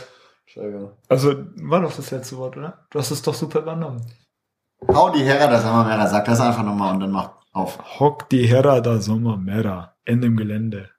Also, 1.08 1.34
war 1.56 1.82
doch 1.82 1.94
das 1.94 2.10
letzte 2.10 2.36
Wort, 2.36 2.56
oder? 2.56 2.86
Du 2.90 2.98
hast 2.98 3.10
es 3.10 3.22
doch 3.22 3.34
super 3.34 3.60
übernommen. 3.60 4.04
Hau 4.86 5.10
die 5.10 5.24
Herrer 5.24 5.48
das 5.48 5.64
einmal 5.64 5.84
mehr 5.86 6.06
sag 6.06 6.24
das 6.24 6.40
einfach 6.40 6.62
nochmal 6.62 6.94
und 6.94 7.00
dann 7.00 7.10
mach 7.10 7.30
auf 7.52 7.98
Hock 7.98 8.28
die 8.28 8.46
Herra 8.46 8.80
da 8.80 9.00
Sommer 9.00 9.36
Mera 9.36 9.94
in 10.05 10.20
dem 10.20 10.36
Gelände. 10.36 10.90